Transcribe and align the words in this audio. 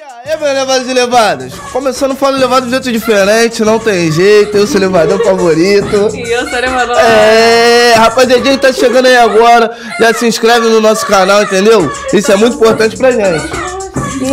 E 0.00 0.30
aí, 0.30 0.38
meus 0.38 0.54
levados 0.54 0.88
e 0.88 0.94
levadas? 0.94 1.52
Começando 1.72 2.16
falando 2.16 2.40
levado 2.40 2.64
de 2.64 2.70
jeito 2.70 2.90
diferente, 2.90 3.62
não 3.62 3.78
tem 3.78 4.10
jeito. 4.10 4.56
Eu 4.56 4.66
sou 4.66 4.80
levador 4.80 5.22
favorito. 5.22 6.08
E 6.16 6.32
eu 6.32 6.48
sou 6.48 6.58
levador. 6.58 6.96
É, 6.96 7.92
rapaziadinha 7.98 8.54
que 8.54 8.66
tá 8.66 8.72
chegando 8.72 9.04
aí 9.04 9.16
agora, 9.18 9.76
já 10.00 10.14
se 10.14 10.26
inscreve 10.26 10.68
no 10.68 10.80
nosso 10.80 11.04
canal, 11.04 11.42
entendeu? 11.42 11.92
Isso 12.14 12.32
é 12.32 12.36
muito 12.36 12.56
importante 12.56 12.96
pra 12.96 13.10
gente. 13.10 13.44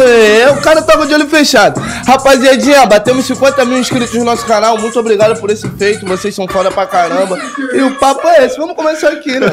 É, 0.02 0.50
o 0.52 0.62
cara 0.62 0.82
tava 0.82 1.05
de 1.05 1.14
olho 1.14 1.27
fechado. 1.27 1.81
Rapaziadinha, 2.08 2.86
batemos 2.86 3.26
50 3.26 3.66
mil 3.66 3.80
inscritos 3.80 4.14
no 4.16 4.23
nosso 4.23 4.46
canal. 4.46 4.78
Muito 4.78 4.98
obrigado 4.98 5.38
por 5.42 5.50
esse 5.50 5.68
feito. 5.71 6.05
Vocês 6.05 6.34
são 6.34 6.48
foda 6.48 6.72
pra 6.72 6.86
caramba. 6.88 7.38
E 7.73 7.82
o 7.82 7.96
papo 7.96 8.26
é 8.30 8.46
esse. 8.46 8.58
Vamos 8.58 8.78
começar 8.78 9.10
aqui, 9.10 9.38
né? 9.38 9.50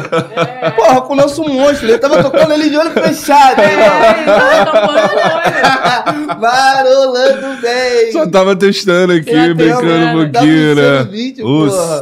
Porra, 0.76 1.00
com 1.00 1.14
o 1.14 1.16
nosso 1.16 1.42
monstro. 1.42 1.88
Ele 1.88 1.98
tava 1.98 2.22
tocando 2.22 2.52
ele 2.52 2.70
de 2.70 2.78
olho 2.78 2.92
fechado, 2.92 3.60
É, 3.60 3.74
bem. 7.60 8.12
Só 8.12 8.24
tava 8.28 8.54
testando 8.54 9.14
aqui, 9.14 9.52
brincando 9.54 9.92
um 9.92 10.30
pouquinho, 10.30 10.74
né? 10.76 11.02
vídeo, 11.10 11.44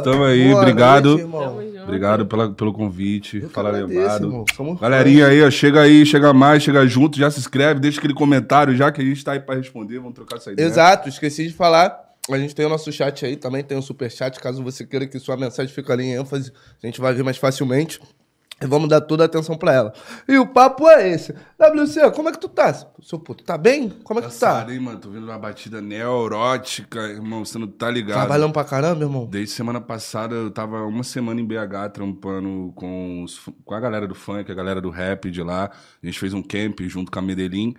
tamo 0.03 0.23
aí, 0.23 0.49
Boa 0.49 0.61
obrigado. 0.61 1.17
noite, 1.17 1.72
Obrigado 1.83 2.25
pela, 2.25 2.51
pelo 2.51 2.73
convite. 2.73 3.41
Eu 3.41 3.49
Fala. 3.49 3.87
Somos 4.55 4.79
Galerinha 4.79 5.27
aí, 5.27 5.43
ó, 5.43 5.51
chega 5.51 5.81
aí, 5.81 6.05
chega 6.05 6.33
mais, 6.33 6.63
chega 6.63 6.85
junto, 6.87 7.17
já 7.17 7.29
se 7.29 7.39
inscreve, 7.39 7.79
deixa 7.79 7.99
aquele 7.99 8.13
comentário 8.13 8.75
já 8.75 8.91
que 8.91 9.01
a 9.01 9.05
gente 9.05 9.23
tá 9.23 9.33
aí 9.33 9.39
pra 9.39 9.55
responder, 9.55 9.99
vamos 9.99 10.13
trocar 10.13 10.37
essa 10.37 10.51
ideia. 10.51 10.65
Exato, 10.65 11.09
esqueci 11.09 11.47
de 11.47 11.53
falar. 11.53 12.01
A 12.31 12.37
gente 12.37 12.55
tem 12.55 12.65
o 12.65 12.69
nosso 12.69 12.89
chat 12.91 13.25
aí, 13.25 13.35
também 13.35 13.61
tem 13.63 13.77
o 13.77 13.81
super 13.81 14.09
chat, 14.09 14.39
caso 14.39 14.63
você 14.63 14.85
queira 14.85 15.05
que 15.05 15.19
sua 15.19 15.35
mensagem 15.35 15.73
fique 15.73 15.91
ali 15.91 16.03
em 16.05 16.15
ênfase, 16.15 16.53
a 16.81 16.85
gente 16.85 17.01
vai 17.01 17.13
ver 17.13 17.23
mais 17.23 17.35
facilmente. 17.35 17.99
Vamos 18.67 18.89
dar 18.89 19.01
toda 19.01 19.23
a 19.23 19.25
atenção 19.25 19.57
pra 19.57 19.73
ela. 19.73 19.93
E 20.27 20.37
o 20.37 20.45
papo 20.47 20.87
é 20.89 21.09
esse. 21.09 21.33
WC, 21.59 22.11
como 22.11 22.29
é 22.29 22.31
que 22.31 22.39
tu 22.39 22.47
tá? 22.49 22.73
Seu 23.01 23.19
puto, 23.19 23.43
tá 23.43 23.57
bem? 23.57 23.89
Como 24.03 24.19
é 24.19 24.23
que 24.23 24.29
tu 24.29 24.39
tá? 24.39 24.65
Hein, 24.69 24.79
mano? 24.79 24.99
Tô 24.99 25.09
vendo 25.09 25.23
uma 25.25 25.37
batida 25.37 25.81
neurótica, 25.81 26.99
irmão, 27.09 27.43
você 27.45 27.57
não 27.57 27.67
tá 27.67 27.89
ligado. 27.89 28.17
Trabalhando 28.17 28.53
pra 28.53 28.63
caramba, 28.63 29.03
irmão? 29.03 29.25
Desde 29.25 29.53
semana 29.53 29.79
passada 29.81 30.35
eu 30.35 30.51
tava 30.51 30.81
uma 30.83 31.03
semana 31.03 31.39
em 31.41 31.45
BH 31.45 31.89
trampando 31.93 32.71
com, 32.75 33.23
os- 33.23 33.39
com 33.65 33.73
a 33.73 33.79
galera 33.79 34.07
do 34.07 34.15
funk, 34.15 34.51
a 34.51 34.55
galera 34.55 34.79
do 34.81 34.89
rap 34.89 35.29
de 35.29 35.41
lá. 35.41 35.69
A 36.01 36.05
gente 36.05 36.19
fez 36.19 36.33
um 36.33 36.41
camp 36.41 36.79
junto 36.83 37.11
com 37.11 37.19
a 37.19 37.21
Medellín. 37.21 37.73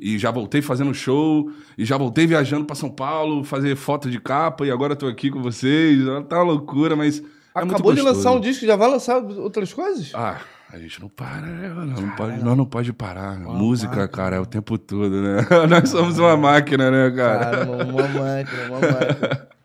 E 0.00 0.16
já 0.16 0.30
voltei 0.30 0.62
fazendo 0.62 0.94
show, 0.94 1.50
e 1.76 1.84
já 1.84 1.96
voltei 1.96 2.24
viajando 2.24 2.64
pra 2.64 2.76
São 2.76 2.88
Paulo, 2.88 3.42
fazer 3.42 3.74
foto 3.74 4.08
de 4.08 4.20
capa, 4.20 4.64
e 4.64 4.70
agora 4.70 4.94
tô 4.94 5.08
aqui 5.08 5.28
com 5.28 5.42
vocês. 5.42 5.98
Tá 6.28 6.36
uma 6.36 6.52
loucura, 6.52 6.94
mas. 6.94 7.20
É 7.54 7.60
muito 7.60 7.74
Acabou 7.74 7.94
de 7.94 8.00
lançar 8.00 8.32
um 8.32 8.40
disco, 8.40 8.66
já 8.66 8.76
vai 8.76 8.90
lançar 8.90 9.18
outras 9.18 9.72
coisas? 9.72 10.12
Ah, 10.14 10.40
a 10.70 10.78
gente 10.78 11.00
não 11.00 11.08
para, 11.08 11.40
né? 11.40 11.68
Não 11.68 12.10
pode, 12.14 12.44
nós 12.44 12.56
não 12.56 12.66
pode 12.66 12.92
parar. 12.92 13.38
Música, 13.38 14.06
cara, 14.06 14.36
é 14.36 14.40
o 14.40 14.46
tempo 14.46 14.76
todo, 14.76 15.22
né? 15.22 15.46
nós 15.68 15.88
somos 15.88 16.18
uma 16.18 16.36
máquina, 16.36 16.90
né, 16.90 17.10
cara? 17.10 17.66
Cara, 17.66 17.70
uma 17.70 18.08
máquina, 18.08 18.64
uma 18.68 18.80
máquina. 18.80 19.48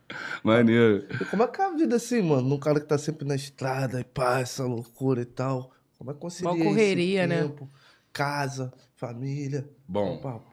Maneiro. 0.44 1.08
E 1.22 1.26
como 1.26 1.44
é 1.44 1.48
que 1.48 1.62
é 1.62 1.66
a 1.66 1.72
vida 1.72 1.96
assim, 1.96 2.22
mano? 2.22 2.48
Num 2.50 2.60
cara 2.60 2.80
que 2.80 2.86
tá 2.86 2.98
sempre 2.98 3.26
na 3.26 3.36
estrada 3.36 4.00
e 4.00 4.04
pá, 4.04 4.40
essa 4.40 4.66
loucura 4.66 5.22
e 5.22 5.26
tal. 5.26 5.72
Como 5.98 6.12
é 6.12 6.14
que 6.14 6.20
concilia 6.20 6.52
Uma 6.52 6.58
esse 6.58 6.68
correria, 6.68 7.28
né? 7.28 7.42
tempo? 7.44 7.70
Casa, 8.12 8.74
família. 8.96 9.70
Bom, 9.88 10.18
papo. 10.18 10.46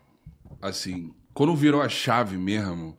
assim, 0.62 1.12
quando 1.34 1.55
virou 1.56 1.83
a 1.83 1.89
chave 1.89 2.36
mesmo, 2.36 2.97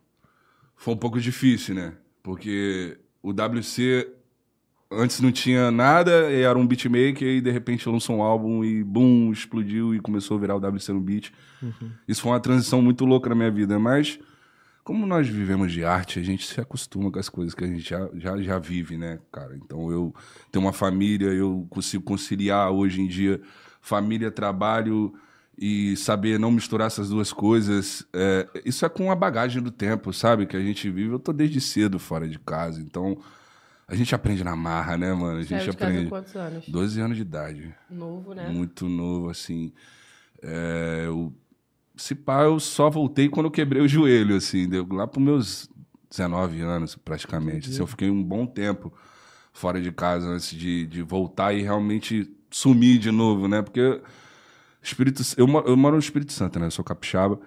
foi 0.76 0.94
um 0.94 0.98
pouco 0.98 1.18
difícil, 1.20 1.74
né? 1.74 1.94
Porque 2.22 2.98
o 3.22 3.30
WC 3.30 4.12
antes 4.96 5.20
não 5.20 5.32
tinha 5.32 5.70
nada, 5.70 6.10
era 6.30 6.58
um 6.58 6.66
beatmaker, 6.66 7.26
e 7.26 7.40
de 7.40 7.50
repente 7.50 7.88
lançou 7.88 8.16
um 8.16 8.22
álbum 8.22 8.64
e 8.64 8.82
boom, 8.82 9.32
explodiu 9.32 9.94
e 9.94 10.00
começou 10.00 10.36
a 10.36 10.40
virar 10.40 10.56
o 10.56 10.58
WC 10.58 10.92
no 10.92 11.00
beat. 11.00 11.32
Isso 12.06 12.22
foi 12.22 12.32
uma 12.32 12.40
transição 12.40 12.82
muito 12.82 13.04
louca 13.04 13.28
na 13.28 13.34
minha 13.34 13.50
vida, 13.50 13.78
mas 13.78 14.18
como 14.84 15.06
nós 15.06 15.28
vivemos 15.28 15.72
de 15.72 15.84
arte, 15.84 16.18
a 16.18 16.22
gente 16.22 16.46
se 16.46 16.60
acostuma 16.60 17.10
com 17.10 17.18
as 17.18 17.28
coisas 17.28 17.54
que 17.54 17.62
a 17.62 17.66
gente 17.68 17.88
já, 17.88 18.08
já, 18.14 18.36
já 18.42 18.58
vive, 18.58 18.96
né, 18.96 19.20
cara? 19.30 19.56
Então 19.56 19.90
eu 19.92 20.12
tenho 20.50 20.64
uma 20.64 20.72
família, 20.72 21.28
eu 21.28 21.66
consigo 21.70 22.02
conciliar 22.02 22.70
hoje 22.70 23.00
em 23.00 23.06
dia 23.06 23.40
família, 23.80 24.30
trabalho 24.30 25.12
e 25.58 25.96
saber 25.96 26.38
não 26.38 26.50
misturar 26.50 26.86
essas 26.86 27.10
duas 27.10 27.32
coisas. 27.32 28.06
É, 28.12 28.48
isso 28.64 28.86
é 28.86 28.88
com 28.88 29.10
a 29.10 29.14
bagagem 29.14 29.60
do 29.62 29.70
tempo, 29.70 30.12
sabe? 30.12 30.46
Que 30.46 30.56
a 30.56 30.60
gente 30.60 30.88
vive. 30.88 31.12
Eu 31.12 31.18
tô 31.18 31.32
desde 31.32 31.60
cedo 31.60 31.98
fora 31.98 32.26
de 32.26 32.38
casa, 32.38 32.80
então 32.80 33.18
a 33.92 33.94
gente 33.94 34.14
aprende 34.14 34.42
na 34.42 34.56
marra, 34.56 34.96
né, 34.96 35.12
mano? 35.12 35.36
A 35.36 35.42
gente 35.42 35.66
casa 35.66 35.70
há 35.70 35.72
aprende. 35.74 36.08
quantos 36.08 36.34
anos? 36.34 36.66
12 36.66 36.98
anos 36.98 37.14
de 37.14 37.22
idade 37.22 37.74
Novo, 37.90 38.34
né? 38.34 38.48
muito 38.48 38.88
novo, 38.88 39.28
assim. 39.28 39.70
É, 40.42 41.02
eu, 41.04 41.30
se 41.94 42.14
pá, 42.14 42.44
eu 42.44 42.58
só 42.58 42.88
voltei 42.88 43.28
quando 43.28 43.46
eu 43.46 43.50
quebrei 43.50 43.82
o 43.82 43.86
joelho, 43.86 44.34
assim, 44.34 44.66
deu 44.66 44.88
lá 44.90 45.06
para 45.06 45.20
meus 45.20 45.68
19 46.08 46.62
anos, 46.62 46.96
praticamente. 46.96 47.68
Assim, 47.68 47.80
eu 47.80 47.86
fiquei 47.86 48.08
um 48.08 48.22
bom 48.22 48.46
tempo 48.46 48.90
fora 49.52 49.78
de 49.78 49.92
casa 49.92 50.26
antes 50.26 50.56
de, 50.56 50.86
de 50.86 51.02
voltar 51.02 51.52
e 51.52 51.60
realmente 51.60 52.34
sumir 52.50 52.98
de 52.98 53.10
novo, 53.10 53.46
né? 53.46 53.60
Porque 53.60 54.00
Espírito, 54.82 55.22
eu, 55.36 55.46
eu 55.66 55.76
moro 55.76 55.96
no 55.96 56.00
Espírito 56.00 56.32
Santo, 56.32 56.58
né? 56.58 56.64
Eu 56.64 56.70
sou 56.70 56.82
capixaba. 56.82 57.38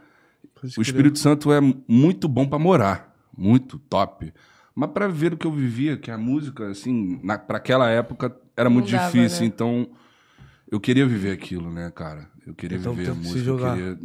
O 0.78 0.82
Espírito 0.82 1.18
Santo 1.18 1.52
é 1.52 1.60
muito 1.88 2.28
bom 2.28 2.48
para 2.48 2.60
morar, 2.60 3.16
muito 3.36 3.80
top. 3.80 4.32
Mas 4.76 4.92
para 4.92 5.08
ver 5.08 5.34
o 5.34 5.38
que 5.38 5.48
eu 5.48 5.52
vivia, 5.54 5.96
que 5.98 6.12
a 6.12 6.18
música, 6.18 6.68
assim, 6.70 7.18
para 7.48 7.58
aquela 7.58 7.90
época 7.90 8.36
era 8.58 8.70
muito 8.70 8.92
dava, 8.92 9.06
difícil. 9.06 9.42
né? 9.42 9.46
Então, 9.48 9.88
eu 10.70 10.80
queria 10.80 11.06
viver 11.08 11.32
aquilo, 11.32 11.72
né, 11.72 11.90
cara? 11.96 12.28
Eu 12.46 12.54
queria 12.54 12.78
Então 12.78 12.94
viver 12.94 13.12
a 13.12 13.14
que 13.16 13.22
se 13.22 13.28
música. 13.28 13.40
Eu, 13.40 13.58
jogar. 13.58 13.76
queria... 13.78 13.98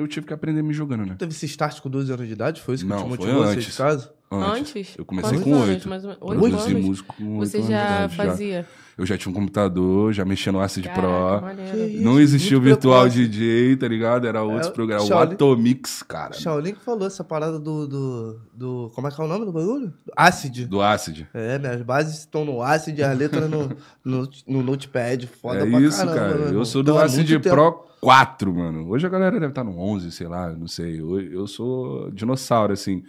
eu 0.00 0.08
tive 0.08 0.26
que 0.26 0.34
aprender 0.34 0.62
me 0.62 0.72
jogando, 0.74 1.06
né? 1.06 1.14
Teve 1.18 1.32
esse 1.32 1.46
start 1.46 1.80
com 1.80 1.88
12 1.88 2.12
anos 2.12 2.26
de 2.26 2.32
idade? 2.32 2.60
Foi 2.60 2.74
isso 2.74 2.84
que 2.84 2.90
Não, 2.90 2.96
te 2.96 3.00
foi 3.02 3.08
motivou 3.10 3.42
a 3.42 3.46
sair 3.46 3.56
de 3.56 3.60
antes. 3.66 3.76
casa? 3.76 4.12
Antes? 4.42 4.94
Eu 4.98 5.04
comecei 5.04 5.30
Quantos 5.38 5.44
com 5.44 5.54
anos? 5.54 6.04
oito. 6.04 6.18
Produzi 6.38 6.70
anos? 6.72 6.84
música 6.84 7.14
com 7.16 7.38
oito 7.38 7.50
Você 7.50 7.62
já 7.62 8.08
fazia? 8.08 8.66
Eu 8.96 9.04
já 9.04 9.18
tinha 9.18 9.28
um 9.32 9.34
computador, 9.34 10.12
já 10.12 10.24
mexia 10.24 10.52
no 10.52 10.60
Acid 10.60 10.84
Caraca, 10.84 11.02
Pro. 11.02 11.40
maneiro. 11.42 12.00
Não 12.00 12.20
existia 12.20 12.56
o 12.56 12.60
Virtual. 12.60 13.08
DJ, 13.08 13.76
tá 13.76 13.88
ligado? 13.88 14.24
Era 14.24 14.40
outros 14.44 14.68
É, 14.68 14.70
programas. 14.70 15.10
O 15.10 15.18
Atomix, 15.18 16.00
cara. 16.04 16.32
Shaolin 16.32 16.74
que 16.74 16.80
falou 16.84 17.04
essa 17.04 17.24
parada 17.24 17.58
do, 17.58 17.88
do, 17.88 18.40
do. 18.54 18.92
Como 18.94 19.08
é 19.08 19.10
que 19.10 19.20
é 19.20 19.24
o 19.24 19.26
nome 19.26 19.46
do 19.46 19.52
bagulho? 19.52 19.92
Acid. 20.16 20.66
Do 20.66 20.80
Acid. 20.80 21.26
É, 21.34 21.58
minhas 21.58 21.82
bases 21.82 22.20
estão 22.20 22.44
no 22.44 22.62
Acid, 22.62 23.00
as 23.02 23.18
letras 23.18 23.50
no, 23.50 23.68
no, 24.04 24.28
no 24.46 24.62
Notepad. 24.62 25.26
Foda 25.26 25.66
é 25.66 25.66
pra 25.68 25.80
isso, 25.80 25.98
caramba, 25.98 26.14
cara. 26.14 26.38
meu 26.50 26.60
Eu 26.60 26.64
sou 26.64 26.80
do 26.84 26.92
Então, 26.92 27.02
Acid 27.02 27.28
muito 27.30 27.42
tempo. 27.42 27.56
Pro 27.56 27.84
4, 28.00 28.54
mano. 28.54 28.88
Hoje 28.90 29.04
a 29.04 29.10
galera 29.10 29.40
deve 29.40 29.50
estar 29.50 29.64
no 29.64 29.76
11, 29.76 30.12
sei 30.12 30.28
lá, 30.28 30.50
não 30.50 30.68
sei. 30.68 31.00
Eu, 31.00 31.20
eu 31.20 31.46
sou 31.48 32.12
dinossauro, 32.12 32.72
assim. 32.72 33.02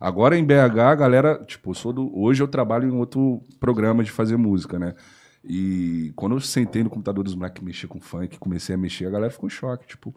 Agora 0.00 0.36
em 0.36 0.44
BH, 0.44 0.78
a 0.78 0.94
galera, 0.94 1.42
tipo, 1.46 1.70
eu 1.70 1.74
sou 1.74 1.92
do. 1.92 2.18
Hoje 2.18 2.42
eu 2.42 2.48
trabalho 2.48 2.88
em 2.88 2.92
outro 2.92 3.40
programa 3.58 4.02
de 4.02 4.10
fazer 4.10 4.36
música, 4.36 4.78
né? 4.78 4.94
E 5.44 6.12
quando 6.16 6.34
eu 6.34 6.40
sentei 6.40 6.82
no 6.82 6.90
computador 6.90 7.22
dos 7.22 7.34
moleques 7.34 7.58
que 7.58 7.64
mexia 7.64 7.88
com 7.88 8.00
funk, 8.00 8.38
comecei 8.38 8.74
a 8.74 8.78
mexer, 8.78 9.06
a 9.06 9.10
galera 9.10 9.30
ficou 9.30 9.46
em 9.46 9.50
choque. 9.50 9.86
Tipo, 9.86 10.14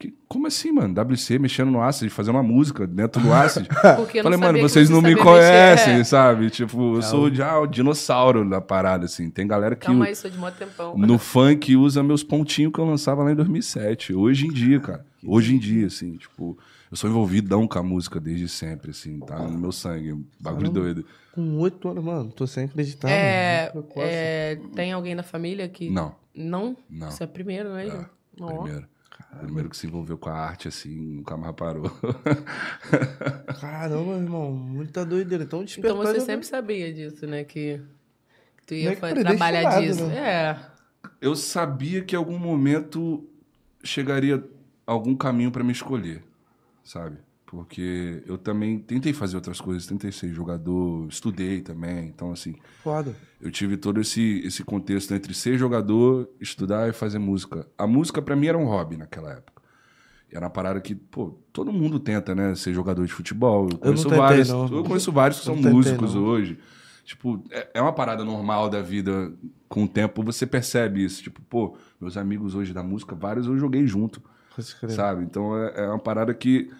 que, 0.00 0.14
como 0.26 0.46
assim, 0.46 0.72
mano? 0.72 0.94
WC 0.94 1.38
mexendo 1.38 1.70
no 1.70 1.82
Acid, 1.82 2.08
fazendo 2.08 2.36
uma 2.36 2.42
música 2.42 2.86
dentro 2.86 3.20
do 3.20 3.30
Acid. 3.34 3.68
Porque 3.96 4.20
eu 4.20 4.22
Falei, 4.22 4.38
não 4.38 4.46
mano, 4.46 4.58
vocês 4.60 4.88
você 4.88 4.94
não 4.94 5.02
me 5.02 5.14
conhecem, 5.14 5.98
mexer. 5.98 6.08
Sabe? 6.08 6.48
Tipo, 6.48 6.96
eu 6.96 7.02
sou 7.02 7.32
já 7.32 7.58
o 7.58 7.66
dinossauro 7.66 8.48
da 8.48 8.62
parada, 8.62 9.04
assim. 9.04 9.28
Tem 9.28 9.46
galera 9.46 9.76
que. 9.76 9.86
Calma 9.86 10.06
aí, 10.06 10.16
sou 10.16 10.30
de 10.30 10.38
mó 10.38 10.50
tempão. 10.50 10.96
No 10.96 11.18
funk 11.18 11.76
usa 11.76 12.02
meus 12.02 12.22
pontinhos 12.22 12.72
que 12.72 12.78
eu 12.78 12.86
lançava 12.86 13.22
lá 13.22 13.30
em 13.30 13.34
2007. 13.34 14.14
Hoje 14.14 14.46
em 14.46 14.52
dia, 14.52 14.80
cara. 14.80 15.04
Hoje 15.22 15.54
em 15.54 15.58
dia, 15.58 15.86
assim, 15.86 16.16
tipo, 16.16 16.56
eu 16.90 16.96
sou 16.96 17.08
envolvidão 17.08 17.66
com 17.68 17.78
a 17.78 17.82
música 17.82 18.18
desde 18.20 18.48
sempre, 18.48 18.90
assim, 18.90 19.20
tá 19.20 19.38
no 19.38 19.58
meu 19.58 19.72
sangue. 19.72 20.24
Bagulho 20.40 20.70
doido. 20.70 21.06
Com 21.32 21.58
oito 21.58 21.88
anos, 21.88 22.02
mano. 22.04 22.32
Tô 22.32 22.46
sem 22.46 22.64
acreditar. 22.64 23.08
É, 23.08 23.70
mano. 23.74 23.86
É, 23.96 24.56
tem 24.74 24.92
alguém 24.92 25.14
na 25.14 25.22
família 25.22 25.68
que... 25.68 25.88
Não, 25.90 26.14
Não? 26.34 26.76
Não. 26.88 27.10
Você 27.10 27.24
é 27.24 27.26
primeiro 27.26 27.72
mesmo? 27.74 28.04
Ó. 28.40 28.62
primeiro. 28.62 28.88
Primeiro 29.42 29.68
que 29.70 29.76
se 29.76 29.86
envolveu 29.86 30.18
com 30.18 30.28
a 30.28 30.34
arte, 30.34 30.66
assim, 30.66 30.96
nunca 30.96 31.36
mais 31.36 31.54
parou. 31.54 31.88
Caramba, 33.60 34.16
irmão. 34.16 34.50
Muita 34.52 35.04
doideira. 35.04 35.44
Então, 35.44 35.62
Então 35.78 35.96
você 35.96 36.14
já- 36.18 36.20
sempre 36.26 36.46
sabia 36.46 36.92
disso, 36.92 37.26
né? 37.26 37.44
Que, 37.44 37.80
tu 38.66 38.74
ia 38.74 38.94
que 38.94 39.00
fa- 39.00 39.12
trabalhar 39.14 39.80
disso. 39.80 40.04
né? 40.06 40.16
É. 40.18 40.60
eu 41.20 41.36
sabia 41.36 42.02
que 42.02 42.14
em 42.14 42.18
algum 42.18 42.38
momento 42.38 43.24
chegaria 43.84 44.42
algum 44.86 45.14
caminho 45.14 45.50
pra 45.52 45.62
me 45.62 45.72
escolher, 45.72 46.22
sabe? 46.90 47.18
Porque 47.46 48.22
eu 48.26 48.38
também 48.38 48.78
tentei 48.78 49.12
fazer 49.12 49.36
outras 49.36 49.60
coisas, 49.60 49.86
tentei 49.86 50.12
ser 50.12 50.32
jogador, 50.32 51.08
estudei 51.08 51.60
também, 51.60 52.06
então 52.06 52.30
assim, 52.30 52.54
Foda. 52.82 53.14
eu 53.40 53.50
tive 53.50 53.76
todo 53.76 54.00
esse, 54.00 54.40
esse 54.44 54.62
contexto 54.62 55.12
entre 55.14 55.34
ser 55.34 55.58
jogador, 55.58 56.28
estudar 56.40 56.88
e 56.88 56.92
fazer 56.92 57.18
música. 57.18 57.66
A 57.76 57.86
música 57.86 58.22
pra 58.22 58.36
mim 58.36 58.46
era 58.46 58.58
um 58.58 58.66
hobby 58.66 58.96
naquela 58.96 59.32
época. 59.32 59.60
Era 60.32 60.44
uma 60.44 60.50
parada 60.50 60.80
que, 60.80 60.94
pô, 60.94 61.40
todo 61.52 61.72
mundo 61.72 61.98
tenta, 61.98 62.36
né, 62.36 62.54
ser 62.54 62.72
jogador 62.72 63.04
de 63.04 63.12
futebol. 63.12 63.68
Eu 63.68 63.78
conheço 63.78 64.04
tentei, 64.04 64.18
vários, 64.18 64.48
não. 64.48 64.68
eu 64.68 64.84
conheço 64.84 65.10
vários 65.10 65.40
que 65.40 65.48
Eu 65.48 65.54
são 65.54 65.56
tentei, 65.56 65.72
músicos 65.72 66.14
não. 66.14 66.22
hoje. 66.22 66.58
Tipo, 67.04 67.42
é, 67.50 67.68
é 67.74 67.82
uma 67.82 67.92
parada 67.92 68.24
normal 68.24 68.68
da 68.68 68.80
vida. 68.80 69.32
Com 69.68 69.84
o 69.84 69.88
tempo 69.88 70.22
você 70.22 70.46
percebe 70.46 71.04
isso. 71.04 71.20
Tipo, 71.20 71.42
pô, 71.42 71.76
meus 72.00 72.16
amigos 72.16 72.54
hoje 72.54 72.72
da 72.72 72.82
música, 72.82 73.16
vários 73.16 73.46
eu 73.48 73.58
joguei 73.58 73.84
junto. 73.88 74.22
Sabe? 74.88 75.24
Então 75.24 75.56
é, 75.56 75.84
é 75.84 75.88
uma 75.88 75.98
parada 75.98 76.32
que 76.34 76.70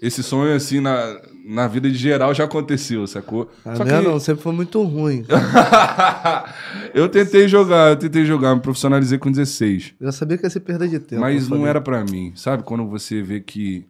esse 0.00 0.22
sonho, 0.22 0.54
assim, 0.54 0.80
na, 0.80 1.20
na 1.44 1.68
vida 1.68 1.90
de 1.90 1.96
geral 1.96 2.32
já 2.32 2.44
aconteceu, 2.44 3.06
sacou? 3.06 3.50
Ah, 3.64 3.76
Só 3.76 3.84
não, 3.84 4.02
que 4.02 4.08
não, 4.08 4.20
sempre 4.20 4.42
foi 4.42 4.52
muito 4.52 4.82
ruim. 4.82 5.24
eu 6.94 7.08
tentei 7.08 7.46
jogar, 7.48 7.90
eu 7.90 7.96
tentei 7.96 8.24
jogar, 8.24 8.54
me 8.54 8.60
profissionalizei 8.62 9.18
com 9.18 9.30
16. 9.30 9.94
Eu 10.00 10.12
sabia 10.12 10.38
que 10.38 10.44
ia 10.44 10.50
ser 10.50 10.60
perda 10.60 10.88
de 10.88 10.98
tempo. 10.98 11.20
mas 11.20 11.48
não 11.48 11.66
era 11.66 11.80
pra 11.80 12.04
mim, 12.04 12.32
sabe? 12.34 12.62
Quando 12.62 12.86
você 12.86 13.22
vê 13.22 13.40
que 13.40 13.86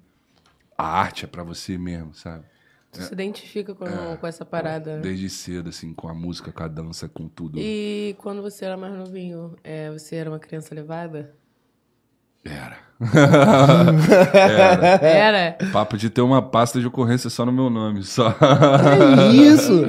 a 0.76 0.84
arte 0.84 1.24
é 1.24 1.28
pra 1.28 1.42
você 1.42 1.78
mesmo, 1.78 2.14
sabe? 2.14 2.44
Tu 2.92 3.02
se 3.02 3.12
identifica 3.12 3.72
com, 3.72 3.86
com 4.16 4.26
essa 4.26 4.44
parada. 4.44 4.96
né? 4.96 5.02
Desde 5.02 5.30
cedo, 5.30 5.68
assim, 5.68 5.94
com 5.94 6.08
a 6.08 6.14
música, 6.14 6.50
com 6.50 6.62
a 6.64 6.66
dança, 6.66 7.08
com 7.08 7.28
tudo. 7.28 7.60
E 7.60 8.16
quando 8.18 8.42
você 8.42 8.64
era 8.64 8.76
mais 8.76 8.92
novinho, 8.94 9.54
é, 9.62 9.92
você 9.92 10.16
era 10.16 10.28
uma 10.28 10.40
criança 10.40 10.74
levada? 10.74 11.32
Era. 12.44 12.78
Era? 15.00 15.56
Papo 15.72 15.96
de 15.96 16.10
ter 16.10 16.20
uma 16.20 16.42
pasta 16.42 16.78
de 16.80 16.86
ocorrência 16.86 17.30
só 17.30 17.46
no 17.46 17.52
meu 17.52 17.70
nome, 17.70 18.02
só. 18.02 18.30
Que 19.30 19.36
isso? 19.36 19.86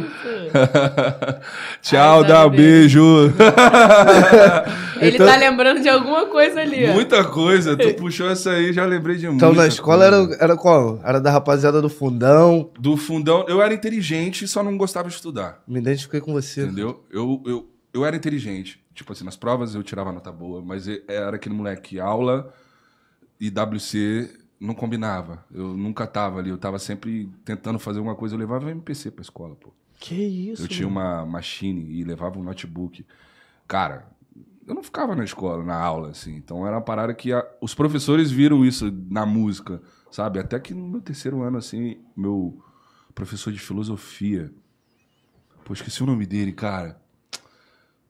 Tchau, 1.81 2.21
Ai, 2.24 2.27
dá 2.27 2.45
um 2.45 2.50
beijo. 2.50 3.01
Ele 5.00 5.15
Então- 5.15 5.27
tá 5.27 5.36
lembrando 5.38 5.81
de 5.81 5.89
alguma 5.89 6.25
coisa 6.27 6.62
ali. 6.62 6.89
ó. 6.89 6.94
Muita 6.94 7.24
coisa. 7.24 7.75
Tu 7.77 7.94
puxou 7.95 8.30
essa 8.30 8.51
aí, 8.51 8.71
já 8.74 8.86
lembrei 8.86 9.18
de 9.18 9.27
muita 9.27 9.45
Então 9.45 9.53
na 9.56 9.68
escola 9.68 10.09
coisa. 10.09 10.33
era, 10.36 10.44
era 10.45 10.56
qual? 10.57 11.00
Era 11.03 11.19
da 11.19 11.31
rapaziada 11.31 11.81
do 11.81 11.89
fundão. 11.89 12.69
Do 12.80 12.95
fundão, 12.98 13.45
eu 13.48 13.62
era 13.62 13.74
inteligente, 13.74 14.48
só 14.48 14.62
não 14.63 14.77
gostava 14.77 15.07
de 15.09 15.15
estudar. 15.15 15.59
Me 15.68 15.80
identifiquei 15.80 16.19
com 16.21 16.33
você. 16.33 16.63
Entendeu? 16.63 17.03
Eu, 17.12 17.42
eu, 17.45 17.65
eu 17.94 18.06
era 18.06 18.15
inteligente. 18.15 18.81
Tipo 18.94 19.14
assim, 19.14 19.24
nas 19.24 19.36
provas 19.38 19.74
eu 19.76 19.84
tirava 19.84 20.12
nota 20.12 20.32
boa, 20.32 20.62
mas 20.62 20.86
era 21.08 21.36
aquele 21.38 21.56
moleque, 21.56 22.00
aula 22.00 22.54
e 23.40 23.50
WC 23.50 24.38
não 24.60 24.74
combinava. 24.76 25.44
Eu 25.52 25.76
nunca 25.76 26.06
tava 26.06 26.40
ali, 26.40 26.50
eu 26.50 26.58
tava 26.58 26.78
sempre 26.78 27.30
tentando 27.46 27.80
fazer 27.80 28.00
alguma 28.00 28.16
coisa. 28.16 28.36
Eu 28.36 28.40
levava 28.40 28.70
MPC 28.70 29.10
pra 29.12 29.22
escola, 29.22 29.56
pô. 29.56 29.74
Que 30.00 30.16
isso? 30.16 30.64
Eu 30.64 30.68
tinha 30.68 30.88
uma 30.88 31.26
machine 31.26 31.92
e 31.92 32.04
levava 32.04 32.38
um 32.40 32.44
notebook. 32.44 33.06
Cara, 33.68 34.08
eu 34.68 34.76
não 34.76 34.84
ficava 34.84 35.16
na 35.16 35.24
escola, 35.24 35.64
na 35.64 35.76
aula, 35.76 36.10
assim. 36.10 36.36
Então 36.36 36.66
era 36.68 36.76
uma 36.76 36.82
parada 36.82 37.14
que 37.14 37.32
a- 37.34 37.48
os 37.62 37.74
professores 37.74 38.30
viram 38.30 38.64
isso 38.66 38.92
na 39.10 39.26
música, 39.26 39.82
sabe? 40.12 40.40
Até 40.40 40.60
que 40.60 40.74
no 40.74 40.88
meu 40.88 41.02
terceiro 41.02 41.42
ano, 41.42 41.58
assim, 41.58 42.00
meu 42.16 42.62
professor 43.16 43.52
de 43.54 43.60
filosofia. 43.60 44.52
Pô, 45.64 45.74
esqueci 45.74 46.04
o 46.04 46.06
nome 46.08 46.26
dele, 46.26 46.52
cara. 46.52 47.00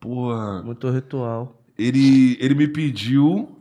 Porra. 0.01 0.63
Muito 0.63 0.89
ritual. 0.89 1.61
Ele, 1.77 2.35
ele 2.41 2.55
me 2.55 2.67
pediu 2.67 3.57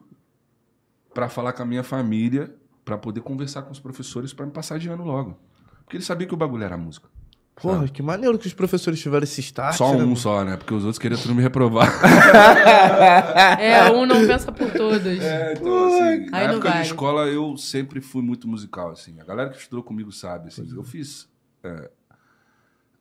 pra 1.15 1.29
falar 1.29 1.53
com 1.53 1.63
a 1.63 1.67
minha 1.67 1.85
família, 1.85 2.53
pra 2.85 2.97
poder 2.97 3.21
conversar 3.21 3.63
com 3.63 3.71
os 3.71 3.79
professores 3.79 4.33
pra 4.33 4.47
me 4.47 4.51
passar 4.51 4.79
de 4.79 4.89
ano 4.89 5.05
logo. 5.05 5.39
Porque 5.85 5.99
ele 5.99 6.05
sabia 6.05 6.27
que 6.27 6.35
o 6.35 6.37
bagulho 6.37 6.65
era 6.65 6.77
música. 6.77 7.09
Porra, 7.57 7.87
que 7.89 8.03
maneiro 8.03 8.39
que 8.39 8.47
os 8.47 8.55
professores 8.55 8.99
tiveram 8.99 9.25
esse 9.25 9.41
start. 9.41 9.77
Só 9.77 9.91
né, 9.91 9.97
um 9.97 9.99
mano? 9.99 10.17
só, 10.17 10.43
né? 10.45 10.57
Porque 10.57 10.73
os 10.73 10.83
outros 10.83 10.99
queriam 10.99 11.21
tudo 11.21 11.35
me 11.35 11.43
reprovar. 11.43 11.93
É, 13.61 13.91
um 13.91 14.07
não 14.07 14.27
pensa 14.27 14.51
por 14.51 14.71
todos. 14.71 15.07
É, 15.07 15.53
então, 15.53 15.87
assim, 15.87 16.31
na 16.31 16.39
época 16.41 16.71
de 16.71 16.83
escola 16.83 17.27
eu 17.27 17.57
sempre 17.57 18.01
fui 18.01 18.23
muito 18.23 18.49
musical, 18.49 18.91
assim. 18.91 19.21
A 19.21 19.25
galera 19.25 19.51
que 19.51 19.59
estudou 19.59 19.83
comigo 19.83 20.11
sabe, 20.11 20.49
assim. 20.49 20.67
Eu 20.75 20.83
fiz, 20.83 21.29
é, 21.63 21.91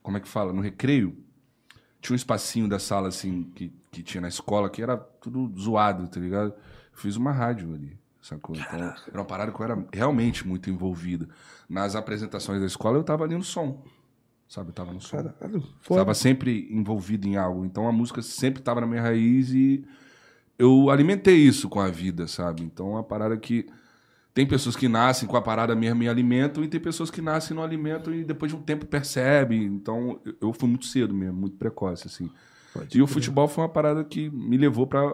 como 0.04 0.18
é 0.18 0.20
que 0.20 0.28
fala? 0.28 0.52
No 0.52 0.62
recreio, 0.62 1.16
tinha 2.02 2.14
um 2.14 2.16
espacinho 2.16 2.68
da 2.68 2.80
sala, 2.80 3.10
assim, 3.10 3.44
que, 3.56 3.72
que 3.92 4.02
tinha 4.02 4.22
na 4.22 4.28
escola, 4.28 4.70
que 4.70 4.82
era 4.82 4.98
tudo 4.98 5.52
zoado, 5.60 6.08
tá 6.08 6.20
ligado? 6.20 6.54
Fiz 6.94 7.16
uma 7.16 7.32
rádio 7.32 7.74
ali, 7.74 7.98
sacou? 8.22 8.56
Então, 8.56 8.80
era 8.80 9.18
uma 9.20 9.26
parada 9.26 9.52
que 9.52 9.60
eu 9.60 9.66
era 9.66 9.86
realmente 9.92 10.48
muito 10.48 10.70
envolvido. 10.70 11.30
Nas 11.68 11.96
apresentações 11.96 12.60
da 12.60 12.66
escola, 12.66 12.98
eu 12.98 13.04
tava 13.04 13.24
ali 13.24 13.36
no 13.36 13.44
som, 13.44 13.84
sabe? 14.48 14.70
Eu 14.70 14.74
tava 14.74 14.94
no 14.94 15.02
som. 15.02 15.18
Caralho. 15.18 15.64
Estava 15.82 16.14
sempre 16.14 16.68
envolvido 16.72 17.28
em 17.28 17.38
algo. 17.38 17.64
Então 17.66 17.88
a 17.88 17.92
música 17.92 18.22
sempre 18.22 18.62
estava 18.62 18.82
na 18.82 18.88
minha 18.88 19.02
raiz 19.02 19.52
e 19.52 19.86
eu 20.58 20.90
alimentei 20.90 21.38
isso 21.38 21.70
com 21.70 21.80
a 21.80 21.90
vida, 21.90 22.28
sabe? 22.28 22.64
Então 22.64 22.88
é 22.88 22.92
uma 22.92 23.04
parada 23.04 23.38
que. 23.38 23.66
Tem 24.40 24.48
pessoas 24.48 24.74
que 24.74 24.88
nascem 24.88 25.28
com 25.28 25.36
a 25.36 25.42
parada 25.42 25.76
mesmo 25.76 26.02
e 26.02 26.08
alimentam, 26.08 26.64
e 26.64 26.68
tem 26.70 26.80
pessoas 26.80 27.12
que 27.12 27.22
nascem 27.22 27.54
no 27.54 27.62
alimento 27.62 28.14
e 28.14 28.24
depois 28.24 28.50
de 28.50 28.58
um 28.58 28.62
tempo 28.62 28.86
percebe. 28.86 29.62
Então 29.62 30.18
eu- 30.40 30.54
fui 30.54 30.70
muito 30.70 30.86
cedo 30.86 31.14
mesmo, 31.14 31.38
muito 31.42 31.58
precoce, 31.58 32.08
assim. 32.08 32.30
e 32.96 33.02
o 33.02 33.08
futebol 33.08 33.50
foi 33.50 33.64
uma 33.66 33.70
parada 33.70 34.02
que 34.02 34.30
me 34.30 34.56
levou 34.56 34.88
para 34.88 35.14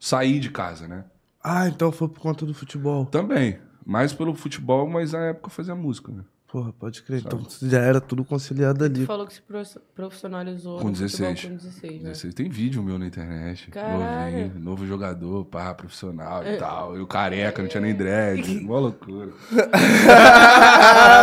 sair 0.00 0.40
de 0.40 0.48
casa, 0.48 0.88
né? 0.88 1.04
Ah, 1.44 1.68
então 1.68 1.92
foi 1.92 2.08
por 2.08 2.18
conta 2.18 2.46
do 2.46 2.54
futebol. 2.54 3.04
Também. 3.04 3.58
Mais 3.84 4.14
pelo 4.14 4.34
futebol, 4.34 4.88
mas 4.88 5.12
na 5.12 5.18
época 5.26 5.48
eu 5.48 5.50
fazia 5.50 5.74
música, 5.74 6.10
né? 6.10 6.24
Porra, 6.48 6.72
pode 6.72 7.02
crer. 7.02 7.20
Então 7.26 7.42
já 7.62 7.80
era 7.80 8.00
tudo 8.00 8.24
conciliado 8.24 8.84
ali. 8.84 9.04
falou 9.04 9.26
que 9.26 9.34
se 9.34 9.42
prof- 9.42 9.78
profissionalizou 9.94 10.78
Com 10.80 10.88
no 10.90 10.94
futebol 10.94 11.32
16. 11.34 11.42
com 11.44 11.56
16, 11.56 11.92
né? 12.02 12.08
16. 12.10 12.34
Tem 12.34 12.48
vídeo 12.48 12.82
meu 12.84 12.98
na 12.98 13.06
internet. 13.06 13.70
Caralho. 13.72 14.36
Novinho, 14.46 14.60
novo 14.60 14.86
jogador, 14.86 15.44
pá, 15.46 15.74
profissional 15.74 16.46
e 16.46 16.56
tal. 16.56 16.96
Eu 16.96 17.04
careca, 17.06 17.60
não 17.60 17.68
tinha 17.68 17.80
nem 17.80 17.94
dread. 17.94 18.60
Mó 18.62 18.78
loucura. 18.78 19.32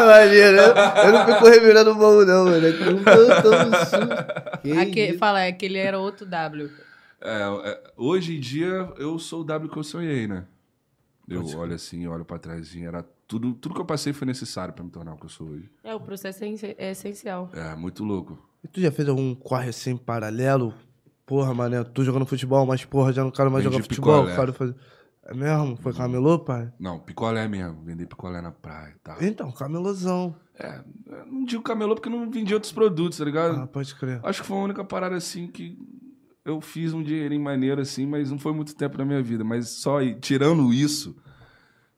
Maneiro. 0.06 0.58
Eu 0.58 1.12
não 1.14 1.26
fico 1.26 1.46
revirando 1.48 1.96
mão, 1.96 2.26
não, 2.26 2.46
mano. 2.46 2.68
É 2.68 2.72
que 2.72 2.84
eu 2.84 2.98
tô 2.98 3.42
tão 3.42 3.86
sujo. 3.86 4.62
Que 4.62 4.72
Aque- 4.78 5.10
isso? 5.10 5.18
fala, 5.20 5.42
é 5.42 5.52
que 5.52 5.66
ele 5.66 5.78
era 5.78 5.98
outro 6.00 6.26
W. 6.26 6.70
É, 7.22 7.70
é, 7.70 7.84
hoje 7.96 8.36
em 8.36 8.40
dia, 8.40 8.90
eu 8.98 9.18
sou 9.18 9.42
o 9.42 9.44
W 9.46 9.72
que 9.72 9.78
eu 9.78 9.84
sonhei, 9.84 10.28
né? 10.28 10.44
Eu 11.30 11.46
olho 11.58 11.74
assim, 11.74 12.06
olho 12.08 12.26
pra 12.26 12.38
trás, 12.38 12.62
assim, 12.62 12.86
era 12.86 13.06
tudo, 13.28 13.54
tudo 13.54 13.76
que 13.76 13.82
eu 13.82 13.86
passei 13.86 14.14
foi 14.14 14.26
necessário 14.26 14.74
pra 14.74 14.84
me 14.84 14.90
tornar 14.90 15.14
o 15.14 15.18
que 15.18 15.26
eu 15.26 15.30
sou 15.30 15.48
hoje. 15.48 15.70
É, 15.84 15.94
o 15.94 16.00
processo 16.00 16.44
é, 16.44 16.76
é 16.78 16.92
essencial. 16.92 17.50
É, 17.54 17.76
muito 17.76 18.04
louco. 18.04 18.38
E 18.64 18.68
tu 18.68 18.80
já 18.80 18.92
fez 18.92 19.08
algum 19.10 19.34
corre 19.36 19.70
assim 19.70 19.98
paralelo? 19.98 20.74
Porra, 21.26 21.54
mané, 21.54 21.84
tu 21.84 22.04
jogando 22.04 22.26
futebol, 22.26 22.66
mas 22.66 22.84
porra, 22.86 23.14
já 23.14 23.24
não 23.24 23.32
quero 23.32 23.50
mais 23.50 23.64
Vendi 23.64 23.76
jogar 23.76 23.84
futebol. 23.86 24.20
picolé. 24.22 24.36
Quero 24.36 24.54
fazer... 24.54 24.76
É 25.26 25.34
mesmo? 25.34 25.78
Foi 25.78 25.94
camelô, 25.94 26.38
pai? 26.38 26.72
Não, 26.78 27.00
picolé 27.00 27.48
mesmo. 27.48 27.82
Vender 27.82 28.06
picolé 28.06 28.42
na 28.42 28.52
praia 28.52 28.94
e 28.94 29.00
tal. 29.00 29.24
Então, 29.24 29.52
camelôzão. 29.54 30.36
É, 30.60 30.84
eu 31.08 31.26
não 31.26 31.46
digo 31.46 31.64
camelô 31.64 31.96
porque 31.96 32.10
eu 32.10 32.12
não 32.14 32.30
vendi 32.30 32.54
outros 32.54 32.74
produtos, 32.74 33.18
tá 33.18 33.26
ligado? 33.26 33.62
Ah, 33.62 33.68
pode 33.68 33.96
crer. 33.96 34.20
Acho 34.22 34.42
que 34.42 34.48
foi 34.48 34.58
a 34.58 34.62
única 34.62 34.84
parada 34.84 35.16
assim 35.16 35.48
que 35.48 35.78
eu 36.44 36.60
fiz 36.60 36.94
um 36.94 37.02
dinheirinho 37.02 37.42
maneiro 37.42 37.82
assim, 37.82 38.06
mas 38.06 38.30
não 38.30 38.38
foi 38.38 38.52
muito 38.52 38.76
tempo 38.76 38.98
na 38.98 39.06
minha 39.06 39.24
vida. 39.24 39.46
Mas 39.46 39.70
só 39.70 40.00
aí, 40.00 40.14
tirando 40.20 40.74
isso, 40.74 41.16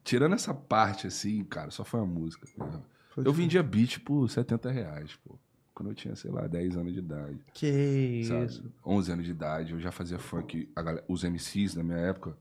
tirando 0.05 0.33
essa 0.33 0.53
parte 0.53 1.07
assim, 1.07 1.43
cara, 1.43 1.69
só 1.71 1.83
foi 1.83 1.99
a 1.99 2.05
música. 2.05 2.47
tá 2.57 2.81
Eu 3.17 3.33
vendia 3.33 3.61
beat 3.61 3.99
por 3.99 4.29
70 4.29 4.71
reais, 4.71 5.13
pô. 5.25 5.37
Quando 5.73 5.89
eu 5.89 5.95
tinha, 5.95 6.15
sei 6.15 6.31
lá, 6.31 6.47
10 6.47 6.77
anos 6.77 6.93
de 6.93 6.99
idade. 6.99 7.37
Que 7.53 8.23
Sabe? 8.25 8.45
isso. 8.45 8.71
11 8.85 9.11
anos 9.11 9.25
de 9.25 9.31
idade, 9.31 9.73
eu 9.73 9.79
já 9.81 9.91
fazia 9.91 10.17
funk, 10.17 10.69
galera- 10.73 11.03
os 11.05 11.25
MCs 11.25 11.75
na 11.75 11.83
minha 11.83 11.97
época. 11.97 12.37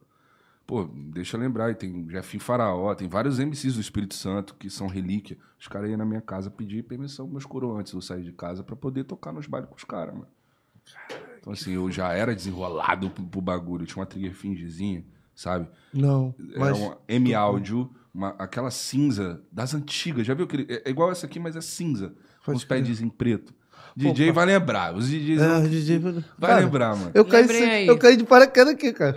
Pô, 0.66 0.84
deixa 0.84 1.36
eu 1.36 1.40
lembrar, 1.40 1.74
tem 1.74 2.08
Jefim 2.08 2.38
Faraó, 2.38 2.94
tem 2.94 3.08
vários 3.08 3.38
MCs 3.40 3.74
do 3.74 3.80
Espírito 3.80 4.14
Santo 4.14 4.54
que 4.54 4.70
são 4.70 4.86
relíquia. 4.86 5.36
Os 5.58 5.66
caras 5.66 5.90
iam 5.90 5.98
na 5.98 6.04
minha 6.06 6.20
casa 6.22 6.48
pedir 6.50 6.84
permissão 6.84 7.26
meus 7.26 7.44
coroas 7.44 7.80
antes 7.80 7.90
de 7.92 7.98
eu 7.98 8.02
sair 8.02 8.22
de 8.22 8.32
casa 8.32 8.62
pra 8.62 8.76
poder 8.76 9.02
tocar 9.04 9.32
nos 9.32 9.46
bailes 9.48 9.68
com 9.68 9.74
os 9.76 9.84
caras, 9.84 10.14
mano. 10.14 10.28
Então, 11.40 11.52
assim, 11.52 11.72
eu 11.72 11.90
já 11.90 12.12
era 12.12 12.34
desenrolado 12.34 13.10
pro, 13.10 13.24
pro 13.26 13.40
bagulho. 13.40 13.82
Eu 13.82 13.86
tinha 13.86 13.98
uma 14.00 14.06
trigger 14.06 14.32
fingezinha, 14.34 15.04
sabe? 15.34 15.66
Não, 15.92 16.34
mas... 16.56 16.76
Era 16.76 16.86
uma 16.86 16.98
M 17.08 17.34
áudio, 17.34 17.90
uma, 18.14 18.30
aquela 18.38 18.70
cinza 18.70 19.40
das 19.50 19.74
antigas. 19.74 20.26
Já 20.26 20.34
viu 20.34 20.44
aquele. 20.44 20.66
É, 20.72 20.82
é 20.86 20.90
igual 20.90 21.10
essa 21.10 21.26
aqui, 21.26 21.38
mas 21.40 21.56
é 21.56 21.60
cinza. 21.60 22.12
Com 22.44 22.52
os 22.52 22.64
pads 22.64 23.00
em 23.00 23.08
preto. 23.08 23.54
DJ 23.96 24.28
pá. 24.28 24.32
vai 24.34 24.46
lembrar. 24.46 24.94
Os 24.94 25.08
DJs 25.08 25.40
É, 25.40 25.48
vão- 25.48 25.68
DJ... 25.68 25.98
vai 26.00 26.50
Cara, 26.50 26.60
lembrar, 26.60 26.96
mano. 26.96 27.10
Eu 27.14 27.24
caí, 27.24 27.46
sem- 27.46 27.86
eu 27.86 27.96
caí 27.96 28.16
de 28.16 28.24
paraquedas 28.24 28.74
aqui, 28.74 28.92
cara. 28.92 29.14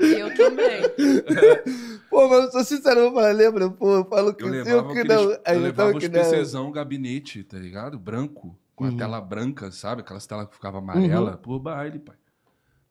Eu 0.00 0.34
também. 0.36 0.82
Pô, 2.08 2.28
mas 2.28 2.44
eu 2.44 2.52
sou 2.52 2.64
sincero, 2.64 3.00
eu 3.00 3.12
falo, 3.12 3.36
lembra? 3.36 3.70
Pô, 3.70 3.96
eu 3.96 4.04
falo 4.04 4.32
que 4.34 4.44
Eu 4.44 4.48
levava, 4.48 4.76
ou 4.88 4.92
que 4.92 4.98
aqueles, 5.00 5.16
não. 5.16 5.30
Aí 5.32 5.38
eu 5.48 5.54
eu 5.54 5.60
levava 5.62 5.88
tava 5.92 5.98
os 5.98 6.04
que. 6.04 6.10
PCzão 6.10 6.70
gabinete, 6.70 7.42
tá 7.42 7.58
ligado? 7.58 7.98
Branco. 7.98 8.56
Com 8.74 8.84
Uhum. 8.86 8.94
a 8.94 8.98
tela 8.98 9.20
branca, 9.20 9.70
sabe? 9.70 10.00
Aquelas 10.02 10.26
telas 10.26 10.48
que 10.48 10.54
ficavam 10.54 10.80
amarela. 10.80 11.36
Por 11.36 11.58
baile, 11.60 11.98
pai. 12.00 12.16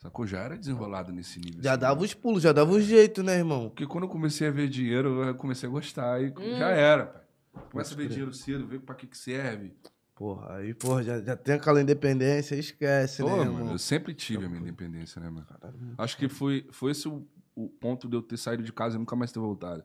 Sacou? 0.03 0.27
Já 0.27 0.39
era 0.39 0.57
desenrolado 0.57 1.11
nesse 1.11 1.39
nível. 1.39 1.63
Já 1.63 1.71
assim, 1.71 1.79
dava 1.81 1.99
né? 1.99 2.05
os 2.05 2.13
pulos, 2.13 2.43
já 2.43 2.51
dava 2.51 2.71
o 2.71 2.79
jeito, 2.81 3.23
né, 3.23 3.37
irmão? 3.37 3.69
Porque 3.69 3.87
quando 3.87 4.03
eu 4.03 4.09
comecei 4.09 4.47
a 4.47 4.51
ver 4.51 4.67
dinheiro, 4.67 5.23
eu 5.23 5.33
comecei 5.35 5.67
a 5.67 5.71
gostar. 5.71 6.21
E 6.21 6.27
Hum. 6.37 6.57
já 6.57 6.69
era, 6.69 7.05
pai. 7.07 7.23
Começa 7.71 7.93
a 7.93 7.97
ver 7.97 8.03
crer. 8.03 8.09
dinheiro 8.09 8.33
cedo, 8.33 8.67
ver 8.67 8.79
pra 8.81 8.93
que 8.95 9.07
que 9.07 9.17
serve. 9.17 9.73
Porra, 10.15 10.57
aí, 10.57 10.73
porra, 10.73 11.01
já, 11.03 11.19
já 11.21 11.35
tem 11.35 11.55
aquela 11.55 11.81
independência, 11.81 12.55
esquece, 12.55 13.23
Pô, 13.23 13.29
né, 13.29 13.35
mano, 13.37 13.51
irmão? 13.59 13.71
eu 13.71 13.79
sempre 13.79 14.13
tive 14.13 14.45
a 14.45 14.49
minha 14.49 14.61
independência, 14.61 15.19
né, 15.21 15.29
mano? 15.29 15.45
Caralho, 15.47 15.75
Acho 15.97 16.17
que 16.17 16.29
foi, 16.29 16.67
foi 16.71 16.91
esse 16.91 17.07
o, 17.07 17.25
o 17.55 17.67
ponto 17.69 18.07
de 18.07 18.15
eu 18.15 18.21
ter 18.21 18.37
saído 18.37 18.61
de 18.61 18.71
casa 18.71 18.95
e 18.95 18.99
nunca 18.99 19.15
mais 19.15 19.31
ter 19.31 19.39
voltado. 19.39 19.83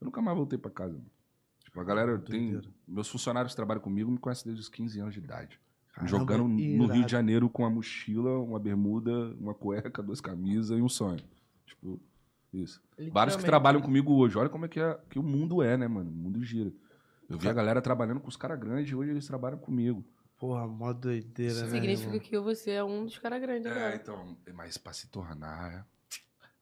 Eu 0.00 0.04
nunca 0.04 0.20
mais 0.22 0.36
voltei 0.36 0.58
pra 0.58 0.70
casa, 0.70 0.92
mano. 0.92 1.10
Tipo, 1.64 1.80
a 1.80 1.84
galera 1.84 2.16
tem. 2.18 2.50
doideira. 2.52 2.68
Meus 2.86 3.08
funcionários 3.08 3.52
que 3.52 3.56
trabalham 3.56 3.80
comigo 3.80 4.10
me 4.10 4.18
conhecem 4.18 4.44
desde 4.44 4.60
os 4.60 4.68
15 4.68 5.00
anos 5.00 5.14
de 5.14 5.20
idade. 5.20 5.58
Caramba, 5.94 6.10
jogando 6.10 6.48
no 6.48 6.58
irado. 6.58 6.92
Rio 6.92 7.04
de 7.06 7.12
Janeiro 7.12 7.48
com 7.48 7.62
uma 7.62 7.70
mochila, 7.70 8.38
uma 8.40 8.58
bermuda, 8.58 9.34
uma 9.40 9.54
cueca, 9.54 10.02
duas 10.02 10.20
camisas 10.20 10.76
e 10.76 10.82
um 10.82 10.88
sonho. 10.88 11.20
Tipo, 11.64 12.00
isso. 12.52 12.82
Vários 13.12 13.36
que 13.36 13.44
trabalham 13.44 13.80
comigo 13.80 14.12
hoje. 14.14 14.36
Olha 14.36 14.48
como 14.48 14.64
é 14.64 14.68
que, 14.68 14.80
é 14.80 14.98
que 15.08 15.18
o 15.18 15.22
mundo 15.22 15.62
é, 15.62 15.76
né, 15.76 15.86
mano? 15.86 16.10
O 16.10 16.14
mundo 16.14 16.42
gira. 16.42 16.72
Eu 17.28 17.38
vi 17.38 17.48
a 17.48 17.52
galera 17.52 17.80
trabalhando 17.80 18.20
com 18.20 18.28
os 18.28 18.36
caras 18.36 18.58
grandes, 18.58 18.92
hoje 18.92 19.10
eles 19.10 19.26
trabalham 19.26 19.56
comigo. 19.58 20.04
Porra, 20.38 20.66
mó 20.66 20.92
doideira, 20.92 21.54
né? 21.62 21.68
Significa 21.70 22.08
irmão? 22.08 22.20
que 22.20 22.38
você 22.38 22.72
é 22.72 22.84
um 22.84 23.04
dos 23.04 23.18
caras 23.18 23.40
grandes 23.40 23.66
É, 23.66 23.70
agora. 23.70 23.96
então, 23.96 24.36
mas 24.52 24.76
pra 24.76 24.92
se 24.92 25.08
tornar. 25.08 25.72
é. 25.72 25.84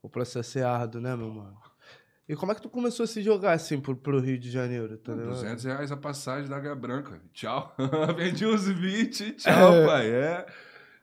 O 0.01 0.09
processo 0.09 0.59
é 0.59 0.63
árduo, 0.63 1.01
né, 1.01 1.15
meu 1.15 1.33
mano? 1.33 1.57
E 2.27 2.35
como 2.35 2.51
é 2.51 2.55
que 2.55 2.61
tu 2.61 2.69
começou 2.69 3.03
a 3.03 3.07
se 3.07 3.21
jogar 3.21 3.51
assim 3.53 3.79
pro, 3.81 3.95
pro 3.95 4.19
Rio 4.21 4.39
de 4.39 4.49
Janeiro, 4.49 4.97
tá 4.97 5.13
ligado? 5.13 5.29
200 5.31 5.63
reais 5.65 5.91
a 5.91 5.97
passagem 5.97 6.49
da 6.49 6.55
Águia 6.57 6.73
Branca. 6.75 7.21
Tchau. 7.33 7.75
Vendi 8.15 8.45
os 8.45 8.67
beats, 8.69 9.43
tchau, 9.43 9.85
pai. 9.85 10.09
É. 10.09 10.45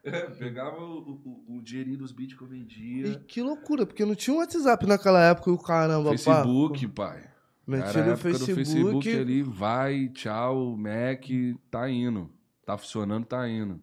É, 0.03 0.21
pegava 0.31 0.79
o, 0.81 1.21
o- 1.47 1.57
o 1.59 1.63
dinheirinho 1.63 1.99
dos 1.99 2.11
beats 2.11 2.35
que 2.35 2.43
eu 2.43 2.49
E 2.49 2.51
vendia. 2.59 3.19
que 3.29 3.43
loucura, 3.43 3.85
porque 3.85 4.03
não 4.07 4.15
tinha 4.15 4.35
um 4.35 4.39
WhatsApp 4.39 4.87
naquela 4.87 5.23
época 5.23 5.51
e 5.51 5.53
o 5.53 5.59
caramba, 5.59 6.11
Facebook, 6.11 6.89
pá. 6.89 7.09
pai. 7.11 7.31
Metia 7.67 8.01
Era 8.01 8.11
no 8.13 8.17
Facebook. 8.17 8.55
Facebook 8.55 9.15
ali, 9.15 9.43
vai, 9.43 10.09
tchau, 10.09 10.75
Mac, 10.75 11.23
tá 11.71 11.89
indo. 11.91 12.31
Tá 12.65 12.79
funcionando, 12.79 13.27
tá 13.27 13.47
indo. 13.47 13.79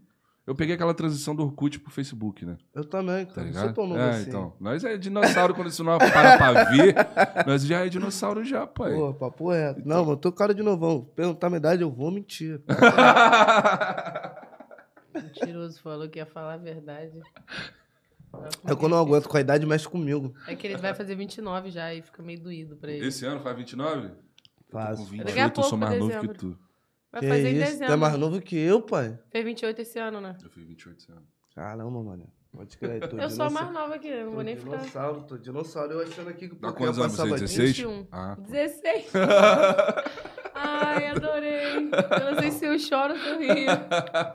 Eu 0.48 0.56
peguei 0.56 0.76
aquela 0.76 0.94
transição 0.94 1.36
do 1.36 1.44
Orkut 1.44 1.78
pro 1.78 1.92
Facebook, 1.92 2.46
né? 2.46 2.58
Eu 2.74 2.86
também, 2.86 3.26
Tá 3.26 3.34
cara. 3.34 3.42
não 3.42 3.48
ligado? 3.52 3.66
sou 3.66 3.74
tão 3.74 3.88
novo 3.88 4.00
é, 4.00 4.10
assim. 4.12 4.30
então. 4.30 4.54
Nós 4.62 4.82
é 4.86 4.98
dinossauro 4.98 5.54
quando 5.54 5.68
isso 5.68 5.84
não 5.84 5.98
para 5.98 6.38
pra 6.38 6.64
ver. 6.72 6.96
Nós 7.46 7.66
já 7.66 7.86
é 7.86 7.90
dinossauro 7.90 8.46
já, 8.46 8.66
pai. 8.66 8.94
Pô, 8.94 9.14
papo 9.14 9.52
reto. 9.52 9.82
Não, 9.86 9.98
mano, 10.00 10.14
eu 10.14 10.18
tô 10.18 10.32
cara 10.32 10.56
de 10.56 10.64
novão. 10.64 11.02
Perguntar 11.14 11.48
a 11.48 11.50
minha 11.50 11.58
idade, 11.58 11.82
eu 11.82 11.92
vou 11.92 12.10
mentir. 12.10 12.62
Mentiroso, 15.14 15.82
falou 15.82 16.08
que 16.08 16.18
ia 16.18 16.26
falar 16.26 16.54
a 16.54 16.58
verdade. 16.58 17.20
É 18.66 18.74
quando 18.74 18.84
eu 18.84 18.90
não 18.90 19.00
aguento 19.00 19.28
com 19.28 19.36
a 19.36 19.42
idade, 19.42 19.66
mexe 19.66 19.88
comigo. 19.88 20.34
É 20.48 20.56
que 20.56 20.66
ele 20.66 20.78
vai 20.78 20.94
fazer 20.94 21.16
29 21.16 21.72
já 21.72 21.94
e 21.94 22.02
fica 22.02 22.24
meio 22.24 22.40
doído 22.40 22.78
pra 22.78 22.92
ele. 22.92 23.06
Esse 23.06 23.26
ano 23.26 23.42
faz 23.42 23.58
29? 23.58 24.12
Faz. 24.72 25.00
Com 25.00 25.06
faz. 25.06 25.10
28, 25.10 25.26
Daqui 25.28 25.40
a 25.40 25.62
eu 25.62 25.64
sou 25.64 25.78
mais 25.78 26.00
novo 26.00 26.20
que 26.22 26.28
tu. 26.30 26.58
Vai 27.12 27.22
Que 27.22 27.28
fazer 27.28 27.48
em 27.50 27.54
isso? 27.56 27.66
Tu 27.66 27.72
dezembro. 27.72 27.94
é 27.94 27.96
mais 27.96 28.18
novo 28.18 28.42
que 28.42 28.58
eu, 28.58 28.82
pai? 28.82 29.18
Fez 29.32 29.46
28 29.46 29.82
esse 29.82 30.00
ano, 30.00 30.20
né? 30.22 30.36
Eu 30.44 30.50
fiz 30.50 30.64
28 30.66 30.98
esse 31.00 31.12
ano. 31.12 31.24
Caramba, 31.56 32.04
mano. 32.04 32.28
Pode 32.52 32.78
crer. 32.78 33.08
Tô 33.08 33.18
Eu 33.20 33.30
sou 33.30 33.46
a 33.46 33.50
mais 33.50 33.68
dinossauro. 33.68 33.74
nova 33.74 33.96
aqui, 33.96 34.08
eu 34.08 34.18
não 34.26 34.30
Tô 34.30 34.36
vou 34.36 34.44
nem 34.44 34.56
ficar. 34.56 34.78
dinossauro, 34.78 35.22
tô 35.24 35.38
dinossauro. 35.38 35.94
Eu 35.94 36.02
achando 36.02 36.30
aqui 36.30 36.50
que 36.50 36.56
Dá 36.56 36.68
porque 36.70 36.84
ia 36.84 36.88
quantos 36.94 37.00
anos 37.00 37.14
você? 37.14 37.22
batido. 37.30 37.40
16? 37.48 37.78
21. 37.78 38.08
Ah. 38.12 38.36
16. 38.40 39.12
Ai, 40.60 41.08
adorei. 41.10 41.76
Eu 41.78 42.32
não 42.34 42.40
sei 42.40 42.52
se 42.52 42.66
eu 42.66 42.80
choro 42.80 43.14
ou 43.14 43.20
se 43.20 43.28
eu 43.30 43.40
rio. 43.40 43.68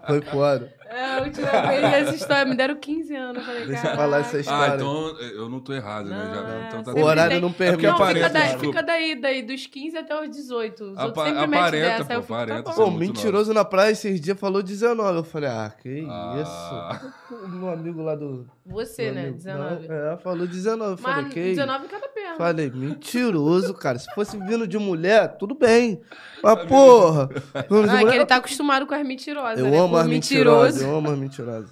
Foi 0.07 0.21
foda. 0.23 0.73
É, 0.94 1.16
a 1.16 1.22
última 1.22 1.50
vez 1.68 1.82
essa 1.84 2.14
história 2.14 2.44
me 2.44 2.54
deram 2.56 2.76
15 2.76 3.14
anos. 3.16 3.44
Falei, 3.44 3.66
Deixa 3.66 3.88
eu 3.88 3.96
falar 3.96 4.18
essa 4.20 4.38
história. 4.40 4.72
Ah, 4.72 4.76
então 4.76 5.18
eu 5.20 5.49
não 5.49 5.61
tô 5.61 5.72
errado, 5.72 6.08
né? 6.08 6.30
Já, 6.34 6.42
Não, 6.42 6.66
então 6.66 6.82
tá 6.82 6.92
O 7.00 7.04
horário 7.04 7.40
não 7.40 7.52
permite. 7.52 7.87
É 7.87 7.90
Não, 7.90 7.96
fica 8.06 8.28
daí, 8.28 8.58
fica 8.58 8.82
daí, 8.82 9.20
daí, 9.20 9.42
dos 9.42 9.66
15 9.66 9.96
até 9.96 10.20
os 10.20 10.30
18. 10.30 10.84
Os 10.84 10.90
outros 10.90 11.08
Apa- 11.08 11.25
sempre 11.25 11.46
metem 11.46 11.58
aparenta, 11.61 12.04
pô, 12.04 12.12
eu 12.12 12.20
fico, 12.22 12.34
aparenta, 12.34 12.62
tá 12.62 12.72
Pô, 12.72 12.90
mentiroso 12.90 13.54
na 13.54 13.64
praia 13.64 13.90
esses 13.92 14.20
dias 14.20 14.38
falou 14.38 14.62
19. 14.62 15.18
Eu 15.18 15.25
falei, 15.25 15.49
ah, 15.49 15.72
que 15.82 16.06
Ah. 16.08 16.37
isso. 16.42 17.12
O 17.44 17.49
meu 17.49 17.70
amigo 17.70 18.02
lá 18.02 18.14
do. 18.14 18.46
Você, 18.66 19.11
né? 19.11 19.22
amigo- 19.22 19.37
19. 19.38 19.88
Não, 19.88 19.94
é, 20.12 20.16
falou 20.18 20.46
19. 20.46 20.92
Eu 20.92 20.99
falei, 20.99 21.25
que 21.30 21.40
19 21.40 21.84
em 21.87 21.88
cada 21.88 22.08
perna. 22.08 22.37
Falei, 22.37 22.70
mentiroso, 22.70 23.75
cara. 23.75 23.99
Se 23.99 24.12
fosse 24.14 24.37
vindo 24.37 24.66
de 24.66 24.78
mulher, 24.78 25.37
tudo 25.38 25.54
bem. 25.54 26.00
Mas, 26.42 26.64
porra. 26.66 27.28
Ah, 27.54 27.58
é 27.61 27.62
que 27.62 27.72
mulher- 27.75 28.14
ele 28.16 28.26
tá 28.26 28.37
acostumado 28.37 28.87
com 28.87 28.94
as 28.94 29.06
mentirosas, 29.06 29.58
Eu 29.58 29.66
né? 29.66 29.78
amo 29.78 29.96
as 29.96 30.06
mentiroso. 30.06 30.78
mentirosas. 30.80 30.82
Eu 30.83 30.97
amo 30.97 31.11
as 31.11 31.19
mentirosas. 31.19 31.71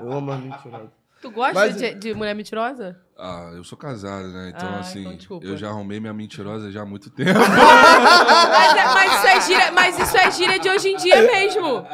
Eu 0.00 0.12
amo 0.12 0.32
as 0.32 0.40
mentirosas. 0.40 0.90
Tu 1.20 1.30
gosta 1.30 1.52
Mas- 1.54 1.76
de, 1.76 1.94
de 1.94 2.14
mulher 2.14 2.34
mentirosa? 2.34 2.98
Ah, 3.18 3.50
eu 3.54 3.62
sou 3.62 3.76
casado, 3.76 4.28
né? 4.28 4.52
Então, 4.56 4.68
Ah, 4.68 4.78
assim, 4.80 5.06
então 5.06 5.38
eu 5.42 5.54
já 5.56 5.68
arrumei 5.68 6.00
minha 6.00 6.14
mentirosa 6.14 6.70
já 6.72 6.80
há 6.80 6.86
muito 6.86 7.10
tempo. 7.10 7.30
Mas, 7.38 8.74
é- 8.76 8.84
mas 8.94 9.12
isso 9.14 9.26
é 9.26 9.40
gíria, 9.42 9.72
mas 9.72 9.98
isso 9.98 10.16
é 10.16 10.30
gíria 10.30 10.58
de 10.58 10.68
hoje 10.70 10.88
em 10.88 10.96
dia 10.96 11.22
mesmo. 11.22 11.86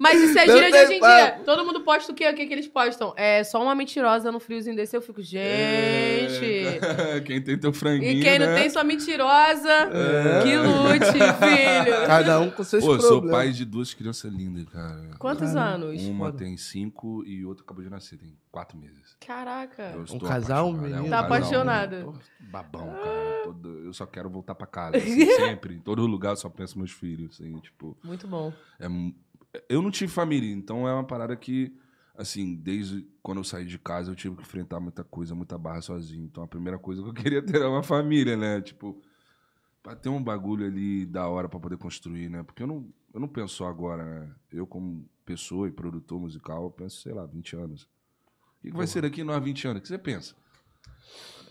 Mas 0.00 0.18
isso 0.20 0.38
é 0.38 0.46
Não 0.46 0.54
gíria 0.56 0.70
de 0.72 0.78
hoje 0.78 0.94
em 0.94 1.00
dia. 1.00 1.40
Todo 1.44 1.62
mundo 1.64 1.82
posta 1.82 2.10
o 2.10 2.14
quê? 2.14 2.26
O 2.30 2.34
que, 2.34 2.46
que 2.46 2.52
eles 2.54 2.66
postam? 2.66 3.12
É 3.18 3.44
só 3.44 3.62
uma 3.62 3.74
mentirosa 3.74 4.32
no 4.32 4.40
friozinho 4.40 4.74
desse. 4.74 4.96
Eu 4.96 5.02
fico, 5.02 5.20
gente. 5.20 5.44
É, 6.80 7.20
quem 7.20 7.40
tem 7.42 7.58
teu 7.58 7.72
franguinho, 7.72 8.12
E 8.18 8.22
quem 8.22 8.38
não 8.38 8.46
né? 8.46 8.60
tem 8.60 8.70
sua 8.70 8.82
mentirosa, 8.82 9.68
É. 9.70 10.42
que 10.42 10.56
lute, 10.56 11.12
filho. 11.38 12.06
Cada 12.06 12.40
um 12.40 12.50
com 12.50 12.64
seus 12.64 12.82
Pô, 12.82 12.90
problemas. 12.96 13.08
sou 13.22 13.30
pai 13.30 13.50
de 13.52 13.64
duas 13.64 13.92
crianças 13.92 14.32
lindas, 14.32 14.64
cara. 14.70 15.10
Quantos 15.18 15.54
anos? 15.54 16.02
Uma 16.04 16.26
foda. 16.26 16.38
tem 16.38 16.56
cinco 16.56 17.22
e 17.26 17.44
outra 17.44 17.62
acabou 17.64 17.84
de 17.84 17.90
nascer, 17.90 18.16
tem 18.18 18.34
quatro 18.50 18.78
meses. 18.78 19.16
Caraca. 19.26 19.92
Eu 19.94 20.04
estou 20.04 20.20
casal, 20.20 20.68
um 20.70 20.72
menino? 20.72 21.00
um 21.04 21.10
Tá 21.10 21.22
casal, 21.22 21.24
apaixonado? 21.26 21.96
um- 22.08 22.48
Babão, 22.50 22.86
cara. 22.86 23.40
todo- 23.44 23.84
eu 23.84 23.92
só 23.92 24.06
quero 24.06 24.28
voltar 24.30 24.54
pra 24.54 24.66
casa, 24.66 24.96
assim, 24.96 25.26
sempre. 25.36 25.74
Em 25.74 25.80
todo 25.80 26.04
lugar 26.06 26.30
eu 26.30 26.36
só 26.36 26.48
penso 26.48 26.78
nos 26.78 26.90
filhos, 26.90 27.32
assim, 27.40 27.58
tipo... 27.58 27.96
Muito 28.02 28.26
bom. 28.26 28.52
É, 28.78 28.88
eu 29.68 29.82
não 29.82 29.90
tive 29.90 30.12
família, 30.12 30.50
então 30.52 30.86
é 30.86 30.92
uma 30.92 31.04
parada 31.04 31.34
que, 31.36 31.74
assim, 32.16 32.54
desde 32.54 33.06
quando 33.22 33.38
eu 33.38 33.44
saí 33.44 33.64
de 33.64 33.78
casa 33.78 34.10
eu 34.10 34.14
tive 34.14 34.36
que 34.36 34.42
enfrentar 34.42 34.80
muita 34.80 35.02
coisa, 35.02 35.34
muita 35.34 35.58
barra 35.58 35.80
sozinho. 35.80 36.24
Então 36.24 36.42
a 36.42 36.48
primeira 36.48 36.78
coisa 36.78 37.02
que 37.02 37.08
eu 37.08 37.14
queria 37.14 37.42
ter 37.42 37.56
era 37.56 37.68
uma 37.68 37.82
família, 37.82 38.36
né? 38.36 38.60
Tipo, 38.60 39.00
pra 39.82 39.96
ter 39.96 40.08
um 40.08 40.22
bagulho 40.22 40.66
ali 40.66 41.04
da 41.06 41.26
hora 41.28 41.48
pra 41.48 41.58
poder 41.58 41.78
construir, 41.78 42.28
né? 42.28 42.42
Porque 42.42 42.62
eu 42.62 42.66
não, 42.66 42.88
eu 43.12 43.20
não 43.20 43.28
penso 43.28 43.54
só 43.54 43.66
agora, 43.66 44.04
né? 44.04 44.34
Eu, 44.52 44.66
como 44.66 45.08
pessoa 45.24 45.68
e 45.68 45.72
produtor 45.72 46.20
musical, 46.20 46.64
eu 46.64 46.70
penso, 46.70 47.00
sei 47.00 47.12
lá, 47.12 47.26
20 47.26 47.56
anos. 47.56 47.82
O 47.82 48.62
que, 48.62 48.70
que 48.70 48.76
vai 48.76 48.86
ser 48.86 49.02
daqui 49.02 49.24
nós 49.24 49.42
20 49.42 49.68
anos? 49.68 49.78
O 49.80 49.82
que 49.82 49.88
você 49.88 49.98
pensa? 49.98 50.34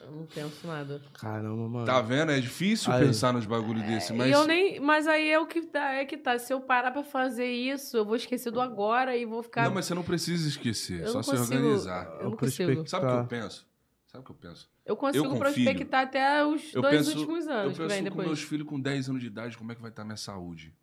Eu 0.03 0.11
não 0.11 0.25
penso 0.25 0.65
nada. 0.67 1.01
Caramba, 1.13 1.67
mano. 1.69 1.85
Tá 1.85 2.01
vendo? 2.01 2.31
É 2.31 2.39
difícil 2.39 2.91
Aí. 2.91 3.05
pensar 3.05 3.31
nos 3.33 3.45
bagulhos 3.45 3.83
desse, 3.83 4.13
mas. 4.13 4.31
Eu 4.31 4.45
nem, 4.47 4.79
mas 4.79 5.07
aí 5.07 5.29
é 5.29 5.39
o 5.39 5.45
que 5.45 5.61
tá, 5.61 5.93
é 5.93 6.05
que 6.05 6.17
tá. 6.17 6.37
Se 6.39 6.51
eu 6.53 6.61
parar 6.61 6.91
pra 6.91 7.03
fazer 7.03 7.51
isso, 7.51 7.97
eu 7.97 8.05
vou 8.05 8.15
esquecer 8.15 8.51
do 8.51 8.61
agora 8.61 9.15
e 9.15 9.25
vou 9.25 9.43
ficar. 9.43 9.63
Não, 9.65 9.73
mas 9.73 9.85
você 9.85 9.93
não 9.93 10.03
precisa 10.03 10.47
esquecer, 10.47 11.01
é 11.01 11.03
eu 11.03 11.07
só 11.09 11.13
não 11.15 11.23
se 11.23 11.31
consigo, 11.31 11.53
organizar. 11.55 12.05
Eu 12.05 12.23
não 12.23 12.31
É 12.31 12.33
o 12.33 12.37
consigo. 12.37 12.87
Sabe 12.87 13.05
o 13.05 13.09
que 13.09 13.13
Tá. 13.15 13.21
eu 13.21 13.27
penso? 13.27 13.67
Sabe 14.07 14.21
o 14.21 14.25
que 14.25 14.31
eu 14.31 14.35
penso? 14.35 14.69
Eu 14.85 14.95
consigo 14.97 15.29
com 15.29 15.37
prospectar 15.37 16.01
até 16.01 16.43
os 16.43 16.73
Eu 16.73 16.81
dois 16.81 16.95
penso, 17.05 17.19
últimos 17.19 17.45
eu 17.45 17.53
anos 17.53 17.73
que 17.73 17.79
penso 17.79 17.89
vem 17.93 18.03
com 18.05 18.09
depois. 18.09 18.27
meus 18.27 18.41
filhos 18.41 18.67
com 18.67 18.79
10 18.79 19.07
anos 19.09 19.21
de 19.21 19.27
idade, 19.27 19.55
como 19.57 19.71
é 19.71 19.75
que 19.75 19.81
vai 19.81 19.91
estar 19.91 20.03
minha 20.03 20.17
saúde? 20.17 20.73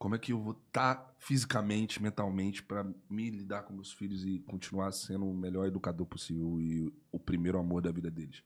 Como 0.00 0.14
é 0.14 0.18
que 0.18 0.32
eu 0.32 0.40
vou 0.40 0.52
estar 0.66 1.14
fisicamente, 1.18 2.02
mentalmente, 2.02 2.62
pra 2.62 2.86
me 3.10 3.28
lidar 3.28 3.64
com 3.64 3.74
meus 3.74 3.92
filhos 3.92 4.24
e 4.24 4.38
continuar 4.48 4.90
sendo 4.92 5.28
o 5.28 5.34
melhor 5.34 5.66
educador 5.66 6.06
possível 6.06 6.58
e 6.58 6.90
o 7.12 7.18
primeiro 7.20 7.58
amor 7.58 7.82
da 7.82 7.92
vida 7.92 8.10
deles? 8.10 8.42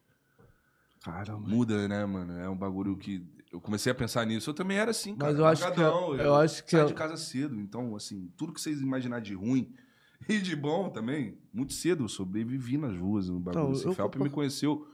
Caramba. 1.00 1.48
Muda, 1.48 1.86
né, 1.86 2.04
mano? 2.04 2.32
É 2.40 2.48
um 2.50 2.56
bagulho 2.56 2.96
que. 2.96 3.24
Eu 3.52 3.60
comecei 3.60 3.92
a 3.92 3.94
pensar 3.94 4.26
nisso. 4.26 4.50
Eu 4.50 4.54
também 4.54 4.78
era 4.78 4.90
assim, 4.90 5.14
cara. 5.14 5.30
Mas 5.30 5.38
eu 5.38 5.46
acho 5.46 5.62
que 5.62 5.68
pancadão. 5.68 6.14
eu 6.16 6.34
acho 6.34 6.64
que 6.64 6.72
saí 6.72 6.80
eu- 6.80 6.86
de 6.88 6.94
casa 6.94 7.16
cedo. 7.16 7.54
Então, 7.60 7.94
assim, 7.94 8.32
tudo 8.36 8.52
que 8.52 8.60
vocês 8.60 8.80
imaginar 8.80 9.20
de 9.20 9.32
ruim 9.34 9.72
e 10.28 10.40
de 10.40 10.56
bom 10.56 10.90
também, 10.90 11.38
muito 11.52 11.72
cedo 11.72 12.02
eu 12.02 12.08
sobrevivi 12.08 12.76
nas 12.76 12.96
ruas. 12.98 13.28
No 13.28 13.38
bagulho. 13.38 13.62
Então, 13.66 13.72
Esse 13.74 13.86
eu- 13.86 13.94
Felp 13.94 14.16
me 14.16 14.28
conheceu. 14.28 14.88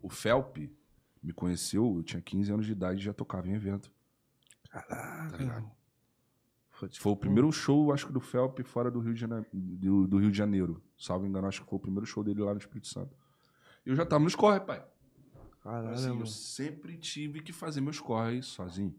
O 0.00 0.08
Felp 0.08 0.58
me 1.20 1.32
conheceu, 1.32 1.96
eu 1.96 2.02
tinha 2.04 2.22
15 2.22 2.52
anos 2.52 2.66
de 2.66 2.70
idade 2.72 3.00
e 3.00 3.04
já 3.04 3.12
tocava 3.12 3.48
em 3.48 3.54
evento. 3.54 3.90
Caraca. 4.70 5.30
Tá 5.32 5.36
ligado? 5.38 5.73
Foi, 6.74 7.12
o 7.12 7.16
primeiro 7.16 7.50
show, 7.52 7.92
acho 7.92 8.06
que, 8.06 8.12
do 8.12 8.20
Felp 8.20 8.60
fora 8.64 8.90
do 8.90 8.98
Rio 8.98 9.14
de 9.14 9.20
Janeiro. 9.20 9.46
Do, 9.52 10.06
do 10.08 10.18
Rio 10.18 10.30
de 10.30 10.36
Janeiro. 10.36 10.82
Salvo 10.98 11.24
engano, 11.24 11.46
acho 11.46 11.62
que 11.62 11.70
foi 11.70 11.76
o 11.76 11.80
primeiro 11.80 12.04
show 12.04 12.24
dele 12.24 12.40
lá 12.42 12.52
no 12.52 12.58
Espírito 12.58 12.88
Santo. 12.88 13.16
E 13.86 13.90
eu 13.90 13.96
já 13.96 14.04
tava 14.04 14.24
nos 14.24 14.34
corre, 14.34 14.60
pai. 14.60 14.84
Caralho, 15.62 15.94
Assim, 15.94 16.18
eu 16.18 16.26
sempre 16.26 16.96
tive 16.98 17.40
que 17.40 17.52
fazer 17.52 17.80
meus 17.80 18.00
corres 18.00 18.46
sozinho. 18.46 18.94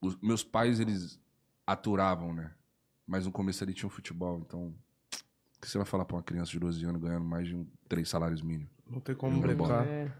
Os 0.00 0.16
meus 0.20 0.42
pais, 0.42 0.80
eles 0.80 1.20
aturavam, 1.66 2.32
né? 2.32 2.52
Mas 3.06 3.24
no 3.24 3.32
começo 3.32 3.62
ali 3.62 3.72
tinha 3.72 3.86
um 3.86 3.90
futebol, 3.90 4.40
então... 4.40 4.74
O 5.56 5.60
que 5.60 5.70
você 5.70 5.78
vai 5.78 5.86
falar 5.86 6.04
pra 6.04 6.16
uma 6.16 6.22
criança 6.22 6.50
de 6.50 6.58
12 6.58 6.84
anos 6.84 7.00
ganhando 7.00 7.24
mais 7.24 7.46
de 7.48 7.56
um, 7.56 7.66
três 7.88 8.08
salários 8.08 8.42
mínimos? 8.42 8.70
Não 8.86 9.00
tem 9.00 9.14
como 9.14 9.32
Não 9.32 9.40
brecar. 9.40 9.86
É. 9.86 10.12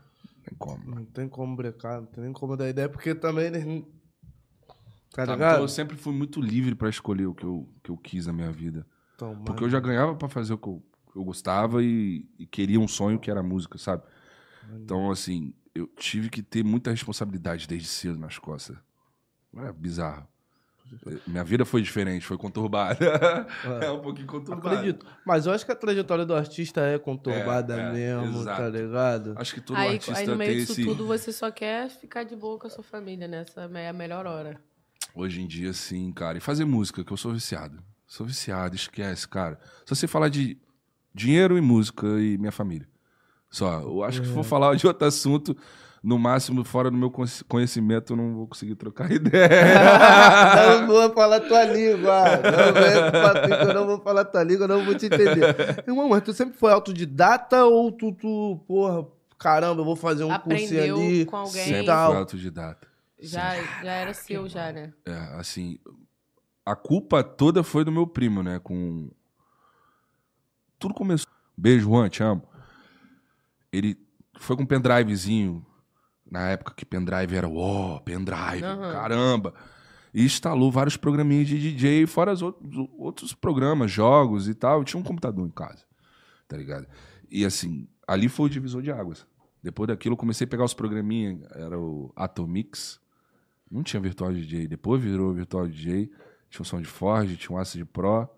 Tem 0.47 0.57
como. 0.59 0.95
Não 0.95 1.05
tem 1.05 1.29
como 1.29 1.57
brecar, 1.57 2.00
não 2.00 2.07
tem 2.07 2.25
nem 2.25 2.33
como 2.33 2.57
dar 2.57 2.69
ideia, 2.69 2.88
porque 2.88 3.15
também 3.15 3.47
eles. 3.47 3.85
Tá 5.12 5.25
ligado? 5.25 5.52
Então 5.52 5.62
eu 5.64 5.68
sempre 5.68 5.96
fui 5.96 6.12
muito 6.12 6.40
livre 6.40 6.75
pra 6.75 6.88
escolher 6.88 7.26
o 7.26 7.34
que 7.34 7.44
eu, 7.44 7.68
que 7.82 7.90
eu 7.90 7.96
quis 7.96 8.26
na 8.26 8.32
minha 8.32 8.50
vida. 8.50 8.86
Porque 9.44 9.64
eu 9.64 9.70
já 9.70 9.80
ganhava 9.80 10.14
pra 10.14 10.28
fazer 10.28 10.52
o 10.54 10.58
que 10.58 10.68
eu, 10.68 10.82
eu 11.14 11.25
gostava 11.25 11.82
e, 11.82 12.28
e 12.38 12.46
queria 12.46 12.78
um 12.78 12.88
sonho 12.88 13.18
que 13.18 13.30
era 13.30 13.40
a 13.40 13.42
música, 13.42 13.78
sabe? 13.78 14.02
Então, 14.75 15.10
assim, 15.10 15.54
eu 15.75 15.86
tive 15.86 16.28
que 16.28 16.42
ter 16.42 16.64
muita 16.64 16.90
responsabilidade 16.90 17.66
desde 17.66 17.88
cedo 17.88 18.18
nas 18.18 18.38
costas. 18.38 18.76
É 19.56 19.72
bizarro. 19.72 20.26
Minha 21.26 21.42
vida 21.42 21.64
foi 21.64 21.82
diferente, 21.82 22.25
foi 22.25 22.36
conturbada. 22.36 22.98
É, 23.82 23.90
um 23.90 24.00
pouquinho 24.00 24.26
conturbada. 24.26 24.76
Acredito. 24.76 25.06
Mas 25.25 25.46
eu 25.46 25.52
acho 25.52 25.66
que 25.66 25.72
a 25.72 25.76
trajetória 25.76 26.25
do 26.25 26.34
artista 26.34 26.80
é 26.82 26.98
conturbada 26.98 27.76
É, 27.76 27.80
é, 27.80 27.92
mesmo, 27.92 28.40
exato. 28.40 28.62
tá 28.62 28.68
ligado? 28.68 29.34
Acho 29.36 29.54
que 29.54 29.60
todo 29.60 29.76
Aí, 29.76 29.94
artista 29.94 30.18
aí 30.18 30.26
no 30.26 30.36
meio 30.36 30.50
tem 30.50 30.60
disso 30.60 30.72
esse. 30.72 30.84
tudo 30.84 31.06
você 31.06 31.32
só 31.32 31.50
quer 31.50 31.88
ficar 31.90 32.22
de 32.25 32.36
boa 32.36 32.58
com 32.58 32.66
a 32.66 32.70
sua 32.70 32.84
família, 32.84 33.26
né? 33.26 33.38
Essa 33.38 33.62
é 33.62 33.88
a 33.88 33.92
melhor 33.92 34.26
hora. 34.26 34.60
Hoje 35.14 35.40
em 35.40 35.46
dia, 35.46 35.72
sim, 35.72 36.12
cara. 36.12 36.38
E 36.38 36.40
fazer 36.40 36.64
música, 36.64 37.02
que 37.04 37.12
eu 37.12 37.16
sou 37.16 37.32
viciado. 37.32 37.78
Sou 38.06 38.26
viciado, 38.26 38.76
esquece, 38.76 39.26
cara. 39.26 39.58
Se 39.84 39.94
você 39.94 40.06
falar 40.06 40.28
de 40.28 40.58
dinheiro 41.14 41.56
e 41.56 41.60
música 41.60 42.06
e 42.20 42.36
minha 42.38 42.52
família. 42.52 42.86
Só. 43.50 43.80
Eu 43.80 44.02
acho 44.02 44.20
que 44.20 44.26
se 44.26 44.32
É. 44.32 44.34
for 44.34 44.44
falar 44.44 44.75
de 44.76 44.86
outro 44.86 45.06
assunto, 45.08 45.56
no 46.02 46.18
máximo, 46.18 46.62
fora 46.64 46.90
do 46.90 46.96
meu 46.96 47.10
conheci- 47.10 47.42
conhecimento, 47.44 48.12
eu 48.12 48.16
não 48.16 48.34
vou 48.34 48.46
conseguir 48.46 48.75
trocar 48.76 49.10
ideia. 49.10 50.78
não 50.78 50.86
vou 50.86 51.12
falar 51.14 51.40
tua 51.40 51.64
língua. 51.64 52.25
Não 52.42 53.68
eu 53.68 53.75
não 53.75 53.86
vou 53.86 54.00
falar 54.00 54.25
tua 54.26 54.42
língua, 54.44 54.68
não 54.68 54.84
vou 54.84 54.94
te 54.94 55.06
entender. 55.06 55.82
Irmão, 55.88 56.08
mas 56.08 56.22
tu 56.22 56.32
sempre 56.32 56.56
foi 56.58 56.70
autodidata 56.72 57.64
ou 57.64 57.90
tu, 57.90 58.12
tu 58.12 58.60
porra, 58.68 59.06
caramba, 59.38 59.80
eu 59.80 59.84
vou 59.84 59.96
fazer 59.96 60.25
um 60.25 60.30
Aprendeu 60.32 60.96
ali 60.96 61.25
com 61.25 61.36
alguém. 61.36 61.64
Sempre 61.64 61.86
tal. 61.86 62.10
fui 62.10 62.18
autodidata. 62.20 62.86
Já, 63.18 63.54
já 63.82 63.92
era 63.92 64.12
seu, 64.12 64.49
já, 64.49 64.73
né? 64.73 64.92
É, 65.04 65.16
assim, 65.38 65.78
a 66.64 66.75
culpa 66.76 67.23
toda 67.25 67.62
foi 67.62 67.85
do 67.85 67.92
meu 67.92 68.06
primo, 68.06 68.42
né? 68.42 68.58
Com. 68.58 69.11
Tudo 70.78 70.92
começou. 70.94 71.30
Beijo, 71.56 71.87
Juan, 71.88 72.08
te 72.08 72.23
amo. 72.23 72.46
Ele 73.73 73.96
foi 74.38 74.56
com 74.56 74.62
um 74.62 74.66
pendrivezinho, 74.66 75.64
na 76.30 76.49
época 76.49 76.75
que 76.75 76.85
pendrive 76.85 77.35
era, 77.35 77.49
ó, 77.49 77.99
pendrive, 78.00 78.64
Aham. 78.64 78.92
caramba. 78.92 79.54
E 80.12 80.25
instalou 80.25 80.70
vários 80.70 80.96
programinhas 80.96 81.46
de 81.46 81.58
DJ, 81.58 82.06
fora 82.06 82.32
os 82.32 82.42
outros, 82.42 82.88
outros 82.99 83.35
programas, 83.35 83.90
jogos 83.90 84.49
e 84.49 84.54
tal. 84.54 84.80
Eu 84.80 84.85
tinha 84.85 85.00
um 85.00 85.04
computador 85.04 85.46
em 85.46 85.50
casa, 85.50 85.85
tá 86.49 86.56
ligado? 86.56 86.87
E 87.30 87.44
assim, 87.44 87.88
ali 88.06 88.28
foi 88.28 88.46
o 88.46 88.50
divisor 88.50 88.82
de 88.82 88.90
águas. 88.90 89.26
Depois 89.62 89.88
daquilo, 89.88 90.14
eu 90.14 90.18
comecei 90.18 90.46
a 90.46 90.49
pegar 90.49 90.64
os 90.64 90.75
programinhas, 90.75 91.40
era 91.52 91.78
o 91.78 92.12
Atomix, 92.14 93.00
não 93.76 93.83
tinha 93.83 94.00
Virtual 94.00 94.33
DJ. 94.33 94.66
Depois 94.66 95.02
virou 95.02 95.35
Virtual 95.35 95.68
DJ. 95.68 96.11
Tinha 96.49 96.62
um 96.62 96.64
SoundForge, 96.64 97.37
tinha 97.37 97.56
um 97.56 97.61
Acid 97.61 97.85
Pro. 97.85 98.28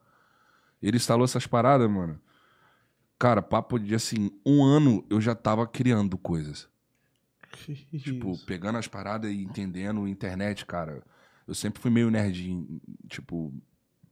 Ele 0.83 0.97
instalou 0.97 1.25
essas 1.25 1.47
paradas, 1.47 1.89
mano. 1.91 2.21
Cara, 3.19 3.43
papo 3.43 3.79
de 3.79 3.95
assim, 3.95 4.31
um 4.45 4.65
ano 4.65 5.05
eu 5.09 5.21
já 5.21 5.35
tava 5.35 5.67
criando 5.67 6.17
coisas. 6.19 6.69
Tipo, 7.99 8.33
Isso. 8.33 8.47
pegando 8.47 8.79
as 8.79 8.87
paradas 8.87 9.31
e 9.31 9.43
entendendo 9.43 10.07
internet, 10.07 10.67
cara. 10.67 11.03
Eu 11.47 11.55
sempre 11.55 11.81
fui 11.81 11.91
meio 11.91 12.11
nerd, 12.11 12.67
tipo, 13.09 13.53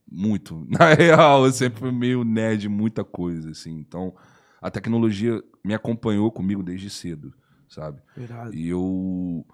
muito. 0.09 0.65
Na 0.67 0.93
real, 0.93 1.45
eu 1.45 1.51
sempre 1.51 1.79
fui 1.79 1.91
meio 1.91 2.23
nerd 2.23 2.65
em 2.65 2.69
muita 2.69 3.03
coisa, 3.03 3.51
assim. 3.51 3.77
Então, 3.77 4.15
a 4.61 4.71
tecnologia 4.71 5.41
me 5.63 5.73
acompanhou 5.73 6.31
comigo 6.31 6.63
desde 6.63 6.89
cedo, 6.89 7.33
sabe? 7.69 8.01
Irado. 8.17 8.53
E 8.53 8.67
eu 8.67 9.45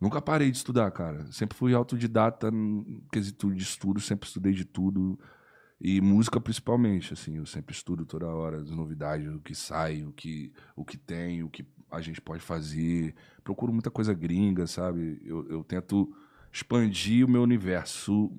nunca 0.00 0.20
parei 0.20 0.50
de 0.50 0.56
estudar, 0.56 0.90
cara. 0.90 1.30
Sempre 1.32 1.56
fui 1.56 1.74
autodidata 1.74 2.50
no 2.50 3.02
quesito 3.12 3.52
de 3.54 3.62
estudo, 3.62 4.00
sempre 4.00 4.26
estudei 4.26 4.52
de 4.52 4.64
tudo. 4.64 5.18
E 5.80 6.00
música 6.00 6.40
principalmente, 6.40 7.12
assim, 7.12 7.36
eu 7.36 7.46
sempre 7.46 7.72
estudo 7.74 8.04
toda 8.04 8.26
hora 8.26 8.56
as 8.56 8.70
novidades, 8.70 9.32
o 9.32 9.38
que 9.40 9.54
sai, 9.54 10.02
o 10.04 10.10
que, 10.12 10.52
o 10.74 10.84
que 10.84 10.96
tem, 10.96 11.42
o 11.44 11.48
que 11.48 11.64
a 11.90 12.00
gente 12.00 12.20
pode 12.20 12.42
fazer. 12.42 13.14
Procuro 13.44 13.72
muita 13.72 13.90
coisa 13.90 14.12
gringa, 14.12 14.66
sabe? 14.66 15.22
Eu, 15.24 15.48
eu 15.48 15.62
tento 15.62 16.12
expandir 16.52 17.24
o 17.24 17.30
meu 17.30 17.42
universo 17.42 18.32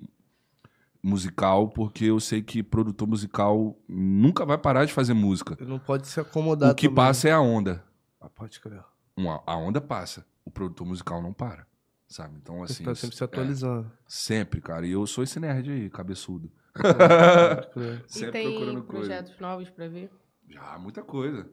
musical, 1.02 1.68
porque 1.70 2.04
eu 2.04 2.20
sei 2.20 2.42
que 2.42 2.62
produtor 2.62 3.08
musical 3.08 3.74
nunca 3.88 4.44
vai 4.44 4.58
parar 4.58 4.84
de 4.84 4.92
fazer 4.92 5.14
música. 5.14 5.56
Ele 5.58 5.70
não 5.70 5.78
pode 5.78 6.06
se 6.08 6.20
acomodar 6.20 6.72
O 6.72 6.74
que 6.74 6.88
também. 6.88 6.96
passa 6.96 7.28
é 7.28 7.32
a 7.32 7.40
onda 7.40 7.82
Ah, 8.20 8.28
pode 8.28 8.60
crer. 8.60 8.82
uma- 9.16 9.42
a 9.46 9.56
onda 9.56 9.80
passa, 9.80 10.26
o 10.44 10.50
produtor 10.50 10.86
musical 10.86 11.22
não 11.22 11.32
para, 11.32 11.66
sabe? 12.08 12.36
Então, 12.40 12.58
Você 12.60 12.72
assim. 12.74 12.84
tá 12.84 12.94
sempre 12.94 13.16
se 13.16 13.22
é, 13.22 13.26
atualizando. 13.26 13.90
sempre, 14.06 14.60
cara. 14.60 14.86
E 14.86 14.92
eu 14.92 15.06
sou 15.06 15.24
esse 15.24 15.38
nerd 15.40 15.70
aí, 15.70 15.90
cabeçudo. 15.90 16.50
E 18.06 18.12
sempre 18.12 18.32
tem 18.32 18.48
procurando 18.50 18.82
coisa. 18.84 19.06
projetos 19.08 19.40
novos 19.40 19.70
pra 19.70 19.88
ver? 19.88 20.10
Já, 20.48 20.78
muita 20.78 21.02
coisa. 21.02 21.48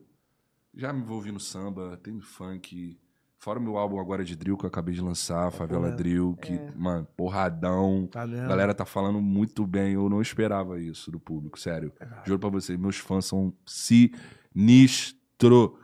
Já 0.74 0.94
me 0.94 1.02
envolvi 1.02 1.32
no 1.32 1.40
samba, 1.40 1.98
tem 2.04 2.20
funk. 2.20 3.00
Fora 3.40 3.60
o 3.60 3.62
meu 3.62 3.78
álbum 3.78 4.00
agora 4.00 4.24
de 4.26 4.36
drill 4.36 4.58
que 4.58 4.66
eu 4.66 4.68
acabei 4.68 4.96
de 4.96 5.02
lançar, 5.02 5.52
Favela 5.52 5.90
é. 5.90 5.92
Drill, 5.92 6.36
que, 6.42 6.54
É. 6.54 6.72
mano, 6.76 7.08
porradão. 7.16 8.08
Tá 8.12 8.26
mesmo? 8.26 8.46
A 8.46 8.48
galera 8.48 8.74
tá 8.74 8.86
falando 8.86 9.22
muito 9.22 9.66
bem, 9.66 9.94
eu 9.94 10.10
não 10.10 10.22
esperava 10.22 10.80
isso 10.80 11.12
do 11.12 11.20
público, 11.20 11.60
sério. 11.60 11.94
Juro 12.26 12.40
pra 12.40 12.50
vocês, 12.50 12.78
meus 12.80 12.98
fãs 12.98 13.26
são 13.26 13.54
sinistro. 13.66 15.78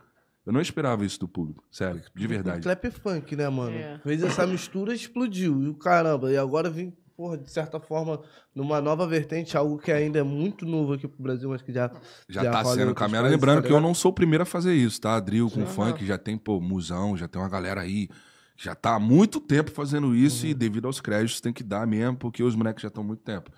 Eu 0.46 0.52
não 0.52 0.60
esperava 0.60 1.04
isso 1.06 1.18
do 1.20 1.26
público, 1.28 1.64
sério, 1.70 2.02
de 2.14 2.26
verdade. 2.26 2.60
Trap 2.62 2.90
funk, 2.90 3.34
né, 3.34 3.48
mano? 3.48 3.74
É. 3.76 3.98
Fez 4.02 4.22
essa 4.22 4.46
mistura 4.46 4.92
explodiu. 4.94 5.62
E 5.62 5.68
o 5.68 5.74
caramba, 5.74 6.30
e 6.30 6.36
agora 6.36 6.68
vem, 6.68 6.94
porra, 7.16 7.38
de 7.38 7.50
certa 7.50 7.80
forma, 7.80 8.20
numa 8.54 8.78
nova 8.80 9.06
vertente, 9.06 9.56
algo 9.56 9.78
que 9.78 9.90
ainda 9.90 10.18
é 10.18 10.22
muito 10.22 10.66
novo 10.66 10.92
aqui 10.92 11.08
pro 11.08 11.22
Brasil, 11.22 11.48
mas 11.48 11.62
que 11.62 11.72
já. 11.72 11.90
Já, 12.28 12.42
Já 12.44 12.50
tá 12.52 12.64
sendo 12.66 12.94
países, 12.94 13.30
Lembrando 13.30 13.62
tá 13.62 13.68
que 13.68 13.72
eu 13.72 13.80
não 13.80 13.94
sou 13.94 14.10
o 14.10 14.14
primeiro 14.14 14.42
a 14.42 14.46
fazer 14.46 14.74
isso, 14.74 15.00
tá? 15.00 15.18
Drill 15.18 15.50
com 15.50 15.64
funk, 15.64 16.04
já 16.04 16.18
tem, 16.18 16.36
pô, 16.36 16.60
musão, 16.60 17.16
já 17.16 17.26
tem 17.26 17.40
uma 17.40 17.48
galera 17.48 17.80
aí. 17.80 18.08
Já 18.56 18.74
tá 18.74 18.96
há 18.96 19.00
muito 19.00 19.40
tempo 19.40 19.70
fazendo 19.70 20.14
isso 20.14 20.44
Uhum. 20.44 20.50
e 20.50 20.54
devido 20.54 20.86
aos 20.86 21.00
créditos 21.00 21.40
tem 21.40 21.52
que 21.54 21.64
dar 21.64 21.86
mesmo, 21.86 22.16
porque 22.18 22.42
os 22.42 22.54
moleques 22.54 22.82
já 22.82 22.88
estão 22.88 23.02
há 23.02 23.06
muito 23.06 23.22
tempo. 23.22 23.50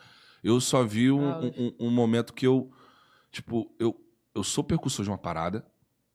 Eu 0.42 0.60
só 0.60 0.84
vi 0.84 1.10
um, 1.10 1.28
Aulas. 1.32 1.52
um- 1.58 1.72
um 1.80 1.90
momento 1.90 2.32
que 2.32 2.46
eu, 2.46 2.70
tipo, 3.32 3.74
eu, 3.78 3.94
eu 4.34 4.44
sou 4.44 4.62
percussor 4.64 5.04
de 5.04 5.10
uma 5.10 5.18
parada, 5.18 5.66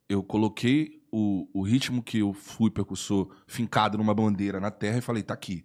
eu 0.08 0.22
coloquei 0.22 1.02
o, 1.10 1.48
o 1.52 1.62
ritmo 1.62 2.02
que 2.02 2.18
eu 2.18 2.32
fui 2.32 2.70
percussor 2.70 3.34
fincado 3.46 3.98
numa 3.98 4.14
bandeira 4.14 4.60
na 4.60 4.70
terra 4.70 4.98
e 4.98 5.02
falei, 5.02 5.22
tá 5.22 5.34
aqui, 5.34 5.64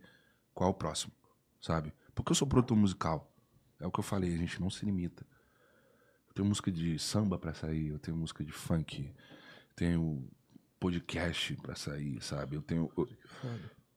qual 0.53 0.69
é 0.69 0.71
o 0.71 0.75
próximo, 0.75 1.13
sabe? 1.61 1.93
Porque 2.13 2.31
eu 2.31 2.35
sou 2.35 2.47
produtor 2.47 2.77
musical. 2.77 3.31
É 3.79 3.85
o 3.85 3.91
que 3.91 3.99
eu 3.99 4.03
falei, 4.03 4.33
a 4.33 4.37
gente 4.37 4.59
não 4.59 4.69
se 4.69 4.83
limita. 4.85 5.25
Eu 6.27 6.33
tenho 6.33 6.47
música 6.47 6.71
de 6.71 6.97
samba 6.97 7.37
pra 7.37 7.53
sair, 7.53 7.89
eu 7.89 7.99
tenho 7.99 8.17
música 8.17 8.43
de 8.43 8.51
funk, 8.51 9.13
tenho 9.75 10.27
podcast 10.79 11.55
pra 11.57 11.75
sair, 11.75 12.21
sabe? 12.21 12.55
Eu 12.55 12.61
tenho. 12.61 12.91
Eu, 12.97 13.07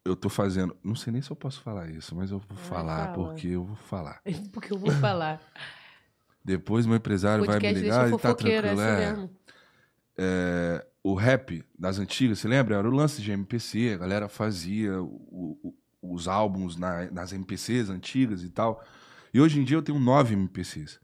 eu 0.05 0.17
tô 0.17 0.29
fazendo. 0.29 0.77
Não 0.85 0.95
sei 0.95 1.13
nem 1.13 1.23
se 1.23 1.31
eu 1.31 1.37
posso 1.37 1.61
falar 1.63 1.91
isso, 1.91 2.15
mas 2.15 2.31
eu 2.31 2.39
vou 2.39 2.57
falar 2.59 3.13
fala. 3.13 3.15
porque 3.15 3.49
eu 3.49 3.65
vou 3.65 3.77
falar. 3.77 4.21
Porque 4.53 4.73
eu 4.73 4.79
vou 4.79 4.91
falar. 4.93 5.41
Depois 6.45 6.87
meu 6.87 6.97
empresário 6.97 7.45
vai 7.45 7.57
me 7.57 7.61
Podcast 7.61 7.83
ligar 7.83 8.09
e 8.09 8.19
tá 8.19 8.29
é 8.31 8.35
tranquilo. 8.35 8.67
assim 8.81 8.81
É, 8.83 9.11
mesmo. 9.11 9.31
É, 10.19 10.85
o 11.03 11.15
rap 11.15 11.65
das 11.79 11.99
antigas, 11.99 12.39
você 12.39 12.49
lembra? 12.49 12.77
Era 12.77 12.89
o 12.89 12.93
lance 12.93 13.23
de 13.23 13.31
MPC, 13.33 13.93
a 13.95 13.99
galera 13.99 14.29
fazia 14.29 15.01
o- 15.03 15.59
o- 15.63 15.75
os 16.15 16.29
álbuns 16.29 16.77
na- 16.77 17.11
nas 17.11 17.33
MPCs 17.33 17.89
antigas 17.91 18.43
e 18.43 18.49
tal. 18.51 18.85
E 19.33 19.41
hoje 19.41 19.61
em 19.61 19.65
dia 19.65 19.77
eu 19.77 19.83
tenho 19.83 19.99
nove 19.99 20.35
MPCs. 20.35 20.99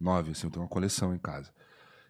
Nove, 0.00 0.32
assim, 0.32 0.46
eu 0.46 0.50
tenho 0.50 0.62
uma 0.64 0.68
coleção 0.68 1.14
em 1.14 1.18
casa. 1.18 1.50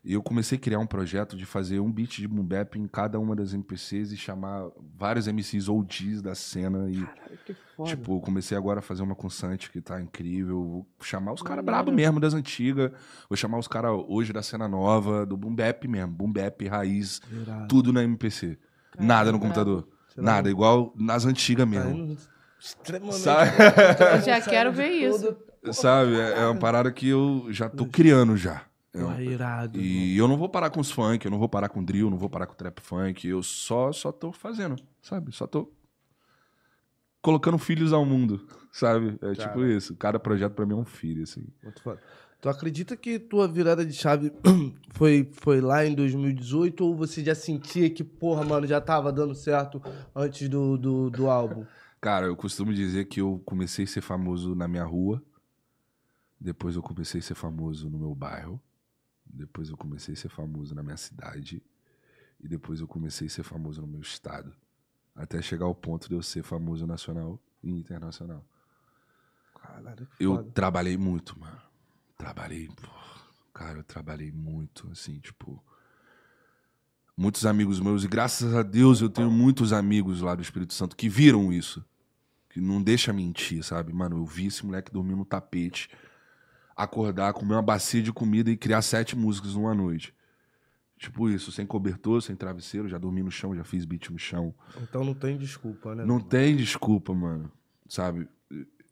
E 0.05 0.15
eu 0.15 0.23
comecei 0.23 0.59
a 0.59 0.61
criar 0.61 0.81
um 0.81 0.87
projeto 0.87 1.37
de 1.37 1.47
fazer 1.47 1.79
um 1.79 1.91
beat 1.91 2.19
de 2.19 2.27
boom 2.27 2.45
bap 2.45 2.77
em 2.77 2.88
cada 2.88 3.21
uma 3.21 3.37
das 3.37 3.55
MPCs 3.55 4.11
e 4.11 4.17
chamar 4.17 4.69
vários 4.99 5.29
MCs 5.29 5.69
OGs 5.69 6.21
da 6.21 6.35
cena 6.35 6.91
e 6.91 7.03
Caralho, 7.03 7.38
que 7.47 7.55
foda. 7.77 7.91
Tipo, 7.91 8.21
comecei 8.21 8.59
agora 8.59 8.81
a 8.81 8.83
fazer 8.83 9.05
uma 9.05 9.15
com 9.15 9.31
Santi 9.31 9.71
que 9.71 9.81
tá 9.81 10.01
incrível. 10.01 10.61
Vou 10.61 10.87
chamar 11.01 11.33
os 11.33 11.41
caras 11.41 11.65
brabo 11.65 11.93
mesmo 11.93 12.19
das 12.19 12.35
antigas. 12.35 12.91
Vou 13.29 13.37
chamar 13.37 13.59
os 13.59 13.69
caras 13.69 13.93
hoje 14.09 14.33
da 14.33 14.43
cena 14.43 14.67
nova, 14.67 15.25
do 15.25 15.37
Boom 15.37 15.55
Bap 15.55 15.87
mesmo. 15.87 16.12
Boom 16.12 16.33
Bap, 16.33 16.67
raiz, 16.67 17.21
Irado. 17.31 17.69
tudo 17.69 17.93
na 17.93 18.03
MPC. 18.03 18.59
Caralho, 18.91 19.09
Nada 19.09 19.33
no 19.33 19.38
computador. 19.38 19.88
Nada, 20.17 20.51
igual 20.51 20.93
nas 20.97 21.25
antigas 21.25 21.65
tá 21.65 21.71
mesmo. 21.71 22.19
extremamente. 22.59 23.19
Sabe? 23.23 23.51
Eu 24.17 24.21
já 24.21 24.41
quero 24.41 24.73
ver 24.73 24.88
isso. 24.91 25.37
Sabe? 25.73 26.19
É, 26.19 26.41
é 26.41 26.47
uma 26.47 26.59
parada 26.59 26.91
que 26.91 27.09
eu 27.09 27.47
já 27.51 27.69
tô 27.69 27.87
criando 27.87 28.37
já. 28.37 28.62
Irado. 28.95 29.81
E 29.81 30.17
eu 30.17 30.29
não 30.29 30.37
vou 30.37 30.49
parar 30.49 30.71
com 30.71 30.81
os 30.81 30.91
funk, 30.91 31.25
eu 31.25 31.31
não 31.31 31.39
vou 31.39 31.49
parar 31.49 31.69
com 31.69 31.83
drill, 31.83 32.11
não 32.11 32.19
vou 32.19 32.29
parar 32.29 32.47
com 32.47 32.55
trap 32.55 32.81
funk. 32.81 33.27
Eu 33.27 33.43
só, 33.43 33.93
só 33.93 34.13
tô 34.13 34.33
fazendo, 34.33 34.77
sabe? 35.01 35.33
Só 35.33 35.47
tô 35.47 35.73
colocando 37.23 37.57
filhos 37.57 37.93
ao 37.93 38.05
mundo, 38.05 38.47
sabe? 38.71 39.19
É 39.23 39.33
tipo 39.33 39.55
Cara. 39.55 39.73
isso. 39.73 39.97
Cada 39.97 40.19
projeto 40.19 40.53
pra 40.53 40.67
mim 40.67 40.75
é 40.75 40.77
um 40.77 40.85
filho, 40.85 41.23
assim. 41.23 41.47
Muito 41.63 41.83
foda. 41.83 42.01
Tu 42.43 42.49
acredita 42.49 42.97
que 42.97 43.21
tua 43.21 43.47
virada 43.47 43.87
de 43.87 43.93
chave 43.93 44.33
foi, 44.91 45.31
foi 45.33 45.61
lá 45.61 45.87
em 45.87 45.95
2018 45.95 46.85
ou 46.85 46.97
você 46.97 47.25
já 47.25 47.37
sentia 47.37 47.89
que, 47.89 48.03
porra, 48.03 48.45
mano, 48.45 48.67
já 48.67 48.81
tava 48.81 49.13
dando 49.13 49.33
certo 49.33 49.81
antes 50.15 50.49
do, 50.49 50.77
do, 50.77 51.09
do 51.09 51.31
álbum? 51.31 51.65
Cara, 52.01 52.27
eu 52.27 52.35
costumo 52.35 52.75
dizer 52.75 53.05
que 53.05 53.21
eu 53.21 53.41
comecei 53.47 53.85
a 53.85 53.89
ser 53.89 54.01
famoso 54.01 54.57
na 54.57 54.67
minha 54.67 54.83
rua, 54.83 55.23
depois 56.41 56.75
eu 56.75 56.83
comecei 56.83 57.21
a 57.21 57.23
ser 57.23 57.37
famoso 57.37 57.89
no 57.89 57.97
meu 57.97 58.13
bairro, 58.13 58.61
depois 59.33 59.71
eu 59.71 59.77
comecei 59.77 60.14
a 60.14 60.16
ser 60.16 60.29
famoso 60.29 60.75
na 60.75 60.83
minha 60.83 60.97
cidade, 60.97 61.62
e 62.38 62.49
depois 62.49 62.81
eu 62.81 62.88
comecei 62.88 63.27
a 63.27 63.31
ser 63.31 63.42
famoso 63.42 63.81
no 63.81 63.87
meu 63.87 64.01
estado. 64.01 64.55
Até 65.14 65.40
chegar 65.40 65.66
ao 65.66 65.75
ponto 65.75 66.09
de 66.09 66.14
eu 66.14 66.23
ser 66.23 66.42
famoso 66.42 66.87
nacional 66.87 67.38
e 67.62 67.71
internacional. 67.71 68.45
Caralho, 69.55 70.09
Eu 70.18 70.42
trabalhei 70.42 70.97
muito, 70.97 71.38
mano. 71.38 71.61
Trabalhei, 72.18 72.68
cara, 73.55 73.79
eu 73.79 73.85
trabalhei 73.85 74.33
muito, 74.33 74.88
assim, 74.90 75.18
tipo. 75.21 75.62
Muitos 77.16 77.45
amigos 77.45 77.79
meus, 77.79 78.05
e 78.05 78.09
graças 78.09 78.55
a 78.55 78.62
Deus 78.62 79.01
eu 79.01 79.09
tenho 79.09 79.31
muitos 79.31 79.73
amigos 79.73 80.23
lá 80.23 80.35
do 80.35 80.42
Espírito 80.42 80.73
Santo 80.73 80.97
que 80.97 81.09
viram 81.09 81.53
isso. 81.53 81.85
Que 82.49 82.61
não 82.61 82.83
deixa 82.83 83.12
mentir, 83.12 83.62
sabe? 83.62 83.92
Mano, 83.92 84.16
eu 84.16 84.25
vi 84.25 84.47
esse 84.47 84.64
moleque 84.64 84.92
dormir 84.92 85.14
no 85.14 85.25
tapete, 85.25 85.88
acordar, 86.77 87.33
comer 87.33 87.55
uma 87.55 87.63
bacia 87.63 88.03
de 88.03 88.13
comida 88.13 88.51
e 88.51 88.57
criar 88.57 88.83
sete 88.83 89.17
músicas 89.17 89.55
numa 89.55 89.75
noite. 89.75 90.15
Tipo 90.99 91.29
isso, 91.29 91.51
sem 91.51 91.67
cobertor, 91.67 92.23
sem 92.23 92.37
travesseiro, 92.37 92.89
já 92.89 92.97
dormi 92.97 93.23
no 93.23 93.31
chão, 93.31 93.57
já 93.57 93.65
fiz 93.65 93.85
beat 93.85 94.09
no 94.11 94.19
chão. 94.19 94.55
Então 94.81 95.05
não 95.05 95.15
tem 95.15 95.37
desculpa, 95.37 95.97
né? 95.97 96.05
Não 96.05 96.21
tem 96.21 96.55
desculpa, 96.55 97.13
mano. 97.13 97.51
Sabe? 97.89 98.29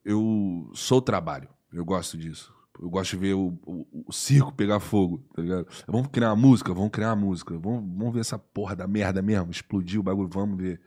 Eu 0.04 0.70
sou 0.74 1.00
trabalho. 1.00 1.48
Eu 1.72 1.84
gosto 1.84 2.18
disso. 2.18 2.52
Eu 2.80 2.90
gosto 2.90 3.12
de 3.12 3.16
ver 3.18 3.34
o, 3.34 3.56
o, 3.64 4.04
o 4.08 4.12
circo 4.12 4.52
pegar 4.52 4.80
fogo, 4.80 5.22
tá 5.34 5.42
ligado? 5.42 5.68
Vamos 5.86 6.08
criar 6.08 6.30
uma 6.32 6.36
música? 6.48 6.74
Vamos 6.74 6.90
criar 6.90 7.10
uma 7.10 7.26
música. 7.26 7.56
Vamos, 7.58 7.84
vamos 7.96 8.14
ver 8.14 8.20
essa 8.20 8.38
porra 8.38 8.74
da 8.74 8.88
merda 8.88 9.22
mesmo. 9.22 9.50
Explodir 9.50 10.00
o 10.00 10.02
bagulho, 10.02 10.28
vamos 10.28 10.56
ver. 10.56 10.80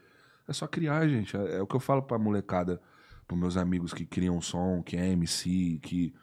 É 0.47 0.51
só 0.51 0.67
criar, 0.67 1.07
gente. 1.07 1.37
É, 1.37 1.57
é 1.57 1.61
o 1.61 1.67
que 1.67 1.75
eu 1.75 1.79
falo 1.79 2.01
pra 2.01 2.19
molecada, 2.19 2.81
pros 3.25 3.39
meus 3.39 3.55
amigos 3.55 3.93
que 3.93 4.05
criam 4.05 4.41
som, 4.41 4.81
que 4.83 4.97
é 4.97 5.07
MC, 5.09 5.79
que, 5.81 6.13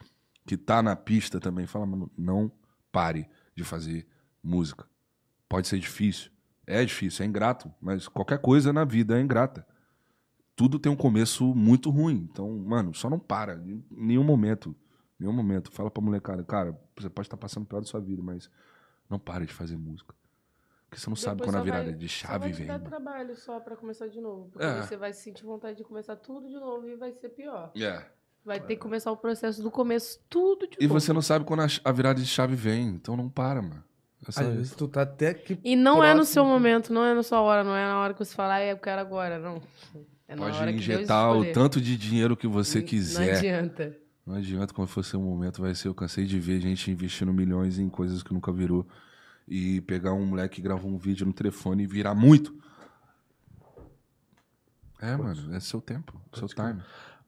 que 0.51 0.57
tá 0.57 0.83
na 0.83 0.97
pista 0.97 1.39
também. 1.39 1.65
Fala, 1.65 1.87
mano, 1.87 2.11
não 2.19 2.51
pare 2.91 3.29
de 3.55 3.63
fazer 3.63 4.05
música. 4.43 4.85
Pode 5.49 5.69
ser 5.69 5.79
difícil. 5.79 6.29
É 6.67 6.85
difícil, 6.85 7.25
é 7.25 7.29
ingrato, 7.29 7.73
mas 7.81 8.09
qualquer 8.09 8.41
coisa 8.41 8.73
na 8.73 8.85
vida 8.85 9.17
é 9.17 9.23
ingrata. 9.23 9.65
Tudo 10.57 10.77
tem 10.81 10.91
um 10.91 10.97
começo 10.97 11.55
muito 11.55 11.89
ruim. 11.89 12.29
Então, 12.33 12.51
mano, 12.59 12.93
só 12.93 13.09
não 13.09 13.19
para. 13.19 13.55
Em 13.65 13.85
nenhum 13.93 14.25
momento. 14.25 14.71
Em 15.21 15.23
nenhum 15.25 15.33
momento. 15.33 15.71
Fala 15.71 15.89
pra 15.89 16.03
molecada, 16.03 16.43
cara, 16.43 16.77
você 16.99 17.09
pode 17.09 17.27
estar 17.27 17.37
passando 17.37 17.63
o 17.63 17.67
pior 17.67 17.79
da 17.81 17.87
sua 17.87 18.01
vida, 18.01 18.21
mas 18.21 18.51
não 19.09 19.19
pare 19.21 19.47
de 19.47 19.53
fazer 19.53 19.77
música. 19.77 20.13
Porque 20.89 21.01
você 21.01 21.09
não 21.09 21.15
sabe 21.17 21.37
Depois 21.37 21.55
quando 21.55 21.61
a 21.61 21.65
virada 21.65 21.85
vai- 21.91 21.95
de 21.95 22.09
chave 22.09 22.39
vai 22.41 22.53
vem. 22.53 22.67
dar 22.67 22.73
mano. 22.79 22.91
trabalho 22.91 23.37
só 23.37 23.61
pra 23.61 23.77
começar 23.77 24.09
de 24.09 24.21
novo. 24.21 24.51
Porque 24.51 24.65
É. 24.67 24.83
você 24.83 24.97
vai 24.97 25.13
sentir 25.13 25.45
vontade 25.45 25.79
de 25.79 25.85
começar 25.85 26.17
tudo 26.17 26.49
de 26.49 26.55
novo 26.59 26.89
e 26.89 26.97
vai 26.97 27.13
ser 27.13 27.29
pior. 27.29 27.71
É. 27.77 28.05
Vai 28.45 28.59
ter 28.59 28.75
que 28.77 28.81
começar 28.81 29.13
o 29.13 29.17
processo 29.17 29.63
do 29.63 29.71
começo 29.71 30.19
tudo 30.29 30.67
de 30.67 30.77
E 30.81 30.87
novo. 30.87 30.99
você 31.01 31.13
não 31.13 31.21
sabe 31.23 31.45
quando 31.45 31.61
a 31.85 31.93
virada 31.93 32.21
de 32.21 32.27
chave 32.27 32.55
vem, 32.57 32.89
então 32.89 33.17
não 33.17 33.29
para, 33.29 33.61
mano. 33.61 33.85
É 34.27 34.33
só 34.33 34.41
Às 34.41 34.47
isso. 34.49 34.57
vezes 34.57 34.75
tu 34.75 34.89
tá 34.89 35.03
até 35.03 35.29
aqui. 35.29 35.59
E 35.65 35.77
não 35.77 36.03
é 36.03 36.09
no 36.11 36.17
próximo. 36.17 36.25
seu 36.35 36.45
momento, 36.45 36.93
não 36.93 37.05
é 37.05 37.15
na 37.15 37.23
sua 37.23 37.41
hora, 37.41 37.63
não 37.65 37.75
é 37.77 37.85
na 37.87 37.99
hora 37.99 38.13
que 38.15 38.25
você 38.25 38.35
fala, 38.35 38.55
"Ai, 38.55 38.73
eu 38.73 38.77
quero 38.79 39.01
agora, 39.01 39.39
não. 39.39 39.63
É 40.29 40.35
na 40.35 40.43
Pode 40.43 40.57
hora 40.59 40.73
que 40.73 40.79
Deus 40.79 40.99
injetar 41.01 41.33
o 41.37 41.53
tanto 41.53 41.81
de 41.81 41.97
dinheiro 41.97 42.37
que 42.37 42.47
você 42.47 42.79
Não 42.81 42.87
quiser. 42.87 43.37
adianta. 43.37 43.97
Não 44.27 44.35
adianta 44.37 44.73
quando 44.73 44.89
for 44.89 45.05
seu 45.05 45.21
momento, 45.21 45.61
vai 45.61 45.75
ser. 45.75 45.89
Eu 45.89 45.95
cansei 45.95 46.25
de 46.25 46.39
ver 46.39 46.61
gente 46.61 46.91
investindo 46.91 47.33
milhões 47.33 47.79
em 47.79 47.89
coisas 47.89 48.23
que 48.23 48.33
nunca 48.33 48.53
virou. 48.53 48.87
E 49.49 49.81
pegar 49.83 50.13
um 50.13 50.25
moleque 50.25 50.57
que 50.57 50.63
gravou 50.63 50.89
um 50.91 50.97
vídeo 50.99 51.27
no 51.27 51.33
telefone 51.33 51.83
e 51.83 51.87
virar 51.87 52.15
muito. 52.15 52.55
É, 55.01 55.17
mano, 55.17 55.55
é 55.55 55.61
seu 55.61 55.81
tempo, 55.81 56.21
seu 56.35 56.47
time. 56.47 56.81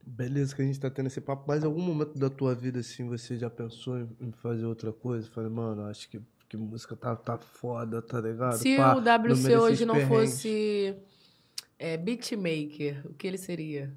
Beleza, 0.04 0.54
que 0.54 0.62
a 0.62 0.64
gente 0.64 0.80
tá 0.80 0.90
tendo 0.90 1.06
esse 1.06 1.20
papo, 1.20 1.44
mas 1.46 1.62
em 1.62 1.66
algum 1.66 1.80
momento 1.80 2.18
da 2.18 2.28
tua 2.28 2.54
vida, 2.54 2.80
assim, 2.80 3.06
você 3.06 3.38
já 3.38 3.48
pensou 3.48 4.00
em 4.20 4.32
fazer 4.32 4.66
outra 4.66 4.92
coisa? 4.92 5.28
Falei, 5.30 5.48
mano, 5.48 5.84
acho 5.86 6.08
que, 6.08 6.20
que 6.48 6.56
música 6.56 6.96
tá, 6.96 7.14
tá 7.14 7.38
foda, 7.38 8.02
tá 8.02 8.20
ligado? 8.20 8.56
Se 8.56 8.76
Pá, 8.76 8.96
o 8.96 9.00
WC 9.00 9.56
hoje 9.56 9.84
não 9.86 10.00
fosse 10.08 10.96
é, 11.78 11.96
beatmaker, 11.96 13.06
o 13.06 13.14
que 13.14 13.26
ele 13.26 13.38
seria? 13.38 13.92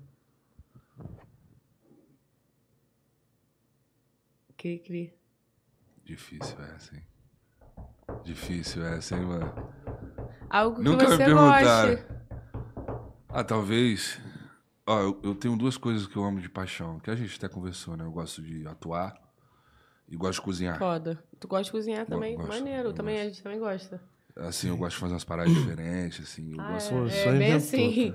Cri, 4.58 4.80
cri. 4.80 5.14
Difícil 6.04 6.56
essa, 6.76 6.96
hein? 6.96 7.04
Difícil 8.24 8.86
essa, 8.86 9.16
hein, 9.16 9.26
mano? 9.26 9.54
Algo 10.50 10.78
que 10.78 10.84
Nunca 10.84 11.04
me 11.04 11.12
você 11.12 11.18
perguntaram. 11.18 11.96
goste. 11.96 12.06
Ah, 13.30 13.44
talvez. 13.44 14.20
Ó, 14.88 15.00
eu, 15.02 15.20
eu 15.24 15.36
tenho 15.36 15.58
duas 15.58 15.78
coisas 15.78 16.06
que 16.06 16.16
eu 16.16 16.24
amo 16.24 16.40
de 16.40 16.48
paixão, 16.50 17.00
que 17.00 17.10
a 17.10 17.16
gente 17.16 17.36
até 17.38 17.48
conversou, 17.48 17.98
né? 17.98 18.04
Eu 18.06 18.12
gosto 18.12 18.42
de 18.42 18.68
atuar 18.68 19.16
e 20.08 20.16
gosto 20.16 20.36
de 20.40 20.42
cozinhar. 20.46 20.78
Foda. 20.78 21.24
Tu 21.40 21.48
gosta 21.48 21.64
de 21.66 21.72
cozinhar 21.72 22.06
também? 22.06 22.36
gosto, 22.36 22.50
Maneiro. 22.50 22.94
Também, 22.94 23.16
gosto. 23.16 23.26
a 23.26 23.30
gente 23.30 23.44
também 23.44 23.60
gosta. 23.60 24.02
Assim, 24.38 24.68
eu 24.68 24.78
gosto 24.78 24.96
de 24.96 25.00
fazer 25.00 25.14
umas 25.14 25.24
paradas 25.24 25.54
diferentes, 25.56 26.22
assim. 26.24 26.54
Eu 26.54 26.62
Ah, 26.62 26.72
gosto. 26.74 26.94
É, 27.08 27.10
só 27.10 27.30
é 27.32 27.38
bem 27.38 27.54
assim. 27.54 28.14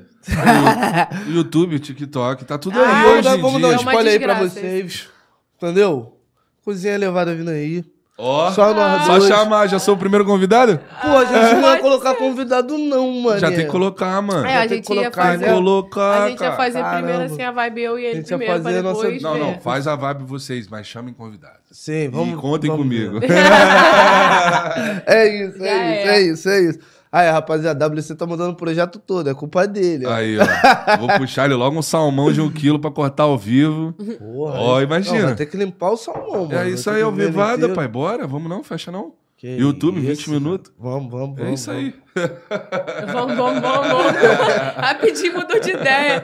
O 1.26 1.30
YouTube, 1.30 1.74
o 1.76 1.80
TikTok, 1.80 2.44
tá 2.44 2.56
tudo 2.58 2.78
Ah, 2.78 3.00
aí 3.02 3.18
hoje 3.18 3.40
vamos 3.40 3.60
dar 3.60 3.68
um 3.68 3.74
spoiler 3.76 4.12
aí 4.12 4.20
pra 4.20 4.38
vocês. 4.40 5.08
Entendeu? 5.56 6.20
Cozinha 6.62 6.96
levada 6.96 7.34
vindo 7.34 7.48
aí. 7.50 7.84
Ó, 8.22 8.50
Só 8.50 8.74
nós 8.74 9.02
só 9.06 9.18
dois. 9.18 9.28
chamar, 9.28 9.66
já 9.66 9.78
sou 9.78 9.94
o 9.94 9.98
primeiro 9.98 10.24
convidado? 10.26 10.78
Pô, 11.00 11.08
a 11.16 11.24
gente 11.24 11.32
não 11.54 11.60
ia 11.60 11.60
Pode 11.70 11.80
colocar 11.80 12.14
convidado, 12.16 12.76
não, 12.76 13.10
mano. 13.22 13.38
Já 13.40 13.48
tem 13.48 13.60
que 13.64 13.66
colocar, 13.66 14.20
mano. 14.20 14.46
É, 14.46 14.56
a 14.56 14.68
tem 14.68 14.68
que 14.68 14.74
gente 14.76 14.88
ia 14.90 14.96
colocar, 15.10 15.22
fazer. 15.32 15.46
né? 15.46 15.52
Colocar, 15.54 16.22
A 16.24 16.28
gente 16.28 16.40
ia 16.40 16.50
cara. 16.50 16.56
fazer 16.56 16.80
Caramba. 16.82 16.96
primeiro 17.06 17.32
assim 17.32 17.42
a 17.42 17.50
vibe 17.50 17.80
eu 17.82 17.98
e 17.98 18.04
A 18.04 18.08
ele 18.10 18.16
gente 18.18 18.30
ia 18.30 18.36
primeiro, 18.38 18.54
pra 18.62 18.70
fazer 18.70 18.78
a 18.78 18.82
nossa- 18.82 19.02
depois. 19.02 19.22
Não, 19.22 19.38
não, 19.38 19.50
é. 19.52 19.58
faz 19.60 19.86
a 19.86 19.96
vibe 19.96 20.24
vocês, 20.24 20.68
mas 20.68 20.86
chamem 20.86 21.14
convidados. 21.14 21.58
Sim, 21.70 22.10
vamos. 22.10 22.34
e 22.34 22.36
contem 22.36 22.70
vamos 22.70 22.84
comigo. 22.84 23.20
ver. 23.20 23.28
É 25.06 25.26
isso, 25.44 25.58
Já 25.58 25.64
é 25.66 26.00
isso, 26.00 26.08
é. 26.08 26.14
é 26.16 26.20
isso, 26.22 26.48
é 26.48 26.60
isso. 26.60 26.78
Aí, 27.12 27.28
rapaziada, 27.28 27.84
a 27.84 27.88
WC 27.88 28.14
tá 28.14 28.24
mandando 28.24 28.52
o 28.52 28.56
projeto 28.56 28.98
todo, 29.00 29.28
é 29.28 29.34
culpa 29.34 29.66
dele. 29.66 30.06
ó. 30.06 30.12
Aí, 30.12 30.36
ó. 30.38 30.96
Vou 30.98 31.08
puxar 31.18 31.46
ele 31.46 31.54
logo 31.54 31.76
um 31.76 31.82
salmão 31.82 32.32
de 32.32 32.40
um 32.40 32.48
quilo 32.50 32.78
pra 32.78 32.90
cortar 32.90 33.24
ao 33.24 33.36
vivo. 33.36 33.92
Porra, 34.18 34.60
Ó, 34.60 34.80
imagina. 34.80 35.18
Não, 35.18 35.26
vai 35.26 35.34
ter 35.34 35.46
que 35.46 35.56
limpar 35.56 35.90
o 35.90 35.96
salmão, 35.96 36.46
mano. 36.46 36.54
É 36.54 36.70
isso 36.70 36.88
aí, 36.88 37.02
ao 37.02 37.10
vivada, 37.10 37.68
pai. 37.70 37.88
Bora, 37.88 38.26
vamos 38.28 38.48
não, 38.48 38.62
fecha 38.62 38.92
não. 38.92 39.14
Que 39.36 39.56
YouTube, 39.56 39.98
20 40.00 40.20
isso, 40.20 40.30
minutos. 40.30 40.68
cara. 40.70 40.90
Vamos, 40.90 41.10
vamos, 41.10 41.36
vamos. 41.36 41.50
É 41.50 41.54
isso 41.54 41.70
aí. 41.70 41.94
Vamos, 43.12 43.36
vamos, 43.36 43.60
vamos, 43.60 43.88
vamos. 43.88 44.12
Rapidinho 44.76 45.34
mudou 45.34 45.58
de 45.60 45.70
ideia. 45.70 46.22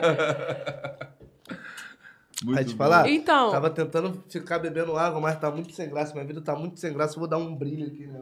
Muito 2.43 2.55
Vai 2.55 2.63
te 2.65 2.71
bom. 2.71 2.77
falar? 2.77 3.09
Então, 3.09 3.51
Tava 3.51 3.69
tentando 3.71 4.23
ficar 4.29 4.59
bebendo 4.59 4.95
água, 4.95 5.19
mas 5.19 5.39
tá 5.39 5.49
muito 5.49 5.73
sem 5.73 5.89
graça. 5.89 6.13
Minha 6.13 6.25
vida 6.25 6.39
tá 6.41 6.55
muito 6.55 6.79
sem 6.79 6.93
graça. 6.93 7.15
Eu 7.15 7.19
vou 7.19 7.27
dar 7.27 7.37
um 7.37 7.55
brilho 7.55 7.87
aqui, 7.87 8.05
né? 8.05 8.19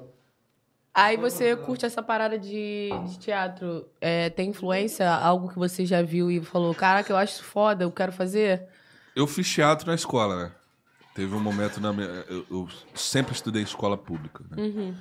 Aí 0.96 1.18
você 1.18 1.56
curte 1.56 1.86
essa 1.86 2.02
parada 2.02 2.40
de, 2.40 2.90
de 3.08 3.20
teatro. 3.20 3.86
É, 4.00 4.30
tem 4.30 4.50
influência? 4.50 5.10
Algo 5.12 5.50
que 5.50 5.60
você 5.60 5.86
já 5.86 6.02
viu 6.02 6.32
e 6.32 6.42
falou, 6.42 6.74
caraca, 6.74 7.12
eu 7.12 7.18
acho 7.18 7.34
isso 7.34 7.44
foda, 7.44 7.84
eu 7.84 7.92
quero 7.92 8.12
fazer? 8.12 8.68
Eu 9.16 9.28
fiz 9.28 9.52
teatro 9.52 9.88
na 9.88 9.96
escola, 9.96 10.46
né? 10.46 10.52
Teve 11.14 11.34
um 11.36 11.40
momento 11.40 11.80
na 11.80 11.94
minha. 11.94 12.08
Eu, 12.08 12.46
eu 12.50 12.68
sempre 12.94 13.34
estudei 13.34 13.64
escola 13.64 13.98
pública, 13.98 14.44
né? 14.50 14.64
Uhum. 14.64 14.96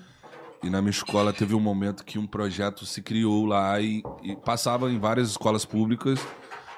E 0.62 0.70
na 0.70 0.80
minha 0.80 0.90
escola 0.90 1.32
teve 1.32 1.54
um 1.54 1.60
momento 1.60 2.04
que 2.04 2.18
um 2.18 2.26
projeto 2.26 2.86
se 2.86 3.02
criou 3.02 3.44
lá 3.44 3.80
e, 3.80 4.02
e 4.22 4.34
passava 4.34 4.90
em 4.90 4.98
várias 4.98 5.30
escolas 5.30 5.64
públicas 5.64 6.18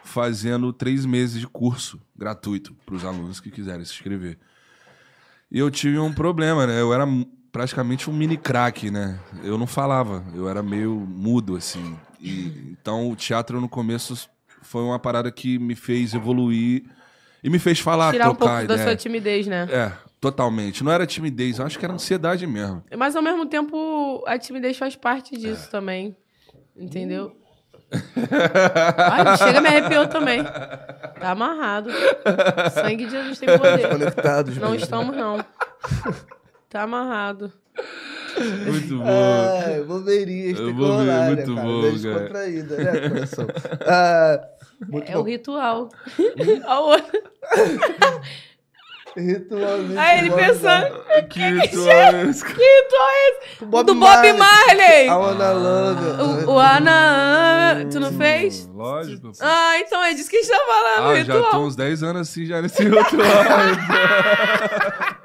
fazendo 0.02 0.72
três 0.72 1.04
meses 1.04 1.40
de 1.40 1.46
curso 1.46 2.00
gratuito 2.16 2.74
para 2.86 2.94
os 2.94 3.04
alunos 3.04 3.40
que 3.40 3.50
quiserem 3.50 3.84
se 3.84 3.92
inscrever. 3.92 4.38
E 5.50 5.58
eu 5.58 5.70
tive 5.70 5.98
um 5.98 6.12
problema, 6.12 6.66
né? 6.66 6.80
Eu 6.80 6.92
era 6.92 7.06
praticamente 7.56 8.10
um 8.10 8.12
mini 8.12 8.36
craque, 8.36 8.90
né? 8.90 9.18
Eu 9.42 9.56
não 9.56 9.66
falava, 9.66 10.22
eu 10.34 10.46
era 10.46 10.62
meio 10.62 10.90
mudo, 10.94 11.56
assim. 11.56 11.96
E, 12.20 12.76
então 12.78 13.10
o 13.10 13.16
teatro 13.16 13.58
no 13.62 13.68
começo 13.68 14.28
foi 14.60 14.82
uma 14.82 14.98
parada 14.98 15.32
que 15.32 15.58
me 15.58 15.74
fez 15.74 16.12
evoluir 16.12 16.84
e 17.42 17.48
me 17.48 17.58
fez 17.58 17.80
falar, 17.80 18.12
Tirar 18.12 18.28
um 18.28 18.34
trocar 18.34 18.66
pouco 18.66 18.68
da 18.68 18.84
sua 18.84 18.94
timidez, 18.94 19.46
né? 19.46 19.66
É, 19.70 19.90
totalmente. 20.20 20.84
Não 20.84 20.92
era 20.92 21.06
timidez, 21.06 21.58
eu 21.58 21.64
acho 21.64 21.78
que 21.78 21.84
era 21.86 21.94
ansiedade 21.94 22.46
mesmo. 22.46 22.84
Mas 22.94 23.16
ao 23.16 23.22
mesmo 23.22 23.46
tempo, 23.46 24.22
a 24.26 24.38
timidez 24.38 24.76
faz 24.76 24.94
parte 24.94 25.34
disso 25.34 25.70
também. 25.70 26.14
Entendeu? 26.76 27.34
Ai, 29.10 29.36
chega, 29.38 29.62
me 29.62 29.68
arrepiou 29.68 30.06
também. 30.08 30.44
Tá 30.44 31.30
amarrado. 31.30 31.88
Sangue 32.74 33.06
de 33.06 33.12
Jesus 33.12 33.38
tem 33.38 33.58
poder. 33.58 33.88
Conectados. 33.88 34.58
Não 34.58 34.72
mesmo. 34.72 34.84
estamos, 34.84 35.16
não. 35.16 35.42
Tá 36.68 36.82
amarrado. 36.82 37.52
Muito 38.66 38.98
bom. 38.98 39.04
Que 40.54 40.62
ver, 40.72 40.82
rolar, 40.82 41.04
né, 41.04 41.26
muito 41.28 41.54
cara? 41.54 41.66
bom, 41.66 41.82
Bem 41.82 42.02
cara. 42.02 42.14
descontraída, 42.14 42.76
né, 42.76 43.08
coração? 43.08 43.46
Ah, 43.86 44.40
muito 44.88 45.10
É 45.10 45.16
o 45.16 45.22
bom. 45.22 45.28
ritual. 45.28 45.88
Olha 46.66 46.80
o 46.80 46.84
outro. 46.90 47.22
Ritualmente. 49.16 49.98
Aí 49.98 50.18
ele 50.18 50.30
pensando. 50.30 51.02
Que 51.30 51.40
ritual 51.40 51.88
é 51.88 52.22
esse, 52.28 52.42
cara? 52.44 52.54
Que 52.54 52.62
ritual 52.82 53.08
é 53.08 53.30
esse? 53.30 53.64
Bob 53.64 53.86
do 53.86 53.94
Bob 53.94 54.04
Marley. 54.04 54.32
Marley. 54.34 55.08
A 55.08 55.14
Ana 55.14 55.52
Langa. 55.52 56.22
O, 56.24 56.50
o 56.52 56.58
Ana. 56.58 57.86
Tu 57.90 57.98
não 57.98 58.12
fez? 58.12 58.66
Lógico. 58.74 59.28
pô. 59.32 59.38
Ah, 59.40 59.78
então 59.78 60.04
é 60.04 60.12
disso 60.12 60.28
que 60.28 60.36
a 60.36 60.42
gente 60.42 60.50
tá 60.50 60.58
falando, 60.66 61.12
Ah, 61.12 61.24
já 61.24 61.34
ritual. 61.34 61.50
tô 61.52 61.58
uns 61.66 61.74
10 61.76 62.02
anos 62.02 62.28
assim, 62.28 62.44
já 62.44 62.60
nesse 62.60 62.82
ritual. 62.82 63.06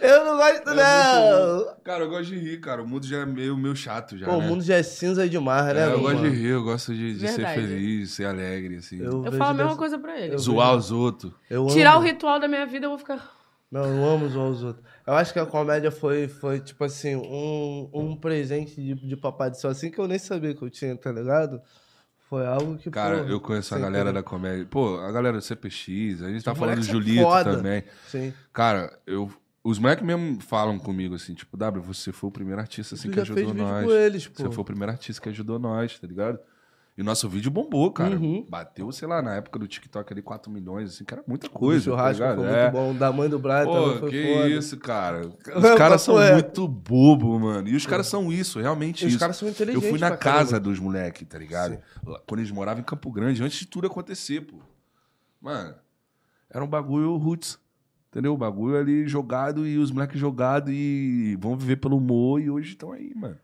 Eu 0.00 0.24
não 0.24 0.36
gosto, 0.36 0.64
não. 0.74 1.76
cara, 1.84 2.04
eu 2.04 2.08
gosto 2.10 2.26
de 2.26 2.38
rir, 2.38 2.60
cara. 2.60 2.82
O 2.82 2.86
mundo 2.88 3.06
já 3.06 3.18
é 3.18 3.26
meio, 3.26 3.56
meio 3.56 3.74
chato 3.76 4.16
já, 4.18 4.26
Pô, 4.26 4.36
o 4.36 4.40
né? 4.40 4.46
mundo 4.48 4.62
já 4.64 4.74
é 4.76 4.82
cinza 4.82 5.28
demais, 5.28 5.66
né, 5.74 5.88
É, 5.88 5.92
eu 5.92 6.00
gosto 6.00 6.22
de 6.22 6.28
rir, 6.28 6.46
eu 6.48 6.64
gosto 6.64 6.94
de, 6.94 7.14
de 7.14 7.28
ser 7.28 7.46
feliz, 7.48 8.10
ser 8.10 8.24
alegre, 8.26 8.76
assim. 8.76 8.98
Eu 9.00 9.22
vejo 9.22 9.36
falo 9.38 9.50
a 9.50 9.54
mesma 9.54 9.64
dessa- 9.68 9.78
coisa 9.78 9.98
pra 9.98 10.20
ele. 10.20 10.34
eu 10.34 10.38
Zoar 10.38 10.74
os 10.76 10.90
outros. 10.90 11.32
eu 11.48 11.66
Tirar 11.68 11.96
o 11.98 12.00
ritual 12.00 12.40
da 12.40 12.48
minha 12.48 12.66
vida, 12.66 12.86
eu 12.86 12.90
vou 12.90 12.98
ficar. 12.98 13.30
Não, 13.70 13.84
eu 13.84 14.04
amo 14.04 14.28
zoar 14.28 14.48
os 14.48 14.62
outros. 14.62 14.84
Eu 15.06 15.14
acho 15.14 15.32
que 15.32 15.38
a 15.38 15.46
comédia 15.46 15.90
foi, 15.90 16.28
foi 16.28 16.60
tipo 16.60 16.82
assim, 16.84 17.16
um, 17.16 17.88
um 17.94 18.16
presente 18.16 18.74
de, 18.74 18.94
de 18.94 19.16
papai 19.16 19.50
do 19.50 19.56
céu, 19.56 19.70
assim 19.70 19.90
que 19.90 19.98
eu 19.98 20.06
nem 20.08 20.18
sabia 20.18 20.54
que 20.54 20.62
eu 20.62 20.68
tinha, 20.68 20.94
tá 20.96 21.10
ligado? 21.10 21.60
Foi 22.32 22.46
algo 22.46 22.78
que, 22.78 22.90
Cara, 22.90 23.24
pô, 23.24 23.28
eu 23.28 23.38
conheço 23.38 23.74
a 23.74 23.78
galera 23.78 24.10
da 24.10 24.22
comédia. 24.22 24.64
Pô, 24.64 24.98
a 25.00 25.12
galera 25.12 25.36
do 25.36 25.42
CPX, 25.42 26.22
a 26.22 26.30
gente 26.30 26.42
tá 26.42 26.52
Os 26.52 26.58
falando 26.58 26.78
do 26.78 26.82
são 26.84 26.94
Julito 26.94 27.22
foda. 27.24 27.56
também. 27.58 27.84
Sim. 28.08 28.32
Cara, 28.54 28.98
eu, 29.06 29.30
Os 29.62 29.78
moleques 29.78 30.02
mesmo 30.02 30.40
falam 30.40 30.78
comigo 30.78 31.14
assim, 31.14 31.34
tipo, 31.34 31.58
W, 31.58 31.82
você 31.84 32.10
foi 32.10 32.28
o 32.28 32.32
primeiro 32.32 32.58
artista 32.58 32.94
assim 32.94 33.10
que 33.10 33.20
ajudou 33.20 33.52
nós. 33.52 33.84
com 33.84 33.92
eles. 33.92 34.24
Você 34.34 34.50
foi 34.50 34.62
o 34.62 34.64
primeiro 34.64 34.90
artista 34.92 35.20
que 35.20 35.28
ajudou 35.28 35.58
nós, 35.58 35.98
tá 35.98 36.06
ligado? 36.06 36.38
E 36.96 37.00
o 37.00 37.04
nosso 37.04 37.26
vídeo 37.26 37.50
bombou, 37.50 37.90
cara. 37.90 38.16
Uhum. 38.16 38.44
Bateu, 38.46 38.92
sei 38.92 39.08
lá, 39.08 39.22
na 39.22 39.36
época 39.36 39.58
do 39.58 39.66
TikTok 39.66 40.12
ali 40.12 40.20
4 40.20 40.52
milhões, 40.52 40.90
assim, 40.90 41.04
que 41.04 41.14
era 41.14 41.24
muita 41.26 41.46
O 41.46 41.50
coisa. 41.50 41.84
churrasco 41.84 42.22
tá 42.22 42.34
foi? 42.36 42.46
É. 42.46 42.62
muito 42.64 42.72
bom. 42.72 42.94
Da 42.94 43.10
mãe 43.10 43.30
do 43.30 43.38
Brian 43.38 43.64
Pô, 43.64 43.72
também 43.84 43.98
foi 44.00 44.10
que 44.10 44.34
foda. 44.34 44.48
isso, 44.50 44.76
cara. 44.78 45.26
Os 45.26 45.74
caras 45.78 46.02
são 46.02 46.16
reto. 46.16 46.34
muito 46.34 46.68
bobo, 46.68 47.40
mano. 47.40 47.66
E 47.66 47.74
os 47.74 47.86
caras 47.86 48.06
são 48.08 48.30
isso, 48.30 48.60
realmente 48.60 49.04
E 49.04 49.06
os 49.06 49.12
isso. 49.12 49.20
caras 49.20 49.36
são 49.38 49.48
Eu 49.48 49.52
inteligentes 49.52 49.88
fui 49.88 49.98
na 49.98 50.10
casa 50.16 50.50
caramba. 50.50 50.60
dos 50.68 50.78
moleques, 50.78 51.26
tá 51.26 51.38
ligado? 51.38 51.78
Lá- 52.04 52.20
Quando 52.26 52.40
eles 52.40 52.50
moravam 52.52 52.82
em 52.82 52.84
Campo 52.84 53.10
Grande, 53.10 53.42
antes 53.42 53.58
de 53.60 53.66
tudo 53.66 53.86
acontecer, 53.86 54.42
pô. 54.42 54.58
Mano, 55.40 55.74
era 56.50 56.62
um 56.62 56.68
bagulho 56.68 57.16
roots. 57.16 57.58
Entendeu? 58.10 58.34
O 58.34 58.36
bagulho 58.36 58.76
ali 58.76 59.08
jogado 59.08 59.66
e 59.66 59.78
os 59.78 59.90
moleques 59.90 60.20
jogados 60.20 60.70
e 60.70 61.34
vão 61.40 61.56
viver 61.56 61.76
pelo 61.76 61.96
humor 61.96 62.38
e 62.38 62.50
hoje 62.50 62.72
estão 62.72 62.92
aí, 62.92 63.10
mano. 63.16 63.38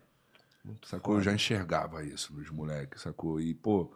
Sacou? 0.83 1.15
Eu 1.15 1.21
já 1.21 1.33
enxergava 1.33 2.03
isso 2.03 2.33
nos 2.33 2.49
moleques, 2.49 3.01
sacou? 3.01 3.39
E, 3.39 3.53
pô, 3.53 3.91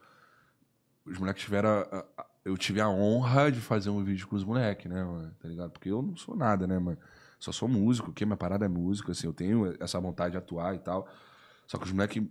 os 1.05 1.17
moleques 1.17 1.43
tiveram. 1.43 1.69
a- 1.69 1.81
a- 1.91 2.05
a- 2.17 2.25
eu 2.45 2.57
tive 2.57 2.81
a 2.81 2.89
honra 2.89 3.51
de 3.51 3.59
fazer 3.61 3.89
um 3.89 4.03
vídeo 4.03 4.27
com 4.27 4.35
os 4.35 4.43
moleques, 4.43 4.89
né, 4.91 5.03
mano? 5.03 5.33
Tá 5.39 5.47
ligado? 5.47 5.71
Porque 5.71 5.89
eu 5.89 6.01
não 6.01 6.15
sou 6.17 6.35
nada, 6.35 6.67
né, 6.67 6.77
mano? 6.77 6.97
Só 7.39 7.51
sou 7.51 7.67
músico, 7.67 8.11
que 8.13 8.25
minha 8.25 8.37
parada 8.37 8.65
é 8.65 8.69
música, 8.69 9.11
assim, 9.11 9.27
eu 9.27 9.33
tenho 9.33 9.75
essa 9.79 9.99
vontade 9.99 10.33
de 10.33 10.37
atuar 10.37 10.75
e 10.75 10.79
tal. 10.79 11.07
Só 11.67 11.77
que 11.77 11.85
os 11.85 11.91
moleques 11.91 12.21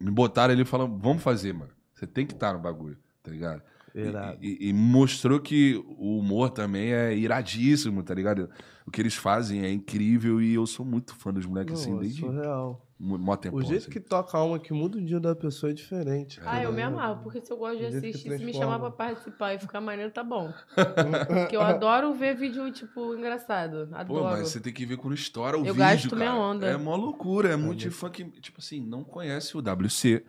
me 0.00 0.10
botaram 0.10 0.52
ali 0.52 0.62
e 0.62 0.64
falaram, 0.64 0.96
vamos 0.98 1.22
fazer, 1.22 1.52
mano. 1.52 1.72
Você 1.94 2.06
tem 2.06 2.26
que 2.26 2.32
estar 2.32 2.52
no 2.52 2.58
bagulho, 2.60 2.96
tá 3.22 3.30
ligado? 3.30 3.62
E-. 3.94 4.06
E, 4.40 4.68
e 4.68 4.72
mostrou 4.72 5.40
que 5.40 5.74
o 5.98 6.18
humor 6.18 6.50
também 6.50 6.92
é 6.92 7.16
iradíssimo, 7.16 8.02
tá 8.02 8.14
ligado? 8.14 8.48
O 8.86 8.90
que 8.90 9.00
eles 9.02 9.14
fazem 9.14 9.62
é 9.64 9.70
incrível 9.70 10.40
e 10.40 10.54
eu 10.54 10.66
sou 10.66 10.86
muito 10.86 11.14
fã 11.14 11.32
dos 11.32 11.44
moleques, 11.46 11.74
assim, 11.74 11.90
Não, 11.92 11.98
desde 12.00 12.20
surreal. 12.20 12.86
Mó 13.00 13.34
tempo. 13.34 13.56
O 13.56 13.62
jeito 13.62 13.82
assim. 13.82 13.90
que 13.90 13.98
toca 13.98 14.36
a 14.36 14.40
alma 14.40 14.58
que 14.58 14.74
muda 14.74 14.98
o 14.98 15.00
dia 15.00 15.18
da 15.18 15.34
pessoa 15.34 15.70
é 15.70 15.72
diferente. 15.72 16.38
Ah, 16.44 16.58
eu 16.58 16.64
cara. 16.64 16.72
me 16.72 16.82
amarro, 16.82 17.22
porque 17.22 17.40
se 17.40 17.50
eu 17.50 17.56
gosto 17.56 17.78
de 17.78 17.86
assistir, 17.86 18.36
se 18.36 18.44
me 18.44 18.52
chamar 18.52 18.78
pra 18.78 18.90
participar 18.90 19.54
e 19.54 19.58
ficar 19.58 19.80
maneiro, 19.80 20.12
tá 20.12 20.22
bom. 20.22 20.52
Porque 21.26 21.56
eu 21.56 21.62
adoro 21.62 22.12
ver 22.14 22.36
vídeo, 22.36 22.70
tipo, 22.70 23.14
engraçado. 23.14 23.88
Pô, 23.88 23.96
Adoro. 23.96 24.24
mas 24.24 24.48
você 24.48 24.60
tem 24.60 24.72
que 24.72 24.84
ver 24.84 24.96
quando 24.98 25.14
estoura 25.14 25.56
o 25.56 25.60
Eu 25.60 25.72
vídeo, 25.72 25.76
gasto 25.76 26.10
cara. 26.10 26.16
minha 26.16 26.34
onda. 26.34 26.66
É 26.66 26.76
mó 26.76 26.94
loucura, 26.96 27.48
é 27.50 27.56
muito 27.56 27.78
de 27.78 27.90
fã 27.90 28.10
que, 28.10 28.24
tipo 28.24 28.58
assim, 28.60 28.80
não 28.80 29.02
conhece 29.02 29.56
o 29.56 29.60
WC, 29.60 30.24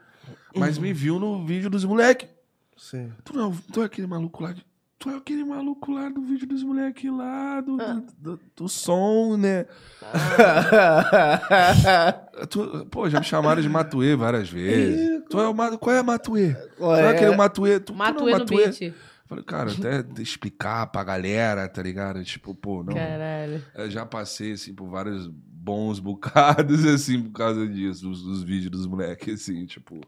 mas 0.55 0.77
me 0.77 0.93
viu 0.93 1.19
no 1.19 1.45
vídeo 1.45 1.69
dos 1.69 1.84
moleques. 1.84 2.29
Sim. 2.77 3.12
Tu 3.23 3.36
não, 3.36 3.51
tu 3.73 3.81
é 3.81 3.86
aquele 3.86 4.07
maluco 4.07 4.41
lá 4.43 4.53
de... 4.53 4.65
Tu 5.02 5.10
é 5.10 5.16
aquele 5.16 5.44
maluco 5.44 5.92
lá 5.94 6.10
do 6.10 6.22
vídeo 6.22 6.48
dos 6.48 6.62
moleques 6.62 7.12
lá, 7.12 7.60
do, 7.60 7.76
do, 7.76 8.06
do- 8.20 8.40
do 8.56 8.70
som, 8.70 9.36
né? 9.36 9.66
Tu- 12.50 12.86
pô, 12.92 13.10
já 13.10 13.20
me 13.20 13.26
chamaram 13.26 13.62
de 13.62 13.70
Matuê 13.70 14.16
várias 14.16 14.50
vezes. 14.50 15.24
tu 15.30 15.40
é 15.40 15.48
o 15.48 15.78
Qual 15.80 15.96
é 15.96 16.04
Matuê? 16.04 16.54
Tu 16.78 16.86
é 16.96 17.08
aquele 17.10 17.36
Matuê? 17.36 17.80
Tu, 17.80 17.94
tu 17.94 17.96
é 17.96 17.98
Matuê 17.98 18.32
no 18.34 18.40
Matuê? 18.40 18.68
beat. 18.68 18.94
Falei, 19.26 19.44
cara, 19.44 19.72
até 19.72 20.22
explicar 20.22 20.86
pra 20.88 21.04
galera, 21.04 21.68
tá 21.68 21.82
ligado? 21.82 22.24
Tipo, 22.24 22.54
pô, 22.54 22.84
não. 22.84 22.94
Caralho. 22.94 23.64
Eu 23.74 23.90
já 23.90 24.06
passei, 24.06 24.52
assim, 24.52 24.74
por 24.74 24.88
vários 24.90 25.28
bons 25.28 26.00
bocados, 26.00 26.84
assim, 26.86 27.24
por 27.24 27.32
causa 27.32 27.66
disso, 27.68 28.08
dos, 28.08 28.22
dos 28.22 28.44
vídeos 28.44 28.72
dos 28.72 28.86
moleques, 28.86 29.42
assim, 29.42 29.66
tipo, 29.66 30.02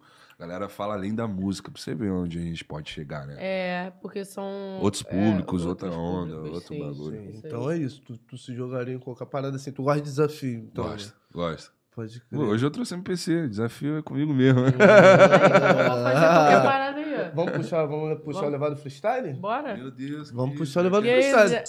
galera 0.45 0.69
fala 0.69 0.93
além 0.93 1.13
da 1.15 1.27
música, 1.27 1.71
pra 1.71 1.81
você 1.81 1.95
ver 1.95 2.11
onde 2.11 2.37
a 2.37 2.41
gente 2.41 2.63
pode 2.65 2.89
chegar, 2.89 3.25
né? 3.25 3.35
É, 3.39 3.91
porque 4.01 4.23
são. 4.25 4.79
Outros 4.81 5.03
é, 5.07 5.09
públicos, 5.09 5.65
outra 5.65 5.87
outros 5.89 6.03
onda, 6.05 6.35
públicos, 6.35 6.55
outro 6.59 6.73
sim. 6.75 6.79
bagulho. 6.81 7.17
Sim, 7.31 7.41
Então 7.43 7.67
aí. 7.67 7.79
é 7.79 7.83
isso. 7.83 8.01
Tu, 8.01 8.17
tu 8.17 8.37
se 8.37 8.53
jogaria 8.53 8.93
em 8.93 8.99
qualquer 8.99 9.25
parada 9.25 9.55
assim. 9.55 9.71
Tu 9.71 9.81
gosta 9.83 9.99
de 10.01 10.09
desafio. 10.09 10.59
Então, 10.71 10.83
Gosto, 10.85 11.07
né? 11.07 11.13
gosto. 11.33 11.71
Pode 11.95 12.19
Pô, 12.21 12.25
crer. 12.37 12.39
hoje 12.49 12.65
eu 12.65 12.71
trouxe 12.71 12.95
MPC, 12.95 13.47
desafio 13.49 13.99
é 13.99 14.01
comigo 14.01 14.33
mesmo. 14.33 14.61
Aí, 14.61 14.71
vamos 14.71 16.03
fazer 16.03 16.27
qualquer 16.27 16.63
parada 16.63 16.97
aí, 16.99 17.15
ó. 17.15 17.35
Vamos 17.35 17.51
puxar, 17.53 17.85
vamos 17.85 18.19
puxar 18.21 18.39
Vamos. 18.39 18.47
o 18.49 18.51
levado 18.51 18.77
freestyle? 18.77 19.33
Bora? 19.33 19.77
Meu 19.77 19.91
Deus. 19.91 20.31
Vamos 20.31 20.57
puxar 20.57 20.79
o 20.79 20.83
levado 20.85 21.03
aí, 21.03 21.11
freestyle. 21.31 21.49
Zé? 21.49 21.63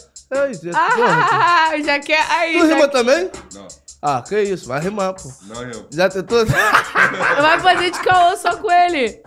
É 0.47 0.51
isso. 0.51 0.63
porra, 0.71 0.79
Ah, 1.71 1.71
já 1.85 1.99
quer. 2.01 2.21
Aí, 2.31 2.59
tu 2.59 2.67
já 2.69 2.75
rima 2.75 2.89
também? 2.89 3.31
Não, 3.55 3.69
Ah, 4.07 4.21
que 4.21 4.39
isso. 4.39 4.69
Vai 4.69 4.81
rimar, 4.81 5.15
pô. 5.15 5.33
não 5.47 5.63
eu. 5.63 5.87
Já 5.91 6.11
tentou? 6.11 6.45
Vai 6.45 7.59
fazer 7.59 7.91
de 7.91 7.99
caô 8.01 8.37
só 8.37 8.55
com 8.55 8.71
ele. 8.71 9.23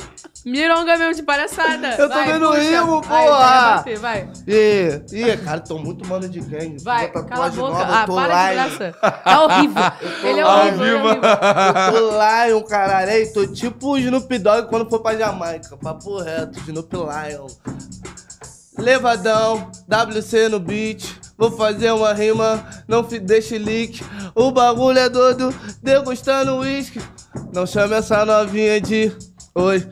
Mironga 0.45 0.95
mesmo 0.97 1.15
de 1.15 1.23
palhaçada. 1.23 1.95
Eu 1.97 2.07
vai, 2.07 2.25
também 2.25 2.39
não 2.39 2.51
puxa. 2.51 2.61
rimo, 2.61 3.01
porra. 3.01 3.25
vai 3.25 3.75
bater, 3.75 3.97
vai. 3.97 4.29
Ih, 4.47 5.01
ih, 5.11 5.37
cara, 5.37 5.59
tô 5.61 5.79
muito 5.79 6.07
mano 6.07 6.29
de 6.29 6.39
gangue. 6.39 6.77
Vai, 6.83 7.11
cala 7.11 7.47
a 7.47 7.49
boca. 7.49 7.71
nova, 7.71 7.83
Ah, 7.83 8.05
tô 8.05 8.13
para 8.15 8.27
lá, 8.27 8.49
de 8.49 8.53
graça. 8.53 8.91
Tá 9.23 9.43
horrível. 9.43 9.83
Ele 10.23 10.39
é 10.39 10.45
horrível, 10.45 10.85
ele 10.85 10.95
é 10.95 11.01
horrível. 11.01 11.23
Eu 11.23 12.09
tô 12.09 12.11
Lion, 12.11 12.63
caralho. 12.63 13.11
Ei, 13.11 13.25
tô 13.25 13.47
tipo 13.47 13.87
o 13.93 13.97
Snoop 13.97 14.37
Dogg 14.37 14.69
quando 14.69 14.87
for 14.87 14.99
pra 14.99 15.17
Jamaica. 15.17 15.75
Papo 15.75 16.19
reto, 16.19 16.59
Snoop 16.59 16.95
Lion. 16.95 17.47
Levadão, 18.77 19.71
WC 19.87 20.49
no 20.49 20.59
beat. 20.59 21.27
Vou 21.37 21.51
fazer 21.51 21.91
uma 21.91 22.13
rima, 22.13 22.65
não 22.87 23.03
deixe 23.03 23.59
leak. 23.59 24.03
O 24.37 24.51
bagulho 24.51 24.99
é 24.99 25.09
doido, 25.09 25.51
degustando 25.81 26.57
uísque. 26.57 27.01
Não 27.51 27.65
chame 27.65 27.95
essa 27.95 28.23
novinha 28.23 28.79
de 28.79 29.11
oi. 29.55 29.83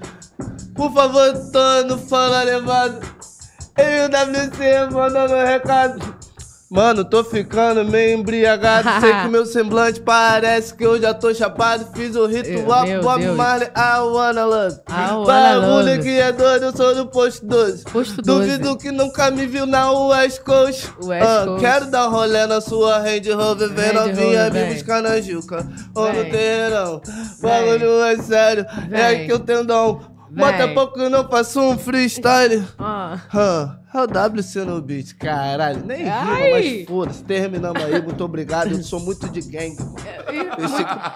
Por 0.76 0.94
favor, 0.94 1.34
tô 1.52 1.84
no 1.88 1.98
fala 1.98 2.44
levado. 2.44 3.00
WC 3.76 4.94
mandando 4.94 5.34
recado. 5.34 6.15
Mano, 6.76 7.06
tô 7.06 7.24
ficando 7.24 7.86
meio 7.86 8.20
embriagado. 8.20 8.88
Sei 9.00 9.14
que 9.14 9.28
meu 9.30 9.46
semblante 9.48 10.02
parece 10.02 10.74
que 10.74 10.86
eu 10.86 11.00
já 11.02 11.14
tô 11.14 11.34
chapado. 11.34 11.88
Fiz 11.96 12.16
o 12.16 12.26
ritual 12.26 12.86
Meu 12.86 13.02
Bob. 13.02 13.26
Marley, 13.28 13.70
I 13.76 14.00
wanna 14.02 14.46
love. 14.46 14.78
Bagulho 15.26 16.02
que 16.04 16.20
é 16.20 16.32
doido, 16.32 16.66
eu 16.66 16.76
sou 16.76 16.94
do 16.94 17.06
posto 17.08 17.46
12. 17.46 17.84
Posto 17.86 18.22
12. 18.22 18.24
Duvido 18.58 18.78
que 18.78 18.92
nunca 18.92 19.32
me 19.32 19.46
viu 19.48 19.66
na 19.66 19.90
West 19.92 20.42
Coast. 20.42 20.92
West 21.04 21.26
Ah, 21.26 21.46
Coast. 21.46 21.62
Quero 21.62 21.86
dar 21.92 22.08
um 22.08 22.12
rolê 22.12 22.46
na 22.46 22.60
sua 22.60 23.00
Range 23.00 23.32
Rover. 23.32 23.70
Vem 23.74 23.94
novinha 23.94 24.50
me 24.50 24.74
buscar 24.74 25.02
na 25.02 25.22
Juca. 25.22 25.66
Ou 25.96 26.08
no 26.14 26.24
terreirão. 26.26 27.02
Bagulho 27.42 28.04
é 28.04 28.18
sério. 28.18 28.66
É 28.92 29.16
Vem. 29.16 29.26
que 29.28 29.32
eu 29.34 29.40
tenho 29.40 29.64
dom. 29.66 30.02
Bota 30.32 30.68
pouco 30.70 31.00
não 31.10 31.26
faço 31.30 31.62
um 31.62 31.78
freestyle. 31.78 32.62
Ah. 32.78 33.18
Hã, 33.34 33.78
é 33.98 34.02
o 34.02 34.08
WC 34.38 34.60
no 34.66 34.82
beat, 34.82 35.14
caralho. 35.18 35.84
Nem 35.86 36.10
Ai. 36.10 36.24
rima, 36.26 36.50
mas 36.52 36.86
foda-se. 36.88 37.24
Terminamos 37.24 37.84
aí, 37.84 38.02
muito 38.02 38.24
obrigado. 38.24 38.72
Eu 38.72 38.84
sou 38.84 39.00
muito 39.00 39.28
de 39.30 39.42
gangue, 39.42 39.78
mano. 39.82 39.96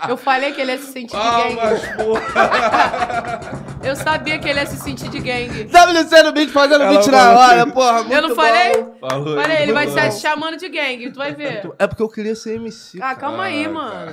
Eu 0.07 0.17
falei 0.17 0.51
que 0.53 0.61
ele 0.61 0.71
ia 0.71 0.77
se 0.77 0.91
sentir 0.91 1.07
de 1.11 1.15
Ah, 1.17 1.41
gangue. 1.43 1.55
mas 1.55 1.87
porra. 1.95 3.69
Eu 3.81 3.95
sabia 3.95 4.37
que 4.39 4.47
ele 4.47 4.59
ia 4.59 4.65
se 4.65 4.75
sentir 4.77 5.07
de 5.09 5.19
gangue. 5.19 5.63
WC 5.63 6.23
no 6.23 6.31
beat, 6.33 6.49
fazendo 6.49 6.83
Ela 6.83 6.91
beat 6.91 7.07
na 7.07 7.17
falou 7.17 7.37
hora, 7.41 7.61
assim. 7.63 7.71
porra. 7.71 7.93
Muito 8.03 8.13
Eu 8.13 8.21
não 8.21 8.35
falei? 8.35 8.71
bom. 8.83 8.97
Falou 8.99 9.35
Falei, 9.41 9.63
ele 9.63 9.71
vai 9.73 10.11
se 10.11 10.19
chamando 10.19 10.57
de 10.57 10.67
gangue, 10.67 11.11
tu 11.11 11.17
vai 11.17 11.33
ver. 11.33 11.71
É 11.79 11.87
porque 11.87 12.03
eu 12.03 12.09
queria 12.09 12.35
ser 12.35 12.55
MC. 12.55 12.99
Ah, 13.01 13.15
calma 13.15 13.43
aí, 13.43 13.65
Ah, 13.65 13.69
mano. 13.69 14.11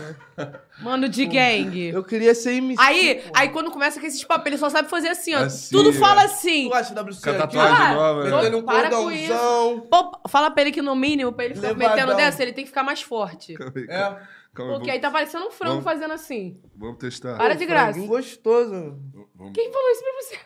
Mano 0.82 1.08
de 1.08 1.24
gangue. 1.26 1.88
Eu 1.88 2.04
queria 2.04 2.34
ser 2.34 2.52
MC. 2.52 2.80
Aí, 2.80 3.24
aí 3.34 3.48
quando 3.48 3.70
começa 3.70 3.98
com 3.98 4.06
esses 4.06 4.22
papos, 4.22 4.46
ele 4.46 4.58
só 4.58 4.68
sabe 4.70 4.88
fazer 4.88 5.08
assim, 5.08 5.34
ó. 5.34 5.38
Assim, 5.40 5.74
Tudo 5.74 5.90
é. 5.90 5.92
fala 5.94 6.22
assim. 6.24 6.68
Tu 6.68 6.74
acha 6.74 6.94
WC 6.94 7.20
Com 7.22 7.30
a 7.30 7.32
aqui? 7.32 7.56
tatuagem 7.56 7.76
Ah, 7.86 7.94
nova, 7.94 8.24
né? 8.24 8.36
Metendo 8.36 8.55
um 8.56 8.62
Para 8.64 8.90
com 8.90 8.96
cordãozão. 9.04 9.80
Pô, 9.90 10.28
fala 10.28 10.50
pra 10.50 10.62
ele 10.62 10.72
que 10.72 10.82
no 10.82 10.94
mínimo, 10.96 11.32
pra 11.32 11.44
ele 11.46 11.54
ficar 11.54 11.68
Levadão. 11.68 11.90
metendo 11.96 12.14
dessa, 12.16 12.42
ele 12.42 12.52
tem 12.52 12.64
que 12.64 12.68
ficar 12.70 12.82
mais 12.82 13.02
forte. 13.02 13.54
É. 13.88 14.16
Calma 14.54 14.72
Porque 14.74 14.90
aí 14.90 14.98
tá 14.98 15.10
parecendo 15.10 15.46
um 15.46 15.50
frango 15.50 15.80
Vamos. 15.80 15.84
fazendo 15.84 16.12
assim. 16.14 16.58
vamos, 16.62 16.78
vamos 16.78 16.96
testar. 16.98 17.36
Para 17.36 17.54
de 17.54 17.66
graça. 17.66 17.92
Franguinho 17.92 18.08
gostoso. 18.08 18.98
Vamos, 19.34 19.52
Quem 19.52 19.70
falou 19.70 19.90
isso 19.90 20.02
pra 20.02 20.12
você? 20.22 20.38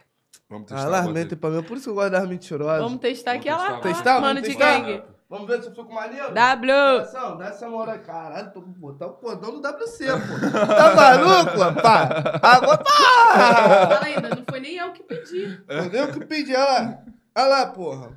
vamos 0.49 0.67
testar. 0.67 0.93
Ah, 0.95 1.03
aí. 1.05 1.13
mentem 1.13 1.39
pra 1.39 1.51
mim. 1.51 1.63
Por 1.63 1.77
isso 1.77 1.85
que 1.85 1.91
eu 1.91 1.95
gosto 1.95 2.11
das 2.11 2.29
mentirosas. 2.29 2.83
Vamos 2.83 2.99
testar 3.01 3.33
aqui, 3.33 3.49
Vamos 3.49 3.65
olha 3.65 3.73
lá. 3.75 3.81
testar, 3.81 3.95
Testar? 3.95 4.21
Mano 4.21 4.35
Vamos 4.35 4.43
de 4.43 4.49
testar? 4.57 4.81
gangue. 4.81 5.03
Vamos 5.31 5.47
ver 5.47 5.63
se 5.63 5.69
eu 5.69 5.75
fico 5.77 5.95
maneiro? 5.95 6.35
W. 6.35 6.73
Ação, 7.03 7.37
dá 7.39 7.47
essa 7.47 7.69
moral 7.69 7.95
aí. 7.95 8.01
Caralho, 8.01 8.51
tô 8.53 8.61
botar 8.63 9.07
o 9.07 9.13
cordão 9.13 9.61
do 9.61 9.69
WC, 9.69 10.07
pô. 10.07 10.67
Tá 10.67 10.93
maluco, 10.97 11.57
rapaz? 11.61 12.11
Agora, 12.43 12.79
pá! 12.79 13.87
Fala 13.87 14.07
ainda, 14.07 14.29
não 14.31 14.45
foi 14.45 14.59
nem 14.59 14.75
eu 14.75 14.91
que 14.93 15.05
pedi. 15.05 15.63
Entendeu 15.71 16.07
o 16.07 16.13
que 16.13 16.27
pedi? 16.27 16.53
Olha 16.53 16.65
lá. 16.65 16.99
Olha 17.37 17.47
lá, 17.47 17.67
porra. 17.67 18.13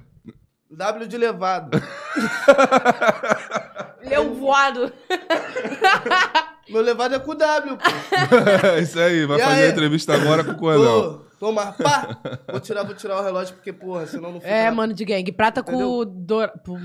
W 0.71 1.07
de 1.07 1.17
levado. 1.17 1.71
Leu 4.03 4.33
voado. 4.35 4.91
Meu 6.69 6.81
levado 6.81 7.15
é 7.15 7.19
com 7.19 7.35
W, 7.35 7.77
pô. 7.77 7.89
Isso 8.81 8.99
aí, 8.99 9.25
vai 9.25 9.37
E 9.37 9.41
fazer 9.41 9.61
aí? 9.61 9.67
a 9.67 9.69
entrevista 9.69 10.13
agora 10.13 10.43
com 10.43 10.51
o 10.51 10.57
Cordão. 10.57 11.19
Tô, 11.19 11.25
toma, 11.47 11.73
pá. 11.73 12.17
Vou 12.49 12.59
tirar, 12.59 12.83
vou 12.83 12.95
tirar 12.95 13.19
o 13.19 13.23
relógio, 13.23 13.55
porque, 13.55 13.73
porra, 13.73 14.07
senão 14.07 14.31
não 14.31 14.39
fica... 14.39 14.51
É, 14.51 14.71
mano 14.71 14.93
de 14.93 15.03
gangue. 15.05 15.31
Prata 15.31 15.61
com 15.61 15.71
Entendeu? 15.73 16.05
dor... 16.05 16.51
pô. 16.65 16.77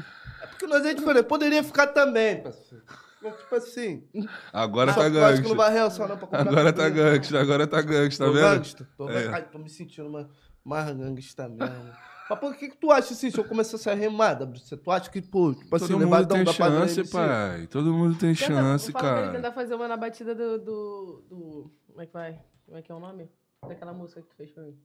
É 0.43 0.47
porque 0.47 0.67
nós 0.67 0.85
é 0.85 0.95
diferente. 0.95 1.25
Poderia 1.27 1.63
ficar 1.63 1.87
também, 1.89 2.43
parceiro. 2.43 2.85
Mas, 3.23 3.35
tipo 3.37 3.55
assim... 3.55 4.05
Agora 4.53 4.93
só 4.93 5.01
tá 5.01 5.07
acho 5.07 5.13
que 5.43 5.55
gangsta. 5.55 6.07
não 6.09 6.17
pra 6.19 6.27
comprar 6.27 6.41
Agora 6.41 6.73
tá 6.73 6.85
comida. 6.91 7.11
gangsta, 7.11 7.41
agora 7.41 7.67
tá 7.67 7.81
gangsta, 7.83 8.25
tá 8.25 8.31
Tô 8.31 8.37
vendo? 8.37 8.55
gangsta. 8.57 8.89
Tô, 8.97 9.11
É. 9.11 9.29
Ai, 9.29 9.43
tô 9.43 9.59
me 9.59 9.69
sentindo 9.71 10.11
mais, 10.11 10.27
mais 10.65 10.97
gangsta 10.97 11.49
mesmo. 11.49 11.91
Mas 12.29 12.39
por 12.39 12.55
que, 12.57 12.69
que 12.69 12.77
tu 12.77 12.91
acha 12.91 13.13
assim, 13.15 13.31
se 13.31 13.39
eu 13.39 13.45
começasse 13.45 13.89
a 13.89 13.95
remar, 13.95 14.35
WC? 14.43 14.77
Tu 14.77 14.91
acha 14.91 15.11
que, 15.11 15.23
pô, 15.23 15.55
tipo 15.55 15.75
assim, 15.75 15.87
Todo 15.89 16.07
mundo 16.07 16.27
tem 16.29 16.45
chance, 16.45 17.01
MC? 17.01 17.13
pai. 17.13 17.67
Todo 17.69 17.93
mundo 17.93 18.19
tem 18.19 18.35
Tenta- 18.35 18.47
chance, 18.47 18.93
cara. 18.93 19.33
tentar 19.33 19.53
fazer 19.53 19.75
uma 19.75 19.89
na 19.89 19.97
batida 19.97 20.35
do, 20.35 20.59
do, 20.59 21.25
do- 21.29 21.71
Como 21.89 22.03
é 22.03 22.07
que 22.07 22.13
vai? 22.13 22.41
Como 22.67 22.77
é 22.79 22.83
que 22.83 22.93
é 22.93 22.95
o 22.95 23.01
nome? 23.01 23.31
Daquela 23.67 23.93
música 23.93 24.21
que 24.21 24.29
tu 24.29 24.35
fez 24.37 24.51
pra 24.51 24.63
mim. 24.63 24.77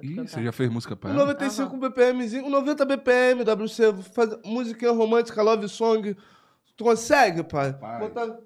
Ih, 0.00 0.14
cantar. 0.14 0.28
você 0.28 0.44
já 0.44 0.52
fez 0.52 0.70
música 0.70 0.94
pra 0.94 1.10
ela? 1.10 1.18
95 1.18 1.76
BPMzinho, 1.76 2.46
um 2.46 2.50
90 2.50 2.84
BPM, 2.84 3.42
WC, 3.44 3.92
faz 4.14 4.30
musiquinha 4.44 4.92
romântica, 4.92 5.42
love 5.42 5.68
song. 5.68 6.16
Tu 6.76 6.84
consegue, 6.84 7.42
pai? 7.42 7.72
Pai. 7.72 7.98
Botar... 7.98 8.38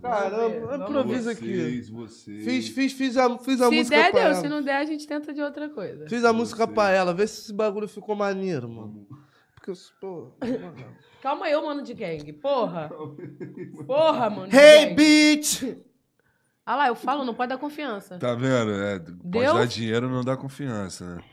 Caramba, 0.00 0.76
improvisa 0.76 1.32
aqui. 1.32 1.80
vocês. 1.90 2.44
Fiz, 2.44 2.68
fiz, 2.68 2.92
fiz 2.92 3.16
a, 3.16 3.38
fiz 3.38 3.60
a 3.60 3.68
Se 3.68 3.74
música 3.76 3.96
der, 3.96 4.10
pra 4.10 4.20
deu. 4.20 4.28
ela. 4.30 4.40
Se 4.40 4.48
não 4.48 4.62
der, 4.62 4.76
a 4.76 4.84
gente 4.84 5.06
tenta 5.06 5.32
de 5.32 5.42
outra 5.42 5.68
coisa. 5.68 6.08
Fiz 6.08 6.24
a 6.24 6.32
música 6.32 6.66
Você. 6.66 6.72
pra 6.72 6.90
ela, 6.90 7.12
vê 7.12 7.26
se 7.26 7.42
esse 7.42 7.52
bagulho 7.52 7.86
ficou 7.88 8.16
maneiro, 8.16 8.68
mano. 8.68 9.06
Porque 9.54 9.70
eu 9.70 9.74
sou. 9.74 9.94
pô. 10.00 10.32
Calma 11.22 11.46
aí, 11.46 11.54
ô 11.54 11.62
mano 11.62 11.82
de 11.82 11.92
gang. 11.92 12.32
Porra. 12.34 12.90
Porra, 13.86 14.30
mano. 14.30 14.48
Hey, 14.54 14.94
bitch! 14.94 15.64
Ah 16.64 16.76
lá, 16.76 16.88
eu 16.88 16.94
falo, 16.94 17.24
não 17.24 17.34
pode 17.34 17.50
dar 17.50 17.58
confiança. 17.58 18.18
Tá 18.18 18.34
vendo? 18.34 18.70
É, 18.72 18.98
pode 18.98 19.18
Deu? 19.24 19.54
dar 19.54 19.66
dinheiro, 19.66 20.08
não 20.08 20.24
dá 20.24 20.36
confiança, 20.36 21.16
né? 21.16 21.24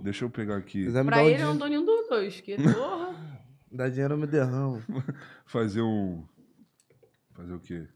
Deixa 0.00 0.24
eu 0.24 0.30
pegar 0.30 0.56
aqui. 0.56 0.88
me 0.88 1.04
Pra 1.04 1.22
um 1.22 1.28
ele, 1.28 1.42
eu 1.42 1.48
não 1.48 1.56
dou 1.56 1.68
nenhum 1.68 1.84
dos 1.84 2.08
dois. 2.08 2.40
Que 2.40 2.56
porra. 2.56 3.14
dá 3.70 3.88
dinheiro, 3.88 4.14
eu 4.14 4.18
me 4.18 4.26
derramo. 4.26 4.82
Fazer 5.44 5.82
um. 5.82 6.24
Fazer 7.32 7.52
o 7.52 7.60
quê? 7.60 7.86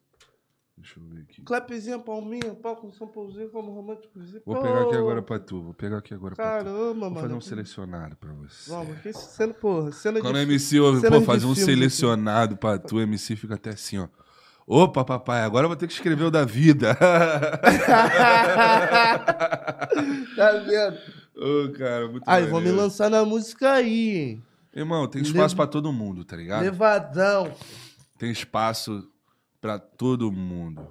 Deixa 0.80 1.00
eu 1.00 1.04
ver 1.04 1.22
aqui. 1.22 1.42
Clapzinha, 1.42 1.98
palminha, 1.98 2.54
pau 2.54 2.76
com 2.76 2.90
São 2.92 3.06
Paulozinho, 3.08 3.50
como 3.50 3.72
românticozinho. 3.72 4.40
Vou 4.46 4.62
pegar 4.62 4.82
aqui 4.82 4.94
agora 4.96 5.20
pra 5.22 5.38
tu. 5.38 5.60
Vou 5.62 5.74
pegar 5.74 5.98
aqui 5.98 6.14
agora 6.14 6.34
pra 6.36 6.44
tu. 6.44 6.48
Caramba, 6.64 6.84
Vou 6.94 6.94
mano. 7.10 7.20
fazer 7.20 7.34
um 7.34 7.40
selecionado 7.40 8.16
pra 8.16 8.32
você. 8.32 8.70
Vamos, 8.70 8.98
que 9.00 9.12
cena, 9.12 9.52
porra, 9.54 9.90
cena 9.92 10.20
Quando 10.20 10.34
de... 10.34 10.40
a 10.40 10.42
MC 10.44 10.78
ouve, 10.80 11.08
pô, 11.08 11.20
fazer 11.22 11.46
um 11.46 11.54
filme, 11.54 11.72
selecionado 11.72 12.56
pra 12.56 12.78
tu, 12.78 12.98
a 12.98 13.02
MC 13.02 13.34
fica 13.36 13.54
até 13.54 13.70
assim, 13.70 13.98
ó. 13.98 14.08
Opa, 14.70 15.02
papai, 15.04 15.40
agora 15.42 15.64
eu 15.64 15.68
vou 15.68 15.76
ter 15.76 15.86
que 15.86 15.92
escrever 15.94 16.24
o 16.24 16.30
da 16.30 16.44
vida. 16.44 16.94
Tá 20.36 20.52
vendo? 20.58 20.98
Ô, 21.36 21.72
cara, 21.72 22.08
muito 22.08 22.24
Aí, 22.26 22.46
vou 22.46 22.60
me 22.60 22.70
lançar 22.70 23.10
na 23.10 23.24
música 23.24 23.72
aí, 23.72 24.16
hein? 24.16 24.42
Irmão, 24.74 25.06
tem 25.08 25.22
espaço 25.22 25.54
Lev- 25.54 25.56
pra 25.56 25.66
todo 25.66 25.92
mundo, 25.92 26.24
tá 26.24 26.36
ligado? 26.36 26.62
Levadão. 26.62 27.52
Tem 28.18 28.30
espaço 28.30 29.08
pra 29.60 29.78
todo 29.78 30.30
mundo. 30.32 30.86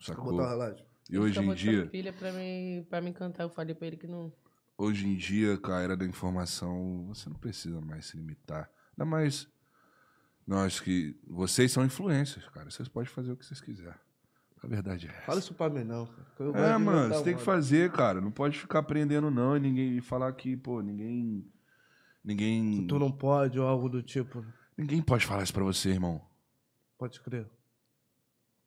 Sacou? 0.00 0.32
botar 0.32 0.46
o 0.46 0.48
relógio. 0.48 0.86
E 1.10 1.18
hoje 1.18 1.40
em 1.40 1.54
dia, 1.54 1.86
pilha 1.86 2.12
pra 2.12 2.32
mim, 2.32 2.86
pra 2.88 3.00
mim 3.00 3.12
cantar. 3.12 3.42
Eu 3.42 3.50
falei 3.50 3.74
pra 3.74 3.88
ele 3.88 3.96
que 3.96 4.06
não. 4.06 4.32
hoje 4.78 5.06
em 5.06 5.16
dia, 5.16 5.58
com 5.58 5.72
a 5.72 5.80
era 5.80 5.96
da 5.96 6.06
informação, 6.06 7.06
você 7.08 7.28
não 7.28 7.36
precisa 7.36 7.80
mais 7.80 8.06
se 8.06 8.16
limitar. 8.16 8.70
Ainda 8.92 9.04
mais 9.04 9.48
nós 10.46 10.80
que. 10.80 11.18
Vocês 11.26 11.72
são 11.72 11.84
influencers, 11.84 12.48
cara. 12.50 12.70
Vocês 12.70 12.88
podem 12.88 13.10
fazer 13.10 13.32
o 13.32 13.36
que 13.36 13.44
vocês 13.44 13.60
quiserem. 13.60 13.98
A 14.62 14.66
verdade 14.66 15.06
é 15.06 15.10
essa. 15.10 15.22
Fala 15.22 15.38
isso 15.38 15.54
pra 15.54 15.70
mim, 15.70 15.84
não. 15.84 16.08
É, 16.54 16.76
mano, 16.76 17.14
você 17.14 17.24
tem 17.24 17.36
que 17.36 17.42
fazer, 17.42 17.90
cara. 17.90 18.20
Não 18.20 18.30
pode 18.30 18.58
ficar 18.58 18.80
aprendendo, 18.80 19.30
não, 19.30 19.56
e 19.56 19.60
ninguém 19.60 19.96
e 19.96 20.00
falar 20.00 20.32
que, 20.34 20.56
pô, 20.56 20.80
ninguém. 20.80 21.46
Ninguém. 22.22 22.86
Tu 22.86 22.98
não 22.98 23.10
pode 23.10 23.58
ou 23.58 23.66
algo 23.66 23.88
do 23.88 24.02
tipo. 24.02 24.44
Ninguém 24.76 25.02
pode 25.02 25.26
falar 25.26 25.42
isso 25.42 25.52
pra 25.52 25.64
você, 25.64 25.88
irmão. 25.90 26.20
Pode 27.00 27.18
crer. 27.22 27.46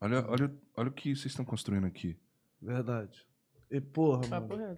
Olha, 0.02 0.26
olha, 0.28 0.52
olha 0.76 0.90
o 0.90 0.92
que 0.92 1.16
vocês 1.16 1.28
estão 1.28 1.46
construindo 1.46 1.86
aqui. 1.86 2.18
Verdade. 2.60 3.24
E 3.70 3.80
porra, 3.80 4.28
Papo 4.28 4.58
mano. 4.58 4.76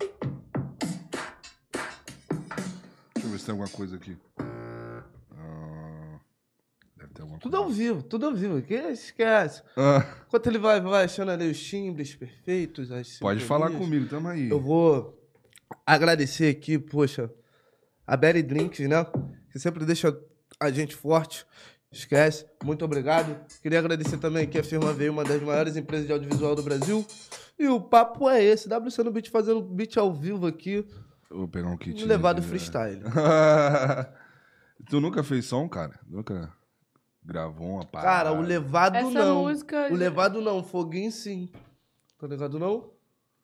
Deixa 3.13 3.24
eu 3.24 3.30
ver 3.30 3.39
se 3.39 3.46
tem 3.46 3.54
alguma 3.54 3.70
coisa 3.70 3.96
aqui. 3.96 4.18
Ah, 4.38 6.20
deve 6.98 7.13
ter 7.13 7.22
alguma 7.22 7.39
Tudo 7.39 7.56
ao 7.56 7.63
coisa. 7.63 7.78
vivo, 7.78 8.04
tudo 8.04 8.26
ao 8.26 8.36
vivo. 8.36 8.62
Que 8.62 8.74
esquece. 8.74 9.63
Ah, 9.78 10.06
Enquanto 10.28 10.48
ele 10.48 10.58
vai, 10.58 10.82
vai 10.82 11.06
achando 11.06 11.32
ali 11.32 11.50
os 11.50 11.63
timbres 11.63 12.13
perfeitos, 12.13 12.91
as 12.91 13.20
pode 13.20 13.39
falar 13.46 13.72
comigo, 13.72 14.06
tamo 14.10 14.28
aí. 14.28 14.50
Eu 14.50 14.60
vou 14.60 15.18
agradecer 15.86 16.50
aqui, 16.54 16.78
poxa, 16.78 17.34
a 18.06 18.18
Berry 18.18 18.44
Drinks, 18.44 18.86
né? 18.89 19.06
Que 19.50 19.60
sempre 19.60 19.86
deixa 19.86 20.13
a 20.60 20.70
gente 20.70 20.94
forte. 20.94 21.46
Esquece. 21.95 22.45
Muito 22.63 22.84
obrigado. 22.84 23.38
Queria 23.62 23.79
agradecer 23.79 24.17
também 24.17 24.45
que 24.47 24.58
a 24.58 24.63
firma 24.63 24.91
veio, 24.91 25.13
uma 25.13 25.23
das 25.23 25.41
maiores 25.41 25.77
empresas 25.77 26.05
de 26.05 26.12
audiovisual 26.12 26.53
do 26.53 26.62
Brasil. 26.62 27.05
E 27.58 27.67
o 27.67 27.79
papo 27.79 28.29
é 28.29 28.43
esse. 28.43 28.67
WC 28.67 29.01
no 29.03 29.12
Beat 29.12 29.29
fazendo 29.29 29.62
beat 29.62 29.95
ao 29.97 30.13
vivo 30.13 30.45
aqui. 30.45 30.86
Eu 31.31 31.38
Vou 31.38 31.47
pegar 31.47 31.69
um 31.69 31.77
kit. 31.77 32.03
levado 32.05 32.39
aqui, 32.39 32.47
freestyle. 32.49 32.99
né? 32.99 33.10
tu 34.89 34.99
nunca 34.99 35.23
fez 35.23 35.45
som, 35.45 35.67
cara? 35.69 35.97
Nunca 36.05 36.51
gravou 37.23 37.75
uma 37.75 37.86
parada? 37.86 38.29
Cara, 38.29 38.31
o 38.34 38.41
levado 38.41 38.97
Essa 38.97 39.10
não. 39.25 39.43
música. 39.43 39.88
O 39.89 39.95
levado 39.95 40.41
não, 40.41 40.60
o 40.60 40.63
foguinho 40.63 41.12
sim. 41.12 41.49
Tá 42.19 42.27
ligado 42.27 42.60
não? 42.60 42.91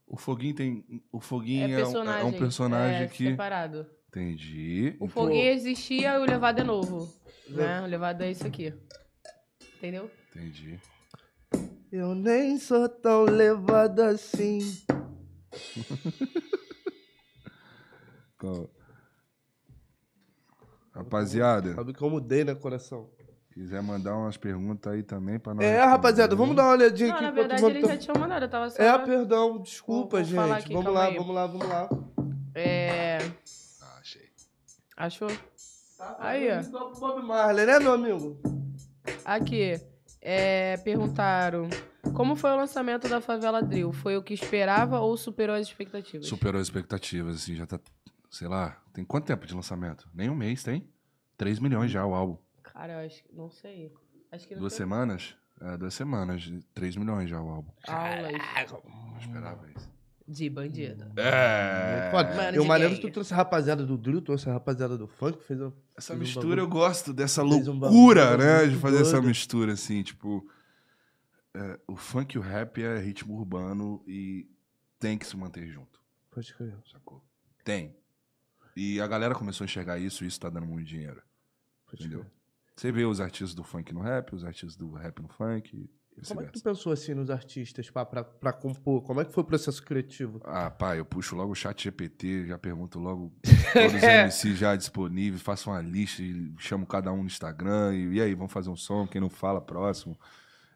O 0.08 0.18
Foguinho 0.18 0.54
tem. 0.54 0.84
O 1.10 1.22
Foguinho 1.22 1.68
é 1.68 1.72
é, 1.72 1.74
um- 1.76 1.78
personagem. 1.78 2.22
é 2.22 2.26
um 2.26 2.34
personagem 2.34 3.04
é, 3.04 3.08
que. 3.08 3.30
Separado. 3.30 3.88
Entendi. 4.12 4.96
O 5.00 5.08
foguinho 5.08 5.50
existia 5.52 6.16
e 6.16 6.20
o 6.20 6.26
levado 6.26 6.60
é 6.60 6.64
novo. 6.64 7.12
Né? 7.50 7.82
O 7.82 7.86
levado 7.86 8.22
é 8.22 8.30
isso 8.32 8.46
aqui. 8.46 8.74
Entendeu? 9.78 10.12
Entendi. 10.30 10.78
Eu 11.92 12.14
nem 12.14 12.58
sou 12.60 12.88
tão 12.90 13.24
levado 13.24 14.02
assim. 14.02 14.60
Rapaziada, 20.94 21.74
Sabe 21.74 21.94
que 21.94 22.02
eu 22.02 22.10
mudei, 22.10 22.44
né, 22.44 22.54
coração? 22.54 23.10
quiser 23.54 23.82
mandar 23.82 24.16
umas 24.16 24.38
perguntas 24.38 24.92
aí 24.94 25.04
também 25.04 25.38
pra 25.38 25.54
nós. 25.54 25.64
É, 25.66 25.72
responder. 25.72 25.90
rapaziada, 25.92 26.36
vamos 26.38 26.56
dar 26.56 26.64
uma 26.64 26.72
olhadinha 26.72 27.10
Não, 27.10 27.16
aqui. 27.16 27.24
na 27.26 27.32
verdade 27.32 27.62
vamos 27.62 27.76
ele 27.78 27.86
tá- 27.86 27.94
já 27.94 27.98
tinha 28.00 28.14
mandado, 28.18 28.44
eu 28.46 28.50
tava 28.50 28.70
só. 28.70 28.82
É, 28.82 28.98
perdão, 29.00 29.62
desculpa, 29.62 30.22
Vou- 30.24 30.26
vou 30.36 30.48
gente. 30.48 30.64
aqui, 30.64 30.74
vamos 30.74 30.94
lá, 30.94 31.04
aí. 31.06 31.18
vamos 31.18 31.36
lá, 31.36 31.48
vamos 31.48 31.68
lá. 31.68 31.90
É. 32.56 33.18
Achou? 34.98 35.30
Tá 35.98 36.16
Aí, 36.20 36.50
ó. 36.52 36.62
igual 36.62 36.92
pro 36.92 37.00
Bob 37.00 37.24
Marley, 37.24 37.66
né, 37.66 37.80
meu 37.80 37.94
amigo? 37.94 38.40
Aqui. 39.26 39.80
É, 40.22 40.78
perguntaram. 40.78 41.70
Como 42.16 42.36
foi 42.36 42.52
o 42.52 42.56
lançamento 42.56 43.08
da 43.08 43.22
Favela 43.22 43.62
Drill? 43.62 43.92
Foi 43.92 44.18
o 44.18 44.24
que 44.24 44.34
esperava 44.34 45.00
ou 45.00 45.16
superou 45.18 45.56
as 45.56 45.68
expectativas? 45.68 46.28
Superou 46.28 46.60
as 46.62 46.68
expectativas, 46.68 47.36
assim, 47.36 47.56
já 47.56 47.66
tá. 47.66 47.80
Sei 48.30 48.48
lá, 48.48 48.82
tem 48.94 49.04
quanto 49.04 49.26
tempo 49.26 49.46
de 49.46 49.54
lançamento? 49.54 50.10
Nem 50.14 50.30
um 50.30 50.36
mês, 50.36 50.64
tem? 50.64 50.88
3 51.38 51.60
milhões 51.60 51.92
já 51.92 52.06
o 52.06 52.14
álbum. 52.14 52.38
Cara, 52.64 52.94
eu 52.94 53.06
acho 53.06 53.24
que. 53.24 53.36
Não 53.36 53.50
sei. 53.50 53.92
Acho 54.32 54.48
que 54.48 54.54
não 54.54 54.62
Duas 54.62 54.74
tem 54.74 54.78
semanas? 54.78 55.36
É, 55.60 55.78
duas 55.78 55.94
semanas. 55.94 56.52
3 56.74 56.96
milhões 56.96 57.30
já 57.30 57.42
o 57.42 57.50
álbum. 57.50 57.72
aulas 57.88 58.32
Não 58.86 59.18
esperava 59.20 59.70
isso. 59.76 59.91
De 60.32 60.50
bandido. 60.50 61.06
É. 61.18 62.10
Foda. 62.12 62.34
Mano 62.36 62.56
e 62.56 62.60
o 62.60 62.62
de 62.64 62.68
maneiro 62.68 62.94
gay. 62.94 63.02
que 63.02 63.08
tu 63.10 63.14
trouxe 63.14 63.34
a 63.34 63.38
rapaziada 63.38 63.86
do 63.86 63.98
drill, 63.98 64.22
trouxe 64.22 64.50
a 64.50 64.54
rapaziada 64.54 64.98
do 64.98 65.08
funk, 65.08 65.44
fez 65.44 65.60
um... 65.62 65.72
Essa 65.96 66.14
fez 66.14 66.20
um 66.20 66.20
mistura 66.22 66.62
eu 66.62 66.68
gosto 66.68 67.14
dessa 67.14 67.42
Fez 67.48 67.68
um 67.68 67.74
loucura, 67.74 68.26
bagulho 68.32 68.44
né? 68.44 68.68
De 68.68 68.76
fazer 68.78 69.02
essa 69.02 69.12
doido. 69.14 69.28
mistura, 69.28 69.74
assim, 69.74 70.02
tipo. 70.04 70.48
é, 71.54 71.80
o 71.88 71.96
funk 71.96 72.36
e 72.36 72.40
o 72.40 72.42
rap 72.42 72.82
é 72.82 72.98
ritmo 73.00 73.36
urbano 73.36 74.02
e 74.08 74.48
tem 75.00 75.18
que 75.18 75.26
se 75.28 75.36
manter 75.36 75.68
junto, 75.68 76.00
Pode 76.30 76.54
crer. 76.54 76.76
sacou? 76.92 77.24
Tem. 77.64 77.96
E 78.76 79.02
a 79.02 79.08
galera 79.08 79.36
começou 79.36 79.64
a 79.64 79.66
enxergar 79.66 80.00
isso 80.00 80.24
e 80.24 80.28
isso 80.28 80.40
tá 80.40 80.50
dando 80.50 80.66
muito 80.66 80.88
dinheiro. 80.88 81.22
Pode 81.86 82.04
Entendeu? 82.04 82.22
crer. 82.22 82.32
Você 82.76 82.92
vê 82.92 83.04
os 83.06 83.20
artistas 83.20 83.54
do 83.54 83.64
funk 83.64 83.94
no 83.94 84.00
rap, 84.02 84.34
os 84.34 84.44
artistas 84.46 84.76
do 84.78 84.92
rap 84.94 85.22
no 85.22 85.28
funk. 85.28 85.90
Como 86.28 86.42
é 86.42 86.46
que 86.46 86.52
tu 86.52 86.64
pensou 86.64 86.92
assim 86.92 87.14
nos 87.14 87.30
artistas 87.30 87.90
pra 87.90 88.54
compor? 88.54 89.02
Como 89.02 89.22
é 89.22 89.26
que 89.26 89.34
foi 89.34 89.44
o 89.44 89.46
processo 89.46 89.82
criativo? 89.84 90.40
Ah, 90.44 90.70
pá, 90.70 90.96
eu 90.96 91.06
puxo 91.06 91.36
logo 91.36 91.52
o 91.52 91.56
chat 91.56 91.84
GPT, 91.84 92.48
já 92.48 92.58
pergunto 92.58 93.00
logo 93.00 93.32
todos 93.74 93.96
os 93.96 94.02
MCs 94.02 94.58
já 94.58 94.76
disponíveis, 94.76 95.42
faço 95.42 95.70
uma 95.70 95.82
lista 95.82 96.22
e 96.22 96.54
chamo 96.58 96.86
cada 96.86 97.12
um 97.12 97.18
no 97.18 97.28
Instagram. 97.28 97.96
E, 97.96 98.14
e 98.14 98.22
aí, 98.22 98.36
vamos 98.36 98.52
fazer 98.52 98.70
um 98.70 98.76
som? 98.76 99.08
Quem 99.08 99.20
não 99.20 99.30
fala, 99.30 99.60
próximo. 99.60 100.18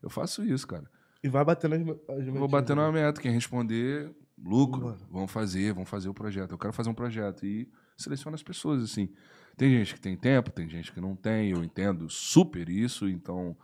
Eu 0.02 0.10
faço 0.10 0.44
isso, 0.44 0.68
cara. 0.68 0.90
E 1.24 1.30
vai 1.30 1.44
batendo 1.44 1.76
as, 1.76 1.82
as 2.20 2.28
Eu 2.28 2.34
vou 2.36 2.48
batendo 2.48 2.78
né? 2.78 2.88
uma 2.88 2.92
meta. 2.92 3.20
Quem 3.20 3.32
responder, 3.32 4.12
lucro. 4.38 4.82
Bora. 4.82 4.98
Vamos 5.10 5.32
fazer, 5.32 5.74
vamos 5.74 5.90
fazer 5.90 6.10
o 6.10 6.14
projeto. 6.14 6.52
Eu 6.52 6.58
quero 6.58 6.74
fazer 6.74 6.90
um 6.90 6.94
projeto. 6.94 7.46
E 7.46 7.68
seleciono 7.98 8.36
as 8.36 8.44
pessoas, 8.44 8.84
assim. 8.84 9.10
Tem 9.58 9.72
gente 9.72 9.94
que 9.94 10.02
tem 10.02 10.16
tempo, 10.16 10.52
tem 10.52 10.70
gente 10.70 10.92
que 10.92 11.02
não 11.02 11.16
tem. 11.16 11.50
Eu 11.50 11.64
entendo 11.64 12.10
super 12.10 12.70
isso. 12.70 13.10
Então, 13.10 13.58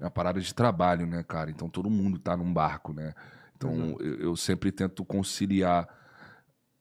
é 0.00 0.04
uma 0.04 0.10
parada 0.10 0.40
de 0.40 0.54
trabalho, 0.54 1.06
né, 1.06 1.22
cara? 1.22 1.50
Então, 1.50 1.68
todo 1.68 1.90
mundo 1.90 2.18
tá 2.18 2.36
num 2.36 2.52
barco, 2.52 2.92
né? 2.92 3.14
Então, 3.56 3.72
Exato. 3.74 4.02
eu, 4.02 4.14
eu 4.20 4.36
sempre 4.36 4.70
tento 4.70 5.04
conciliar 5.04 5.88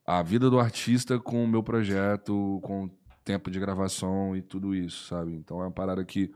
a 0.06 0.22
vida 0.22 0.50
do 0.50 0.60
artista 0.60 1.20
com 1.20 1.44
o 1.44 1.48
meu 1.48 1.64
projeto, 1.64 2.60
com 2.64 2.86
o 2.86 2.92
tempo 3.26 3.50
de 3.52 3.60
gravação 3.60 4.36
e 4.36 4.42
tudo 4.42 4.74
isso, 4.76 5.06
sabe? 5.08 5.34
Então, 5.34 5.60
é 5.62 5.66
uma 5.66 5.72
parada 5.72 6.04
que... 6.06 6.32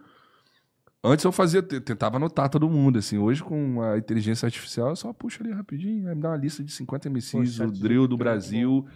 Antes 1.03 1.25
eu 1.25 1.31
fazia, 1.31 1.63
te- 1.63 1.79
tentava 1.79 2.17
anotar 2.17 2.47
todo 2.49 2.69
mundo, 2.69 2.99
assim. 2.99 3.17
Hoje, 3.17 3.41
com 3.43 3.81
a 3.81 3.97
inteligência 3.97 4.45
artificial, 4.45 4.89
eu 4.89 4.95
só 4.95 5.11
puxo 5.11 5.41
ali 5.41 5.51
rapidinho, 5.51 6.13
me 6.15 6.21
dá 6.21 6.29
uma 6.29 6.37
lista 6.37 6.63
de 6.63 6.71
50 6.71 7.09
MCs, 7.09 7.57
Pô, 7.57 7.63
o 7.65 7.71
drill 7.71 8.07
do 8.07 8.15
GPT 8.17 8.21
é 8.21 8.23
Brasil. 8.23 8.87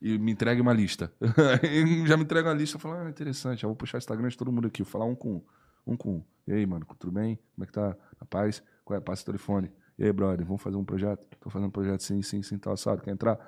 e 0.00 0.18
me 0.18 0.32
entregue 0.32 0.60
uma 0.62 0.72
lista. 0.72 1.12
Já 2.06 2.16
me 2.16 2.22
entrega 2.24 2.48
uma 2.48 2.54
lista, 2.54 2.76
eu 2.76 2.80
falo, 2.80 2.94
ah, 2.94 3.10
interessante, 3.10 3.62
eu 3.62 3.68
vou 3.68 3.76
puxar 3.76 3.96
o 3.96 4.00
Instagram 4.00 4.28
de 4.28 4.36
todo 4.38 4.50
mundo 4.52 4.68
aqui, 4.68 4.82
vou 4.82 4.90
falar 4.90 5.04
um 5.04 5.14
com 5.14 5.34
um, 5.36 5.42
um 5.86 5.96
com 5.96 6.16
um. 6.16 6.24
E 6.46 6.52
aí, 6.52 6.66
mano, 6.66 6.86
tudo 6.98 7.12
bem? 7.12 7.38
Como 7.54 7.64
é 7.64 7.66
que 7.66 7.72
tá? 7.72 7.96
Rapaz, 8.20 8.62
qual 8.84 8.96
é? 8.96 9.00
Passa 9.00 9.22
o 9.22 9.26
telefone. 9.26 9.70
E 9.98 10.04
aí, 10.04 10.12
brother, 10.12 10.44
vamos 10.44 10.62
fazer 10.62 10.76
um 10.76 10.84
projeto? 10.84 11.26
Tô 11.40 11.48
fazendo 11.48 11.68
um 11.68 11.70
projeto 11.70 12.02
sim, 12.02 12.20
sim, 12.22 12.42
sim, 12.42 12.58
tal, 12.58 12.74
assado. 12.74 13.02
Quer 13.02 13.12
entrar? 13.12 13.38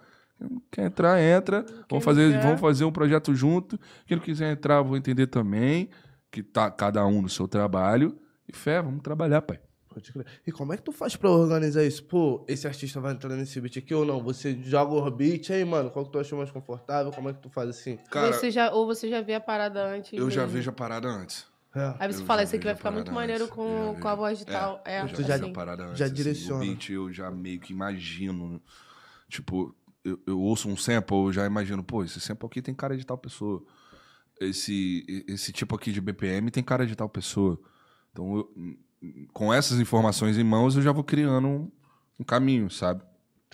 Quer 0.71 0.87
entrar, 0.87 1.21
entra. 1.21 1.65
Vamos 1.91 2.05
fazer, 2.05 2.41
vamos 2.41 2.61
fazer 2.61 2.85
um 2.85 2.93
projeto 2.93 3.35
junto. 3.35 3.79
Quem 4.07 4.17
não 4.17 4.25
quiser 4.25 4.53
entrar, 4.53 4.77
eu 4.77 4.85
vou 4.85 4.97
entender 4.97 5.27
também. 5.27 5.91
Que 6.31 6.43
tá 6.43 6.71
cada 6.71 7.07
um 7.07 7.23
no 7.23 7.29
seu 7.29 7.49
trabalho. 7.49 8.17
E 8.49 8.55
fé, 8.55 8.81
vamos 8.81 9.03
trabalhar, 9.03 9.43
pai. 9.43 9.59
Pode 9.89 10.13
crer. 10.13 10.27
E 10.47 10.53
como 10.53 10.75
é 10.75 10.77
que 10.77 10.83
tu 10.83 10.93
faz 10.93 11.17
pra 11.17 11.31
organizar 11.31 11.83
isso? 11.83 12.05
Pô, 12.05 12.45
esse 12.47 12.67
artista 12.67 13.01
vai 13.01 13.15
entrar 13.15 13.35
nesse 13.35 13.59
beat 13.61 13.79
aqui 13.79 13.95
ou 13.95 14.05
não? 14.05 14.23
Você 14.23 14.55
joga 14.63 14.93
o 14.93 15.11
beat 15.11 15.51
aí, 15.51 15.65
mano, 15.65 15.91
qual 15.91 16.05
que 16.05 16.13
tu 16.13 16.19
achou 16.19 16.39
mais 16.39 16.51
confortável? 16.51 17.11
Como 17.13 17.31
é 17.31 17.33
que 17.33 17.41
tu 17.41 17.49
faz 17.49 17.71
assim? 17.71 17.97
Cara, 18.11 18.33
você 18.33 18.51
já, 18.51 18.71
ou 18.71 18.87
você 18.87 19.09
já 19.09 19.23
vê 19.23 19.35
a 19.35 19.41
parada 19.41 19.83
antes. 19.83 20.13
eu 20.13 20.31
já 20.31 20.43
mesmo. 20.43 20.57
vejo 20.57 20.71
a 20.71 20.73
parada 20.73 21.09
antes. 21.09 21.47
É. 21.77 21.95
Aí 21.99 22.13
você 22.13 22.23
eu 22.23 22.27
fala, 22.27 22.41
já 22.41 22.45
esse 22.45 22.57
aqui 22.57 22.65
vai 22.65 22.75
ficar 22.75 22.91
muito 22.91 23.13
maneiro 23.13 23.49
com, 23.49 23.93
já 23.95 24.01
com 24.01 24.09
a 24.09 24.15
voz 24.15 24.39
de 24.39 24.47
tal. 24.47 24.83
É, 24.85 25.03
eu 25.03 25.09
tu 25.09 25.17
já 25.17 25.23
já- 25.23 25.27
vejo 25.35 25.43
assim. 25.45 25.51
a 25.51 25.55
parada 25.55 25.85
antes. 25.85 25.99
já 25.99 26.05
assim, 26.07 26.15
direciona. 26.15 26.65
O 26.65 26.67
beat 26.67 26.89
eu 26.91 27.13
já 27.13 27.31
meio 27.31 27.61
que 27.61 27.73
imagino. 27.73 28.63
Tipo, 29.29 29.77
eu, 30.03 30.19
eu 30.27 30.41
ouço 30.41 30.69
um 30.69 30.77
sample, 30.77 31.17
eu 31.17 31.33
já 31.33 31.45
imagino, 31.45 31.85
pô, 31.85 32.03
esse 32.03 32.19
sample 32.21 32.47
aqui 32.47 32.63
tem 32.63 32.75
cara 32.75 32.97
de 32.97 33.05
tal 33.05 33.19
pessoa. 33.19 33.63
Esse, 34.41 35.05
esse 35.29 35.53
tipo 35.53 35.75
aqui 35.75 35.93
de 35.93 36.01
BPM 36.01 36.51
tem 36.51 36.63
cara 36.63 36.87
de 36.87 36.95
tal 36.97 37.09
pessoa. 37.09 37.59
Então, 38.13 38.37
eu- 38.37 38.77
com 39.33 39.53
essas 39.53 39.79
informações 39.79 40.39
em 40.39 40.45
mãos, 40.45 40.77
eu 40.77 40.83
já 40.83 40.93
vou 40.93 41.05
criando 41.05 41.47
um, 41.47 41.71
um 42.21 42.25
caminho, 42.25 42.71
sabe? 42.71 43.03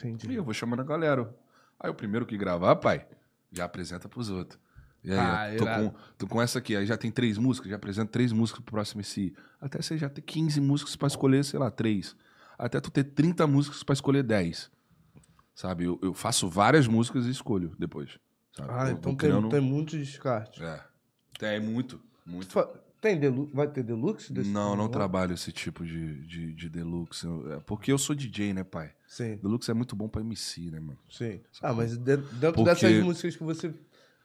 E 0.02 0.08
Entendi. 0.08 0.34
eu 0.34 0.44
vou 0.44 0.54
chamando 0.54 0.80
a 0.80 0.84
galera. 0.84 1.34
Aí 1.78 1.90
o 1.90 1.94
primeiro 1.94 2.24
que 2.24 2.36
gravar, 2.36 2.76
pai, 2.76 3.04
já 3.50 3.64
apresenta 3.64 4.08
pros 4.08 4.30
outros. 4.30 4.58
E 5.05 5.11
aí, 5.12 5.18
Ah, 5.18 5.55
tô, 5.59 5.64
irado. 5.64 5.90
com, 5.90 5.96
tô 6.18 6.26
com 6.28 6.40
essa 6.42 6.59
aqui. 6.59 6.76
Aí 6.76 6.86
já 6.86 6.96
tem 6.96 7.11
três 7.11 7.36
músicas, 7.38 7.70
já 7.70 7.76
apresento 7.76 8.11
três 8.12 8.30
músicas 8.32 8.62
pro 8.62 8.72
próximo 8.72 9.00
MC. 9.00 9.32
Até 9.61 9.80
você 9.82 9.98
já 9.98 10.09
ter 10.09 10.22
15 10.22 10.61
músicas 10.61 10.94
pra 10.96 11.09
escolher, 11.09 11.44
sei 11.44 11.59
lá, 11.59 11.70
três. 11.70 12.14
Até 12.59 12.80
tu 12.80 12.90
ter 12.90 13.05
30 13.05 13.46
músicas 13.46 13.82
pra 13.82 13.92
escolher 13.94 14.22
10. 14.22 14.70
Sabe? 15.55 15.84
Eu, 15.84 15.98
eu 16.03 16.14
faço 16.14 16.48
várias 16.48 16.86
músicas 16.86 17.26
e 17.26 17.30
escolho 17.30 17.74
depois. 17.78 18.18
Sabe? 18.57 18.68
Ah, 18.72 18.84
Eu 18.86 18.92
então 18.92 19.12
tem, 19.14 19.16
criando- 19.16 19.48
tem 19.48 19.61
muito 19.61 19.96
descarte. 19.98 20.62
É. 20.62 20.80
Tem 21.38 21.61
muito, 21.61 22.00
muito. 22.24 22.48
Tem 23.00 23.18
deluxe? 23.18 23.53
Vai 23.55 23.66
ter 23.66 23.82
deluxe 23.82 24.32
desse 24.32 24.48
Não, 24.50 24.62
não 24.70 24.70
negócio? 24.72 24.92
trabalho 24.92 25.34
esse 25.34 25.50
tipo 25.50 25.84
de, 25.84 26.24
de, 26.24 26.53
de 26.55 26.68
deluxe. 26.68 27.26
É 27.50 27.59
porque 27.66 27.90
eu 27.90 27.98
sou 27.98 28.14
DJ, 28.14 28.53
né, 28.55 28.62
pai? 28.62 28.92
Sim, 29.09 29.36
Deluxe 29.42 29.68
é 29.70 29.74
muito 29.74 29.96
bom 29.96 30.09
pra 30.09 30.20
MC, 30.20 30.70
né, 30.70 30.78
mano? 30.78 30.98
sim. 31.11 31.40
Ah, 31.61 31.72
mas 31.74 31.98
de- 31.98 32.16
dentro 32.16 32.28
Porque- 32.55 32.62
dessas 32.64 33.03
músicas 33.03 33.34
que 33.36 33.42
você 33.42 33.74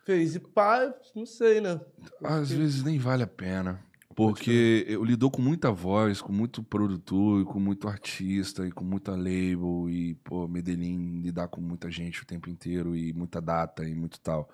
fez 0.07 0.35
e 0.35 0.39
pá, 0.39 0.93
não 1.13 1.25
sei, 1.25 1.59
né? 1.59 1.81
Às 2.23 2.49
vezes 2.49 2.81
nem 2.81 2.97
vale 2.97 3.23
a 3.23 3.27
pena. 3.27 3.83
Porque 4.15 4.85
eu 4.87 5.03
lido 5.03 5.29
com 5.29 5.41
muita 5.41 5.69
voz, 5.69 6.21
com 6.21 6.31
muito 6.31 6.63
produtor, 6.63 7.45
com 7.45 7.59
muito 7.59 7.87
artista, 7.87 8.65
e 8.65 8.71
com 8.71 8.83
muita 8.83 9.11
label, 9.11 9.87
e, 9.89 10.15
pô, 10.23 10.47
Medellín 10.47 11.19
lidar 11.19 11.49
com 11.49 11.61
muita 11.61 11.91
gente 11.91 12.23
o 12.23 12.25
tempo 12.25 12.49
inteiro, 12.49 12.95
e 12.95 13.13
muita 13.13 13.39
data, 13.39 13.83
e 13.83 13.93
muito 13.93 14.19
tal. 14.21 14.49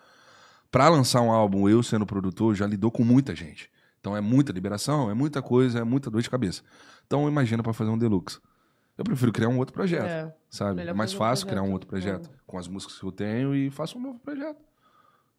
Pra 0.70 0.90
lançar 0.90 1.22
um 1.22 1.32
álbum, 1.32 1.70
eu 1.70 1.82
sendo 1.84 2.06
produtor, 2.06 2.56
já 2.56 2.66
lidou 2.66 2.92
com 2.92 3.06
muita 3.06 3.34
gente. 3.34 3.70
Então 4.02 4.18
é 4.18 4.22
muita 4.22 4.52
liberação, 4.52 5.10
é 5.10 5.14
muita 5.14 5.42
coisa, 5.42 5.80
é 5.80 5.84
muita 5.84 6.10
dor 6.10 6.22
de 6.22 6.30
cabeça. 6.30 6.62
Então 7.06 7.30
imagina 7.30 7.64
pra 7.64 7.72
fazer 7.72 7.92
um 7.92 7.98
deluxe. 7.98 8.40
Eu 8.98 9.04
prefiro 9.06 9.32
criar 9.32 9.48
um 9.48 9.58
outro 9.60 9.74
projeto, 9.74 10.08
É. 10.08 10.36
sabe? 10.50 10.82
É 10.82 10.94
mais 10.94 11.14
fácil 11.14 11.48
criar 11.48 11.62
um 11.62 11.72
outro 11.72 11.88
projeto 11.88 12.30
com 12.46 12.58
as 12.58 12.68
músicas 12.68 13.00
que 13.00 13.06
eu 13.06 13.12
tenho 13.14 13.56
e 13.56 13.70
faço 13.70 13.98
um 13.98 14.02
novo 14.02 14.20
projeto 14.20 14.60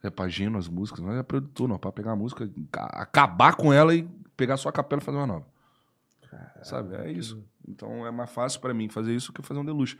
repagino 0.05 0.59
as 0.59 0.68
músicas, 0.68 1.00
não 1.00 1.12
é 1.12 1.22
produtor, 1.22 1.66
não, 1.68 1.78
pra 1.78 1.90
pegar 1.90 2.12
a 2.12 2.16
música, 2.16 2.48
ca- 2.70 2.90
acabar 2.92 3.57
com 3.57 3.72
ela 3.72 3.94
e 3.94 4.07
pegar 4.36 4.57
só 4.57 4.68
a 4.68 4.72
capela 4.72 5.00
e 5.00 5.05
fazer 5.05 5.16
uma 5.18 5.26
nova. 5.26 5.46
Sabe? 6.62 6.94
É 6.96 7.11
isso. 7.11 7.42
Então 7.66 8.07
é 8.07 8.11
mais 8.11 8.30
fácil 8.30 8.61
pra 8.61 8.74
mim 8.74 8.88
fazer 8.88 9.14
isso 9.14 9.32
que 9.32 9.42
fazer 9.42 9.61
um 9.61 9.64
deluxe. 9.64 9.96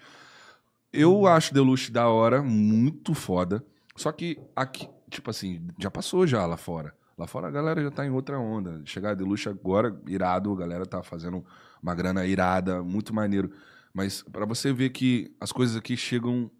Eu 0.92 1.26
acho 1.26 1.52
deluxe 1.55 1.90
da 1.90 2.09
hora, 2.09 2.42
muito 2.42 3.14
foda. 3.14 3.64
Só 3.96 4.12
que 4.12 4.38
aqui, 4.55 4.88
tipo 5.11 5.30
assim, 5.30 5.66
já 5.78 5.90
passou 5.90 6.26
já 6.26 6.44
lá 6.46 6.57
fora. 6.57 6.94
Lá 7.16 7.26
fora 7.26 7.46
a 7.48 7.50
galera 7.50 7.82
já 7.82 7.90
tá 7.90 8.05
em 8.05 8.11
outra 8.11 8.38
onda. 8.38 8.82
Chegar 8.84 9.11
a 9.11 9.14
deluxe 9.14 9.48
agora, 9.48 9.96
irado, 10.07 10.52
a 10.52 10.57
galera 10.57 10.84
tá 10.86 11.02
fazendo 11.02 11.44
uma 11.82 11.94
grana 11.94 12.26
irada, 12.26 12.82
muito 12.82 13.14
maneiro. 13.14 13.52
Mas 13.92 14.22
pra 14.22 14.44
você 14.44 14.72
ver 14.72 14.90
que 14.90 15.32
as 15.40 15.52
coisas 15.52 15.76
aqui 15.76 15.96
chegam 15.96 16.50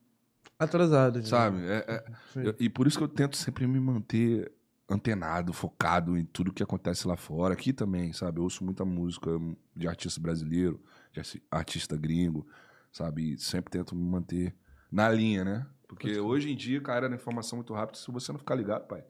Atrasado. 0.59 1.18
né? 1.18 1.24
Sabe? 1.24 1.59
É- 1.66 1.84
é- 1.88 2.05
Sim. 2.32 2.42
eu- 2.42 2.55
e 2.59 2.68
por 2.68 2.86
isso 2.86 2.96
que 2.98 3.05
eu 3.05 3.09
tento 3.09 3.36
sempre 3.36 3.66
me 3.66 3.78
manter 3.80 4.52
antenado, 4.88 5.52
focado 5.52 6.16
em 6.16 6.24
tudo 6.24 6.52
que 6.52 6.62
acontece 6.62 7.07
lá 7.09 7.16
fora. 7.16 7.55
Aqui 7.55 7.72
também, 7.72 8.12
sabe? 8.12 8.38
Eu 8.38 8.44
ouço 8.44 8.62
muita 8.64 8.84
música 8.84 9.30
de 9.74 9.88
artista 9.88 10.20
brasileiro, 10.20 10.80
de 11.12 11.20
arti- 11.20 11.42
artista 11.50 11.96
gringo, 11.96 12.46
sabe? 12.92 13.32
E 13.34 13.38
sempre 13.38 13.70
tento 13.70 13.96
me 13.96 14.02
manter 14.05 14.55
na 14.92 15.09
linha, 15.11 15.44
né? 15.44 15.66
Porque 15.88 16.18
hoje 16.18 16.50
em 16.52 16.57
dia, 16.57 16.80
cara, 16.80 17.09
na 17.09 17.16
informação 17.16 17.57
muito 17.57 17.72
rápida, 17.72 17.98
se 17.98 18.11
você 18.11 18.30
não 18.32 18.38
ficar 18.38 18.55
ligado, 18.55 18.86
pai. 18.86 19.05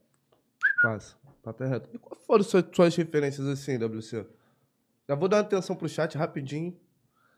Passa. 0.83 1.17
Papo 1.43 1.63
é 1.65 1.69
reto. 1.69 1.91
E 1.93 1.99
quais 1.99 2.25
foram 2.25 2.43
suas, 2.45 2.65
suas 2.73 2.95
referências 2.97 3.47
assim, 3.47 3.79
WC? 3.79 4.27
Já 5.09 5.15
vou 5.15 5.29
dar 5.29 5.41
atenção 5.41 5.77
pro 5.77 5.89
chat 5.89 6.17
rapidinho. 6.17 6.75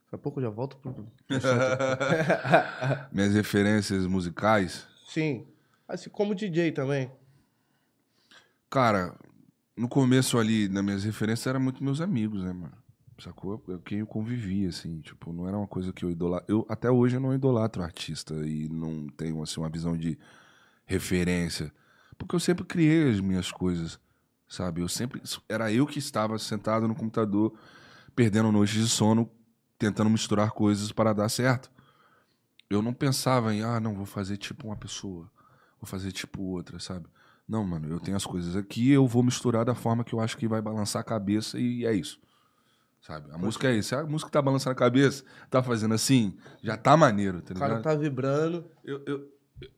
Daqui 0.06 0.14
a 0.14 0.18
pouco 0.18 0.38
eu 0.40 0.44
já 0.44 0.50
volto 0.50 0.76
pro. 0.78 1.06
Minhas 3.12 3.34
referências 3.34 4.06
musicais, 4.06 4.86
Sim. 5.08 5.46
Assim 5.88 6.10
como 6.10 6.34
DJ 6.34 6.72
também. 6.72 7.10
cara, 8.68 9.14
no 9.76 9.88
começo 9.88 10.38
ali, 10.38 10.68
nas 10.68 10.84
minhas 10.84 11.04
referências, 11.04 11.46
eram 11.46 11.60
muito 11.60 11.82
meus 11.84 12.00
amigos, 12.00 12.42
né, 12.42 12.52
mano? 12.52 12.72
Sacou? 13.18 13.62
Eu, 13.68 13.78
quem 13.80 14.00
eu 14.00 14.06
convivia, 14.06 14.68
assim, 14.68 15.00
tipo, 15.00 15.32
não 15.32 15.46
era 15.48 15.56
uma 15.56 15.66
coisa 15.66 15.92
que 15.92 16.04
eu 16.04 16.10
idolatro. 16.10 16.46
Eu, 16.52 16.66
até 16.68 16.90
hoje 16.90 17.16
eu 17.16 17.20
não 17.20 17.32
idolatro 17.34 17.82
artista 17.82 18.34
e 18.46 18.68
não 18.68 19.06
tenho, 19.08 19.40
assim, 19.42 19.60
uma 19.60 19.70
visão 19.70 19.96
de 19.96 20.18
referência. 20.84 21.72
Porque 22.18 22.34
eu 22.34 22.40
sempre 22.40 22.64
criei 22.64 23.10
as 23.10 23.20
minhas 23.20 23.50
coisas, 23.50 23.98
sabe? 24.48 24.80
Eu 24.82 24.88
sempre. 24.88 25.22
Era 25.48 25.72
eu 25.72 25.86
que 25.86 25.98
estava 25.98 26.38
sentado 26.38 26.86
no 26.88 26.94
computador, 26.94 27.54
perdendo 28.14 28.52
noites 28.52 28.74
de 28.74 28.88
sono, 28.88 29.30
tentando 29.78 30.10
misturar 30.10 30.50
coisas 30.52 30.92
para 30.92 31.12
dar 31.12 31.28
certo. 31.28 31.70
Eu 32.68 32.82
não 32.82 32.92
pensava 32.92 33.54
em, 33.54 33.62
ah, 33.62 33.78
não, 33.78 33.94
vou 33.94 34.06
fazer 34.06 34.36
tipo 34.36 34.66
uma 34.66 34.76
pessoa, 34.76 35.30
vou 35.80 35.86
fazer 35.86 36.10
tipo 36.12 36.42
outra, 36.42 36.78
sabe? 36.80 37.06
Não, 37.48 37.64
mano, 37.64 37.88
eu 37.88 38.00
tenho 38.00 38.16
as 38.16 38.26
coisas 38.26 38.56
aqui, 38.56 38.90
eu 38.90 39.06
vou 39.06 39.22
misturar 39.22 39.64
da 39.64 39.74
forma 39.74 40.02
que 40.02 40.12
eu 40.12 40.20
acho 40.20 40.36
que 40.36 40.48
vai 40.48 40.60
balançar 40.60 41.00
a 41.00 41.04
cabeça 41.04 41.58
e 41.60 41.86
é 41.86 41.92
isso. 41.94 42.18
Sabe? 43.00 43.30
A 43.30 43.38
música 43.38 43.68
é 43.68 43.76
isso. 43.76 43.94
A 43.94 44.04
música 44.04 44.28
tá 44.28 44.42
balançando 44.42 44.72
a 44.72 44.74
cabeça, 44.74 45.24
tá 45.48 45.62
fazendo 45.62 45.94
assim, 45.94 46.36
já 46.60 46.76
tá 46.76 46.96
maneiro, 46.96 47.40
tá 47.40 47.52
O 47.54 47.56
cara 47.56 47.68
ligado? 47.74 47.82
tá 47.84 47.94
vibrando. 47.94 48.68
Eu, 48.82 49.00
eu- 49.06 49.28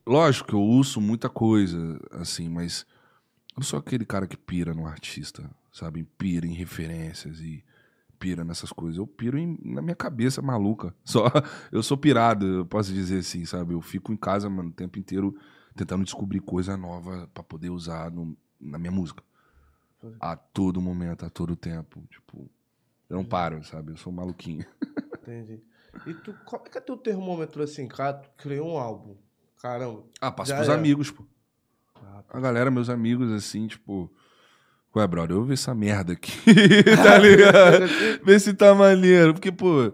lógico 0.07 0.49
que 0.49 0.55
eu 0.55 0.63
uso 0.63 0.99
muita 0.99 1.29
coisa, 1.29 2.01
assim, 2.13 2.49
mas 2.49 2.87
eu 3.51 3.57
não 3.59 3.63
sou 3.65 3.79
aquele 3.79 4.07
cara 4.07 4.27
que 4.27 4.37
pira 4.37 4.73
no 4.73 4.87
artista, 4.87 5.51
sabe? 5.71 6.05
Pira 6.17 6.47
em 6.47 6.55
referências 6.55 7.39
e 7.41 7.63
pira 8.19 8.45
nessas 8.45 8.73
coisas. 8.73 8.99
Eu 8.99 9.07
piro 9.07 9.39
em- 9.39 9.59
na 9.63 9.81
minha 9.83 9.95
cabeça 9.97 10.43
maluca. 10.43 10.95
Só 11.05 11.31
eu 11.73 11.83
sou 11.83 11.97
pirado, 11.97 12.47
eu 12.47 12.67
posso 12.67 12.93
dizer 12.93 13.19
assim, 13.21 13.45
sabe? 13.45 13.75
Eu 13.75 13.81
fico 13.81 14.13
em 14.13 14.17
casa, 14.17 14.49
mano, 14.51 14.71
o 14.71 14.73
tempo 14.73 14.99
inteiro 14.99 15.37
tentando 15.75 16.05
descobrir 16.05 16.41
coisa 16.41 16.77
nova 16.77 17.29
pra 17.33 17.43
poder 17.43 17.71
usar 17.71 18.11
no- 18.11 18.37
na 18.61 18.79
minha 18.79 18.91
música. 18.93 19.23
A 20.21 20.37
todo 20.37 20.81
momento, 20.81 21.25
a 21.27 21.31
todo 21.31 21.57
tempo, 21.57 22.03
tipo, 22.09 22.49
eu 23.11 23.17
não 23.17 23.25
paro, 23.25 23.65
sabe? 23.65 23.93
Eu 23.93 23.97
sou 23.97 24.13
um 24.13 24.17
maluquinho. 24.17 24.65
Entendi. 25.23 25.61
E 26.07 26.15
tu, 26.15 26.33
como 26.45 26.65
é 26.67 26.69
que 26.69 26.79
é 26.79 26.81
teu 26.81 26.97
termômetro 26.97 27.63
assim, 27.63 27.89
cara? 27.89 28.15
Tu 28.19 28.31
criou 28.37 28.69
um 28.75 28.79
álbum. 28.79 29.17
Caramba. 29.61 30.05
Ah, 30.21 30.31
passo 30.31 30.51
Já 30.51 30.57
pros 30.57 30.69
é. 30.69 30.75
amigos, 30.75 31.11
pô. 31.11 31.25
Ah, 31.97 32.23
A 32.31 32.41
galera, 32.41 32.71
meus 32.71 32.89
amigos, 32.89 33.31
assim, 33.33 33.67
tipo. 33.67 34.13
Ué, 34.97 35.07
brother, 35.07 35.37
eu 35.37 35.45
ver 35.45 35.55
essa 35.55 35.75
merda 35.75 36.13
aqui, 36.15 36.33
tá 37.03 37.19
ligado? 37.19 37.87
Vê 38.25 38.39
se 38.41 38.53
tá 38.55 38.75
maneiro. 38.75 39.33
Porque, 39.35 39.53
pô, 39.53 39.93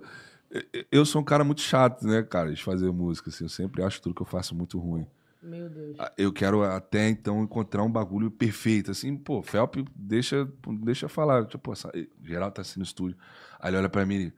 eu- 0.90 1.04
sou 1.04 1.20
um 1.20 1.24
cara 1.24 1.42
muito 1.44 1.60
chato, 1.60 2.06
né, 2.06 2.22
cara, 2.22 2.52
de 2.52 2.62
fazer 2.62 2.90
música, 2.92 3.28
assim. 3.28 3.44
Eu 3.44 3.48
sempre 3.48 3.82
acho 3.82 4.00
tudo 4.00 4.14
que 4.14 4.22
eu 4.22 4.26
faço 4.26 4.54
muito 4.54 4.78
ruim. 4.78 5.06
Meu 5.42 5.68
Deus. 5.68 5.96
Ah, 5.98 6.10
Eu 6.16 6.32
quero 6.32 6.62
até 6.62 7.08
então 7.08 7.42
encontrar 7.42 7.82
um 7.82 7.90
bagulho 7.90 8.30
perfeito, 8.30 8.90
assim, 8.92 9.14
pô, 9.16 9.42
Felp, 9.42 9.76
deixa, 9.94 10.48
deixa 10.82 11.08
falar. 11.08 11.44
Tipo, 11.46 11.72
essa, 11.72 11.90
geral 12.22 12.50
tá 12.50 12.62
assim 12.62 12.78
no 12.80 12.84
estúdio. 12.84 13.16
Aí 13.60 13.70
ele 13.70 13.76
olha 13.78 13.88
pra 13.90 14.06
mim 14.06 14.14
e 14.16 14.32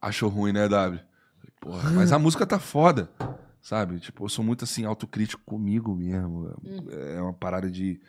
achou 0.00 0.28
ruim, 0.28 0.52
né, 0.52 0.68
W? 0.68 1.00
Porra, 1.60 1.90
mas 1.92 2.12
a 2.12 2.18
música 2.18 2.44
tá 2.44 2.58
foda, 2.58 3.08
sabe? 3.62 3.98
Tipo, 4.00 4.24
eu 4.24 4.28
sou 4.28 4.44
muito 4.44 4.64
assim, 4.64 4.84
autocrítico 4.84 5.42
comigo 5.46 5.94
mesmo. 5.94 6.52
É 6.90 7.20
uma 7.20 7.32
parada 7.32 7.70
de 7.70 8.00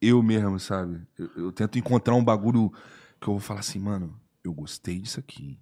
eu 0.00 0.22
mesmo, 0.22 0.58
sabe? 0.58 1.00
Eu, 1.18 1.30
eu 1.36 1.52
tento 1.52 1.78
encontrar 1.78 2.14
um 2.14 2.24
bagulho 2.24 2.70
que 3.20 3.28
eu 3.28 3.34
vou 3.34 3.40
falar 3.40 3.60
assim, 3.60 3.78
mano, 3.78 4.18
eu 4.42 4.52
gostei 4.52 4.98
disso 4.98 5.20
aqui. 5.20 5.58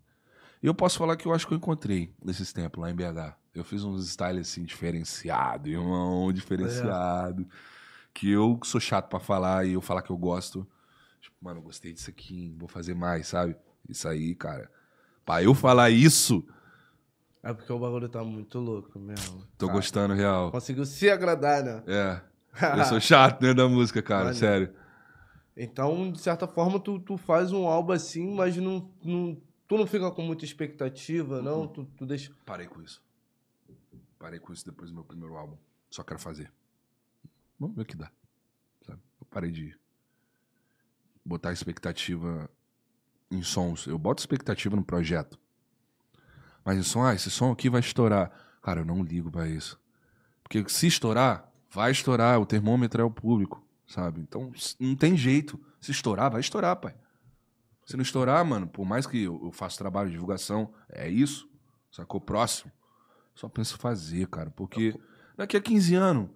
E 0.63 0.67
eu 0.67 0.75
posso 0.75 0.99
falar 0.99 1.17
que 1.17 1.27
eu 1.27 1.33
acho 1.33 1.47
que 1.47 1.53
eu 1.55 1.59
encontrei 1.59 2.13
nesses 2.25 2.53
tempos 2.53 2.81
lá 2.81 2.91
em 2.91 2.95
BH. 2.95 3.37
Eu 3.55 3.65
fiz 3.65 3.83
uns 3.85 4.07
styles 4.09 4.49
assim, 4.49 4.65
diferenciado, 4.65 5.69
irmão, 5.69 6.33
diferenciado. 6.33 7.49
Que 8.15 8.31
eu 8.31 8.59
sou 8.65 8.81
chato 8.81 9.09
pra 9.09 9.21
falar 9.21 9.65
e 9.67 9.73
eu 9.75 9.81
falar 9.81 10.03
que 10.03 10.11
eu 10.11 10.17
gosto. 10.17 10.67
Tipo, 11.21 11.37
mano, 11.41 11.59
eu 11.61 11.65
gostei 11.65 11.93
disso 11.93 12.11
aqui, 12.11 12.55
vou 12.59 12.69
fazer 12.69 12.95
mais, 12.95 13.29
sabe? 13.29 13.57
Isso 13.89 14.09
aí, 14.09 14.35
cara. 14.35 14.71
Pra 15.25 15.43
eu 15.43 15.55
falar 15.55 15.91
isso, 15.91 16.45
É 17.43 17.53
porque 17.53 17.73
o 17.73 17.79
bagulho 17.79 18.09
tá 18.09 18.25
muito 18.25 18.59
louco 18.59 18.99
mesmo. 18.99 19.45
tô 19.57 19.67
cara. 19.67 19.79
gostando 19.79 20.15
real. 20.15 20.51
Conseguiu 20.51 20.85
se 20.85 21.09
agradar, 21.11 21.63
né? 21.63 21.83
É. 21.87 22.21
Eu 22.79 22.85
sou 22.85 23.01
chato 23.01 23.41
dentro 23.41 23.57
da 23.57 23.69
música, 23.69 24.03
cara, 24.03 24.27
Maneiro. 24.27 24.39
sério. 24.39 24.75
Então, 25.57 26.13
de 26.13 26.21
certa 26.21 26.47
forma, 26.47 26.79
tu, 26.79 27.01
tu 27.01 27.17
faz 27.17 27.53
um 27.53 27.67
álbum 27.67 27.93
assim, 27.93 28.33
mas 28.35 28.57
não, 28.57 28.91
não, 29.03 29.41
tu 29.67 29.77
não 29.77 29.87
fica 29.87 30.11
com 30.11 30.23
muita 30.23 30.45
expectativa, 30.45 31.43
não? 31.43 31.67
Tu, 31.67 31.85
tu 31.97 32.07
deixa. 32.07 32.33
Parei 32.47 32.67
com 32.67 32.81
isso. 32.81 33.03
Parei 34.19 34.39
com 34.39 34.53
isso 34.53 34.65
depois 34.65 34.91
do 34.91 34.95
meu 34.95 35.05
primeiro 35.05 35.37
álbum. 35.37 35.57
Só 35.91 36.03
quero 36.05 36.21
fazer. 36.21 36.53
Vamos 37.59 37.75
ver 37.75 37.83
o 37.83 37.87
que 37.87 37.97
dá. 37.97 38.11
sabe? 38.87 39.01
Eu 39.21 39.27
parei 39.29 39.51
de 39.51 39.77
botar 41.25 41.53
expectativa 41.53 42.49
em 43.31 43.43
sons. 43.43 43.87
Eu 43.87 43.99
boto 43.99 44.21
expectativa 44.23 44.77
no 44.77 44.85
projeto. 44.85 45.39
Mas 46.65 46.79
em 46.79 46.83
som, 46.83 47.03
ah, 47.03 47.15
esse 47.15 47.31
som 47.31 47.51
aqui 47.51 47.69
vai 47.69 47.81
estourar. 47.81 48.31
Cara, 48.63 48.81
eu 48.81 48.85
não 48.85 49.03
ligo 49.03 49.31
pra 49.31 49.49
isso. 49.49 49.81
Porque 50.43 50.69
se 50.69 50.87
estourar, 50.87 51.48
vai 51.71 51.91
estourar. 51.91 52.41
O 52.41 52.47
termômetro 52.47 53.01
é 53.01 53.05
o 53.05 53.11
público, 53.11 53.63
sabe? 53.87 54.21
Então 54.21 54.53
não 54.79 54.95
tem 54.95 55.17
jeito. 55.17 55.59
Se 55.81 55.91
estourar, 55.91 56.31
vai 56.31 56.41
estourar, 56.41 56.77
pai. 56.77 56.95
Se 57.87 57.97
não 57.97 58.03
estourar, 58.03 58.45
mano, 58.45 58.67
por 58.67 58.85
mais 58.85 59.07
que 59.07 59.23
eu 59.23 59.51
faça 59.53 59.79
trabalho 59.79 60.09
de 60.09 60.15
divulgação, 60.15 60.73
é 60.91 61.09
isso. 61.09 61.49
Sacou? 61.91 62.21
Próximo. 62.21 62.71
Só 63.35 63.49
penso 63.49 63.79
fazer, 63.79 64.27
cara. 64.29 64.51
Porque 64.51 64.95
daqui 65.37 65.57
a 65.57 65.61
15 65.61 65.95
anos 65.95 66.29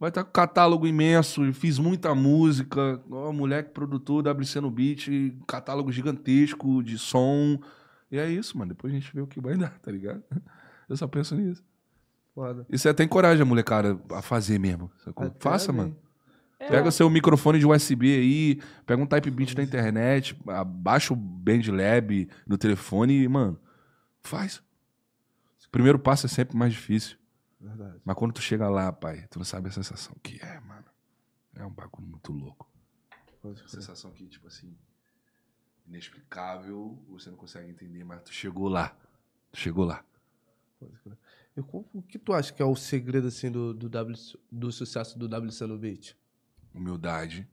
vai 0.00 0.08
estar 0.08 0.24
com 0.24 0.32
catálogo 0.32 0.86
imenso. 0.86 1.44
e 1.44 1.52
Fiz 1.52 1.78
muita 1.78 2.14
música. 2.14 3.00
Ó, 3.10 3.30
moleque 3.32 3.70
produtor, 3.70 4.26
WC 4.26 4.60
no 4.60 4.70
beat, 4.70 5.08
catálogo 5.46 5.92
gigantesco 5.92 6.82
de 6.82 6.98
som. 6.98 7.60
E 8.10 8.18
é 8.18 8.28
isso, 8.28 8.58
mano. 8.58 8.70
Depois 8.70 8.92
a 8.92 8.96
gente 8.96 9.14
vê 9.14 9.20
o 9.20 9.26
que 9.26 9.40
vai 9.40 9.54
dar, 9.58 9.78
tá 9.78 9.92
ligado? 9.92 10.24
Eu 10.88 10.96
só 10.96 11.06
penso 11.06 11.36
nisso. 11.36 11.62
Foda. 12.34 12.66
E 12.68 12.78
você 12.78 12.92
tem 12.94 13.08
coragem, 13.08 13.42
a 13.42 13.44
molecada, 13.44 14.00
a 14.10 14.22
fazer 14.22 14.58
mesmo. 14.58 14.90
sacou? 15.04 15.26
Até 15.26 15.40
Faça, 15.40 15.72
bem. 15.72 15.82
mano. 15.82 15.96
É, 16.58 16.68
Pega 16.68 16.90
seu 16.90 17.08
microfone 17.08 17.58
de 17.58 17.66
USB 17.66 18.14
aí, 18.14 18.62
pega 18.84 19.02
um 19.02 19.06
type 19.06 19.30
beat 19.30 19.54
da 19.54 19.62
internet, 19.62 20.38
abaixa 20.46 21.12
o 21.12 21.16
BandLab 21.16 22.28
no 22.46 22.58
telefone 22.58 23.22
e, 23.22 23.28
mano, 23.28 23.58
faz. 24.22 24.62
O 25.66 25.70
primeiro 25.70 25.98
passo 25.98 26.26
é 26.26 26.28
sempre 26.28 26.56
mais 26.56 26.72
difícil. 26.72 27.16
Verdade. 27.60 28.00
Mas 28.04 28.16
quando 28.16 28.32
tu 28.32 28.42
chega 28.42 28.68
lá, 28.68 28.92
pai, 28.92 29.26
tu 29.30 29.38
não 29.38 29.44
sabe 29.44 29.68
a 29.68 29.72
sensação 29.72 30.14
que 30.22 30.38
é, 30.42 30.60
mano. 30.60 30.84
É 31.54 31.64
um 31.64 31.70
bagulho 31.70 32.06
muito 32.06 32.32
louco. 32.32 32.68
Pode 33.40 33.68
sensação 33.70 34.10
que, 34.10 34.26
tipo 34.26 34.46
assim, 34.46 34.76
inexplicável, 35.86 36.98
você 37.08 37.30
não 37.30 37.36
consegue 37.36 37.70
entender, 37.70 38.04
mas 38.04 38.22
tu 38.22 38.32
chegou 38.32 38.68
lá. 38.68 38.94
Tu 39.52 39.58
chegou 39.60 39.84
lá. 39.84 40.04
Pode 40.78 40.92
crer. 40.98 41.16
O 41.56 42.02
que 42.02 42.18
tu 42.18 42.32
acha 42.32 42.52
que 42.52 42.62
é 42.62 42.64
o 42.64 42.76
segredo 42.76 43.28
assim 43.28 43.50
do, 43.50 43.74
do, 43.74 43.88
w, 43.88 44.16
do 44.50 44.72
sucesso 44.72 45.18
do 45.18 45.26
WC 45.26 45.66
no 45.66 45.76
beat? 45.76 46.16
humildade, 46.74 47.48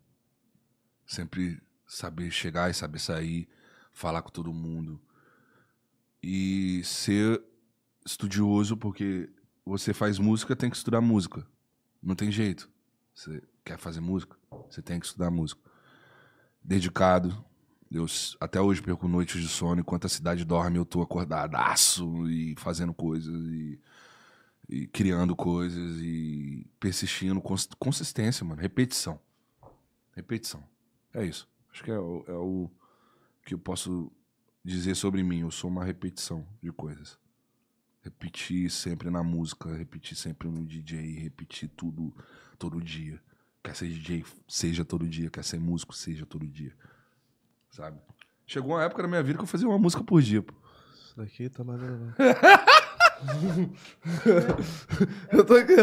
sempre 1.06 1.62
saber 1.86 2.32
chegar 2.32 2.70
e 2.70 2.74
saber 2.74 3.00
sair, 3.00 3.48
falar 3.92 4.22
com 4.22 4.30
todo 4.30 4.54
mundo 4.54 5.02
e 6.22 6.82
ser 6.84 7.42
estudioso, 8.06 8.78
porque 8.78 9.30
você 9.66 9.94
faz 9.94 10.20
música, 10.20 10.56
tem 10.56 10.70
que 10.70 10.78
estudar 10.78 11.02
música. 11.02 11.46
Não 12.02 12.16
tem 12.16 12.32
jeito. 12.32 12.70
Você 13.14 13.42
quer 13.64 13.78
fazer 13.78 14.00
música, 14.00 14.38
você 14.70 14.82
tem 14.82 15.00
que 15.00 15.06
estudar 15.06 15.32
música. 15.32 15.62
Dedicado. 16.64 17.46
Eu 17.92 18.06
até 18.40 18.60
hoje 18.60 18.82
perco 18.82 19.08
noites 19.08 19.42
de 19.42 19.48
sono, 19.48 19.82
enquanto 19.82 20.06
a 20.06 20.10
cidade 20.10 20.44
dorme, 20.44 20.78
eu 20.78 20.86
tô 20.86 21.02
acordadaço 21.02 22.30
e 22.30 22.56
fazendo 22.58 22.94
coisas 22.94 23.34
e, 23.48 23.80
e 24.70 24.88
criando 24.88 25.36
coisas 25.36 26.00
e 26.02 26.68
persistindo. 26.80 27.42
Cons- 27.42 27.70
Consistência, 27.80 28.46
mano. 28.46 28.62
Repetição. 28.62 29.20
Repetição. 30.14 30.64
É 31.14 31.26
isso. 31.26 31.48
Acho 31.72 31.84
que 31.84 31.92
é 31.92 32.00
o, 32.00 32.26
é 32.28 32.34
o 32.34 32.70
que 33.46 33.54
eu 33.54 33.60
posso 33.60 34.12
dizer 34.64 34.96
sobre 34.96 35.24
mim. 35.24 35.42
Eu 35.42 35.52
sou 35.52 35.70
uma 35.70 35.84
repetição 35.86 36.48
de 36.62 36.72
coisas. 36.72 37.18
Repetir 38.02 38.70
sempre 38.72 39.10
na 39.10 39.24
música, 39.24 39.76
repetir 39.76 40.18
sempre 40.18 40.48
no 40.50 40.66
DJ, 40.66 41.20
repetir 41.20 41.70
tudo 41.70 42.16
todo 42.58 42.82
dia. 42.82 43.22
Quer 43.64 43.76
ser 43.76 43.90
DJ, 43.90 44.26
seja 44.48 44.86
todo 44.86 45.08
dia. 45.08 45.30
Quer 45.30 45.44
ser 45.44 45.60
músico, 45.60 45.96
seja 45.96 46.26
todo 46.26 46.48
dia. 46.48 46.76
Sabe? 47.70 48.00
Chegou 48.46 48.72
uma 48.76 48.84
época 48.84 49.02
na 49.04 49.08
minha 49.10 49.24
vida 49.24 49.38
que 49.38 49.44
eu 49.44 49.48
fazia 49.48 49.68
uma 49.68 49.78
música 49.80 50.04
por 50.04 50.22
dia. 50.22 50.42
pô. 50.42 50.54
Isso 50.96 51.18
daqui 51.18 51.50
tá 51.50 51.64
maneiro, 51.64 52.14
eu 55.32 55.46
tô 55.46 55.56
aqui. 55.56 55.74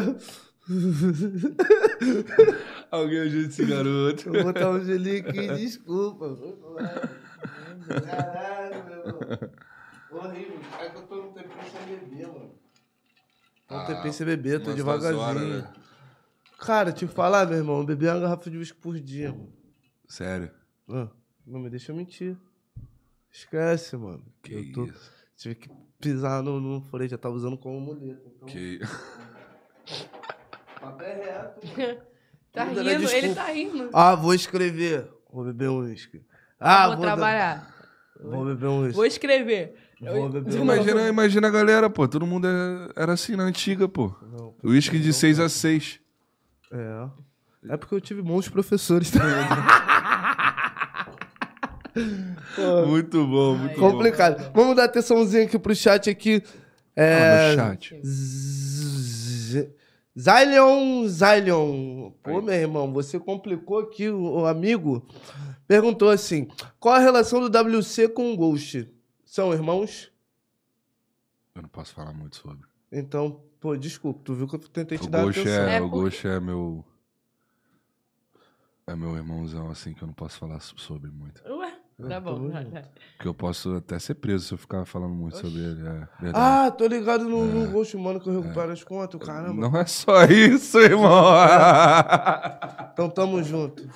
Alguém 2.91 3.18
ajuda 3.20 3.49
esse 3.49 3.64
garoto. 3.66 4.32
Vou 4.32 4.45
botar 4.45 4.70
um 4.70 4.82
gelinho 4.85 5.28
aqui, 5.28 5.47
desculpa. 5.57 6.37
Caralho, 7.87 8.85
meu 8.87 8.99
irmão. 8.99 9.51
Horrível. 10.11 10.59
É 10.80 10.89
que 10.91 10.97
eu 10.97 11.03
tô 11.03 11.16
no 11.16 11.32
tempinho 11.32 11.64
sem 11.70 11.99
beber, 11.99 12.26
mano. 12.28 12.55
Tô 13.66 13.74
no 13.74 13.80
Ah, 13.80 13.85
tempinho 13.85 14.12
sem 14.12 14.26
beber, 14.26 14.61
tô 14.61 14.66
umas 14.70 14.76
devagarzinho. 14.76 15.22
horas, 15.22 15.43
né? 15.64 15.72
Cara, 16.59 16.93
te 16.93 17.07
falar, 17.07 17.47
meu 17.47 17.59
irmão, 17.59 17.85
bebi 17.85 18.07
uma 18.07 18.20
garrafa 18.20 18.51
de 18.51 18.57
uísque 18.57 18.78
por 18.78 18.99
dia, 18.99 19.32
mano. 19.32 19.53
Sério. 20.09 20.51
Ah, 20.89 21.09
não 21.47 21.61
me 21.61 21.70
deixa 21.70 21.92
mentir. 21.92 22.36
Esquece, 23.30 23.97
mano. 23.97 24.24
Que 24.42 24.55
eu 24.55 24.72
tô, 24.72 24.84
isso. 24.86 25.12
tive 25.36 25.55
que 25.57 25.68
pisar 26.01 26.42
no, 26.42 26.61
no 26.61 26.80
folheto, 26.82 27.11
já 27.11 27.18
tava 27.18 27.34
usando 27.34 27.59
como 27.59 27.80
muleta. 27.80 28.22
Então, 28.26 28.49
Que... 28.49 28.80
papo 30.80 31.03
é 31.03 31.14
reto. 31.14 32.05
Tá 32.55 32.62
rindo, 32.62 32.88
ele 32.88 32.99
desculpa. 32.99 33.34
tá 33.34 33.45
rindo. 33.47 33.90
Ah, 33.92 34.14
vou 34.14 34.32
escrever. 34.32 35.11
Vou 35.28 35.45
beber 35.45 35.68
um 35.70 35.78
uísque. 35.80 36.22
Ah, 36.61 36.86
vou, 36.86 36.99
vou, 36.99 37.05
trabalhar. 37.05 37.68
Vou 38.22 38.45
beber 38.45 38.68
um 38.68 38.82
uísque. 38.82 38.95
Vou 38.95 39.05
escrever. 39.05 39.74
Vou 40.01 40.28
beber 40.28 40.61
um 40.61 40.62
Imagina, 40.62 41.09
imagina 41.09 41.49
a 41.49 41.51
galera, 41.51 41.90
pô. 41.90 42.07
Todo 42.07 42.24
mundo 42.24 42.47
é- 42.47 42.90
era 42.95 43.14
assim 43.14 43.34
na 43.34 43.42
antiga, 43.42 43.88
pô. 43.88 44.14
Uísque 44.62 45.01
de 45.01 45.12
6 45.12 45.40
a 45.40 45.49
6. 45.49 45.99
É. 46.70 47.09
É 47.70 47.76
porque 47.76 47.92
eu 47.92 48.01
tive 48.01 48.22
bons 48.22 48.49
professores 48.49 49.11
também. 49.11 49.34
Muito 52.86 53.26
bom, 53.26 53.57
muito 53.57 53.78
complicado. 53.78 54.51
Vamos 54.53 54.76
dar 54.76 54.84
atençãozinha 54.84 55.45
aqui 55.45 55.59
pro 55.59 55.74
chat 55.74 56.09
aqui. 56.11 56.40
bom. 56.40 56.47
É... 56.97 57.22
Ah, 57.24 57.49
no 57.51 57.55
chat. 57.57 58.01
Z- 58.05 59.74
Zylion, 60.18 61.07
Zylion. 61.09 62.11
Pô, 62.22 62.40
meu 62.40 62.55
irmão, 62.55 62.92
você 62.92 63.18
complicou 63.18 63.78
aqui, 63.80 64.09
o, 64.09 64.47
amigo 64.47 65.07
perguntou 65.66 66.09
assim: 66.11 66.47
qual 66.78 66.95
a 66.95 66.99
relação 67.01 67.40
do 67.40 67.49
WC 67.80 68.09
com 68.09 68.32
o 68.32 68.36
Ghost? 68.36 68.88
São 69.24 69.53
irmãos? 69.53 70.11
Eu 71.55 71.62
não 71.62 71.68
posso 71.68 71.92
falar 71.95 72.12
muito 72.12 72.36
sobre. 72.36 72.66
Então, 72.92 73.40
pô, 73.61 73.76
desculpa, 73.76 74.20
tu 74.24 74.34
viu 74.34 74.47
que 74.47 74.55
eu 74.55 74.61
tentei 74.61 74.99
te 74.99 75.07
O 75.07 75.11
dar 75.11 75.22
Ghost 75.24 75.40
atenção. 75.40 75.64
é, 75.68 75.76
É, 75.76 75.80
o 75.80 75.82
porque- 75.90 75.97
Ghost 76.05 76.26
é 76.28 76.40
meu. 76.40 76.84
É 78.86 78.95
meu 78.95 79.16
irmãozão, 79.16 79.70
assim, 79.70 79.95
que 79.95 80.03
eu 80.03 80.07
não 80.07 80.14
posso 80.14 80.38
falar 80.38 80.61
so- 80.61 80.78
sobre 80.78 81.11
muito. 81.11 81.42
Ué, 81.49 81.72
tá 82.09 82.20
bom. 82.20 82.51
Porque 83.16 83.28
eu 83.28 83.34
posso 83.34 83.76
até 83.76 83.99
ser 83.99 84.14
preso 84.14 84.47
se 84.47 84.55
eu 84.55 84.59
ficar 84.59 84.84
falando 84.84 85.14
muito 85.14 85.36
sobre 85.36 85.61
ele. 85.61 85.86
É. 85.86 86.09
Ah, 86.34 86.70
tô 86.70 86.86
ligado 86.86 87.28
no, 87.28 87.45
no 87.47 87.70
Ghost, 87.70 87.97
mano, 87.97 88.20
que 88.20 88.28
eu 88.28 88.40
recupero 88.40 88.72
as 88.72 88.82
contas, 88.82 89.20
caramba. 89.24 89.61
Não 89.68 89.76
é 89.78 89.86
só 89.86 90.24
isso, 90.24 90.78
irmão. 90.78 91.11
Então 92.92 93.11
tamo 93.11 93.42
junto. 93.42 93.88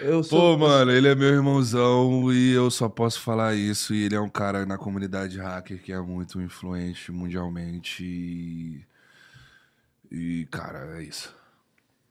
Eu 0.00 0.22
sou. 0.24 0.58
Pô, 0.58 0.66
mano, 0.66 0.90
ele 0.90 1.06
é 1.08 1.14
meu 1.14 1.28
irmãozão 1.28 2.32
e 2.32 2.50
eu 2.52 2.68
só 2.70 2.88
posso 2.88 3.20
falar 3.20 3.54
isso. 3.54 3.94
E 3.94 4.02
ele 4.02 4.14
é 4.16 4.20
um 4.20 4.28
cara 4.28 4.66
na 4.66 4.76
comunidade 4.76 5.38
hacker 5.38 5.80
que 5.82 5.92
é 5.92 6.00
muito 6.00 6.40
influente 6.40 7.12
mundialmente. 7.12 8.04
E, 8.04 8.84
e 10.10 10.46
cara, 10.50 10.98
é 10.98 11.02
isso. 11.04 11.34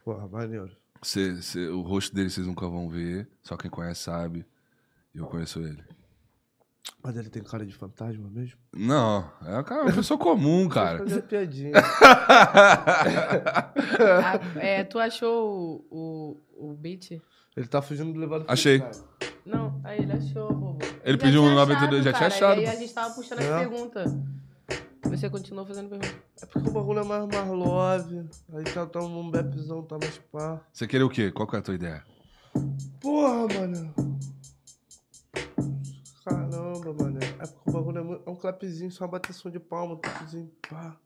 Porra, 0.03 0.27
maneiro. 0.27 0.71
Cê- 1.01 1.41
cê- 1.41 1.67
o 1.67 1.81
rosto 1.81 2.15
dele 2.15 2.29
vocês 2.29 2.47
nunca 2.47 2.67
vão 2.67 2.89
ver, 2.89 3.27
só 3.43 3.55
quem 3.57 3.69
conhece 3.69 4.03
sabe. 4.03 4.45
Eu 5.15 5.25
conheço 5.27 5.59
ele. 5.59 5.83
Mas 7.03 7.15
ele 7.17 7.29
tem 7.29 7.41
cara 7.43 7.65
de 7.65 7.73
fantasma 7.73 8.27
mesmo? 8.29 8.57
Não, 8.75 9.29
é 9.45 9.59
um 9.59 9.63
cara- 9.63 9.83
uma 9.83 9.93
pessoa 9.93 10.17
comum, 10.19 10.67
cara. 10.67 10.99
Fazer 10.99 11.21
piadinha. 11.23 11.71
Ah, 14.23 14.39
é, 14.59 14.83
tu 14.83 14.99
achou 14.99 15.85
o, 15.89 16.41
o, 16.57 16.69
o 16.71 16.73
beat? 16.73 17.11
Ele 17.55 17.67
tá 17.67 17.81
fugindo 17.81 18.11
do 18.13 18.19
levado 18.19 18.45
Achei. 18.47 18.83
Não, 19.45 19.79
aí 19.83 19.99
ele 19.99 20.11
achou, 20.11 20.53
bobo. 20.53 20.79
Ele 21.03 21.17
pediu 21.17 21.41
um 21.41 21.45
tinha 21.45 21.55
92, 21.55 22.03
já 22.03 22.13
tinha 22.13 22.27
achado. 22.27 22.61
E 22.61 22.65
aí 22.65 22.75
a 22.75 22.79
gente 22.79 22.93
tava 22.93 23.13
puxando 23.13 23.39
as 23.39 23.45
É. 23.45 23.59
perguntas. 23.59 24.11
Você 25.03 25.29
continuou 25.29 25.65
fazendo 25.65 25.89
pergunta. 25.89 26.13
É 26.41 26.45
porque 26.47 26.67
o 26.67 26.71
bagulho 26.71 26.99
é 26.99 27.03
mais, 27.03 27.25
mais 27.27 27.47
love. 27.47 28.25
Aí 28.53 28.63
tá, 28.65 28.85
tá 28.85 28.99
um 28.99 29.29
bepzão, 29.31 29.83
tá 29.83 29.97
mais 29.99 30.17
pá. 30.31 30.59
Você 30.73 30.87
queria 30.87 31.05
o 31.05 31.09
quê? 31.09 31.31
Qual 31.31 31.47
que 31.47 31.55
é 31.55 31.59
a 31.59 31.61
tua 31.61 31.75
ideia? 31.75 32.03
Porra, 32.99 33.47
mano. 33.59 33.93
Caramba, 36.25 36.91
mano. 36.91 37.19
É 37.21 37.45
porque 37.45 37.69
o 37.69 37.71
bagulho 37.71 37.99
é, 37.99 38.01
muito, 38.01 38.23
é 38.27 38.31
um 38.31 38.35
clapzinho, 38.35 38.91
só 38.91 39.03
uma 39.03 39.11
bateção 39.11 39.51
de 39.51 39.59
palma, 39.59 39.93
um 39.93 39.97
clapzinho, 39.97 40.51
pá. 40.67 40.97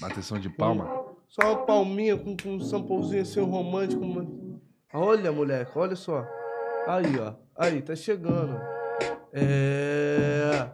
Bateção 0.00 0.38
de 0.38 0.48
palma? 0.48 0.88
Só 1.26 1.42
uma 1.42 1.66
palminha 1.66 2.16
com, 2.16 2.36
com 2.36 2.50
um 2.50 2.60
samplezinho 2.60 3.22
assim, 3.22 3.40
um 3.40 3.46
romântico. 3.46 4.06
Mano. 4.06 4.60
Olha, 4.94 5.32
moleque, 5.32 5.72
olha 5.76 5.96
só. 5.96 6.24
Aí, 6.86 7.18
ó. 7.18 7.34
Aí, 7.56 7.82
tá 7.82 7.96
chegando. 7.96 8.60
É. 9.32 10.70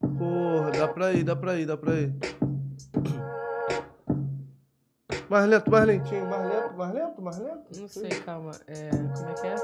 Porra, 0.00 0.70
dá 0.70 0.88
pra 0.88 1.12
ir, 1.14 1.24
dá 1.24 1.34
pra 1.34 1.58
ir, 1.58 1.66
dá 1.66 1.76
pra 1.76 1.94
ir. 1.94 2.14
Mais 5.30 5.46
lento, 5.46 5.70
mais 5.70 5.86
lentinho, 5.86 6.26
mais 6.26 6.50
lento, 6.50 6.74
mais 6.76 6.94
lento, 6.94 7.22
mais 7.22 7.38
lento. 7.38 7.80
Não 7.80 7.88
sei, 7.88 8.10
calma. 8.24 8.52
É, 8.66 8.90
como 8.90 9.28
é 9.28 9.34
que 9.34 9.46
é? 9.46 9.56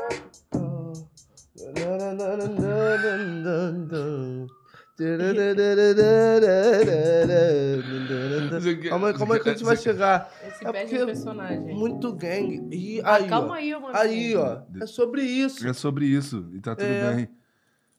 Calma 8.88 9.08
aí, 9.08 9.14
calma 9.14 9.34
aí 9.34 9.40
que 9.40 9.48
a 9.48 9.52
gente 9.52 9.64
vai 9.64 9.76
chegar. 9.76 10.32
Esse 10.46 10.66
É 10.66 10.72
perde 10.72 11.04
personagem. 11.04 11.74
Muito 11.74 12.12
gangue. 12.12 12.62
E 12.70 13.00
Ah, 13.02 13.14
aí, 13.16 13.28
calma 13.28 13.48
ó. 13.50 13.52
aí, 13.54 13.72
mano. 13.72 13.96
Aí, 13.96 14.36
ó. 14.36 14.62
É 14.80 14.86
sobre 14.86 15.22
isso. 15.22 15.66
É 15.66 15.72
sobre 15.72 16.06
isso. 16.06 16.48
E 16.52 16.60
tá 16.60 16.74
tudo 16.76 16.86
É. 16.88 17.14
bem. 17.14 17.28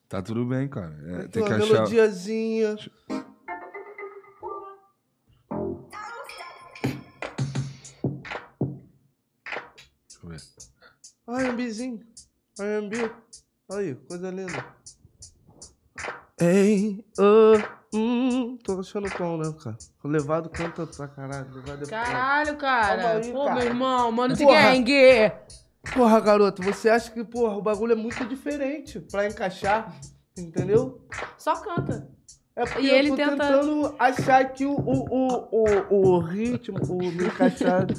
Tá 0.07 0.21
tudo 0.21 0.45
bem, 0.45 0.67
cara. 0.67 0.95
É, 1.07 1.27
tem 1.27 1.41
uma 1.43 1.49
que 1.49 1.61
achar. 1.63 1.73
melodiazinha. 1.73 2.75
Deixa 2.75 2.91
eu 10.23 10.29
ver. 10.29 10.41
R&Bzinho. 11.27 11.99
R&B. 12.59 13.11
Aí, 13.71 13.95
coisa 14.07 14.29
linda. 14.29 14.63
Ei, 16.39 17.03
oh, 17.17 17.95
hum, 17.97 18.57
tô 18.63 18.79
achando 18.79 19.09
tom, 19.09 19.37
né, 19.37 19.53
cara? 19.63 19.77
O 20.03 20.07
Levado 20.07 20.49
canta 20.49 20.85
pra 20.85 21.07
caralho. 21.07 21.53
Levado 21.55 21.83
é 21.83 21.87
Caralho, 21.87 22.57
cara. 22.57 23.01
Calma 23.03 23.19
aí, 23.25 23.31
Pô, 23.31 23.43
cara. 23.45 23.55
meu 23.55 23.63
irmão, 23.65 24.11
mano 24.11 24.35
de 24.35 24.43
Porra. 24.43 24.61
gangue. 24.61 25.31
Porra, 25.93 26.19
garoto, 26.19 26.61
você 26.61 26.89
acha 26.89 27.09
que, 27.11 27.23
porra, 27.23 27.55
o 27.55 27.61
bagulho 27.61 27.93
é 27.93 27.95
muito 27.95 28.25
diferente 28.25 28.99
pra 28.99 29.27
encaixar, 29.27 29.95
entendeu? 30.37 31.01
Só 31.37 31.55
canta. 31.55 32.09
É 32.55 32.65
porque 32.65 32.81
E 32.81 32.89
eu 32.89 32.95
ele 32.95 33.09
tô 33.09 33.15
tenta- 33.17 33.31
tentando 33.31 33.95
achar 33.99 34.41
aqui 34.41 34.65
o, 34.65 34.71
o, 34.73 35.05
o, 35.09 35.47
o, 35.51 35.95
o 36.15 36.19
ritmo, 36.19 36.77
o 36.89 36.97
me 36.97 37.25
encaixar. 37.25 37.85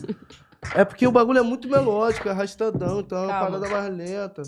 É 0.74 0.84
porque 0.84 1.06
o 1.06 1.12
bagulho 1.12 1.38
é 1.38 1.42
muito 1.42 1.68
melódico, 1.68 2.26
é 2.28 2.32
arrastadão, 2.32 2.98
então 2.98 3.16
é 3.18 3.22
uma 3.26 3.32
Calma. 3.38 3.60
parada 3.60 3.68
mais 3.68 3.96
lenta. 3.96 4.42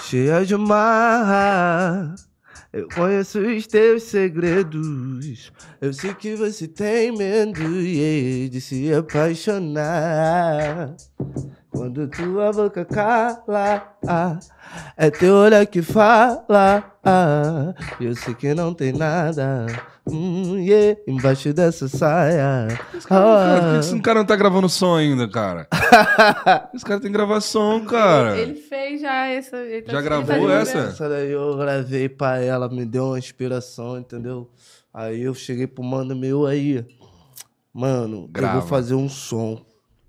Cheia 0.00 0.44
de 0.44 0.56
marra, 0.56 2.14
eu 2.72 2.88
conheço 2.88 3.40
os 3.40 3.66
teus 3.66 4.04
segredos. 4.04 5.52
Eu 5.80 5.92
sei 5.92 6.14
que 6.14 6.34
você 6.34 6.66
tem 6.66 7.16
medo 7.16 7.80
yeah, 7.80 8.50
de 8.50 8.60
se 8.60 8.92
apaixonar. 8.92 10.94
Quando 11.70 12.08
tua 12.08 12.52
boca 12.52 12.84
cala, 12.84 13.96
é 14.96 15.10
teu 15.10 15.34
olhar 15.34 15.66
que 15.66 15.82
fala. 15.82 16.84
Eu 18.00 18.14
sei 18.14 18.34
que 18.34 18.54
não 18.54 18.74
tem 18.74 18.92
nada 18.92 19.66
hum, 20.06 20.58
yeah, 20.58 20.98
embaixo 21.06 21.52
dessa 21.52 21.88
saia. 21.88 22.68
Cara, 22.68 22.76
por 22.90 23.00
que 23.00 23.14
Ah. 23.76 23.78
esse 23.80 24.00
cara 24.00 24.18
não 24.20 24.26
tá 24.26 24.36
gravando 24.36 24.68
som 24.68 24.96
ainda, 24.96 25.28
cara? 25.28 25.68
Esse 26.74 26.84
cara 26.84 27.00
tem 27.00 27.10
que 27.10 27.16
gravar 27.16 27.40
som, 27.40 27.84
cara. 27.84 28.38
Ele 28.38 28.54
fez 28.54 29.00
já 29.00 29.26
essa. 29.26 29.56
ele 29.58 29.82
tá- 29.82 29.92
Já 29.92 30.00
gravou 30.00 30.46
tá 30.48 30.54
essa? 30.54 30.78
Essa 30.78 31.08
daí 31.08 31.30
eu 31.30 31.56
gravei 31.56 32.08
pra 32.08 32.38
ela, 32.40 32.68
me 32.68 32.84
deu 32.84 33.06
uma 33.06 33.18
inspiração, 33.18 33.98
entendeu? 33.98 34.48
Aí 34.92 35.22
eu 35.22 35.34
cheguei 35.34 35.66
pro 35.66 35.82
mano 35.84 36.14
meu 36.16 36.46
aí. 36.46 36.84
Mano, 37.72 38.22
eu 38.24 38.28
Grava. 38.28 38.60
vou 38.60 38.68
fazer 38.68 38.94
um 38.94 39.08
som. 39.08 39.60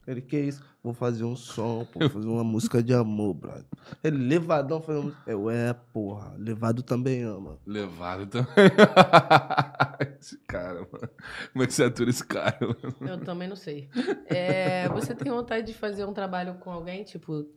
Ele, 0.08 0.22
que 0.22 0.38
isso? 0.38 0.62
Vou 0.84 0.94
fazer 0.94 1.24
um 1.24 1.34
som, 1.34 1.86
pô, 1.86 2.02
vou 2.02 2.10
fazer 2.10 2.28
uma 2.28 2.44
música 2.44 2.84
de 2.84 2.94
amor, 2.94 3.34
brother. 3.36 3.64
Ele, 4.04 4.18
levadão, 4.18 4.82
fazer 4.82 5.00
uma 5.00 5.06
música. 5.06 5.32
Eu, 5.32 5.50
é, 5.50 5.72
porra, 5.74 6.36
levado 6.38 6.84
também 6.84 7.24
ama. 7.24 7.58
Levado 7.66 8.28
também. 8.28 8.50
esse 10.20 10.38
cara, 10.40 10.80
mano. 10.80 11.10
Como 11.54 11.64
é 11.64 11.68
que 11.68 11.74
você 11.74 11.86
atura 11.86 12.10
esse 12.10 12.26
cara, 12.26 12.58
mano? 12.60 12.96
Eu 13.00 13.18
também 13.22 13.48
não 13.48 13.56
sei. 13.56 13.90
É, 14.26 14.90
você 14.90 15.16
tem 15.16 15.32
vontade 15.32 15.68
de 15.68 15.74
fazer 15.74 16.04
um 16.04 16.14
trabalho 16.14 16.56
com 16.56 16.70
alguém, 16.70 17.06
tipo, 17.06 17.48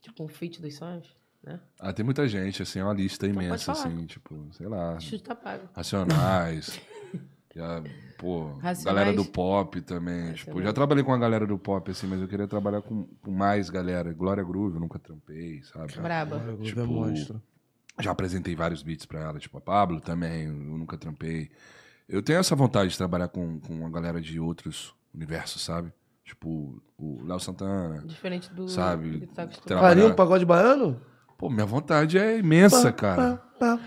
tipo 0.00 0.24
um 0.24 0.28
feat 0.28 0.60
dos 0.60 0.74
sonhos, 0.74 1.16
né? 1.40 1.60
Ah, 1.78 1.92
tem 1.92 2.04
muita 2.04 2.26
gente, 2.26 2.60
assim, 2.60 2.80
é 2.80 2.84
uma 2.84 2.92
lista 2.94 3.24
pode 3.24 3.38
imensa, 3.38 3.70
assim, 3.70 4.04
tipo, 4.04 4.48
sei 4.52 4.66
lá. 4.66 4.98
Chuta 4.98 5.32
pago. 5.32 5.68
Racionais. 5.76 6.80
já, 7.54 7.82
pô, 8.18 8.48
Racionais. 8.58 8.84
galera 8.84 9.12
do 9.16 9.24
pop 9.24 9.80
também. 9.80 10.32
Tipo, 10.34 10.60
já 10.62 10.72
trabalhei 10.72 11.02
com 11.02 11.12
a 11.14 11.18
galera 11.18 11.46
do 11.46 11.56
pop, 11.58 11.90
assim, 11.90 12.06
mas 12.06 12.20
eu 12.20 12.28
queria 12.28 12.46
trabalhar 12.46 12.82
com, 12.82 13.04
com 13.22 13.30
mais 13.30 13.70
galera. 13.70 14.12
Glória 14.12 14.44
Groove, 14.44 14.74
eu 14.74 14.80
nunca 14.80 14.98
trampei, 14.98 15.62
sabe? 15.62 15.94
Braba. 16.00 16.38
Tipo, 16.62 16.80
é 16.80 16.84
monstro. 16.84 17.40
Já 18.00 18.10
apresentei 18.10 18.54
vários 18.54 18.82
beats 18.82 19.06
pra 19.06 19.20
ela, 19.20 19.38
tipo 19.38 19.56
a 19.58 19.60
Pablo 19.60 20.00
também, 20.00 20.44
eu 20.46 20.52
nunca 20.52 20.96
trampei. 20.98 21.50
Eu 22.08 22.22
tenho 22.22 22.38
essa 22.38 22.54
vontade 22.54 22.90
de 22.90 22.96
trabalhar 22.98 23.28
com, 23.28 23.58
com 23.60 23.84
a 23.86 23.90
galera 23.90 24.20
de 24.20 24.38
outros 24.38 24.94
universos, 25.14 25.62
sabe? 25.62 25.92
Tipo, 26.24 26.80
o 26.98 27.24
Léo 27.24 27.40
Santana. 27.40 28.02
Diferente 28.06 28.52
do 28.52 28.68
Sabe, 28.68 29.26
tá 29.34 29.46
trabalhar- 29.46 29.88
Faria 29.88 30.06
um 30.06 30.14
pagode 30.14 30.44
baiano? 30.44 31.00
Pô, 31.38 31.48
minha 31.48 31.64
vontade 31.66 32.18
é 32.18 32.38
imensa, 32.38 32.92
cara. 32.92 33.36
Pá. 33.58 33.78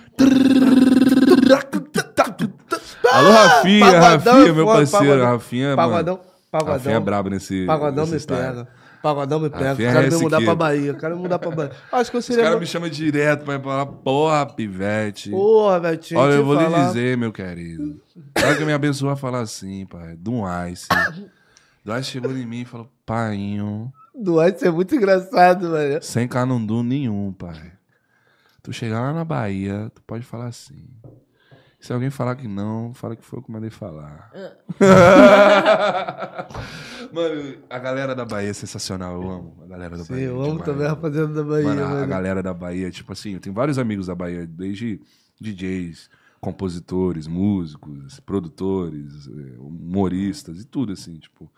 Alô, 3.32 3.48
Rafinha, 3.48 3.86
Pagodão 3.92 4.34
Rafinha, 4.34 4.54
meu 4.54 4.66
parceiro. 4.66 5.06
pagodão. 5.06 5.32
Rafinha, 5.32 5.76
mano. 5.76 5.78
Pagodão. 6.52 6.74
Rafinha 6.76 6.96
é 6.96 7.00
brabo 7.00 7.30
nesse. 7.30 7.66
Pagodão 7.66 8.04
nesse 8.06 8.14
me 8.14 8.20
style. 8.20 8.42
pega. 8.42 8.68
Pagodão 9.02 9.40
me 9.40 9.50
pega. 9.50 9.70
Rafinha 9.70 9.92
Quero 9.94 10.06
é 10.06 10.10
me 10.10 10.18
mudar 10.18 10.38
aqui. 10.38 10.46
pra 10.46 10.56
Bahia. 10.56 10.94
Quero 10.94 11.16
me 11.16 11.22
mudar 11.24 11.40
pra 11.40 11.52
Bahia. 11.52 11.72
Acho 11.92 12.12
que 12.12 12.18
eu 12.18 12.20
Os 12.20 12.26
seria. 12.26 12.44
caras 12.44 12.54
meu- 12.56 12.60
me 12.62 12.68
chamam 12.68 12.90
direto 12.90 13.44
pra 13.46 13.60
falar, 13.60 13.86
porra, 13.88 14.46
pivete. 14.46 15.32
Porra, 15.32 15.80
Betinho. 15.80 16.20
Olha, 16.20 16.34
eu 16.34 16.46
vou 16.46 16.56
lhe 16.56 16.64
falar. 16.66 16.88
dizer, 16.88 17.18
meu 17.18 17.32
querido. 17.32 18.00
Claro 18.36 18.58
que 18.58 18.66
me 18.66 18.74
abençoa 18.74 19.16
falar 19.16 19.40
assim, 19.42 19.86
pai. 19.88 20.16
Do 20.18 20.42
Ice. 20.72 20.88
Do 21.84 21.98
Ice 21.98 22.12
chegou 22.12 22.32
em 22.38 22.46
mim 22.46 22.62
e 22.62 22.66
falou, 22.66 22.88
painho, 23.06 23.92
Duarte 24.14 24.68
é 24.68 24.70
muito 24.70 24.94
engraçado, 24.94 25.70
mano. 25.70 26.00
sem 26.04 26.28
canundum 26.28 26.84
nenhum, 26.84 27.32
pai. 27.34 27.72
Tu 28.62 28.72
chegar 28.72 29.00
lá 29.02 29.14
na 29.14 29.24
Bahia, 29.26 29.92
tu 29.96 30.04
pode 30.04 30.24
falar 30.24 30.46
assim. 30.48 30.86
Se 31.82 31.92
alguém 31.92 32.12
falar 32.12 32.36
que 32.36 32.48
não, 32.48 32.94
fala 32.94 33.16
que 33.16 33.26
foi 33.26 33.40
eu 33.40 33.44
que 33.44 33.52
mandei 33.52 33.72
falar. 33.72 34.32
Mano, 37.12 37.56
a 37.70 37.80
galera 37.80 38.16
da 38.16 38.26
Bahia 38.26 38.50
é 38.50 38.54
sensacional, 38.54 39.22
eu 39.22 39.30
amo 39.30 39.58
a 39.64 39.68
galera 39.68 39.98
da 39.98 40.04
Sim, 40.04 40.14
Bahia. 40.14 40.26
eu 40.28 40.36
amo 40.42 40.52
demais, 40.52 40.66
também 40.66 40.86
a 40.86 40.90
mano. 40.90 40.96
rapaziada 40.96 41.34
da 41.34 41.44
Bahia, 41.44 41.64
Mano, 41.66 41.82
a- 41.82 41.86
a 41.86 41.90
mano. 41.90 42.08
galera 42.08 42.44
da 42.44 42.54
Bahia, 42.54 42.92
tipo 42.92 43.12
assim, 43.12 43.34
eu 43.34 43.40
tenho 43.40 43.54
vários 43.56 43.78
amigos 43.78 44.08
da 44.08 44.16
Bahia, 44.16 44.46
desde 44.48 45.02
DJs, 45.40 46.10
compositores, 46.40 47.28
músicos, 47.28 48.20
produtores, 48.22 49.28
eh, 49.28 49.56
humoristas 49.58 50.62
e 50.62 50.66
tudo, 50.66 50.94
assim, 50.94 51.18
tipo. 51.18 51.52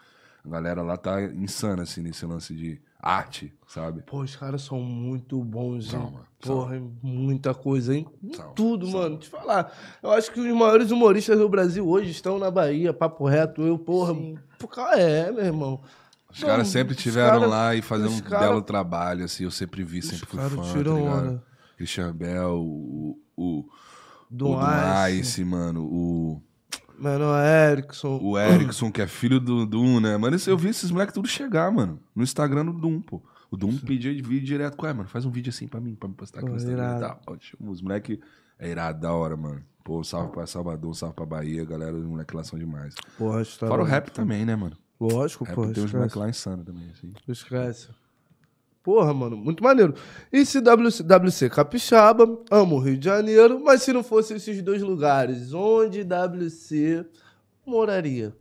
A 0.46 0.50
galera 0.50 0.82
lá 0.82 0.98
tá 0.98 1.22
insana, 1.24 1.84
assim, 1.84 2.02
nesse 2.02 2.26
lance 2.26 2.54
de 2.54 2.82
arte, 3.02 3.54
sabe? 3.68 4.02
Pô, 4.02 4.22
os 4.22 4.36
caras 4.36 4.62
são 4.62 4.80
muito 4.82 5.42
bons, 5.44 5.94
hein? 5.94 6.00
mano, 6.00 6.20
Porra, 6.42 6.76
em 6.78 6.92
muita 7.02 7.54
coisa, 7.54 7.96
hein? 7.96 8.06
Em 8.22 8.34
São, 8.34 8.54
Tudo, 8.54 8.86
são. 8.90 9.00
mano. 9.00 9.18
Te 9.18 9.30
falar. 9.30 9.72
Eu 10.02 10.12
acho 10.12 10.32
que 10.32 10.40
os 10.42 10.54
maiores 10.56 10.92
humoristas 10.92 11.38
do 11.40 11.48
Brasil 11.48 11.88
hoje 11.88 12.12
estão 12.12 12.38
na 12.38 12.52
Bahia, 12.52 12.94
papo 12.94 13.26
reto. 13.26 13.62
Eu, 13.62 13.78
porra. 13.80 14.14
Sim. 14.14 14.38
Por 14.60 14.68
causa 14.68 15.00
é, 15.00 15.32
meu 15.32 15.46
irmão. 15.46 15.82
Os 16.30 16.42
Não, 16.42 16.48
caras 16.50 16.68
sempre 16.68 16.96
tiveram 16.96 17.40
cara- 17.42 17.48
lá 17.48 17.76
e 17.76 17.82
fazendo 17.82 18.12
um 18.12 18.20
cara- 18.22 18.48
belo 18.48 18.62
trabalho, 18.62 19.24
assim, 19.24 19.44
eu 19.46 19.52
sempre 19.52 19.84
vi, 19.84 20.02
sempre 20.02 20.26
fui 20.26 20.40
fã, 20.40 20.74
tiram 20.74 20.96
tá 20.96 21.22
ligado? 21.22 21.42
Christian 21.78 22.14
Bell, 22.14 22.56
o, 22.60 23.20
o, 23.38 23.66
Do 24.30 24.50
o 24.50 24.56
do 24.56 24.62
Ice. 25.10 25.20
Ice, 25.20 25.44
mano, 25.46 25.84
o... 25.86 26.42
Mano, 26.98 27.26
Erickson. 27.36 28.20
O 28.22 28.38
Erickson, 28.38 28.92
que 28.92 29.02
é 29.02 29.08
filho 29.08 29.40
do 29.40 29.66
Doom, 29.66 30.00
né? 30.00 30.18
Mano, 30.18 30.38
eu 30.48 30.58
vi 30.58 30.70
esses 30.70 30.92
moleques 30.92 31.14
tudo 31.14 31.28
chegar, 31.28 31.72
mano. 31.72 32.00
No 32.16 32.24
Instagram 32.24 32.66
do 32.66 32.74
Doom, 32.74 33.02
pô. 33.02 33.22
O 33.50 33.58
Doom 33.58 33.78
pedia 33.78 34.14
de 34.14 34.22
vídeo 34.22 34.46
direto. 34.46 34.76
Qual 34.78 34.90
é, 34.90 34.94
mano? 34.94 35.08
Faz 35.10 35.26
um 35.26 35.32
vídeo 35.32 35.50
assim 35.50 35.68
pra 35.68 35.80
mim, 35.80 35.96
pra 35.96 36.10
me 36.10 36.16
postar 36.16 36.40
aqui 36.40 36.48
Pô, 36.48 36.54
no 36.54 36.58
Instagram 36.58 36.98
e 36.98 37.00
tal. 37.00 37.22
Os 37.60 37.82
moleques 37.82 38.18
é 38.58 38.70
irado 38.70 39.00
da 39.00 39.14
hora, 39.14 39.38
mano. 39.38 39.62
Pô, 39.84 40.04
salve 40.04 40.32
pra 40.32 40.48
Salvador, 40.48 40.96
salve 40.96 41.16
pra 41.16 41.26
Bahia. 41.26 41.66
Galera, 41.66 41.94
os 41.94 42.06
moleques 42.06 42.34
lá 42.34 42.44
são 42.44 42.58
demais. 42.58 42.96
Porra, 43.18 43.44
Fora 43.44 43.82
o 43.82 43.86
rap 43.86 44.10
também, 44.12 44.46
né, 44.46 44.56
mano? 44.56 44.78
Lógico, 45.00 45.44
Rap 45.44 45.56
pô. 45.56 45.68
tem 45.68 45.84
uns 45.84 45.92
moleques 45.94 46.16
lá 46.16 46.30
insano 46.30 46.64
também, 46.64 46.90
assim. 46.92 47.12
Esquece. 47.28 47.90
Porra, 48.84 49.14
mano, 49.14 49.38
muito 49.38 49.64
maneiro. 49.64 49.96
E 50.32 50.46
se 50.46 50.60
WC, 50.60 51.04
WC 51.04 51.50
Capixaba, 51.50 52.28
amo 52.52 52.76
o 52.76 52.80
Rio 52.80 52.98
de 52.98 53.06
Janeiro, 53.06 53.62
mas 53.64 53.82
se 53.82 53.94
não 53.94 54.04
fosse 54.04 54.34
esses 54.34 54.62
dois 54.62 54.82
lugares, 54.82 55.54
onde 55.54 56.04
WC 56.04 57.06
moraria? 57.66 58.36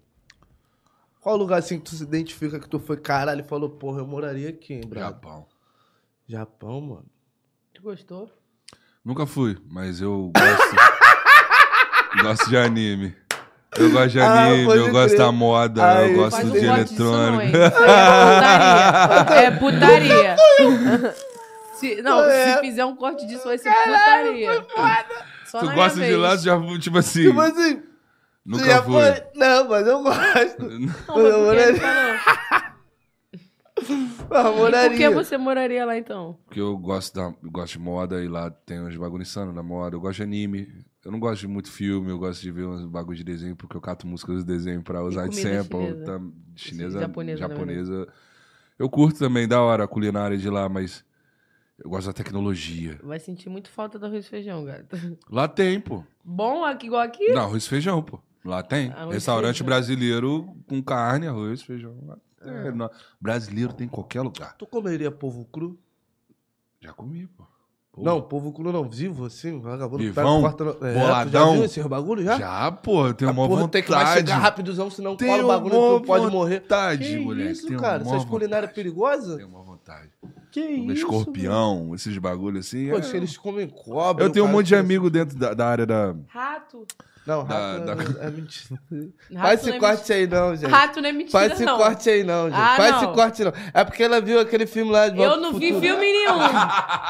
Qual 1.21 1.37
lugar 1.37 1.61
assim 1.61 1.79
que 1.79 1.85
tu 1.85 1.95
se 1.95 2.03
identifica 2.03 2.59
que 2.59 2.69
tu 2.69 2.81
foi 2.81 2.97
caralho 2.97 3.43
e 3.43 3.49
falou, 3.49 3.71
porra, 3.71 4.01
eu 4.01 4.07
moraria 4.07 4.49
aqui, 4.49 4.75
hein, 4.75 4.81
brother? 4.81 5.11
Japão. 5.11 5.47
Japão, 6.27 6.81
mano. 6.81 7.07
Tu 7.73 7.81
gostou? 7.81 8.29
Nunca 9.05 9.25
fui, 9.25 9.57
mas 9.71 10.01
eu 10.01 10.33
gosto. 10.35 10.77
gosto 12.21 12.49
de 12.49 12.57
anime. 12.57 13.15
Eu 13.79 13.91
gosto 13.91 14.09
de 14.11 14.21
Ah, 14.21 14.45
anime, 14.45 14.67
pode 14.67 14.79
eu 14.81 14.91
gosto 14.93 15.07
crer. 15.09 15.19
da 15.19 15.33
moda, 15.33 15.83
Ai, 15.85 16.13
eu 16.13 16.17
gosto 16.17 16.51
de 16.51 16.59
eletrônico. 16.59 17.57
É 17.57 19.51
putaria. 19.51 20.15
É 20.37 20.37
putaria. 20.37 21.15
se, 21.75 22.03
não, 22.03 22.21
É. 22.25 22.55
se 22.57 22.61
fizer 22.61 22.85
um 22.85 22.95
corte 22.95 23.27
disso 23.27 23.45
vai 23.45 23.57
ser 23.59 23.71
putaria. 23.73 24.67
Só 25.47 25.59
tu 25.61 25.73
gosta 25.73 26.01
de 26.01 26.13
tu 26.13 26.45
já, 26.45 26.59
tipo 26.79 26.99
assim, 26.99 27.23
Tipo 27.25 27.41
assim, 27.41 27.83
nunca 28.45 28.65
já 28.65 28.83
fui. 28.83 28.93
foi- 28.93 29.23
Não, 29.35 29.69
mas 29.69 29.87
eu 29.87 30.03
gosto. 30.03 30.63
Não, 30.63 30.79
mas 31.09 31.17
Eu 31.17 31.45
por 31.45 31.55
que 31.55 31.61
ele 31.61 31.73
moraria. 31.73 31.83
Ah, 34.31 34.53
por 34.89 34.97
que 34.97 35.09
você 35.11 35.37
moraria 35.39 35.85
lá 35.85 35.97
então? 35.99 36.39
Porque 36.47 36.61
eu 36.61 36.77
gosto, 36.77 37.15
da, 37.15 37.23
eu 37.43 37.51
gosto 37.51 37.73
de 37.73 37.79
moda 37.81 38.23
e 38.23 38.29
lá 38.29 38.51
tem 38.51 38.81
uns 38.81 38.97
bagulho 38.97 39.23
insano 39.23 39.53
na 39.53 39.63
moda. 39.63 39.97
Eu 39.97 40.01
gosto 40.01 40.19
de 40.19 40.23
anime. 40.23 40.69
Eu 41.05 41.11
não 41.11 41.19
gosto 41.19 41.41
de 41.41 41.49
muito 41.49 41.71
filme, 41.71 42.11
eu 42.11 42.19
gosto 42.19 42.41
de 42.41 42.51
ver 42.53 42.65
uns 42.65 42.85
bagulho 42.87 43.17
de 43.17 43.25
desenho, 43.25 43.57
porque 43.57 43.77
eu 43.77 43.81
cato 43.81 44.07
músicas 44.07 44.39
de 44.39 44.45
desenho 44.45 44.83
pra 44.83 45.03
usar 45.03 45.27
de 45.29 45.35
sample. 45.37 45.79
chinesa? 45.79 46.05
tam- 46.05 46.33
chinesa, 46.55 47.01
Japonesa, 47.01 47.41
na 47.41 47.49
japonesa. 47.49 48.09
Eu 48.79 48.89
curto 48.89 49.19
também, 49.19 49.49
da 49.49 49.61
hora, 49.61 49.85
a 49.85 49.89
culinária 49.89 50.39
de 50.39 50.49
lá, 50.49 50.69
mas 50.69 51.05
eu 51.83 51.91
gosto 51.91 52.07
da 52.07 52.13
tecnologia. 52.13 53.01
Vai 53.03 53.19
sentir 53.19 53.49
muito 53.49 53.69
falta 53.71 53.99
do 53.99 54.07
arroz 54.07 54.27
e 54.27 54.29
feijão, 54.29 54.65
gato. 54.65 54.97
Lá 55.29 55.49
tem, 55.49 55.81
pô. 55.81 56.05
Bom 56.25 56.65
aqui 56.65 56.87
igual 56.87 57.03
aqui? 57.03 57.33
Não, 57.33 57.43
arroz 57.43 57.65
e 57.65 57.69
feijão, 57.69 58.01
pô. 58.03 58.21
Lá 58.45 58.63
tem. 58.63 58.91
Arroz 58.93 59.15
Restaurante 59.15 59.55
feijão. 59.59 59.67
brasileiro 59.67 60.57
com 60.67 60.81
carne, 60.83 61.27
arroz, 61.27 61.63
feijão. 61.63 61.97
Lá 62.07 62.17
tem. 62.41 62.53
Ah. 62.81 62.91
Brasileiro 63.21 63.73
tem 63.73 63.87
em 63.87 63.91
qualquer 63.91 64.21
lugar. 64.21 64.57
Tu 64.57 64.67
comeria 64.67 65.11
polvo 65.11 65.45
cru? 65.47 65.79
Já 66.81 66.93
comi, 66.93 67.27
pô. 67.27 67.45
Pô, 67.95 68.03
Não, 68.03 68.23
polvo 68.23 68.53
cru 68.53 68.73
não, 68.73 68.89
vivo 68.89 69.27
assim, 69.27 69.61
vagabundo 69.61 69.99
pega, 69.99 70.09
Vivão, 70.23 70.41
corta 70.41 70.65
no... 70.65 70.71
é, 70.71 70.75
Tu 70.75 70.85
já 70.95 71.01
boladão. 71.01 71.53
viu 71.53 71.65
esses 71.65 71.87
bagulho 71.87 72.25
já? 72.25 72.39
Já, 72.39 72.73
pô, 72.73 73.07
eu 73.09 73.13
tenho 73.13 73.31
Ah, 73.31 73.35
uma 73.35 73.47
porra, 73.47 73.61
vontade. 73.61 73.73
tem 73.73 73.83
que 73.83 73.91
mastigar 73.91 74.41
rapidozão, 74.41 74.91
senão 74.91 75.15
Tenho 75.15 75.31
cola 75.31 75.45
o 75.45 75.49
bagulho 75.49 75.75
e 75.75 75.79
mó 75.79 75.99
tu 76.01 76.07
pode 76.07 76.27
morrer. 76.31 76.61
vontade, 76.61 77.05
Que 77.05 77.19
moleque. 77.19 77.51
isso, 77.53 77.67
tenho 77.67 77.79
cara? 77.79 78.03
Essas 78.03 78.25
culinárias 78.25 78.73
perigosas? 78.73 79.37
Tenho 79.37 79.49
uma 79.49 79.63
vontade. 79.63 80.09
Que 80.51 80.63
Comer 80.79 80.95
isso, 80.95 81.03
escorpião, 81.07 81.95
esses 81.95 82.17
bagulho 82.17 82.61
assim. 82.61 82.87
velho? 82.87 82.97
é- 82.97 83.01
Poxa, 83.03 83.15
eles 83.17 83.37
comem 83.37 83.69
cobra. 83.69 84.25
Eu 84.25 84.31
tenho 84.31 84.47
um 84.47 84.49
monte 84.49 84.69
de 84.69 84.75
que- 84.75 84.81
amigo 84.81 85.11
dentro 85.11 85.37
da, 85.39 85.53
da 85.53 85.67
área 85.67 85.85
da. 85.85 86.15
Rato. 86.29 86.87
Não, 87.25 87.45
da- 87.45 87.55
rato 87.75 87.85
da- 87.85 87.93
é, 88.25 88.27
é 88.27 88.31
mentira. 88.31 88.81
Rato 88.91 89.43
Faz 89.43 89.61
esse 89.61 89.69
não 89.71 89.77
é 89.77 89.79
corte 89.79 90.13
aí 90.13 90.27
não, 90.27 90.57
gente. 90.57 90.71
Rato 90.71 91.01
não 91.01 91.09
é 91.09 91.13
mentira, 91.13 91.31
Faz 91.31 91.53
esse 91.53 91.65
não. 91.65 91.77
corte 91.79 92.11
aí 92.11 92.25
não, 92.25 92.51
gente. 92.51 92.59
Ah, 92.61 92.75
Faz 92.77 92.91
não. 92.91 92.99
esse 93.05 93.13
corte 93.15 93.45
não. 93.45 93.53
É 93.73 93.85
porque 93.85 94.03
ela 94.03 94.21
viu 94.21 94.41
aquele 94.41 94.67
filme 94.67 94.91
lá 94.91 95.09
de 95.09 95.17
Volta 95.17 95.35
Eu 95.37 95.41
não 95.41 95.53
vi 95.53 95.73
Futuro. 95.73 95.81
filme 95.81 96.05
nenhum. 96.13 96.39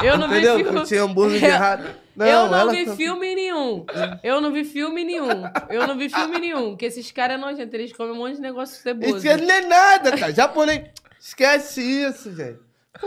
Eu 0.03 0.19
não 0.19 0.27
Entendeu? 0.27 0.57
vi 0.59 0.65
Que 0.65 0.71
filme. 0.71 0.87
tinha 0.87 1.03
hambúrguer 1.03 1.41
de 1.41 1.47
rato. 1.49 1.85
Não, 2.15 2.27
eu 2.27 2.49
não 2.51 2.71
vi 2.71 2.85
tá- 2.85 2.95
filme 2.97 3.35
nenhum. 3.35 3.87
Eu 4.23 4.41
não 4.43 4.53
vi 4.53 4.65
filme 4.65 5.03
nenhum. 5.03 5.45
Eu 5.71 5.87
não 5.87 5.97
vi 5.97 6.11
filme 6.11 6.39
nenhum. 6.39 6.77
Que 6.77 6.85
esses 6.85 7.11
caras 7.11 7.39
é 7.39 7.41
nojento. 7.41 7.75
Eles 7.75 7.93
comem 7.95 8.13
um 8.13 8.17
monte 8.19 8.35
de 8.37 8.43
negócio 8.43 8.77
ceboso. 8.83 9.17
Isso 9.17 9.27
não 9.47 9.55
é 9.55 9.61
nada, 9.63 10.17
cara. 10.19 10.35
Japonês. 10.35 10.91
Esquece 11.19 11.81
isso, 11.81 12.35
gente. 12.37 12.59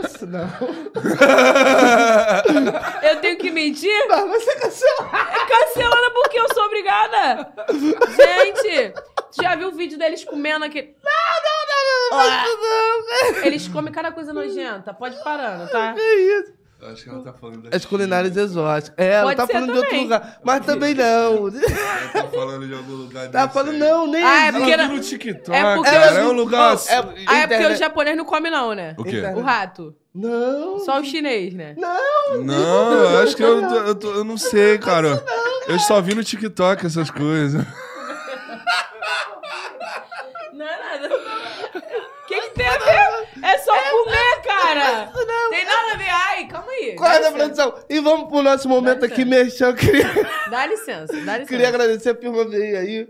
Isso 0.04 0.26
não. 0.26 0.48
Eu 3.02 3.20
tenho 3.20 3.38
que 3.38 3.50
mentir? 3.50 4.06
Não, 4.08 4.28
você 4.28 4.54
cancelou. 4.56 5.10
Cancelando 5.48 6.10
porque 6.12 6.38
eu 6.38 6.52
sou 6.52 6.64
obrigada. 6.64 7.52
Gente, 8.16 8.94
já 9.40 9.54
viu 9.54 9.68
o 9.68 9.72
vídeo 9.72 9.98
deles 9.98 10.24
comendo 10.24 10.64
aquele... 10.64 10.96
Não, 11.02 11.12
não, 11.44 13.06
não. 13.32 13.44
Eles 13.44 13.68
comem 13.68 13.92
cada 13.92 14.12
coisa 14.12 14.32
nojenta. 14.32 14.92
Pode 14.92 15.16
ir 15.16 15.22
parando, 15.22 15.70
tá? 15.70 15.94
Que 15.94 16.00
isso? 16.00 16.65
Acho 16.82 17.02
que 17.04 17.08
ela 17.10 17.22
tá 17.22 17.32
falando 17.32 17.62
da 17.68 17.76
As 17.76 17.84
culinárias 17.86 18.36
exóticas. 18.36 18.94
É, 18.98 19.12
ela 19.14 19.24
Pode 19.24 19.36
tá 19.38 19.46
ser 19.46 19.52
falando 19.54 19.72
de 19.72 19.76
outro 19.78 19.90
também. 19.90 20.02
lugar. 20.04 20.40
Mas 20.44 20.66
também 20.66 20.94
não. 20.94 21.48
Ela 21.48 22.08
tá 22.12 22.28
falando 22.28 22.66
de 22.68 22.74
algum 22.74 22.92
lugar 22.92 23.28
Tá 23.30 23.42
desse 23.46 23.54
falando, 23.54 23.72
aí. 23.72 23.78
não, 23.78 24.06
nem. 24.06 24.22
Ah, 24.22 24.28
é 24.28 24.40
existe. 24.48 24.52
porque 24.58 24.72
Ela 24.72 24.82
era- 24.84 24.92
no 24.92 25.00
TikTok, 25.00 25.56
é 25.58 25.74
porque 25.74 25.90
cara. 25.90 26.18
É 26.20 26.24
um 26.24 26.32
lugar. 26.32 26.70
Oh, 26.70 26.74
assim- 26.74 26.92
é- 26.92 26.96
Ah, 26.98 27.00
é 27.00 27.06
porque 27.12 27.54
Internet. 27.54 27.72
o 27.74 27.78
japonês 27.78 28.16
não 28.16 28.24
come 28.26 28.50
não, 28.50 28.74
né? 28.74 28.94
O 28.98 29.04
quê? 29.04 29.22
O 29.34 29.40
rato. 29.40 29.96
Não. 30.14 30.78
Só 30.80 31.00
o 31.00 31.04
chinês, 31.04 31.54
né? 31.54 31.74
Não. 31.78 32.42
Não, 32.44 32.92
eu 32.92 33.18
acho 33.22 33.34
que 33.36 33.42
eu, 33.42 33.66
tô- 33.68 33.74
eu, 33.74 33.94
tô- 33.94 34.12
eu 34.12 34.24
não 34.24 34.36
sei, 34.36 34.78
cara. 34.78 35.24
Eu 35.66 35.78
só 35.80 36.00
vi 36.00 36.14
no 36.14 36.22
TikTok 36.22 36.86
essas 36.86 37.10
coisas. 37.10 37.64
Não 40.52 40.66
é 40.66 40.78
nada. 40.78 41.14
O 41.14 42.26
que, 42.28 42.40
que 42.40 42.50
tem 42.50 42.66
a 42.66 42.78
ver? 42.78 43.28
É 43.42 43.58
só 43.58 43.72
comer, 43.72 44.42
cara. 44.44 45.12
Tem 45.50 45.64
nada 45.64 45.75
produção. 46.96 47.74
E 47.88 48.00
vamos 48.00 48.28
pro 48.28 48.42
nosso 48.42 48.68
momento 48.68 49.00
Dá 49.00 49.06
aqui, 49.06 49.24
mexer. 49.24 49.64
Eu 49.64 49.74
queria, 49.74 50.04
Dá 50.50 50.66
licença, 50.66 51.12
dá 51.12 51.32
licença. 51.38 51.46
queria 51.46 51.68
agradecer 51.68 52.10
a 52.10 52.14
firma 52.14 52.44
veio 52.44 52.78
aí. 52.78 53.08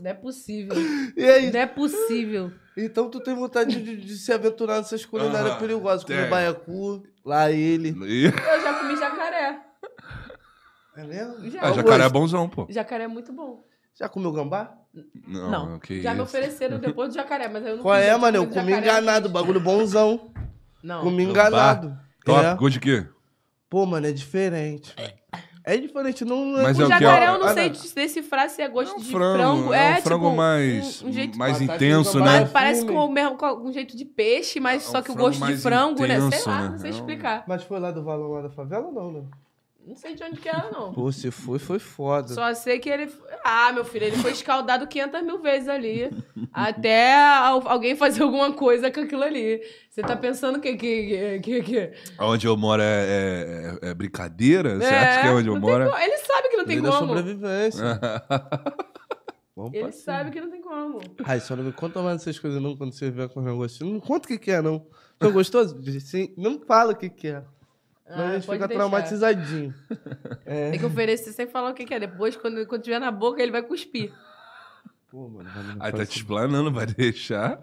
Não 0.00 0.10
é 0.10 0.14
possível. 0.14 0.74
E 1.16 1.24
aí? 1.30 1.50
Não 1.52 1.60
é 1.60 1.66
possível. 1.66 2.52
Então 2.76 3.08
tu 3.08 3.20
tem 3.20 3.34
vontade 3.34 3.80
de, 3.80 3.96
de 3.96 4.16
se 4.16 4.32
aventurar 4.32 4.78
nessas 4.78 5.04
culinárias 5.06 5.52
Aham, 5.52 5.60
perigosas, 5.60 6.04
como 6.04 6.18
tem. 6.18 6.28
baiacu, 6.28 7.04
lá 7.24 7.50
ele. 7.50 7.90
Eu 7.90 8.60
já 8.62 8.74
comi 8.74 8.96
jacaré. 8.96 9.60
É 10.96 11.04
mesmo? 11.04 11.50
Já. 11.50 11.60
Ah, 11.62 11.72
jacaré 11.72 12.04
é 12.04 12.08
bonzão, 12.08 12.48
pô. 12.48 12.66
Jacaré 12.68 13.04
é 13.04 13.08
muito 13.08 13.32
bom. 13.32 13.64
Já 13.94 14.08
comeu 14.08 14.32
gambá? 14.32 14.74
Não, 15.26 15.50
Não, 15.50 15.78
que 15.78 16.02
já 16.02 16.10
me 16.10 16.16
isso. 16.16 16.24
ofereceram 16.24 16.78
depois 16.78 17.08
do 17.10 17.14
jacaré, 17.14 17.48
mas 17.48 17.64
eu 17.64 17.76
não 17.76 17.82
Qual 17.82 17.94
é, 17.94 18.12
eu 18.12 18.18
mano? 18.18 18.36
Eu 18.38 18.46
comi 18.48 18.72
enganado, 18.72 19.28
bagulho 19.28 19.60
bonzão. 19.60 20.32
Não. 20.84 21.02
Comi 21.02 21.24
enganado. 21.24 21.96
Top, 22.24 22.44
É. 22.44 22.54
gosto 22.54 22.74
de 22.74 22.80
quê? 22.80 23.06
Pô, 23.70 23.86
mano, 23.86 24.06
é 24.06 24.12
diferente. 24.12 24.94
É 25.66 25.78
diferente, 25.78 26.26
não 26.26 26.44
Mas 26.62 26.78
O 26.78 26.82
é 26.82 26.84
o 26.84 26.88
que? 26.88 26.92
jacaré 26.94 27.28
eu 27.28 27.38
não 27.38 27.46
Ah, 27.46 27.54
sei 27.54 27.70
não. 27.70 27.76
decifrar 27.94 28.50
se 28.50 28.60
é 28.60 28.68
gosto 28.68 28.92
É 28.92 28.96
um 28.96 29.00
de 29.00 29.10
frango, 29.10 29.38
frango. 29.38 29.72
é 29.74 29.78
É, 29.78 29.98
um 29.98 30.02
frango 30.02 30.24
tipo, 30.26 30.36
mais, 30.36 31.02
um, 31.02 31.08
um 31.08 31.12
jeito 31.12 31.38
mais 31.38 31.60
intenso, 31.62 32.20
né? 32.20 32.44
Parece 32.44 32.84
com, 32.84 32.92
o 32.92 33.10
mesmo, 33.10 33.36
com 33.38 33.46
um 33.68 33.72
jeito 33.72 33.96
de 33.96 34.04
peixe, 34.04 34.60
mas 34.60 34.84
É 34.84 34.88
um 34.88 34.92
só 34.92 35.00
que 35.02 35.10
o 35.10 35.14
gosto 35.14 35.44
de 35.46 35.56
frango, 35.56 36.06
né? 36.06 36.20
Sei 36.30 36.42
lá, 36.52 36.62
né? 36.64 36.68
não 36.68 36.78
sei 36.78 36.90
É 36.90 36.92
um- 36.92 36.96
explicar. 36.98 37.44
Mas 37.48 37.62
foi 37.64 37.80
lá 37.80 37.90
do 37.90 38.04
valão 38.04 38.28
lá 38.32 38.42
da 38.42 38.50
favela 38.50 38.86
ou 38.88 38.92
não, 38.92 39.10
né? 39.12 39.22
Não 39.86 39.94
sei 39.96 40.14
de 40.14 40.24
onde 40.24 40.40
que 40.40 40.48
era, 40.48 40.70
não. 40.70 40.92
Pô, 40.94 41.12
se 41.12 41.30
foi, 41.30 41.58
foi 41.58 41.78
foda. 41.78 42.28
Só 42.28 42.54
sei 42.54 42.78
que 42.78 42.88
ele. 42.88 43.10
Ah, 43.44 43.70
meu 43.72 43.84
filho, 43.84 44.06
ele 44.06 44.16
foi 44.16 44.32
escaldado 44.32 44.86
500 44.86 45.22
mil 45.22 45.38
vezes 45.42 45.68
ali. 45.68 46.10
até 46.52 47.14
al- 47.14 47.68
alguém 47.68 47.94
fazer 47.94 48.22
alguma 48.22 48.52
coisa 48.52 48.90
com 48.90 49.00
aquilo 49.00 49.22
ali. 49.22 49.60
Você 49.90 50.00
tá 50.00 50.16
pensando 50.16 50.58
que. 50.58 50.74
que, 50.76 51.40
que, 51.40 51.62
que... 51.62 51.92
Onde 52.18 52.46
eu 52.46 52.56
moro 52.56 52.80
é, 52.82 53.78
é- 53.82 53.90
é 53.90 53.94
brincadeira? 53.94 54.76
Você 54.78 54.86
acha 54.86 55.20
que 55.20 55.26
é 55.26 55.30
onde 55.32 55.48
eu 55.48 55.60
moro? 55.60 55.84
como. 55.90 55.98
Ele 56.02 56.16
sabe 56.18 56.48
que 56.48 56.56
não 56.56 56.64
tem 56.64 56.80
Lei 56.80 56.90
da 56.90 56.98
como. 56.98 57.06
sobrevivência. 57.16 58.00
Vamos 59.56 59.72
Ele 59.74 59.92
sabe 59.92 60.30
que 60.32 60.40
não 60.40 60.50
tem 60.50 60.60
como. 60.60 60.98
Ai, 61.24 61.38
só 61.38 61.54
não 61.54 61.62
me 61.62 61.72
conta 61.72 62.02
mais 62.02 62.20
essas 62.20 62.38
coisas 62.40 62.60
não 62.60 62.76
quando 62.76 62.92
você 62.92 63.08
vier 63.10 63.28
com 63.28 63.38
os 63.40 63.46
negócios. 63.46 63.80
Não 63.88 64.00
conta 64.00 64.24
o 64.24 64.28
que 64.28 64.38
que 64.38 64.50
é, 64.50 64.60
não. 64.60 64.84
Tão 65.16 65.30
gostoso? 65.30 65.80
Sim, 66.00 66.34
não 66.36 66.58
fala 66.66 66.92
o 66.92 66.96
que 66.96 67.08
que 67.08 67.28
é. 67.28 67.44
Não, 68.08 68.16
Ah, 68.16 68.28
a 68.28 68.32
gente 68.34 68.42
fica 68.42 68.58
deixar. 68.58 68.74
traumatizadinho. 68.74 69.74
É. 70.46 70.70
Tem 70.72 70.78
que 70.78 70.84
oferecer 70.84 71.32
sem 71.32 71.46
falar 71.46 71.70
o 71.70 71.74
que, 71.74 71.86
que 71.86 71.94
é. 71.94 71.98
Depois, 72.00 72.36
quando, 72.36 72.66
quando 72.66 72.82
tiver 72.82 72.98
na 72.98 73.10
boca, 73.10 73.42
ele 73.42 73.50
vai 73.50 73.62
cuspir. 73.62 74.12
Pô, 75.10 75.26
mano, 75.28 75.48
vai 75.48 75.62
me 75.62 75.76
Aí 75.80 75.92
tá 75.92 76.04
te 76.04 76.18
explanando, 76.18 76.70
vai 76.70 76.84
deixar. 76.86 77.58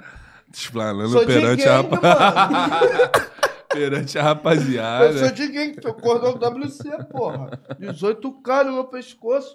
Te 0.51 0.61
explanando 0.63 1.25
perante 1.25 1.67
a, 1.67 1.81
gang, 1.83 1.89
rapa- 1.95 2.01
mano. 2.01 3.11
perante 3.71 3.93
a 3.93 4.01
Eu 4.01 4.07
sou 4.07 4.21
rapaziada. 4.23 5.31
de 5.31 5.47
gang, 5.47 5.75
sou 5.81 5.93
cordão 5.93 6.33
WC, 6.33 7.03
porra. 7.11 7.51
18k 7.79 8.63
no 8.65 8.73
meu 8.73 8.85
pescoço. 8.85 9.53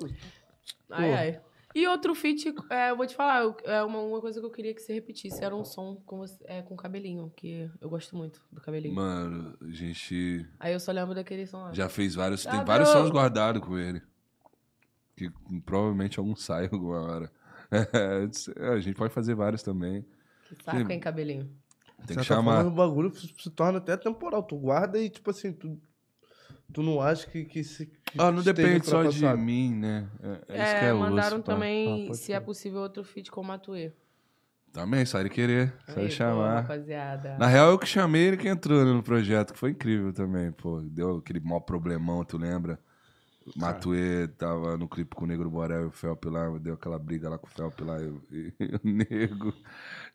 Ai, 0.91 1.09
Pô. 1.11 1.17
ai. 1.17 1.41
E 1.79 1.87
outro 1.87 2.15
feat, 2.15 2.55
é, 2.71 2.91
eu 2.91 2.97
vou 2.97 3.07
te 3.07 3.15
falar, 3.15 3.43
eu- 3.43 3.55
é 3.65 3.83
uma, 3.85 4.01
uma 4.01 4.19
coisa 4.21 4.41
que 4.41 4.47
eu 4.47 4.51
queria 4.51 4.73
que 4.73 4.81
você 4.81 4.95
repetisse. 4.95 5.45
Era 5.45 5.55
um 5.55 5.63
som 5.65 5.97
com, 6.07 6.17
você- 6.19 6.43
é, 6.47 6.63
com 6.63 6.75
cabelinho, 6.75 7.31
que 7.37 7.71
eu 7.81 7.89
gosto 7.91 8.17
muito 8.17 8.41
do 8.51 8.61
cabelinho. 8.63 8.95
Mano, 8.95 9.55
a 9.61 9.71
gente 9.71 10.49
Aí 10.59 10.73
eu 10.73 10.81
só 10.81 10.91
lembro 10.91 11.15
daquele 11.15 11.47
som 11.47 11.59
lá. 11.65 11.73
já 11.75 11.87
fez 11.89 12.15
vários. 12.15 12.45
Tem 12.45 12.61
Ah, 12.61 12.65
vários 12.65 12.89
bro. 12.89 12.99
sons 13.01 13.11
guardados 13.11 13.61
com 13.63 13.79
ele. 13.79 14.01
Que 15.17 15.31
provavelmente 15.67 16.19
algum 16.19 16.35
sai 16.35 16.65
alguma 16.73 17.01
hora. 17.03 17.33
É, 18.59 18.69
a 18.69 18.79
gente 18.81 18.95
pode 18.95 19.13
fazer 19.13 19.35
vários 19.35 19.63
também. 19.63 20.05
Que 20.49 20.63
saco, 20.63 20.91
hein, 20.93 21.01
cabelinho. 21.01 21.45
Tem 22.07 22.07
Você 22.07 22.13
que 22.15 22.15
tá 22.17 22.23
chamar. 22.23 22.65
o 22.65 22.71
bagulho 22.71 23.13
se 23.15 23.27
se 23.37 23.51
torna 23.51 23.79
até 23.79 23.97
temporal. 23.97 24.43
Tu 24.45 24.57
guarda 24.57 24.99
e, 25.01 25.11
tipo 25.11 25.31
assim, 25.31 25.53
tu, 25.53 25.77
tu 26.73 26.83
não 26.83 27.01
acha 27.03 27.27
que, 27.29 27.45
que 27.45 27.65
se. 27.65 27.91
Ah, 28.19 28.31
não 28.31 28.43
depende 28.43 28.87
só 28.87 29.03
de 29.05 29.27
mim, 29.37 29.75
né? 29.75 30.09
É, 30.23 30.29
é 30.29 30.63
isso 30.65 30.75
É, 30.77 30.79
que 30.79 30.85
é 30.87 30.93
mandaram 30.93 31.37
osso, 31.37 31.43
também, 31.43 32.09
Ah, 32.11 32.15
se 32.15 32.33
é 32.33 32.41
possível, 32.41 32.81
outro 32.81 33.05
feat 33.05 33.31
com 33.31 33.41
o 33.41 33.45
Matuê. 33.45 33.93
Também, 34.73 35.07
só 35.07 35.19
ele 35.19 35.31
querer, 35.31 35.73
só 35.87 35.93
ele 35.93 36.01
Aí, 36.03 36.09
pô, 36.09 36.15
chamar. 36.15 36.61
rapaziada. 36.61 37.39
Na 37.39 37.47
real, 37.47 37.71
eu 37.71 37.79
que 37.79 37.87
chamei 37.87 38.23
ele 38.25 38.37
que 38.37 38.47
entrou 38.47 38.85
né, 38.85 38.93
no 38.93 39.03
projeto, 39.03 39.55
que 39.55 39.59
foi 39.59 39.71
incrível 39.71 40.13
também, 40.13 40.53
pô. 40.53 40.81
Deu 40.83 41.17
aquele 41.17 41.41
maior 41.41 41.61
problemão, 41.61 42.23
tu 42.25 42.37
lembra? 42.37 42.79
Matuê 43.55 44.27
tava 44.29 44.77
no 44.77 44.89
clipe 44.89 45.15
com 45.15 45.25
o 45.25 45.27
Negro 45.29 45.49
Borel 45.49 45.83
e 45.83 45.87
o 45.87 45.91
Felp 45.91 46.25
lá, 46.25 46.49
deu 46.59 46.75
aquela 46.75 46.99
briga 46.99 47.29
lá 47.29 47.39
com 47.39 47.47
o 47.47 47.51
Felp 47.51 47.81
lá 47.83 48.01
e, 48.01 48.07
o- 48.09 48.23
e 48.33 48.53
o 48.75 48.81
Nego. 48.83 49.55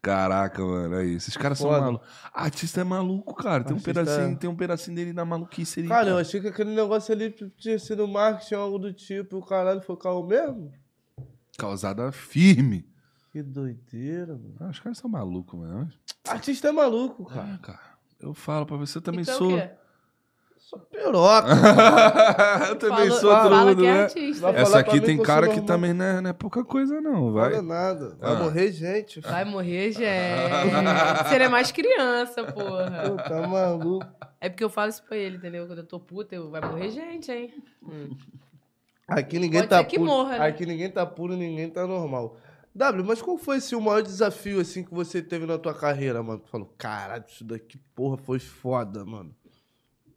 Caraca, 0.01 0.63
mano, 0.65 0.95
aí. 0.95 1.13
Esses 1.13 1.37
caras 1.37 1.57
são 1.57 1.69
Foda. 1.69 1.81
malucos. 1.81 2.07
Artista 2.33 2.81
é 2.81 2.83
maluco, 2.83 3.33
cara. 3.35 3.63
Tem 3.63 3.73
um, 3.73 3.77
Artista 3.77 3.93
pedacinho, 3.93 4.33
é. 4.33 4.35
tem 4.35 4.49
um 4.49 4.55
pedacinho 4.55 4.95
dele 4.95 5.13
na 5.13 5.23
maluquice 5.23 5.79
ali. 5.79 5.87
Cara, 5.89 6.09
eu 6.09 6.17
achei 6.17 6.41
que 6.41 6.47
aquele 6.47 6.73
negócio 6.75 7.13
ali 7.13 7.31
tinha 7.57 7.77
sido 7.79 8.07
marketing 8.07 8.55
ou 8.55 8.61
algo 8.61 8.79
do 8.79 8.91
tipo. 8.93 9.37
O 9.37 9.45
caralho 9.45 9.81
foi 9.81 9.95
carro 9.97 10.25
mesmo? 10.25 10.71
Causada 11.57 12.11
firme. 12.11 12.89
Que 13.31 13.41
doideira, 13.41 14.33
mano. 14.33 14.55
Ah, 14.59 14.69
os 14.69 14.79
caras 14.79 14.97
são 14.97 15.09
malucos, 15.09 15.57
mano. 15.57 15.89
Artista 16.27 16.67
é 16.67 16.71
maluco, 16.71 17.25
cara. 17.25 17.53
Ah, 17.53 17.57
cara. 17.59 17.79
Eu 18.19 18.33
falo 18.33 18.65
pra 18.65 18.77
você, 18.77 18.97
eu 18.97 19.01
também 19.01 19.21
então, 19.21 19.37
sou. 19.37 19.53
o 19.53 19.57
quê? 19.61 19.69
Só 20.61 20.77
piroca. 20.77 21.47
eu 22.69 22.75
também 22.77 23.07
Fala- 23.09 23.19
sou 23.19 23.31
fala 23.31 23.65
tudo, 23.71 23.81
que 23.81 23.87
é 23.87 23.93
né? 23.93 24.01
artista. 24.03 24.41
Vai 24.41 24.55
Essa 24.61 24.71
falar 24.71 24.83
pra 24.83 24.91
aqui 24.91 24.99
mim 25.01 25.05
tem 25.05 25.15
que 25.17 25.21
eu 25.21 25.25
cara 25.25 25.45
sou 25.47 25.53
que 25.55 25.59
normal. 25.61 25.75
também 25.77 25.93
não 25.93 26.05
é, 26.05 26.21
não 26.21 26.29
é 26.29 26.33
pouca 26.33 26.63
coisa, 26.63 27.01
não, 27.01 27.11
Não 27.13 27.33
vai. 27.33 27.49
fala 27.51 27.61
nada. 27.63 28.15
Vai 28.19 28.31
Ah. 28.31 28.35
morrer 28.35 28.71
gente. 28.71 29.19
Vai 29.19 29.43
morrer, 29.43 29.91
é. 30.01 31.23
Você 31.27 31.35
é 31.35 31.49
mais 31.49 31.71
criança, 31.71 32.43
porra. 32.45 33.03
Pô, 33.09 33.15
tá 33.17 33.47
maluco. 33.47 34.05
É 34.39 34.47
porque 34.49 34.63
eu 34.63 34.69
falo 34.69 34.89
isso 34.89 35.03
pra 35.03 35.17
ele, 35.17 35.37
entendeu? 35.37 35.67
Quando 35.67 35.79
eu 35.79 35.85
tô 35.85 35.99
puta, 35.99 36.35
eu... 36.35 36.49
vai 36.49 36.61
morrer 36.61 36.89
gente, 36.89 37.31
hein? 37.31 37.53
Hum. 37.83 38.15
Aqui 39.07 39.39
ninguém 39.39 39.59
Pode 39.61 39.69
tá 39.69 39.77
ser 39.79 39.85
que 39.85 39.97
puro. 39.97 40.09
morra, 40.09 40.37
né? 40.39 40.47
Aqui 40.47 40.65
ninguém 40.65 40.89
tá 40.89 41.05
puro, 41.05 41.35
ninguém 41.35 41.69
tá 41.69 41.85
normal. 41.85 42.37
W, 42.73 43.05
mas 43.05 43.21
qual 43.21 43.37
foi 43.37 43.57
assim, 43.57 43.75
o 43.75 43.81
maior 43.81 44.01
desafio 44.01 44.61
assim 44.61 44.83
que 44.85 44.93
você 44.93 45.21
teve 45.21 45.45
na 45.45 45.57
tua 45.57 45.73
carreira, 45.73 46.23
mano? 46.23 46.39
Tu 46.39 46.49
falou, 46.49 46.73
caralho, 46.77 47.25
isso 47.27 47.43
daqui, 47.43 47.77
porra, 47.93 48.15
foi 48.17 48.39
foda, 48.39 49.03
mano. 49.03 49.35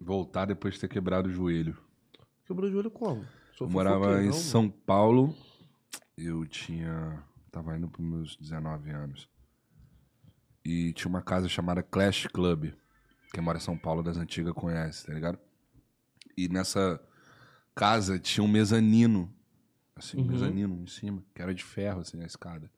Voltar 0.04 0.44
depois 0.44 0.74
de 0.74 0.80
ter 0.80 0.88
quebrado 0.88 1.28
o 1.28 1.32
joelho. 1.32 1.76
Quebrou 2.46 2.68
o 2.68 2.72
joelho 2.72 2.90
como? 2.90 3.24
Eu 3.58 3.68
morava 3.68 4.12
em 4.22 4.26
não, 4.26 4.32
mano. 4.32 4.32
São 4.34 4.68
Paulo. 4.68 5.34
Eu 6.16 6.44
tinha. 6.46 7.22
Tava 7.50 7.76
indo 7.76 7.88
pros 7.88 8.06
meus 8.06 8.36
19 8.36 8.90
anos. 8.90 9.28
E 10.64 10.92
tinha 10.92 11.08
uma 11.08 11.22
casa 11.22 11.48
chamada 11.48 11.82
Clash 11.82 12.26
Club. 12.26 12.72
Quem 13.32 13.42
mora 13.42 13.58
em 13.58 13.60
São 13.60 13.78
Paulo 13.78 14.02
das 14.02 14.16
antigas 14.16 14.52
conhece, 14.52 15.06
tá 15.06 15.12
ligado? 15.14 15.38
E 16.36 16.48
nessa 16.48 17.00
casa 17.74 18.18
tinha 18.18 18.44
um 18.44 18.48
mezanino. 18.48 19.32
Assim, 19.96 20.18
um 20.18 20.22
Uhum. 20.22 20.26
mezanino 20.32 20.82
em 20.82 20.86
cima, 20.86 21.22
que 21.34 21.40
era 21.40 21.54
de 21.54 21.62
ferro, 21.64 22.00
assim, 22.00 22.20
a 22.22 22.26
escada. 22.26 22.70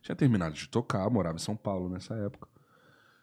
Tinha 0.00 0.14
terminado 0.16 0.54
de 0.54 0.68
tocar, 0.68 1.08
morava 1.10 1.36
em 1.36 1.40
São 1.40 1.56
Paulo 1.56 1.88
nessa 1.88 2.14
época. 2.14 2.48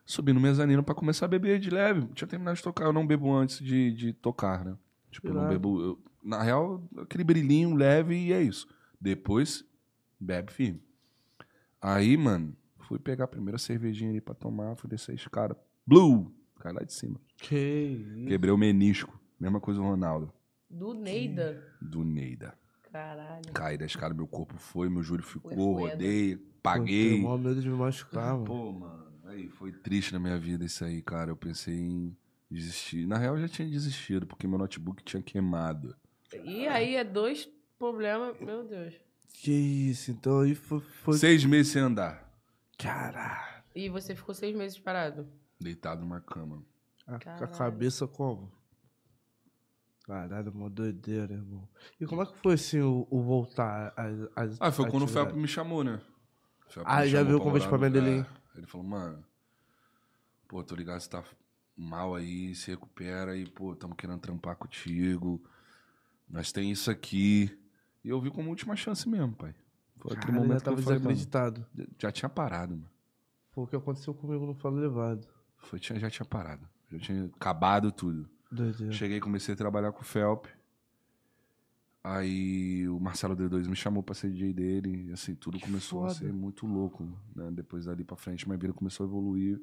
Subi 0.10 0.34
no 0.34 0.40
mezanino 0.40 0.82
pra 0.84 0.96
começar 0.96 1.26
a 1.26 1.30
beber 1.30 1.60
de 1.60 1.70
leve. 1.70 2.08
Tinha 2.16 2.28
terminado 2.28 2.58
de 2.58 2.64
tocar, 2.64 2.86
eu 2.86 2.92
não 2.94 3.06
bebo 3.06 3.32
antes 3.32 3.60
de, 3.64 3.92
de 3.92 4.12
tocar, 4.12 4.66
né? 4.66 4.76
Tipo, 5.12 5.28
eu 5.28 5.34
não 5.36 5.48
bebo. 5.48 5.80
eu- 5.80 6.04
na 6.24 6.42
real, 6.42 6.84
aquele 6.98 7.24
brilhinho 7.24 7.76
leve 7.76 8.16
e 8.16 8.34
é 8.34 8.42
isso. 8.42 8.68
Depois, 9.00 9.64
bebe 10.20 10.52
firme. 10.52 10.82
Aí, 11.80 12.18
mano, 12.18 12.56
fui 12.80 12.98
pegar 12.98 13.26
a 13.26 13.28
primeira 13.28 13.60
cervejinha 13.60 14.10
ali 14.10 14.20
pra 14.20 14.34
tomar, 14.34 14.76
fui 14.76 14.90
descer 14.90 15.12
a 15.12 15.16
escada. 15.16 15.56
Blue! 15.86 16.34
Cai 16.60 16.74
lá 16.74 16.82
de 16.82 16.92
cima. 16.92 17.22
Que 17.38 17.56
isso. 18.18 18.28
Quebrei 18.28 18.52
o 18.52 18.58
menisco. 18.58 19.18
Mesma 19.40 19.60
coisa 19.62 19.80
o 19.80 19.84
Ronaldo. 19.84 20.34
Do 20.68 20.92
Neida. 20.96 21.64
Do 21.80 22.04
Neida. 22.04 22.56
Caralho. 22.92 23.54
Caí 23.54 23.78
da 23.78 23.86
escada, 23.86 24.16
meu 24.16 24.26
corpo 24.28 24.58
foi, 24.58 24.90
meu 24.90 25.04
joelho 25.04 25.24
ficou, 25.24 25.52
Foi 25.52 25.92
rodei, 25.92 26.36
paguei. 26.64 27.10
Tenho 27.12 27.24
maior 27.26 27.38
medo 27.38 27.62
de 27.62 27.70
me 27.70 27.76
machucar, 27.78 28.34
mano. 28.34 28.46
Pô, 28.46 28.72
mano, 28.72 29.09
aí 29.30 29.50
foi 29.50 29.72
triste 29.72 30.14
na 30.14 30.20
minha 30.20 30.38
vida 30.38 30.66
isso 30.66 30.84
aí, 30.84 31.02
cara. 31.02 31.32
Eu 31.32 31.38
pensei 31.38 31.76
em 31.76 32.16
desistir. 32.50 33.06
Na 33.08 33.18
real, 33.18 33.36
eu 33.36 33.42
já 33.42 33.48
tinha 33.48 33.68
desistido, 33.70 34.26
porque 34.28 34.48
meu 34.48 34.58
notebook 34.58 35.04
tinha 35.04 35.22
queimado. 35.22 35.96
E 36.44 36.68
aí 36.68 36.96
é 36.96 37.04
dois 37.04 37.50
problemas, 37.78 38.40
meu 38.40 38.64
Deus. 38.64 38.94
Que 39.34 39.52
isso, 39.52 40.12
então 40.12 40.42
aí 40.42 40.54
foi. 40.56 40.80
foi... 40.82 41.18
Seis 41.18 41.46
meses 41.46 41.72
sem 41.72 41.82
andar, 41.82 42.28
Caralho. 42.78 43.64
E 43.76 43.88
você 43.90 44.16
ficou 44.16 44.34
seis 44.34 44.56
meses 44.56 44.78
parado. 44.80 45.28
deitado 45.60 46.02
numa 46.02 46.20
cama. 46.20 46.64
A, 47.08 47.16
a 47.16 47.48
cabeça 47.48 48.08
como? 48.08 48.52
Caralho, 50.04 50.52
uma 50.52 50.70
doideira, 50.70 51.34
irmão. 51.34 51.68
E 52.00 52.06
como 52.06 52.24
é 52.24 52.26
que 52.26 52.38
foi 52.40 52.54
assim 52.56 52.80
o, 52.82 53.08
o 53.10 53.22
voltar 53.22 53.94
às, 53.96 54.20
às 54.36 54.58
Ah, 54.60 54.72
foi 54.72 54.90
quando 54.90 55.04
o? 55.04 55.08
Felp 55.08 55.34
me 55.34 55.48
chamou, 55.48 55.84
né? 55.84 56.02
O 56.68 56.72
Felp 56.72 56.88
Ah, 56.90 57.02
me 57.02 57.08
já 57.10 57.22
viu 57.24 57.38
o 57.38 57.42
pra 57.42 57.78
no- 57.78 57.86
mim 57.86 57.92
dele, 57.92 58.10
hein? 58.18 58.26
Ele 58.60 58.68
falou, 58.68 58.86
mano, 58.86 59.24
pô, 60.48 60.64
tô 60.64 60.76
ligado, 60.76 61.00
você 61.00 61.10
tá 61.10 61.24
mal 61.76 62.14
aí, 62.14 62.54
se 62.54 62.70
recupera 62.72 63.38
e, 63.38 63.48
pô, 63.48 63.74
tamo 63.76 63.96
querendo 63.96 64.20
trampar 64.20 64.56
contigo. 64.58 65.42
Nós 66.30 66.52
tem 66.52 66.70
isso 66.70 66.92
aqui. 66.92 67.58
E 68.04 68.10
eu 68.10 68.20
vi 68.20 68.30
como 68.30 68.50
última 68.50 68.76
chance 68.76 69.08
mesmo, 69.08 69.34
pai. 69.34 69.56
Foi 69.98 70.12
aquele 70.12 70.34
Caralho, 70.34 70.42
momento 70.44 70.60
já 70.60 70.66
tava 70.66 70.76
que 70.76 70.82
eu 70.82 70.86
falei, 70.86 71.00
mano, 71.00 71.16
desacreditado. 71.16 71.66
já 71.98 72.12
tinha 72.12 72.30
parado, 72.30 72.74
mano. 72.76 72.90
Foi 73.52 73.64
o 73.64 73.68
que 73.68 73.76
aconteceu 73.76 74.14
comigo 74.14 74.46
no 74.46 74.54
Falo 74.54 74.78
Levado. 74.78 75.28
Foi, 75.58 75.80
já 75.82 76.10
tinha 76.10 76.26
parado. 76.26 76.68
Já 76.92 77.00
tinha 77.00 77.26
acabado 77.26 77.92
tudo. 77.92 78.30
Doideira. 78.52 78.92
Cheguei, 78.94 79.20
comecei 79.20 79.54
a 79.54 79.58
trabalhar 79.58 79.92
com 79.92 80.02
o 80.02 80.06
Felp. 80.06 80.46
Aí 82.04 82.88
o 82.88 83.00
Marcelo 83.00 83.36
D2 83.36 83.68
me 83.68 83.76
chamou 83.76 84.02
pra 84.02 84.16
ser 84.16 84.32
DJ 84.32 84.54
dele. 84.54 85.08
E 85.10 85.12
assim, 85.12 85.36
tudo 85.36 85.60
começou 85.60 86.06
a 86.06 86.10
foda. 86.10 86.20
ser 86.20 86.32
muito 86.34 86.66
louco. 86.66 87.04
Né? 87.36 87.50
Depois 87.52 87.86
dali 87.86 88.04
pra 88.04 88.16
frente, 88.16 88.48
minha 88.48 88.58
vida 88.58 88.74
começou 88.74 89.06
a 89.06 89.10
evoluir 89.10 89.62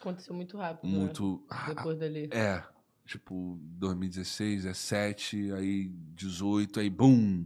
Aconteceu 0.00 0.34
muito 0.34 0.56
rápido. 0.56 0.90
né? 0.90 0.98
muito. 0.98 1.42
Ah, 1.48 1.72
Depois 1.74 1.98
dali. 1.98 2.28
É. 2.32 2.62
Tipo, 3.06 3.58
2016, 3.62 4.66
é 4.66 4.74
7, 4.74 5.52
aí 5.52 5.88
18, 6.14 6.80
aí 6.80 6.88
BUM! 6.88 7.44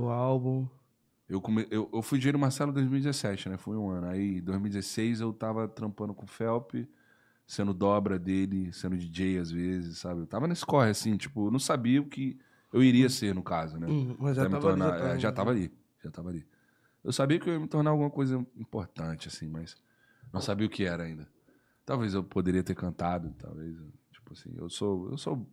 O 0.00 0.08
álbum. 0.08 0.66
Eu, 1.28 1.40
come... 1.40 1.66
eu, 1.70 1.90
eu 1.92 2.00
fui 2.02 2.18
DJ 2.18 2.32
do 2.32 2.38
Marcelo 2.38 2.70
em 2.70 2.74
2017, 2.74 3.48
né? 3.50 3.56
Foi 3.56 3.76
um 3.76 3.90
ano. 3.90 4.06
Aí, 4.06 4.38
em 4.38 4.42
2016, 4.42 5.20
eu 5.20 5.32
tava 5.32 5.68
trampando 5.68 6.14
com 6.14 6.24
o 6.24 6.28
Felp, 6.28 6.74
sendo 7.46 7.74
dobra 7.74 8.18
dele, 8.18 8.72
sendo 8.72 8.96
DJ 8.96 9.38
às 9.38 9.50
vezes, 9.50 9.98
sabe? 9.98 10.20
Eu 10.20 10.26
tava 10.26 10.46
nesse 10.46 10.64
corre, 10.64 10.90
assim, 10.90 11.16
tipo, 11.16 11.48
eu 11.48 11.50
não 11.50 11.58
sabia 11.58 12.00
o 12.00 12.06
que 12.06 12.38
eu 12.74 12.82
iria 12.82 13.08
ser, 13.08 13.32
no 13.32 13.42
caso, 13.42 13.78
né? 13.78 13.86
Hum, 13.86 14.16
mas 14.18 14.36
já 14.36 14.42
Pra 14.42 14.50
me 14.50 14.60
tava, 14.60 14.72
ali, 14.72 14.80
já 14.80 14.90
tava, 14.90 15.08
é, 15.08 15.18
já 15.20 15.32
tava 15.32 15.50
ali. 15.50 15.72
Já 16.02 16.10
tava 16.10 16.28
ali. 16.30 16.44
Eu 17.04 17.12
sabia 17.12 17.38
que 17.38 17.48
eu 17.48 17.52
ia 17.54 17.60
me 17.60 17.68
tornar 17.68 17.90
alguma 17.90 18.10
coisa 18.10 18.44
importante, 18.56 19.28
assim, 19.28 19.46
mas 19.46 19.76
não 20.32 20.40
sabia 20.40 20.66
o 20.66 20.70
que 20.70 20.84
era 20.84 21.04
ainda. 21.04 21.28
Talvez 21.86 22.14
eu 22.14 22.24
poderia 22.24 22.64
ter 22.64 22.74
cantado, 22.74 23.32
talvez. 23.38 23.76
Tipo 24.10 24.32
assim, 24.32 24.52
eu 24.56 24.68
sou. 24.68 25.12
Eu 25.12 25.16
sou. 25.16 25.46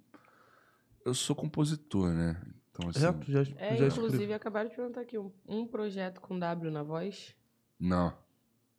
Eu 1.05 1.13
sou 1.13 1.35
compositor, 1.35 2.11
né? 2.11 2.41
Então, 2.71 2.89
assim. 2.89 3.05
É, 3.05 3.13
tu 3.13 3.31
já, 3.31 3.45
tu 3.45 3.53
É, 3.57 3.77
já 3.77 3.87
inclusive, 3.87 4.33
acabaram 4.33 4.69
de 4.71 4.75
perguntar 4.75 5.01
aqui, 5.01 5.19
um, 5.19 5.31
um 5.47 5.67
projeto 5.67 6.19
com 6.21 6.39
W 6.39 6.71
na 6.71 6.81
voz? 6.81 7.35
Não, 7.79 8.17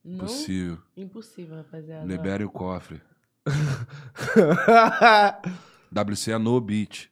Não? 0.03 0.19
possível. 0.19 0.79
Impossível, 0.97 1.59
rapaziada. 1.59 2.07
Libere 2.07 2.43
o 2.43 2.51
cofre. 2.51 3.01
WC 5.95 6.33
é 6.33 6.39
no 6.39 6.61
beat. 6.61 7.09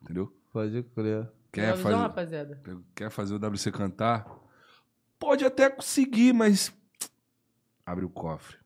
Entendeu? 0.00 0.32
Pode 0.52 0.82
crer. 0.94 1.28
Quer 1.52 1.76
fazer, 1.76 1.96
rapaziada? 1.96 2.62
quer 2.94 3.10
fazer 3.10 3.34
o 3.34 3.38
WC 3.38 3.70
cantar? 3.72 4.26
Pode 5.18 5.44
até 5.44 5.68
conseguir, 5.70 6.32
mas. 6.32 6.72
Abre 7.84 8.04
o 8.04 8.10
cofre. 8.10 8.56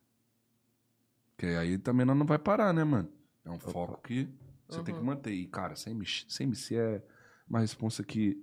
Que 1.37 1.45
aí 1.47 1.77
também 1.77 2.05
não 2.05 2.25
vai 2.25 2.39
parar, 2.39 2.73
né, 2.73 2.83
mano? 2.83 3.09
É 3.45 3.49
um 3.49 3.59
foco 3.59 4.01
que 4.01 4.27
você 4.67 4.81
tem 4.83 4.93
que 4.93 4.99
Uhum. 4.99 5.05
manter. 5.07 5.31
E, 5.33 5.45
cara, 5.47 5.75
sem 5.75 5.93
MC, 5.93 6.25
sem 6.27 6.47
MC 6.47 6.75
é 6.75 7.03
uma 7.49 7.59
responsa 7.59 8.03
que 8.03 8.41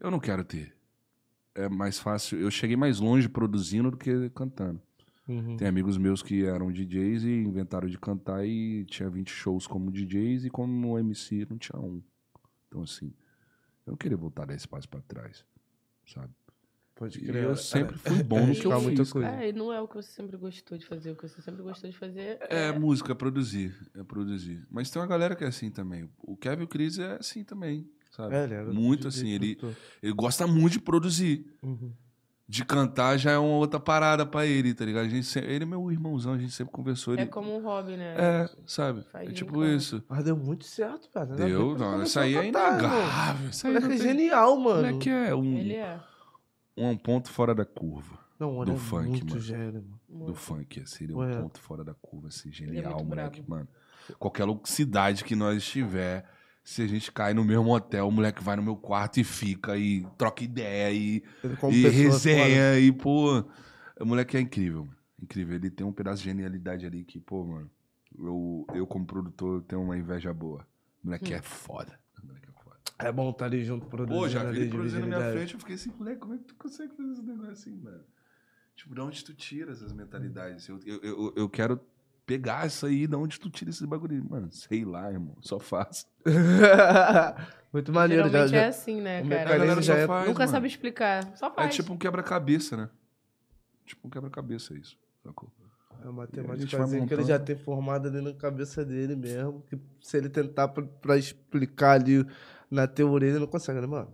eu 0.00 0.10
não 0.10 0.18
quero 0.18 0.44
ter. 0.44 0.74
É 1.54 1.68
mais 1.68 1.98
fácil. 1.98 2.38
Eu 2.40 2.50
cheguei 2.50 2.76
mais 2.76 3.00
longe 3.00 3.28
produzindo 3.28 3.90
do 3.90 3.96
que 3.96 4.30
cantando. 4.30 4.80
Uhum. 5.26 5.56
Tem 5.56 5.68
amigos 5.68 5.96
meus 5.98 6.22
que 6.22 6.44
eram 6.44 6.72
DJs 6.72 7.24
e 7.24 7.30
inventaram 7.42 7.86
de 7.88 7.98
cantar 7.98 8.46
e 8.46 8.84
tinha 8.86 9.10
20 9.10 9.30
shows 9.30 9.66
como 9.66 9.90
DJs 9.90 10.46
e 10.46 10.50
como 10.50 10.98
MC 10.98 11.46
não 11.50 11.58
tinha 11.58 11.78
um. 11.78 12.02
Então, 12.68 12.82
assim, 12.82 13.12
eu 13.86 13.92
não 13.92 13.96
queria 13.96 14.16
voltar 14.16 14.46
10 14.46 14.66
passos 14.66 14.86
pra 14.86 15.00
trás, 15.00 15.44
sabe? 16.06 16.32
Pode 16.94 17.18
E 17.18 17.26
crer. 17.26 17.44
eu 17.44 17.52
É, 17.52 17.56
sempre 17.56 17.94
é, 17.94 17.98
fui 17.98 18.22
bom 18.22 18.38
é 18.40 18.46
no 18.46 18.54
que 18.54 18.66
eu 18.66 18.80
muita 18.82 19.04
fiz. 19.04 19.12
coisa. 19.12 19.28
É, 19.28 19.48
e 19.48 19.52
não 19.52 19.72
é 19.72 19.80
o 19.80 19.86
que 19.86 19.94
você 19.94 20.10
sempre 20.10 20.36
gostou 20.36 20.76
de 20.76 20.84
fazer. 20.84 21.12
O 21.12 21.16
que 21.16 21.28
você 21.28 21.40
sempre 21.40 21.62
gostou 21.62 21.88
de 21.88 21.96
fazer 21.96 22.38
É, 22.50 22.72
música, 22.72 23.12
é 23.12 23.14
produzir, 23.14 23.74
é 23.94 24.02
produzir. 24.02 24.66
Mas 24.68 24.90
tem 24.90 25.00
uma 25.00 25.06
galera 25.08 25.36
que 25.36 25.44
é 25.44 25.46
assim 25.46 25.70
também. 25.70 26.10
O 26.18 26.36
Kevin 26.36 26.66
Cris 26.66 26.98
é 26.98 27.16
assim 27.20 27.44
também, 27.44 27.88
sabe? 28.10 28.34
É, 28.34 28.44
ele 28.44 28.54
era 28.54 28.72
muito 28.72 29.06
assim, 29.06 29.30
ele, 29.30 29.56
ele 30.02 30.12
gosta 30.12 30.46
muito 30.46 30.72
de 30.74 30.80
produzir. 30.80 31.46
Uhum. 31.62 31.92
De 32.50 32.64
cantar 32.64 33.18
já 33.18 33.32
é 33.32 33.38
uma 33.38 33.56
outra 33.56 33.78
parada 33.78 34.24
pra 34.24 34.46
ele, 34.46 34.72
tá 34.72 34.82
ligado? 34.82 35.04
A 35.04 35.08
gente 35.08 35.26
sempre- 35.26 35.52
ele 35.52 35.64
é 35.64 35.66
meu 35.66 35.92
irmãozão, 35.92 36.32
a 36.32 36.38
gente 36.38 36.52
sempre 36.52 36.72
conversou. 36.72 37.12
Ele, 37.12 37.22
É 37.24 37.26
como 37.26 37.54
um 37.54 37.62
hobby, 37.62 37.94
né? 37.96 38.14
É, 38.16 38.50
sabe? 38.66 39.02
Faz 39.12 39.28
é 39.28 39.32
tipo 39.32 39.62
isso. 39.66 40.02
Mas 40.08 40.24
deu 40.24 40.34
muito 40.34 40.64
certo, 40.64 41.10
cara. 41.10 41.26
Deu, 41.26 41.74
que 41.74 41.80
não, 41.82 41.94
ele 41.96 42.04
isso 42.04 42.18
aí 42.18 42.34
é 42.36 42.46
inegável. 42.48 43.50
Isso 43.50 43.66
O 43.66 43.68
aí 43.68 43.74
moleque 43.74 43.88
não 43.88 43.94
é 43.94 43.98
tem- 43.98 44.08
genial, 44.18 44.56
mano. 44.58 44.76
moleque 44.86 45.10
é 45.10 45.34
um, 45.34 45.58
Ele 45.58 45.74
é. 45.74 46.00
um 46.76 46.96
ponto 46.96 47.30
fora 47.30 47.54
da 47.54 47.66
curva. 47.66 48.18
Não, 48.40 48.64
do 48.64 48.72
é 48.72 48.76
funk, 48.76 49.08
muito 49.10 49.26
mano. 49.30 49.40
gênio, 49.40 49.84
mano. 50.08 50.26
do 50.26 50.34
funk, 50.34 50.80
assim, 50.80 51.04
ele 51.04 51.12
é 51.12 51.16
um 51.16 51.42
ponto 51.42 51.60
fora 51.60 51.84
da 51.84 51.92
curva, 51.92 52.28
assim, 52.28 52.48
é 52.48 52.52
genial, 52.52 53.04
moleque, 53.04 53.42
brabo. 53.42 53.50
mano. 53.50 53.68
Qualquer 54.18 54.46
cidade 54.64 55.22
que 55.22 55.36
nós 55.36 55.58
estiver, 55.58 56.24
se 56.68 56.82
a 56.82 56.86
gente 56.86 57.10
cai 57.10 57.32
no 57.32 57.42
mesmo 57.42 57.74
hotel, 57.74 58.06
o 58.06 58.12
moleque 58.12 58.44
vai 58.44 58.54
no 58.54 58.62
meu 58.62 58.76
quarto 58.76 59.18
e 59.18 59.24
fica, 59.24 59.78
e 59.78 60.06
troca 60.18 60.44
ideia, 60.44 60.92
e, 60.92 61.24
e 61.72 61.88
resenha, 61.88 62.78
e, 62.78 62.92
pô, 62.92 63.42
o 63.98 64.04
moleque 64.04 64.36
é 64.36 64.40
incrível, 64.40 64.84
mano. 64.84 64.98
Incrível, 65.20 65.56
ele 65.56 65.70
tem 65.70 65.86
um 65.86 65.92
pedaço 65.94 66.18
de 66.22 66.28
genialidade 66.28 66.84
ali 66.84 67.04
que, 67.04 67.18
pô, 67.18 67.42
mano, 67.42 67.70
eu, 68.18 68.66
eu 68.74 68.86
como 68.86 69.06
produtor 69.06 69.62
tenho 69.62 69.80
uma 69.80 69.96
inveja 69.96 70.32
boa. 70.34 70.60
O 71.02 71.06
moleque 71.06 71.32
é 71.32 71.40
moleque 72.22 72.50
é 72.50 72.52
foda. 72.52 72.76
É 72.98 73.10
bom 73.10 73.30
estar 73.30 73.46
ali 73.46 73.64
junto 73.64 73.86
produzindo. 73.86 74.20
Pô, 74.20 74.28
já 74.28 74.44
vi 74.44 74.60
ele 74.60 74.70
produzindo 74.70 75.06
na 75.06 75.18
minha 75.20 75.32
frente, 75.32 75.54
eu 75.54 75.60
fiquei 75.60 75.74
assim, 75.74 75.90
moleque, 75.98 76.20
como 76.20 76.34
é 76.34 76.36
que 76.36 76.44
tu 76.44 76.54
consegue 76.54 76.94
fazer 76.94 77.12
esse 77.12 77.22
negócio 77.22 77.52
assim, 77.52 77.76
mano? 77.78 78.04
Tipo, 78.76 78.94
de 78.94 79.00
onde 79.00 79.24
tu 79.24 79.32
tira 79.32 79.72
essas 79.72 79.90
mentalidades? 79.94 80.68
Eu, 80.68 80.78
eu, 80.84 81.00
eu, 81.02 81.32
eu 81.34 81.48
quero 81.48 81.80
pegar 82.28 82.66
isso 82.66 82.84
aí, 82.84 83.06
de 83.06 83.16
onde 83.16 83.40
tu 83.40 83.48
tira 83.48 83.70
esses 83.70 83.84
bagulho? 83.86 84.22
Mano, 84.28 84.48
sei 84.52 84.84
lá, 84.84 85.10
irmão, 85.10 85.34
só 85.40 85.58
faço. 85.58 86.04
ideias. 86.26 87.48
muito 87.72 87.90
maneiro. 87.90 88.24
Já, 88.24 88.28
Geralmente 88.28 88.50
já... 88.52 88.58
é 88.58 88.66
assim, 88.68 89.00
né, 89.00 89.22
o 89.22 89.28
cara? 89.28 89.54
A 89.54 89.58
galera 89.58 89.82
já 89.82 89.94
é- 89.96 90.06
faz, 90.06 90.28
Nunca 90.28 90.40
mano. 90.40 90.52
sabe 90.52 90.66
explicar. 90.68 91.36
Só 91.36 91.46
É 91.46 91.50
faz. 91.50 91.74
tipo 91.74 91.92
um 91.92 91.96
quebra-cabeça, 91.96 92.76
né? 92.76 92.90
Tipo 93.86 94.06
um 94.06 94.10
quebra-cabeça 94.10 94.74
isso, 94.74 94.98
sacou? 95.24 95.50
É 96.00 96.04
uma 96.04 96.12
matemática 96.22 96.86
vai 96.86 97.06
que 97.06 97.14
ele 97.14 97.24
já 97.24 97.38
tem 97.40 97.56
formado 97.56 98.06
ali 98.06 98.20
na 98.20 98.32
cabeça 98.34 98.84
dele 98.84 99.16
mesmo. 99.16 99.62
Que 99.68 99.76
se 100.00 100.16
ele 100.18 100.28
tentar 100.28 100.68
pra, 100.68 100.84
pra 100.84 101.16
explicar 101.16 101.92
ali 102.00 102.24
na 102.70 102.86
teoria, 102.86 103.30
ele 103.30 103.38
não 103.40 103.46
consegue, 103.48 103.80
né, 103.80 103.86
mano? 103.86 104.08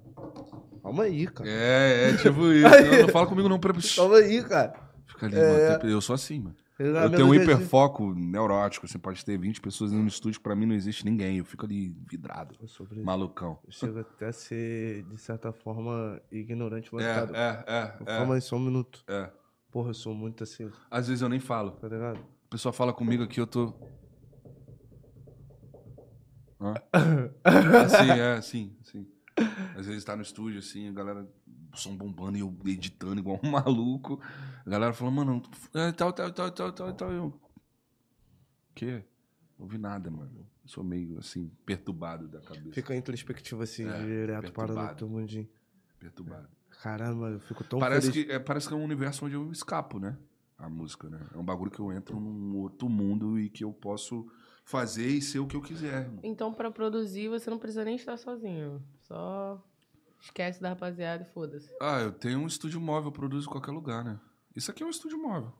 Calma 0.82 1.02
aí, 1.02 1.26
cara. 1.26 1.50
É, 1.50 2.10
é 2.10 2.16
tipo 2.16 2.46
isso. 2.54 2.68
Não, 2.68 3.02
não 3.02 3.08
fala 3.08 3.26
comigo 3.26 3.48
não, 3.48 3.58
pra... 3.58 3.74
Calma 3.96 4.16
aí, 4.16 4.42
cara. 4.44 4.72
Fica 5.06 5.26
ali, 5.26 5.36
É. 5.36 5.72
mano. 5.78 5.90
Eu 5.90 6.00
sou 6.00 6.14
assim, 6.14 6.40
mano. 6.40 6.56
Ele 6.78 6.98
Eu 6.98 7.10
tenho 7.10 7.28
um 7.28 7.34
hiperfoco 7.34 8.14
neurótico. 8.14 8.88
Você 8.88 8.98
pode 8.98 9.24
ter 9.24 9.38
20 9.38 9.60
pessoas 9.60 9.92
no 9.92 10.06
estúdio, 10.06 10.40
pra 10.40 10.56
mim 10.56 10.66
não 10.66 10.74
existe 10.74 11.04
ninguém. 11.04 11.38
Eu 11.38 11.44
fico 11.44 11.64
ali 11.64 11.94
vidrado, 12.10 12.56
Eu 12.60 13.04
malucão. 13.04 13.58
Eu 13.64 13.72
chego 13.72 14.00
até 14.00 14.26
a 14.26 14.32
ser, 14.32 15.04
de 15.04 15.18
certa 15.18 15.52
forma, 15.52 16.20
ignorante, 16.32 16.92
mas, 16.92 17.04
É, 17.04 17.14
cara, 17.14 17.64
é, 17.66 18.02
é, 18.02 18.04
calma 18.04 18.34
aí 18.34 18.40
só 18.40 18.56
um 18.56 18.60
minuto. 18.60 19.04
é, 19.06 19.14
é. 19.14 19.32
Porra, 19.70 19.90
eu 19.90 19.94
sou 19.94 20.14
muito 20.14 20.44
assim, 20.44 20.70
Às 20.88 21.08
vezes 21.08 21.20
eu 21.20 21.28
nem 21.28 21.40
falo. 21.40 21.72
tá 21.72 21.88
ligado? 21.88 22.18
A 22.18 22.50
pessoa 22.50 22.72
fala 22.72 22.92
comigo 22.92 23.24
aqui, 23.24 23.40
eu 23.40 23.46
tô. 23.46 23.74
Hã? 26.60 26.74
Assim, 27.84 28.10
é, 28.10 28.32
assim, 28.34 28.76
assim. 28.80 29.06
Às 29.76 29.86
vezes 29.86 30.04
tá 30.04 30.14
no 30.14 30.22
estúdio, 30.22 30.58
assim, 30.60 30.88
a 30.88 30.92
galera, 30.92 31.28
o 31.72 31.76
som 31.76 31.96
bombando 31.96 32.36
e 32.36 32.40
eu 32.40 32.56
editando 32.66 33.18
igual 33.18 33.40
um 33.42 33.50
maluco. 33.50 34.20
A 34.64 34.70
galera 34.70 34.92
fala, 34.92 35.10
mano, 35.10 35.42
é, 35.74 35.90
tal, 35.92 36.12
tal, 36.12 36.30
tal, 36.32 36.50
tal, 36.50 36.72
tal, 36.72 36.92
tal. 36.94 37.12
Eu. 37.12 37.40
Quê? 38.74 39.04
Não 39.58 39.64
ouvi 39.66 39.78
nada, 39.78 40.10
mano. 40.10 40.30
Eu 40.36 40.68
sou 40.68 40.82
meio, 40.84 41.18
assim, 41.18 41.50
perturbado 41.66 42.28
da 42.28 42.40
cabeça. 42.40 42.72
Fica 42.72 42.94
introspectivo 42.94 43.62
assim, 43.62 43.86
É, 43.88 43.98
direto, 44.02 44.52
parando 44.52 44.80
no 44.82 44.94
teu 44.94 45.08
mundinho. 45.08 45.48
Perturbado. 45.98 46.48
Caramba, 46.82 47.28
eu 47.30 47.40
fico 47.40 47.62
tão 47.64 47.78
Parece 47.78 48.10
feliz. 48.10 48.26
que, 48.26 48.32
é, 48.32 48.38
parece 48.38 48.68
que 48.68 48.74
é 48.74 48.76
um 48.76 48.84
universo 48.84 49.24
onde 49.26 49.34
eu 49.34 49.50
escapo, 49.52 49.98
né? 49.98 50.16
A 50.58 50.68
música, 50.68 51.08
né? 51.08 51.20
É 51.34 51.38
um 51.38 51.44
bagulho 51.44 51.70
que 51.70 51.80
eu 51.80 51.92
entro 51.92 52.18
num 52.18 52.56
outro 52.56 52.88
mundo 52.88 53.38
e 53.38 53.48
que 53.48 53.64
eu 53.64 53.72
posso 53.72 54.30
fazer 54.64 55.06
e 55.06 55.22
ser 55.22 55.38
o 55.38 55.46
que 55.46 55.54
eu 55.54 55.62
quiser. 55.62 56.02
irmão. 56.02 56.20
Então, 56.22 56.52
pra 56.52 56.70
produzir, 56.70 57.28
você 57.28 57.50
não 57.50 57.58
precisa 57.58 57.84
nem 57.84 57.96
estar 57.96 58.16
sozinho. 58.16 58.82
Só 59.02 59.62
esquece 60.20 60.60
da 60.60 60.70
rapaziada 60.70 61.22
e 61.22 61.32
foda-se. 61.32 61.70
Ah, 61.80 62.00
eu 62.00 62.12
tenho 62.12 62.38
um 62.40 62.46
estúdio 62.46 62.80
móvel, 62.80 63.08
eu 63.08 63.12
produzo 63.12 63.46
em 63.46 63.52
qualquer 63.52 63.72
lugar, 63.72 64.02
né? 64.02 64.18
Isso 64.56 64.70
aqui 64.70 64.82
é 64.82 64.86
um 64.86 64.90
estúdio 64.90 65.18
móvel. 65.18 65.52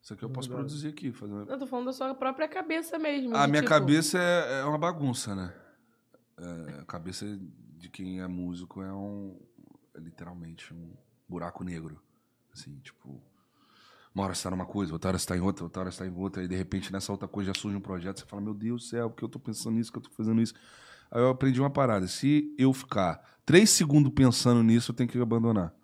Isso 0.00 0.14
aqui 0.14 0.24
eu 0.24 0.30
posso 0.30 0.48
Verdade. 0.48 0.68
produzir 0.68 0.88
aqui. 0.88 1.12
Fazer... 1.12 1.34
Eu 1.34 1.58
tô 1.58 1.66
falando 1.66 1.86
da 1.86 1.92
sua 1.92 2.14
própria 2.14 2.48
cabeça 2.48 2.98
mesmo. 2.98 3.36
A 3.36 3.46
minha 3.46 3.60
tipo, 3.60 3.68
cabeça 3.68 4.18
é, 4.18 4.60
é 4.60 4.64
uma 4.64 4.78
bagunça, 4.78 5.34
né? 5.34 5.54
É, 6.38 6.80
a 6.80 6.84
cabeça 6.84 7.26
de 7.76 7.90
quem 7.90 8.20
é 8.20 8.26
músico 8.26 8.80
é 8.80 8.92
um. 8.92 9.38
É 9.94 10.00
literalmente 10.00 10.72
um 10.72 10.94
buraco 11.28 11.62
negro. 11.62 12.00
Assim, 12.52 12.78
tipo. 12.78 13.20
Uma 14.14 14.24
hora 14.24 14.34
você 14.34 14.42
tá 14.42 14.50
numa 14.50 14.66
coisa, 14.66 14.92
outra 14.92 15.10
hora 15.10 15.18
você 15.18 15.26
tá 15.26 15.36
em 15.36 15.40
outra, 15.40 15.64
outra 15.64 15.82
hora 15.82 15.90
você 15.90 15.98
tá 15.98 16.06
em 16.06 16.14
outra, 16.14 16.42
e 16.42 16.48
de 16.48 16.56
repente 16.56 16.92
nessa 16.92 17.12
outra 17.12 17.28
coisa 17.28 17.52
já 17.52 17.60
surge 17.60 17.76
um 17.76 17.80
projeto, 17.80 18.20
você 18.20 18.26
fala, 18.26 18.42
meu 18.42 18.54
Deus 18.54 18.82
do 18.82 18.88
céu, 18.88 19.10
porque 19.10 19.24
eu 19.24 19.28
tô 19.28 19.38
pensando 19.38 19.76
nisso, 19.76 19.92
que 19.92 19.98
eu 19.98 20.02
tô 20.02 20.10
fazendo 20.10 20.40
isso. 20.40 20.54
Aí 21.10 21.20
eu 21.20 21.30
aprendi 21.30 21.60
uma 21.60 21.70
parada. 21.70 22.06
Se 22.06 22.54
eu 22.58 22.72
ficar 22.72 23.22
três 23.44 23.70
segundos 23.70 24.12
pensando 24.12 24.62
nisso, 24.62 24.90
eu 24.90 24.94
tenho 24.94 25.08
que 25.08 25.18
abandonar. 25.18 25.74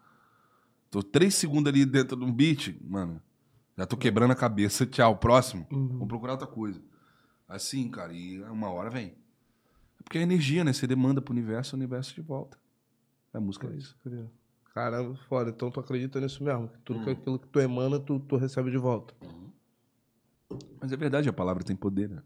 Tô 0.91 1.03
três 1.03 1.35
segundos 1.35 1.73
ali 1.73 1.85
dentro 1.85 2.17
de 2.17 2.25
um 2.25 2.33
beat, 2.33 2.79
mano. 2.83 3.21
Já 3.77 3.87
tô 3.87 3.97
quebrando 3.97 4.31
a 4.31 4.37
cabeça. 4.37 4.87
Tchau, 4.87 5.17
próximo. 5.17 5.67
Uhum. 5.71 5.99
Vou 5.99 6.07
procurar 6.07 6.33
outra 6.33 6.47
coisa. 6.47 6.81
Assim, 7.49 7.89
cara, 7.91 8.13
e 8.13 8.41
uma 8.43 8.71
hora 8.71 8.91
vem. 8.91 9.17
É 9.99 10.03
porque 10.03 10.19
é 10.19 10.23
energia, 10.23 10.63
né? 10.63 10.73
Você 10.73 10.87
demanda 10.87 11.21
pro 11.21 11.33
universo, 11.33 11.75
o 11.75 11.79
universo 11.79 12.15
de 12.15 12.21
volta. 12.21 12.59
A 13.33 13.41
música 13.41 13.67
é 13.67 13.77
isso. 13.77 13.97
Caramba, 14.75 15.15
foda. 15.29 15.51
Então 15.51 15.71
tu 15.71 15.79
acredita 15.79 16.21
nisso 16.21 16.43
mesmo? 16.43 16.69
Que 16.69 16.79
tudo 16.81 17.01
que 17.05 17.11
Hum. 17.11 17.13
aquilo 17.13 17.39
que 17.39 17.47
tu 17.47 17.61
emana, 17.61 18.01
tu, 18.01 18.19
tu 18.19 18.37
recebe 18.37 18.71
de 18.73 18.77
volta. 18.77 19.15
Mas 20.81 20.93
é 20.93 20.97
verdade, 20.97 21.29
a 21.29 21.33
palavra 21.33 21.63
tem 21.63 21.77
poder, 21.77 22.09
né? 22.11 22.23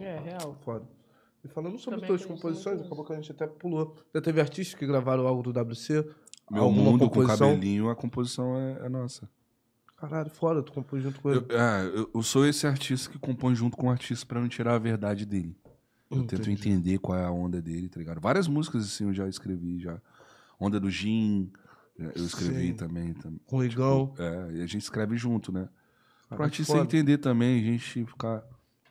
É, 0.00 0.18
real. 0.18 0.54
Foda. 0.64 0.86
E 1.42 1.48
falando 1.48 1.78
sobre 1.78 2.00
Também 2.00 2.08
tuas 2.08 2.24
composições, 2.24 2.80
acabou 2.80 3.04
que 3.04 3.12
a 3.12 3.16
gente 3.16 3.32
até 3.32 3.46
pulou. 3.46 3.96
Já 4.14 4.20
teve 4.20 4.40
artistas 4.40 4.78
que 4.78 4.86
gravaram 4.86 5.26
algo 5.26 5.42
do 5.42 5.50
WC? 5.60 6.06
Meu 6.50 6.62
Alguma 6.64 6.90
mundo 6.90 7.08
composição? 7.08 7.48
com 7.48 7.54
cabelinho, 7.54 7.88
a 7.88 7.96
composição 7.96 8.56
é, 8.56 8.86
é 8.86 8.88
nossa. 8.88 9.28
Caralho, 9.96 10.30
foda, 10.30 10.62
tu 10.62 10.72
compôs 10.72 11.02
junto 11.02 11.20
com 11.20 11.30
ele. 11.30 11.44
Eu, 11.48 11.58
é, 11.58 11.86
eu, 11.86 12.10
eu 12.14 12.22
sou 12.22 12.46
esse 12.46 12.66
artista 12.66 13.10
que 13.10 13.18
compõe 13.18 13.54
junto 13.54 13.76
com 13.76 13.86
o 13.86 13.90
artista 13.90 14.26
pra 14.26 14.40
não 14.40 14.48
tirar 14.48 14.74
a 14.74 14.78
verdade 14.78 15.24
dele. 15.24 15.56
Eu 16.10 16.18
tento 16.26 16.42
Entendi. 16.42 16.50
entender 16.52 16.98
qual 16.98 17.18
é 17.18 17.24
a 17.24 17.30
onda 17.30 17.60
dele, 17.62 17.88
tá 17.88 17.98
ligado? 17.98 18.20
Várias 18.20 18.46
músicas 18.46 18.84
assim 18.84 19.04
eu 19.06 19.14
já 19.14 19.26
escrevi, 19.26 19.80
já. 19.80 20.00
Onda 20.64 20.78
do 20.78 20.90
Gin, 20.90 21.50
eu 21.98 22.24
escrevi 22.24 22.68
Sim. 22.68 22.74
também. 22.74 23.12
tam- 23.14 23.38
Com 23.46 23.58
o 23.58 23.64
Igão. 23.64 24.14
É, 24.18 24.52
e 24.56 24.62
a 24.62 24.66
gente 24.66 24.82
escreve 24.82 25.16
junto, 25.16 25.50
né? 25.52 25.62
Pro 26.28 26.38
Caralho, 26.38 26.44
artista 26.44 26.72
foda. 26.72 26.84
entender 26.84 27.18
também, 27.18 27.60
a 27.60 27.64
gente 27.64 28.04
ficar 28.06 28.42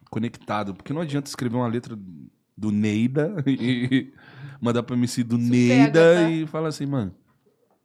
conectado. 0.09 0.73
Porque 0.75 0.93
não 0.93 1.01
adianta 1.01 1.29
escrever 1.29 1.55
uma 1.55 1.67
letra 1.67 1.97
do 2.57 2.71
Neida 2.71 3.35
e 3.47 4.13
mandar 4.61 4.83
pra 4.83 4.95
MC 4.95 5.23
do 5.23 5.37
Isso 5.37 5.49
Neida 5.49 5.99
pega, 5.99 6.21
tá? 6.25 6.29
e 6.29 6.45
falar 6.47 6.67
assim, 6.69 6.85
mano, 6.85 7.13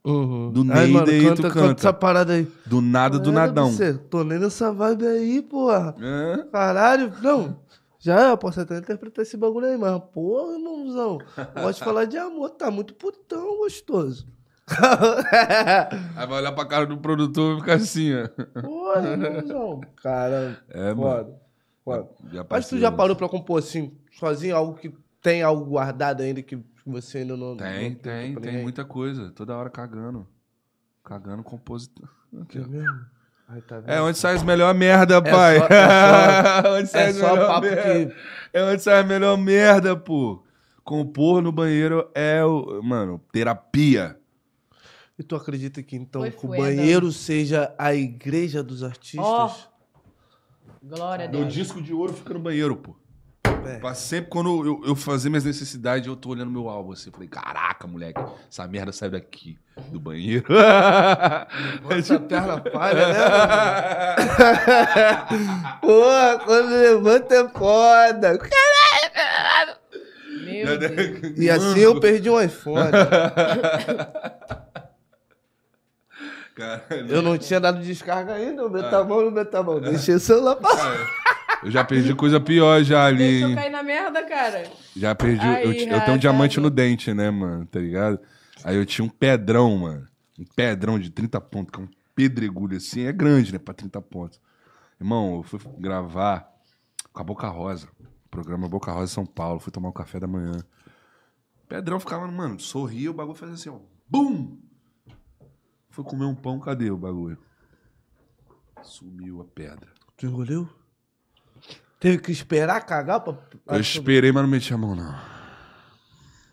Uhum. 0.05 0.53
Do 0.53 0.63
Neida 0.63 0.87
mano, 1.01 1.11
aí 1.11 1.21
canta, 1.21 1.37
tu 1.37 1.43
canta 1.43 1.55
canta. 1.69 1.81
essa 1.81 1.93
parada 1.93 2.33
aí. 2.35 2.47
do 2.65 2.81
nada, 2.81 3.19
do 3.19 3.31
É, 3.31 3.33
nadão. 3.33 3.73
Você, 3.73 3.93
tô 3.95 4.23
nem 4.23 4.39
nessa 4.39 4.73
vibe 4.73 5.05
aí, 5.05 5.43
porra. 5.43 5.97
É? 6.01 6.45
Caralho, 6.53 7.13
não. 7.21 7.59
Já 8.07 8.31
é, 8.31 8.37
posso 8.37 8.61
até 8.61 8.79
interpretar 8.79 9.23
esse 9.25 9.37
bagulho 9.37 9.67
aí, 9.67 9.77
mas, 9.77 10.01
porra, 10.13 10.53
irmãozão. 10.57 11.19
Gosto 11.61 11.79
de 11.81 11.85
falar 11.85 12.05
de 12.05 12.17
amor, 12.17 12.51
tá 12.51 12.71
muito 12.71 12.95
putão 12.95 13.57
gostoso. 13.59 14.29
Aí 16.17 16.27
vai 16.27 16.39
olhar 16.39 16.53
pra 16.53 16.65
cara 16.67 16.87
do 16.87 16.99
produtor 16.99 17.57
e 17.57 17.61
ficar 17.61 17.75
assim, 17.75 18.11
ó. 18.15 18.29
porra, 18.61 19.09
irmãozão. 19.09 19.81
Cara, 19.97 20.61
É, 20.69 20.95
mano. 20.95 20.97
foda. 21.01 21.41
Foda. 21.85 22.09
Já 22.33 22.47
Mas 22.49 22.69
tu 22.69 22.79
já 22.79 22.91
parou 22.93 23.17
pra 23.17 23.29
compor 23.29 23.59
assim, 23.59 23.93
sozinho, 24.13 24.57
algo 24.57 24.75
que 24.75 24.93
tem 25.21 25.43
algo 25.43 25.65
guardado 25.65 26.23
ainda 26.23 26.43
que 26.43 26.59
você 26.85 27.19
ainda 27.19 27.37
não. 27.37 27.57
Tem, 27.57 27.91
não 27.91 27.97
tem, 27.97 28.01
tem 28.01 28.35
ninguém? 28.35 28.63
muita 28.63 28.85
coisa. 28.85 29.31
Toda 29.33 29.57
hora 29.57 29.71
cagando. 29.71 30.27
Cagando 31.05 31.43
compositor. 31.43 32.09
Aqui, 32.43 32.59
É 32.59 32.67
mesmo? 32.67 33.01
Ai, 33.49 33.61
tá? 33.63 33.83
É 33.87 34.01
onde 34.01 34.19
sai 34.19 34.35
as 34.35 34.43
melhor 34.43 34.75
merda, 34.75 35.23
pai. 35.23 35.59
só- 35.61 35.67
é 35.69 36.63
só- 36.63 36.71
onde 36.79 36.89
sai 36.89 37.03
É 37.03 37.07
as 37.09 37.17
só 37.17 37.31
melhor 37.33 37.47
papo 37.47 37.61
merda. 37.67 37.83
que. 37.83 38.17
É 38.53 38.63
onde 38.65 38.83
sai 38.83 39.01
a 39.01 39.05
melhor 39.05 39.37
merda, 39.39 39.97
pô. 39.97 40.43
Compor 40.83 41.43
no 41.43 41.51
banheiro 41.53 42.09
é, 42.15 42.45
o, 42.45 42.81
mano, 42.83 43.21
terapia. 43.33 44.19
E 45.19 45.23
tu 45.23 45.35
acredita 45.35 45.83
que 45.83 45.97
então 45.97 46.21
Foi 46.23 46.31
que 46.31 46.45
o 46.47 46.49
banheiro 46.51 47.11
seja 47.11 47.75
a 47.79 47.95
igreja 47.95 48.63
dos 48.63 48.83
artistas? 48.83 49.25
Ó. 49.25 49.51
Glória 50.83 51.27
a 51.27 51.29
Meu 51.29 51.41
Deus. 51.43 51.55
disco 51.55 51.81
de 51.83 51.93
ouro 51.93 52.13
fica 52.13 52.35
no 52.35 52.41
banheiro, 52.41 52.77
pô. 52.77 52.95
É. 53.67 53.79
Pra 53.79 53.95
sempre 53.95 54.31
quando 54.31 54.65
eu, 54.65 54.81
eu 54.87 54.97
fazer 54.97 55.29
minhas 55.29 55.45
necessidades, 55.45 56.07
eu 56.07 56.17
tô 56.17 56.31
olhando 56.31 56.51
meu 56.51 56.69
álbum 56.69 56.93
assim. 56.93 57.11
Falei, 57.11 57.29
caraca, 57.29 57.87
moleque, 57.87 58.21
essa 58.51 58.67
merda 58.67 58.93
sai 58.93 59.11
daqui, 59.11 59.59
do 59.89 59.99
banheiro. 59.99 60.47
Essa 61.91 62.21
perna 62.21 62.63
falha, 62.73 63.09
né? 63.09 63.19
Porra, 65.81 66.39
quando 66.45 66.69
levanta 66.69 67.35
é 67.35 67.49
foda. 67.49 68.39
Meu 70.45 70.79
Deus. 70.79 71.39
E 71.39 71.51
assim 71.51 71.81
eu 71.81 71.99
perdi 72.01 72.31
um 72.31 72.41
iPhone. 72.41 72.91
Caralho. 76.57 77.13
Eu 77.13 77.21
não 77.21 77.37
tinha 77.37 77.61
dado 77.61 77.83
descarga 77.83 78.33
ainda, 78.33 78.65
o 78.65 78.71
metamão 78.71 79.23
no 79.23 79.31
metamão. 79.31 79.79
Deixei 79.79 80.15
o 80.15 80.21
celular 80.21 80.57
passar. 80.57 81.07
Eu 81.63 81.71
já 81.71 81.85
perdi 81.85 82.15
coisa 82.15 82.41
pior 82.41 82.83
já 82.83 83.05
ali. 83.07 83.41
Deixa 83.41 83.49
eu 83.49 83.55
cair 83.55 83.71
na 83.71 83.83
merda, 83.83 84.25
cara. 84.25 84.71
Já 84.95 85.15
perdi. 85.15 85.47
Aí, 85.47 85.65
eu, 85.65 85.73
eu 85.73 86.01
tenho 86.05 86.17
um 86.17 86.19
diamante 86.19 86.61
no 86.61 86.71
dente, 86.71 87.13
né, 87.13 87.31
mano? 87.31 87.67
Tá 87.67 87.79
ligado? 87.79 88.21
Aí 88.65 88.77
eu 88.77 88.87
tinha 88.87 89.05
um 89.05 89.09
pedrão, 89.09 89.77
mano. 89.79 90.07
Um 90.39 90.45
pedrão 90.55 90.99
de 90.99 91.11
30 91.11 91.41
pontos, 91.41 91.73
que 91.73 91.81
é 91.81 91.85
um 91.85 91.89
pedregulho 92.15 92.77
assim. 92.77 93.07
É 93.07 93.13
grande, 93.13 93.53
né? 93.53 93.59
Pra 93.59 93.75
30 93.75 94.01
pontos. 94.03 94.41
Irmão, 95.01 95.37
eu 95.37 95.43
fui 95.43 95.61
gravar 95.79 96.51
com 97.13 97.21
a 97.21 97.25
Boca 97.25 97.49
Rosa. 97.49 97.89
Programa 98.31 98.69
Boca 98.69 98.93
Rosa 98.93 99.13
São 99.13 99.27
Paulo. 99.27 99.61
Fui 99.61 99.73
tomar 99.73 99.89
um 99.89 99.93
café 99.93 100.21
da 100.21 100.27
manhã. 100.27 100.59
Pedrão 101.69 101.99
ficava, 101.99 102.27
mano, 102.29 102.61
sorria, 102.61 103.11
o 103.11 103.15
bagulho 103.15 103.37
fazia 103.37 103.55
assim, 103.55 103.71
ó. 103.71 103.79
Bum! 104.09 104.59
Fui 105.91 106.05
comer 106.05 106.27
um 106.27 106.35
pão, 106.35 106.61
cadê 106.61 106.91
o 106.91 106.97
bagulho? 106.97 107.39
Sumiu 108.83 109.41
a 109.41 109.45
pedra. 109.45 109.91
Tu 110.17 110.27
engoliu? 110.27 110.69
Teve 111.99 112.19
que 112.19 112.31
esperar 112.33 112.81
cagar 112.85 113.21
pra. 113.21 113.35
Eu 113.69 113.81
esperei, 113.81 114.31
mas 114.33 114.43
não 114.43 114.51
meti 114.51 114.73
a 114.73 114.77
mão, 114.79 114.95
não. 114.95 115.15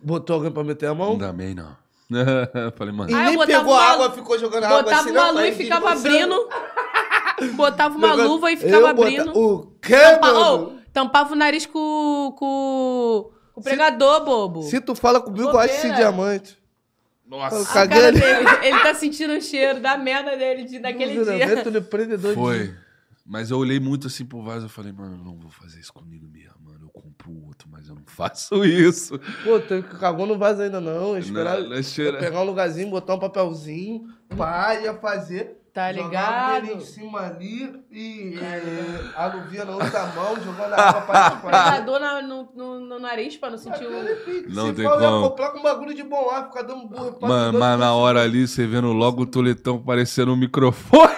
Botou 0.01 0.35
alguém 0.37 0.51
pra 0.51 0.63
meter 0.63 0.87
a 0.87 0.93
mão? 0.93 1.17
Também 1.17 1.53
não. 1.55 1.75
Falei, 2.77 2.93
mano. 2.93 3.09
E 3.09 3.13
Ah, 3.13 3.19
eu 3.19 3.25
nem 3.29 3.37
botava 3.37 3.59
pegou 3.59 3.73
uma- 3.73 3.83
água, 3.83 4.11
ficou 4.11 4.37
jogando 4.39 4.63
água 4.65 4.83
Botava 4.83 5.01
assim, 5.01 5.11
uma 5.11 5.29
luva 5.31 5.47
e 5.47 5.51
ficava 5.55 5.91
abrindo. 5.91 6.49
Botava 7.55 7.97
uma 7.97 8.13
luva 8.13 8.51
e 8.51 8.57
ficava 8.57 8.89
abrindo. 8.89 9.31
O 9.37 9.71
quê, 9.81 9.95
Tampa- 9.97 10.33
mano? 10.33 10.73
oh, 10.77 10.91
tampava 10.93 11.33
o 11.33 11.35
nariz 11.35 11.65
com, 11.65 12.33
com, 12.37 13.31
com 13.53 13.59
o 13.61 13.63
pregador, 13.63 14.23
bobo. 14.23 14.63
Se 14.63 14.79
tu 14.79 14.93
fala 14.95 15.19
comigo, 15.21 15.49
eu 15.49 15.57
acho 15.59 15.73
esse 15.73 15.87
Bobeira. 15.87 15.95
diamante. 15.97 16.57
Nossa. 17.25 17.55
Eu 17.55 17.61
A 17.61 17.87
cara 17.87 18.07
ali. 18.09 18.19
dele, 18.19 18.45
ele 18.63 18.79
tá 18.81 18.93
sentindo 18.93 19.33
o 19.33 19.41
cheiro 19.41 19.79
da 19.79 19.97
merda 19.97 20.37
dele 20.37 20.65
de, 20.65 20.77
daquele 20.79 21.13
dia. 21.13 21.23
Juramento 21.25 21.71
de 21.71 21.81
prendedor 21.81 22.31
de- 22.31 22.35
Foi. 22.39 22.75
Mas 23.25 23.51
eu 23.51 23.57
olhei 23.57 23.79
muito 23.79 24.07
assim 24.07 24.25
pro 24.25 24.41
vaso 24.43 24.65
e 24.65 24.69
falei, 24.69 24.91
mano, 24.91 25.15
eu 25.17 25.23
não 25.23 25.37
vou 25.37 25.49
fazer 25.49 25.79
isso 25.79 25.93
comigo 25.93 26.27
mesmo, 26.27 26.55
mano. 26.59 26.79
Eu 26.85 26.89
compro 26.89 27.31
outro, 27.45 27.69
mas 27.71 27.87
eu 27.87 27.95
não 27.95 28.03
faço 28.07 28.65
isso. 28.65 29.17
Pô, 29.43 29.59
que 29.61 29.81
cagou 29.97 30.25
no 30.25 30.37
vaso 30.37 30.61
ainda 30.61 30.81
não. 30.81 31.17
Esperar 31.17 31.61
Não, 31.61 31.69
não 31.69 31.83
cheira- 31.83 32.19
pegar 32.19 32.41
um 32.41 32.45
lugarzinho, 32.45 32.89
botar 32.89 33.15
um 33.15 33.19
papelzinho, 33.19 34.07
pá, 34.35 34.75
ia 34.75 34.93
fazer. 34.95 35.57
Tá 35.73 35.91
jogar 35.91 36.61
ligado? 36.61 36.65
ele 36.67 36.73
em 36.75 36.79
cima 36.81 37.19
ali 37.21 37.83
e 37.91 38.37
é, 38.39 38.99
a 39.15 39.25
luvinha 39.25 39.65
na 39.65 39.71
outra 39.71 40.05
mão, 40.15 40.35
jogando 40.39 40.71
a 40.73 40.89
água 40.89 41.01
pra 41.01 41.27
espalhar. 41.33 41.41
Pregador 41.71 41.99
na- 41.99 42.21
no, 42.21 42.47
no, 42.55 42.79
no 42.79 42.99
nariz 42.99 43.35
pra 43.37 43.49
não 43.49 43.57
sentir 43.57 43.85
o. 43.85 44.53
Não 44.53 44.67
Se 44.67 44.73
tem 44.73 44.85
for, 44.85 44.99
como. 44.99 45.29
comprar 45.29 45.49
com 45.49 45.57
um 45.57 45.63
bagulho 45.63 45.95
de 45.95 46.03
bom 46.03 46.29
ar, 46.29 46.43
ficar 46.45 46.61
dando 46.61 46.85
burro. 46.87 47.13
pra 47.13 47.27
Mano, 47.27 47.51
dois, 47.53 47.63
mas 47.63 47.79
na 47.79 47.91
hora 47.93 48.21
ali, 48.21 48.47
você 48.47 48.67
vendo 48.67 48.93
logo 48.93 49.23
o 49.23 49.25
toletão 49.25 49.79
parecendo 49.79 50.31
um 50.33 50.35
microfone. 50.35 51.09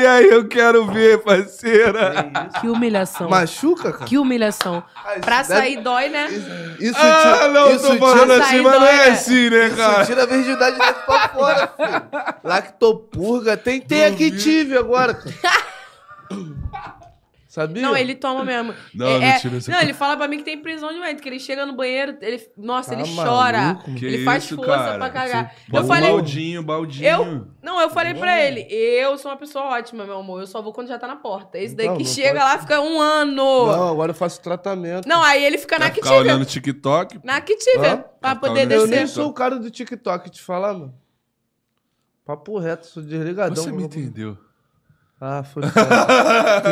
e 0.00 0.06
aí 0.06 0.28
eu 0.28 0.46
quero 0.46 0.86
ver, 0.86 1.18
parceira. 1.24 2.30
Que 2.60 2.68
humilhação. 2.68 3.28
Machuca, 3.28 3.92
cara? 3.92 4.04
Que 4.04 4.16
humilhação. 4.16 4.82
Ah, 5.04 5.12
isso 5.14 5.20
Pra 5.22 5.42
deve- 5.42 5.54
sair 5.54 5.82
dói, 5.82 6.08
né? 6.08 6.26
Isso, 6.78 6.96
Ah, 6.98 7.22
tira- 7.22 7.48
não, 7.48 7.70
isso 7.74 7.88
tô 7.88 7.96
falando 7.98 8.30
assim, 8.32 8.60
mas 8.60 8.80
não 8.80 8.86
é 8.86 8.96
né? 8.96 9.08
assim, 9.10 9.50
né, 9.50 9.66
isso 9.66 9.76
cara? 9.76 10.06
tira 10.06 10.22
a 10.22 10.26
virgindade 10.26 10.78
dentro 10.78 11.02
pra 11.04 11.28
fora, 11.30 11.66
filho. 11.76 12.38
Lactopurga. 12.92 13.56
Tem, 13.56 13.80
tem 13.80 14.04
aqui 14.04 14.30
tive 14.30 14.76
agora, 14.76 15.14
cara. 15.14 15.34
Sabia? 17.48 17.82
Não, 17.82 17.94
ele 17.94 18.14
toma 18.14 18.42
mesmo. 18.46 18.72
Não, 18.94 19.06
É- 19.06 19.18
não 19.18 19.26
é- 19.26 19.38
tira 19.38 19.58
essa 19.58 19.70
Não, 19.70 19.76
coisa. 19.76 19.90
ele 19.90 19.92
fala 19.92 20.16
pra 20.16 20.26
mim 20.26 20.38
que 20.38 20.42
tem 20.42 20.56
prisão 20.56 20.90
de 20.90 20.98
vento, 20.98 21.20
que 21.22 21.28
ele 21.28 21.38
chega 21.38 21.66
no 21.66 21.74
banheiro, 21.74 22.16
ele. 22.22 22.40
Nossa, 22.56 22.94
Tá 22.94 23.00
ele 23.02 23.10
maluco, 23.12 23.36
chora. 23.36 23.78
Que 23.98 24.06
ele 24.06 24.24
faz 24.24 24.44
isso, 24.44 24.56
força 24.56 24.70
cara? 24.72 24.96
pra 24.98 25.10
cagar. 25.10 25.54
Bota 25.68 25.84
Eu 25.84 25.86
falei. 25.86 26.10
baldinho, 26.12 26.62
baldinho. 26.62 27.06
Eu. 27.06 27.46
Não, 27.62 27.78
eu 27.78 27.90
falei 27.90 28.14
pra 28.14 28.40
ele, 28.40 28.66
eu 28.70 29.18
sou 29.18 29.30
uma 29.30 29.36
pessoa 29.36 29.66
ótima, 29.66 30.06
meu 30.06 30.16
amor. 30.20 30.40
Eu 30.40 30.46
só 30.46 30.62
vou 30.62 30.72
quando 30.72 30.88
já 30.88 30.98
tá 30.98 31.06
na 31.06 31.16
porta. 31.16 31.58
Esse 31.58 31.74
daí 31.76 31.88
Não, 31.88 31.98
que 31.98 32.04
não 32.04 32.10
chega 32.10 32.40
pode. 32.40 32.52
lá 32.54 32.58
fica 32.58 32.80
um 32.80 32.98
ano. 32.98 33.34
Não, 33.34 33.66
Não, 33.66 33.88
agora 33.90 34.12
eu 34.12 34.16
faço 34.16 34.40
tratamento. 34.40 35.06
aí 35.22 35.44
ele 35.44 35.58
fica 35.58 35.78
na 35.78 35.84
Vai 35.88 35.94
ficar 35.94 36.06
Activia. 36.08 36.32
olhando 36.32 36.46
TikTok. 36.46 37.20
Na 37.22 37.36
Activia. 37.36 37.92
Hã? 37.92 38.04
Pra 38.18 38.34
poder 38.34 38.60
olhando 38.60 38.72
Eu 38.72 38.80
descer. 38.86 38.96
nem 38.96 39.06
sou 39.06 39.28
o 39.28 39.32
cara 39.34 39.58
do 39.58 39.70
TikTok, 39.70 40.30
te 40.30 40.40
falar, 40.40 40.72
mano. 40.72 40.94
Papo 42.24 42.58
reto, 42.58 42.86
sou 42.86 43.02
desligadão. 43.02 43.62
Você 43.62 43.72
me 43.72 43.82
entendeu. 43.84 44.38
Ah, 45.20 45.42
foi 45.44 45.62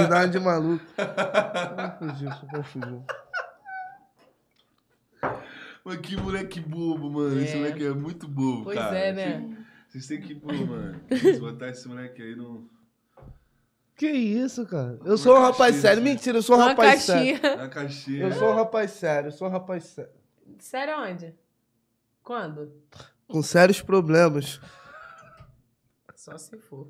nada 0.09 0.27
de 0.29 0.39
maluco. 0.41 0.85
Confundiu, 1.99 2.33
só 2.33 2.47
confundiu. 2.47 3.05
Mas 5.85 5.97
que 5.99 6.17
moleque 6.17 6.61
bobo, 6.61 7.11
mano. 7.11 7.41
Esse 7.41 7.55
É. 7.55 7.57
moleque 7.57 7.85
é 7.85 7.91
muito 7.91 8.29
bobo, 8.29 8.65
Pois 8.65 8.79
cara. 8.79 8.97
é, 8.99 9.13
né? 9.13 9.57
Vocês 9.89 10.07
têm 10.07 10.21
que, 10.21 10.35
pô, 10.35 10.53
mano. 10.53 11.01
Botar 11.41 11.69
esse 11.69 11.89
moleque 11.89 12.23
aí 12.23 12.37
no... 12.37 12.69
Que 13.97 14.09
isso, 14.09 14.65
cara? 14.67 14.99
Eu 15.05 15.19
sou 15.19 15.37
um 15.37 15.41
rapaz 15.41 15.59
caixinha, 15.75 15.81
sério. 15.83 16.03
Mentira, 16.03 16.39
eu 16.39 16.43
sou 16.43 16.57
um 16.57 16.61
Uma 16.61 16.69
rapaz 16.69 17.03
sério. 17.03 17.41
na 17.59 17.69
caixinha. 17.69 18.23
Eu 18.25 18.33
sou 18.33 18.51
um 18.51 18.55
rapaz 18.55 18.91
sério, 18.93 19.29
eu 19.29 19.33
sou 19.33 19.49
um 19.49 19.51
rapaz 19.51 19.85
sério. 19.85 20.11
Sério 20.59 20.99
onde? 21.03 21.35
Quando? 22.23 22.73
Com 23.29 23.43
sérios 23.43 23.83
problemas. 23.83 24.61
Só 26.21 26.37
se 26.37 26.55
for. 26.59 26.87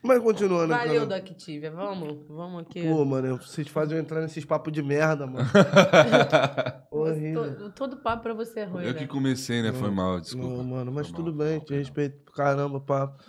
Mas 0.00 0.22
continuando, 0.22 0.68
Valeu, 0.68 1.08
cara. 1.08 1.16
Activia. 1.16 1.72
Vamos, 1.72 2.24
vamos 2.28 2.62
aqui. 2.62 2.82
Pô, 2.88 3.04
mano, 3.04 3.36
vocês 3.38 3.66
fazem 3.66 3.96
eu 3.98 4.00
entrar 4.00 4.20
nesses 4.20 4.44
papos 4.44 4.72
de 4.72 4.80
merda, 4.80 5.26
mano. 5.26 5.48
Horrível. 6.88 7.56
todo, 7.56 7.72
todo 7.72 7.96
papo 7.96 8.22
pra 8.22 8.32
você 8.34 8.60
é 8.60 8.64
ruim, 8.64 8.84
Eu 8.84 8.92
né? 8.92 8.98
que 9.00 9.08
comecei, 9.08 9.60
né? 9.60 9.72
Foi 9.72 9.90
mal, 9.90 10.20
desculpa. 10.20 10.48
Não, 10.48 10.62
mano, 10.62 10.92
mas 10.92 11.08
Foi 11.08 11.16
tudo 11.16 11.34
mal, 11.34 11.46
bem, 11.48 11.56
foi 11.58 11.66
te 11.66 11.70
mal. 11.72 11.78
respeito 11.80 12.16
pra 12.26 12.34
caramba, 12.34 12.80
papo. 12.80 13.20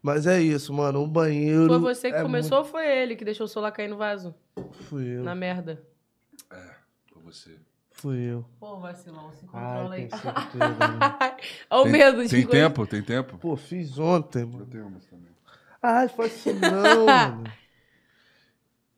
Mas 0.00 0.24
é 0.26 0.40
isso, 0.40 0.72
mano. 0.72 1.02
Um 1.02 1.08
banheiro. 1.08 1.66
Foi 1.66 1.78
você 1.80 2.10
que 2.12 2.16
é 2.18 2.22
começou 2.22 2.58
ou 2.58 2.64
foi 2.64 2.86
ele 2.86 3.16
que 3.16 3.24
deixou 3.24 3.46
o 3.46 3.48
celular 3.48 3.72
cair 3.72 3.88
no 3.88 3.96
vaso? 3.96 4.34
muito- 4.56 4.72
Fui 4.84 5.04
eu. 5.16 5.24
Na 5.24 5.34
merda. 5.34 5.82
É, 6.52 6.74
foi 7.12 7.22
você. 7.24 7.58
Fui 8.04 8.18
eu. 8.18 8.44
Pô, 8.60 8.76
vacilão, 8.80 9.32
se 9.32 9.46
controla 9.46 9.94
Ai, 9.94 10.02
aí. 10.02 10.08
né? 10.10 11.36
Olha 11.70 11.88
o 11.88 11.90
medo 11.90 12.22
de 12.22 12.28
Tem 12.28 12.42
coisa. 12.44 12.50
tempo? 12.68 12.86
Tem 12.86 13.02
tempo? 13.02 13.38
Pô, 13.38 13.56
fiz 13.56 13.98
ontem, 13.98 14.42
Eu 14.42 14.48
mano. 14.48 14.66
tenho 14.66 14.86
umas 14.88 15.06
também. 15.06 15.30
Ai, 15.82 16.06
faz 16.10 16.36
isso 16.36 16.50
não, 16.52 17.06
mano. 17.08 17.44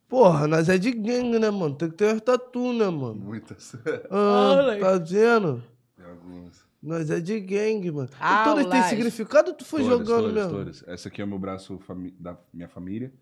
Porra, 0.09 0.45
nós 0.45 0.67
é 0.67 0.77
de 0.77 0.91
gangue, 0.91 1.39
né, 1.39 1.49
mano? 1.49 1.73
Tem 1.75 1.89
que 1.89 1.95
ter 1.95 2.15
as 2.15 2.19
tatu, 2.21 2.73
né, 2.73 2.89
mano? 2.89 3.15
Muitas. 3.15 3.75
Ah, 4.11 4.55
Olha. 4.59 4.77
tá 4.81 4.97
vendo? 4.97 5.63
Tem 5.95 6.05
algumas. 6.05 6.65
Nós 6.83 7.09
é 7.09 7.21
de 7.21 7.39
gangue, 7.39 7.89
mano. 7.89 8.09
Ah, 8.19 8.41
e 8.41 8.43
todas 8.43 8.67
têm 8.67 8.83
significado 8.83 9.51
ou 9.51 9.55
tu 9.55 9.63
foi 9.63 9.83
Todas, 9.83 9.99
jogando 9.99 10.23
todas, 10.25 10.33
mesmo? 10.33 10.51
todas. 10.51 10.83
Essa 10.85 11.07
aqui 11.07 11.21
é 11.21 11.23
o 11.23 11.27
meu 11.29 11.39
braço 11.39 11.79
da 12.19 12.37
minha 12.53 12.67
família. 12.67 13.13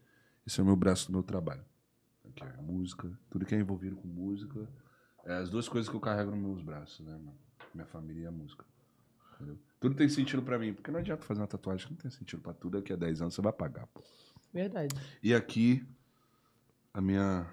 Esse 0.48 0.60
é 0.60 0.64
o 0.64 0.66
meu 0.66 0.76
braço 0.76 1.06
do 1.06 1.14
meu 1.14 1.22
trabalho. 1.22 1.62
Aqui 2.28 2.44
é 2.44 2.60
música. 2.60 3.08
Tudo 3.30 3.46
que 3.46 3.54
é 3.54 3.60
envolvido 3.60 3.96
com 3.96 4.08
música. 4.08 4.68
É 5.26 5.38
as 5.38 5.49
duas 5.49 5.67
coisas 5.67 5.89
que 5.89 5.95
eu 5.95 5.99
carrego 5.99 6.32
nos 6.32 6.39
meus 6.39 6.61
braços, 6.61 7.05
né, 7.05 7.13
mano? 7.13 7.38
Minha 7.73 7.88
família 7.88 8.23
e 8.23 8.28
a 8.28 8.32
música. 8.32 8.63
Entendeu? 9.36 9.57
Tudo 9.80 9.95
tem 9.95 10.07
sentido 10.07 10.41
pra 10.41 10.57
mim. 10.59 10.73
Porque 10.73 10.91
não 10.91 10.99
adianta 10.99 11.26
fazer 11.26 11.41
uma 11.41 11.47
tatuagem 11.47 11.88
que 11.88 11.93
não 11.93 11.99
tem 11.99 12.11
sentido 12.11 12.41
pra 12.41 12.53
tudo. 12.53 12.78
Daqui 12.78 12.93
a 12.93 12.95
10 12.95 13.21
anos 13.21 13.34
você 13.34 13.41
vai 13.41 13.51
pagar, 13.51 13.88
pô. 13.88 14.01
Verdade. 14.53 14.95
E 15.21 15.34
aqui, 15.34 15.86
a 16.93 17.01
minha. 17.01 17.45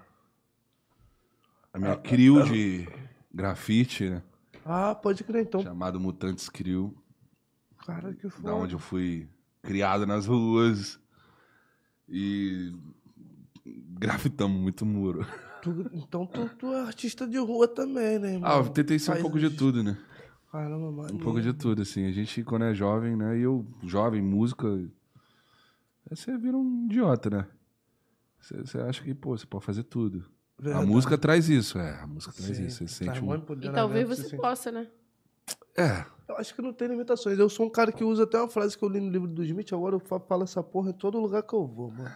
A 1.73 1.79
minha 1.79 1.97
crew 1.97 2.43
de 2.43 2.87
grafite, 3.33 4.09
né? 4.09 4.23
Ah, 4.63 4.93
pode 4.93 5.23
crer 5.23 5.41
então. 5.41 5.61
Chamado 5.61 5.99
Mutantes 5.99 6.47
Crew. 6.47 6.95
Cara, 7.85 8.13
que 8.13 8.29
foda. 8.29 8.49
da 8.49 8.55
onde 8.55 8.75
eu 8.75 8.79
fui 8.79 9.27
criado 9.61 10.05
nas 10.05 10.27
ruas. 10.27 10.99
E 12.07 12.71
grafitamos 13.65 14.59
muito 14.61 14.85
muro. 14.85 15.25
Tu- 15.63 15.89
então 15.93 16.25
tu, 16.27 16.49
tu 16.59 16.73
é 16.73 16.81
artista 16.81 17.25
de 17.25 17.37
rua 17.37 17.67
também, 17.67 18.19
né, 18.19 18.33
irmão? 18.33 18.49
Ah, 18.51 18.57
eu 18.57 18.69
tentei 18.69 18.99
ser 18.99 19.11
um 19.11 19.13
Faz 19.13 19.21
pouco 19.21 19.39
de 19.39 19.49
tudo, 19.49 19.81
né? 19.81 19.97
Caramba, 20.51 20.91
mano. 20.91 21.15
Um 21.15 21.17
pouco 21.17 21.41
de 21.41 21.53
tudo, 21.53 21.81
assim. 21.81 22.05
A 22.05 22.11
gente, 22.11 22.43
quando 22.43 22.65
é 22.65 22.73
jovem, 22.73 23.15
né? 23.15 23.37
E 23.39 23.41
eu, 23.43 23.65
jovem, 23.81 24.21
música. 24.21 24.67
aí 24.67 24.89
Você 26.11 26.37
vira 26.37 26.57
um 26.57 26.85
idiota, 26.85 27.29
né? 27.29 27.47
Você, 28.41 28.57
você 28.57 28.77
acha 28.79 29.01
que, 29.01 29.15
pô, 29.15 29.37
você 29.37 29.45
pode 29.47 29.63
fazer 29.65 29.83
tudo. 29.83 30.25
A 30.65 30.81
música 30.85 31.17
traz 31.17 31.47
isso, 31.49 31.79
é. 31.79 32.01
A 32.01 32.07
música 32.07 32.33
traz 32.33 32.59
isso. 32.59 32.85
Você 32.85 32.87
sente 33.05 33.23
um... 33.23 33.33
E 33.61 33.69
talvez 33.71 34.07
você 34.09 34.35
possa, 34.35 34.69
né? 34.71 34.87
É. 35.77 36.05
Eu 36.27 36.37
acho 36.37 36.53
que 36.53 36.61
não 36.61 36.73
tem 36.73 36.89
limitações. 36.89 37.39
Eu 37.39 37.49
sou 37.49 37.65
um 37.65 37.69
cara 37.69 37.91
que 37.91 38.03
usa 38.03 38.23
até 38.23 38.37
uma 38.37 38.47
frase 38.49 38.77
que 38.77 38.83
eu 38.83 38.89
li 38.89 38.99
no 38.99 39.09
livro 39.09 39.27
do 39.27 39.43
Smith, 39.43 39.71
agora 39.73 39.95
eu 39.95 39.99
fa- 39.99 40.19
falo 40.19 40.43
essa 40.43 40.61
porra 40.61 40.89
em 40.89 40.93
todo 40.93 41.19
lugar 41.19 41.41
que 41.43 41.53
eu 41.53 41.65
vou, 41.65 41.89
mano. 41.91 42.11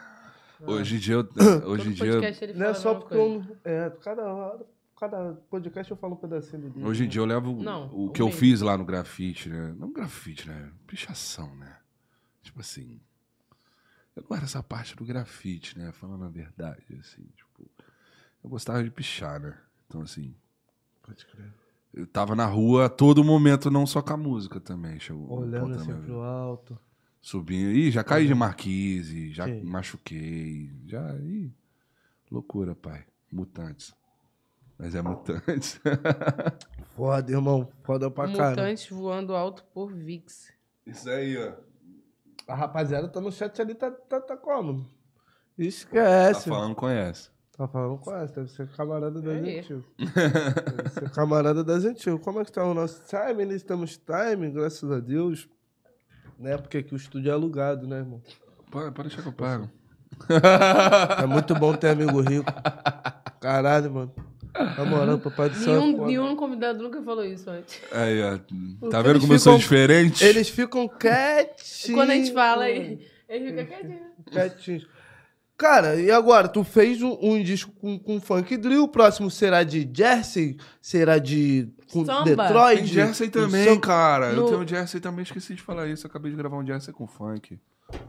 Hoje 0.65 0.95
em 0.95 0.99
dia, 0.99 1.15
eu, 1.15 1.27
hoje 1.69 1.89
em 1.89 1.91
dia, 1.93 2.53
Não 2.55 2.65
é 2.67 2.73
só 2.73 2.95
porque 2.95 3.15
eu. 3.15 3.43
É, 3.63 3.89
cada, 4.01 4.23
hora- 4.23 4.65
cada 4.99 5.33
podcast 5.49 5.91
eu 5.91 5.97
falo 5.97 6.13
um 6.13 6.17
pedacinho 6.17 6.63
do 6.63 6.67
livro. 6.69 6.89
hoje 6.89 7.05
em 7.05 7.07
dia 7.07 7.21
eu 7.21 7.25
levo 7.25 7.53
Não, 7.61 7.87
o 7.93 8.07
o 8.07 8.11
que 8.11 8.21
eu 8.21 8.31
fiz 8.31 8.61
lá 8.61 8.77
no 8.77 8.85
grafite, 8.85 9.49
né? 9.49 9.75
Não 9.77 9.91
grafite, 9.91 10.47
né? 10.47 10.71
Pichação, 10.87 11.53
né? 11.55 11.77
Tipo 12.41 12.59
assim. 12.61 12.99
Eu 14.15 14.25
não 14.27 14.35
era 14.35 14.45
essa 14.45 14.63
parte 14.63 14.95
do 14.95 15.05
grafite, 15.05 15.77
né? 15.77 15.91
Falando 15.91 16.25
a 16.25 16.29
verdade, 16.29 16.83
assim, 16.99 17.23
tipo. 17.35 17.69
Eu 18.43 18.49
gostava 18.49 18.83
de 18.83 18.89
pichar, 18.89 19.39
né? 19.39 19.55
Então, 19.87 20.01
assim, 20.01 20.33
Pode 21.03 21.25
crer. 21.25 21.53
eu 21.93 22.07
tava 22.07 22.35
na 22.35 22.45
rua 22.45 22.85
a 22.85 22.89
todo 22.89 23.23
momento, 23.23 23.69
não 23.69 23.85
só 23.85 24.01
com 24.01 24.13
a 24.13 24.17
música 24.17 24.59
também. 24.59 24.99
Chegou 24.99 25.39
Olhando 25.41 25.75
assim 25.75 25.93
pro 26.01 26.21
alto. 26.21 26.79
Subindo. 27.27 27.71
Ih, 27.71 27.91
já 27.91 28.05
caí 28.05 28.25
de 28.25 28.33
marquise, 28.33 29.33
já 29.33 29.43
Sim. 29.43 29.61
machuquei. 29.61 30.71
Já. 30.85 31.13
Ih, 31.15 31.53
loucura, 32.31 32.73
pai. 32.73 33.03
Mutantes. 33.29 33.93
Mas 34.79 34.95
é 34.95 35.01
mutantes. 35.01 35.77
Foda, 36.95 37.29
irmão. 37.29 37.67
Foda 37.83 38.09
pra 38.09 38.27
caramba. 38.27 38.49
Mutantes 38.51 38.89
voando 38.89 39.35
alto 39.35 39.65
por 39.73 39.91
VIX. 39.91 40.53
Isso 40.85 41.09
aí, 41.09 41.37
ó. 41.37 41.51
A 42.47 42.55
rapaziada 42.55 43.09
tá 43.09 43.19
no 43.19 43.29
chat 43.29 43.61
ali, 43.61 43.75
tá, 43.75 43.91
tá, 43.91 44.21
tá 44.21 44.37
como? 44.37 44.83
Tá 44.83 44.89
Esquece. 45.57 46.47
falando, 46.47 46.75
conhece. 46.75 47.29
Tá 47.51 47.67
falando 47.67 47.97
com 47.97 48.15
essa, 48.15 48.35
deve 48.35 48.51
ser 48.51 48.69
camarada 48.69 49.21
das 49.21 49.35
Aí. 49.35 49.59
antigas. 49.59 49.83
deve 49.97 50.89
ser 50.91 51.09
camarada 51.11 51.61
das 51.61 51.83
antigas. 51.83 52.21
Como 52.23 52.39
é 52.39 52.45
que 52.45 52.53
tá 52.53 52.63
o 52.63 52.73
nosso 52.73 53.03
time? 53.03 53.53
Estamos 53.53 53.97
time, 53.97 54.49
graças 54.49 54.89
a 54.89 55.01
Deus. 55.01 55.49
Né? 56.39 56.57
Porque 56.57 56.77
aqui 56.77 56.93
o 56.93 56.97
estúdio 56.97 57.29
é 57.29 57.33
alugado, 57.33 57.87
né, 57.87 57.97
irmão? 57.97 58.21
Pode, 58.71 58.93
pode 58.93 59.07
deixar 59.09 59.21
que 59.23 59.27
eu 59.29 59.33
pago. 59.33 59.69
É 61.21 61.25
muito 61.25 61.53
bom 61.55 61.73
ter 61.75 61.89
amigo 61.89 62.21
rico. 62.21 62.51
Caralho, 63.39 63.91
mano. 63.91 64.13
Na 64.77 64.85
moral, 64.85 65.19
papai 65.19 65.49
do 65.49 65.55
céu. 65.55 65.75
é 65.75 65.79
Nenhum, 65.79 66.05
nenhum 66.07 66.35
convidado 66.35 66.81
nunca 66.81 67.01
falou 67.03 67.23
isso 67.23 67.47
antes. 67.49 67.79
Aí, 67.91 68.21
ó. 68.23 68.37
Tá 68.89 69.01
vendo 69.01 69.11
eles 69.11 69.21
como 69.21 69.33
eu 69.33 69.39
sou 69.39 69.53
ficam- 69.53 69.57
diferente? 69.59 70.23
Eles 70.25 70.49
ficam 70.49 70.87
quietinhos. 70.87 71.89
Quando 71.93 72.09
a 72.11 72.15
gente 72.15 72.33
fala, 72.33 72.67
ele, 72.69 73.07
ele 73.29 73.49
fica 73.51 73.65
quietinho. 73.65 73.99
Quietinhos. 74.31 74.87
Cara, 75.57 75.95
e 75.95 76.11
agora? 76.11 76.47
Tu 76.47 76.63
fez 76.63 77.01
um, 77.01 77.17
um 77.19 77.41
disco 77.41 77.71
com, 77.81 77.97
com 77.97 78.21
funk 78.21 78.55
drill, 78.57 78.83
o 78.83 78.87
próximo 78.87 79.31
será 79.31 79.63
de 79.63 79.89
Jersey? 79.91 80.55
Será 80.79 81.17
de 81.17 81.67
com 81.91 82.05
Samba. 82.05 82.23
Detroit? 82.23 82.77
Tem 82.77 82.85
Jersey 82.87 83.29
também, 83.29 83.65
samba? 83.65 83.81
cara. 83.81 84.25
Eu 84.27 84.35
No- 84.43 84.49
tenho 84.49 84.67
Jersey 84.67 85.01
também, 85.01 85.23
esqueci 85.23 85.55
de 85.55 85.61
falar 85.63 85.87
isso. 85.87 86.05
Acabei 86.05 86.29
de 86.31 86.37
gravar 86.37 86.57
um 86.57 86.65
Jersey 86.65 86.93
com 86.93 87.07
funk. 87.07 87.59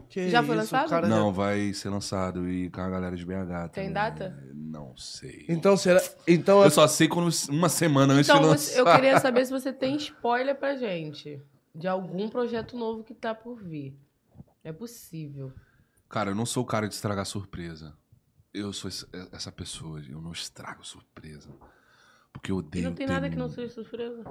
Que 0.09 0.29
Já 0.29 0.43
foi 0.43 0.57
isso, 0.57 0.73
lançado? 0.75 0.89
cara 0.89 1.07
Não, 1.07 1.31
vai 1.31 1.73
ser 1.73 1.89
lançado 1.89 2.47
e 2.49 2.69
com 2.69 2.81
a 2.81 2.89
galera 2.89 3.15
de 3.15 3.25
BH. 3.25 3.69
Tem 3.71 3.85
também. 3.85 3.93
data? 3.93 4.43
Não 4.53 4.95
sei. 4.97 5.45
Então 5.47 5.75
será. 5.77 6.01
Então 6.27 6.61
Eu 6.63 6.69
só 6.69 6.85
sei 6.87 7.07
quando 7.07 7.31
uma 7.49 7.69
semana 7.69 8.13
antes 8.13 8.29
Então, 8.29 8.41
de 8.41 8.47
você- 8.47 8.77
lançar. 8.77 8.79
eu 8.91 8.95
queria 8.95 9.19
saber 9.21 9.45
se 9.45 9.51
você 9.53 9.71
tem 9.73 9.95
spoiler 9.95 10.55
pra 10.55 10.75
gente. 10.75 11.41
De 11.73 11.87
algum 11.87 12.27
projeto 12.29 12.77
novo 12.77 13.03
que 13.03 13.13
tá 13.13 13.33
por 13.33 13.55
vir. 13.55 13.97
É 14.63 14.73
possível. 14.73 15.51
Cara, 16.09 16.31
eu 16.31 16.35
não 16.35 16.45
sou 16.45 16.63
o 16.63 16.65
cara 16.65 16.87
de 16.87 16.93
estragar 16.95 17.25
surpresa. 17.25 17.93
Eu 18.53 18.73
sou 18.73 18.89
esse- 18.89 19.07
essa 19.31 19.51
pessoa, 19.51 20.01
eu 20.09 20.19
não 20.21 20.31
estrago 20.31 20.85
surpresa. 20.85 21.49
Porque 22.33 22.51
eu 22.51 22.57
E 22.57 22.59
odeio. 22.59 22.89
não 22.89 22.95
tem 22.95 23.07
nada 23.07 23.29
que 23.29 23.35
não 23.35 23.49
seja 23.49 23.73
surpresa. 23.73 24.23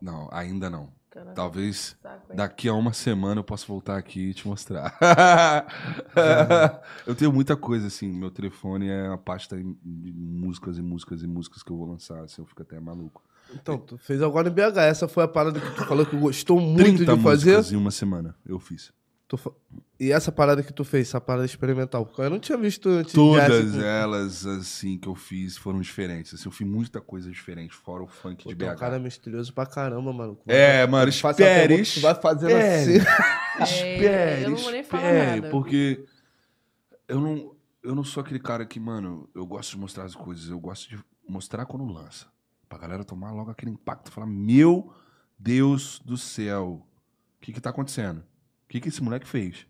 Não, 0.00 0.28
ainda 0.32 0.68
não. 0.70 0.92
Caraca, 1.10 1.34
Talvez 1.34 1.96
saco, 2.02 2.34
daqui 2.34 2.68
a 2.68 2.72
uma 2.74 2.92
semana 2.94 3.40
eu 3.40 3.44
possa 3.44 3.66
voltar 3.66 3.98
aqui 3.98 4.30
e 4.30 4.34
te 4.34 4.48
mostrar. 4.48 4.96
eu 7.06 7.14
tenho 7.14 7.32
muita 7.32 7.54
coisa, 7.56 7.86
assim. 7.86 8.10
Meu 8.10 8.30
telefone 8.30 8.88
é 8.88 9.08
uma 9.08 9.18
pasta 9.18 9.56
de 9.56 9.64
músicas 9.84 10.78
e 10.78 10.82
músicas 10.82 11.22
e 11.22 11.26
músicas 11.26 11.62
que 11.62 11.70
eu 11.70 11.76
vou 11.76 11.86
lançar. 11.86 12.22
Assim, 12.24 12.40
eu 12.40 12.46
fico 12.46 12.62
até 12.62 12.80
maluco. 12.80 13.22
Então, 13.54 13.78
tu 13.78 13.98
fez 13.98 14.22
agora 14.22 14.48
em 14.48 14.52
BH. 14.52 14.78
Essa 14.86 15.06
foi 15.06 15.24
a 15.24 15.28
parada 15.28 15.60
que 15.60 15.70
tu 15.74 15.84
falou 15.84 16.06
que 16.06 16.16
gostou 16.16 16.58
muito 16.58 16.96
30 17.04 17.16
de 17.16 17.22
fazer. 17.22 17.56
músicas 17.56 17.72
em 17.72 17.76
uma 17.76 17.90
semana 17.90 18.34
eu 18.46 18.58
fiz. 18.58 18.90
Tu 19.32 19.36
fa- 19.38 19.50
E 19.98 20.12
essa 20.12 20.30
parada 20.30 20.62
que 20.62 20.74
tu 20.74 20.84
fez, 20.84 21.08
essa 21.08 21.18
parada 21.18 21.46
experimental, 21.46 22.04
porque 22.04 22.20
eu 22.20 22.28
não 22.28 22.38
tinha 22.38 22.58
visto 22.58 22.86
antes. 22.90 23.14
Todas 23.14 23.78
elas, 23.78 24.44
assim, 24.44 24.98
que 24.98 25.08
eu 25.08 25.14
fiz 25.14 25.56
foram 25.56 25.80
diferentes. 25.80 26.34
Assim, 26.34 26.48
eu 26.48 26.52
fiz 26.52 26.66
muita 26.66 27.00
coisa 27.00 27.30
diferente, 27.30 27.72
fora 27.74 28.02
o 28.02 28.06
funk 28.06 28.44
Pô, 28.44 28.52
de 28.52 28.62
é 28.62 28.68
um 28.68 28.74
BH. 28.74 28.78
cara 28.78 28.98
misterioso 28.98 29.54
pra 29.54 29.64
caramba, 29.64 30.12
mano. 30.12 30.38
É, 30.46 30.86
mano, 30.86 31.10
faz 31.14 31.40
essa 31.40 31.48
espere, 31.48 31.68
pergunta, 31.68 31.90
Tu 31.94 32.00
vai 32.00 32.14
fazendo 32.14 32.50
espere. 32.58 32.98
assim. 32.98 33.32
Espere, 33.62 34.04
É, 34.06 34.44
eu 34.44 34.50
não 34.50 34.56
vou 34.58 34.70
nem 34.70 34.82
falar 34.84 35.02
espere, 35.02 35.36
nada. 35.40 35.50
porque 35.50 36.04
eu 37.08 37.18
não, 37.20 37.56
eu 37.82 37.94
não 37.94 38.04
sou 38.04 38.20
aquele 38.22 38.38
cara 38.40 38.66
que, 38.66 38.78
mano, 38.78 39.30
eu 39.34 39.46
gosto 39.46 39.70
de 39.70 39.78
mostrar 39.78 40.04
as 40.04 40.14
coisas, 40.14 40.50
eu 40.50 40.60
gosto 40.60 40.90
de 40.90 40.98
mostrar 41.26 41.64
quando 41.64 41.86
lança. 41.90 42.26
Pra 42.68 42.78
galera 42.78 43.02
tomar 43.02 43.30
logo 43.32 43.50
aquele 43.50 43.70
impacto, 43.70 44.10
falar, 44.12 44.26
meu 44.26 44.92
Deus 45.38 45.98
do 46.04 46.18
céu, 46.18 46.86
o 47.38 47.40
que 47.40 47.50
que 47.52 47.60
tá 47.62 47.70
acontecendo? 47.70 48.22
O 48.72 48.74
que 48.74 48.80
que 48.80 48.88
esse 48.88 49.02
moleque 49.02 49.28
fez? 49.28 49.66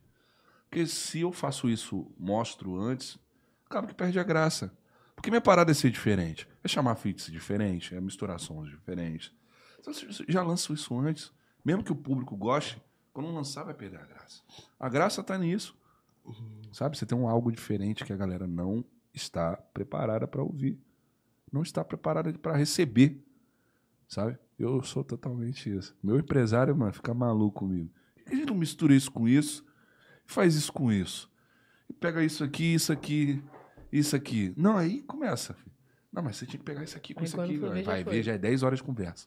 Porque 0.70 0.86
se 0.86 1.18
eu 1.18 1.32
faço 1.32 1.68
isso, 1.68 2.08
mostro 2.16 2.80
antes, 2.80 3.18
acaba 3.66 3.88
que 3.88 3.94
perde 3.94 4.20
a 4.20 4.22
graça. 4.22 4.72
Porque 5.16 5.28
minha 5.28 5.40
parada 5.40 5.72
é 5.72 5.74
ser 5.74 5.90
diferente. 5.90 6.48
É 6.62 6.68
chamar 6.68 6.94
fits 6.94 7.26
diferente, 7.26 7.96
é 7.96 8.00
misturar 8.00 8.38
sons 8.38 8.70
diferentes. 8.70 9.32
Então, 9.80 9.92
se 9.92 10.06
você 10.06 10.24
já 10.28 10.40
lanço 10.40 10.72
isso 10.72 10.96
antes, 10.96 11.32
mesmo 11.64 11.82
que 11.82 11.90
o 11.90 11.96
público 11.96 12.36
goste, 12.36 12.80
quando 13.12 13.34
lançar 13.34 13.64
vai 13.64 13.74
perder 13.74 13.98
a 13.98 14.06
graça. 14.06 14.40
A 14.78 14.88
graça 14.88 15.20
tá 15.20 15.36
nisso. 15.36 15.76
Sabe? 16.72 16.96
Você 16.96 17.04
tem 17.04 17.18
um 17.18 17.26
algo 17.26 17.50
diferente 17.50 18.04
que 18.04 18.12
a 18.12 18.16
galera 18.16 18.46
não 18.46 18.84
está 19.12 19.56
preparada 19.56 20.28
para 20.28 20.44
ouvir. 20.44 20.80
Não 21.50 21.62
está 21.62 21.84
preparada 21.84 22.32
para 22.34 22.56
receber. 22.56 23.20
Sabe? 24.06 24.38
Eu 24.56 24.80
sou 24.84 25.02
totalmente 25.02 25.76
isso. 25.76 25.92
Meu 26.00 26.20
empresário, 26.20 26.76
mano, 26.76 26.92
fica 26.92 27.12
maluco 27.12 27.66
comigo. 27.66 27.90
Por 28.24 28.30
que 28.30 28.34
a 28.34 28.38
gente 28.38 28.48
não 28.48 28.54
mistura 28.56 28.94
isso 28.94 29.10
com 29.10 29.28
isso? 29.28 29.64
E 30.28 30.32
faz 30.32 30.54
isso 30.54 30.72
com 30.72 30.90
isso. 30.92 31.30
E 31.88 31.92
pega 31.92 32.22
isso 32.22 32.42
aqui, 32.44 32.74
isso 32.74 32.92
aqui, 32.92 33.42
isso 33.92 34.14
aqui. 34.16 34.52
Não, 34.56 34.76
aí 34.76 35.02
começa. 35.02 35.54
filho. 35.54 35.72
Não, 36.12 36.22
mas 36.22 36.36
você 36.36 36.46
tinha 36.46 36.58
que 36.58 36.64
pegar 36.64 36.82
isso 36.84 36.96
aqui 36.96 37.14
com 37.14 37.20
Aí 37.20 37.26
isso 37.26 37.40
aqui. 37.40 37.56
Vai, 37.58 37.70
ver, 37.70 37.78
já 37.84 37.90
vai 37.90 38.04
foi. 38.04 38.12
ver, 38.14 38.22
já 38.22 38.32
é 38.34 38.38
10 38.38 38.62
horas 38.62 38.78
de 38.78 38.84
conversa. 38.84 39.26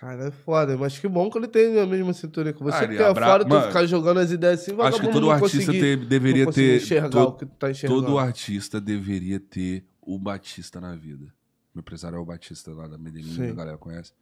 Cara, 0.00 0.26
é 0.26 0.30
foda, 0.30 0.76
mas 0.76 0.98
que 0.98 1.06
bom 1.06 1.30
que 1.30 1.38
ele 1.38 1.46
tem 1.48 1.78
a 1.80 1.86
mesma 1.86 2.12
cintura 2.12 2.52
que 2.52 2.62
você. 2.62 2.76
Ah, 2.76 2.88
que 2.88 2.96
tem 2.96 3.06
abra- 3.06 3.26
fora, 3.26 3.44
tu 3.44 3.60
ficar 3.68 3.86
jogando 3.86 4.18
as 4.20 4.30
ideias 4.30 4.60
assim, 4.60 4.72
Acho 4.80 5.00
que 5.00 5.08
todo 5.08 5.30
artista 5.30 5.72
te- 5.72 5.96
deveria 5.96 6.50
ter. 6.50 6.76
enxergar 6.82 7.08
to- 7.10 7.18
o 7.28 7.32
que 7.32 7.46
tu 7.46 7.52
tá 7.56 7.70
enxergando. 7.70 8.02
todo 8.02 8.18
artista 8.18 8.80
deveria 8.80 9.38
ter 9.38 9.84
o 10.02 10.18
Batista 10.18 10.80
na 10.80 10.94
vida. 10.96 11.32
Meu 11.74 11.80
empresário 11.80 12.16
é 12.16 12.18
o 12.20 12.24
Batista 12.24 12.72
lá 12.72 12.88
da 12.88 12.98
Medellín, 12.98 13.34
Sim. 13.34 13.50
a 13.50 13.54
galera 13.54 13.78
conhece. 13.78 14.12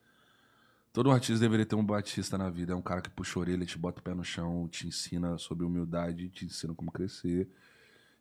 Todo 0.93 1.11
artista 1.11 1.41
deveria 1.41 1.65
ter 1.65 1.75
um 1.75 1.85
Batista 1.85 2.37
na 2.37 2.51
vida. 2.51 2.73
É 2.73 2.77
um 2.77 2.83
cara 2.83 3.01
que 3.01 3.09
puxa 3.09 3.39
a 3.39 3.41
orelha, 3.41 3.65
te 3.65 3.79
bota 3.79 4.01
o 4.01 4.03
pé 4.03 4.15
no 4.15 4.23
chão, 4.25 4.69
te 4.69 4.87
ensina 4.87 5.39
sobre 5.39 5.65
humildade, 5.65 6.29
te 6.29 6.45
ensina 6.45 6.75
como 6.75 6.93
crescer. 6.93 7.49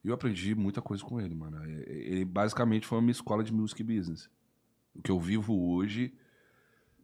E 0.04 0.08
eu 0.08 0.14
aprendi 0.14 0.56
muita 0.56 0.82
coisa 0.82 1.04
com 1.04 1.20
ele, 1.20 1.36
mano. 1.36 1.64
É- 1.64 1.84
é- 1.84 1.92
Ele 2.14 2.26
basicamente 2.26 2.88
foi 2.88 2.98
a 2.98 3.02
minha 3.02 3.12
escola 3.12 3.44
de 3.44 3.54
music 3.54 3.84
business. 3.84 4.30
O 4.96 5.02
que 5.02 5.12
eu 5.12 5.20
vivo 5.20 5.54
hoje 5.74 6.14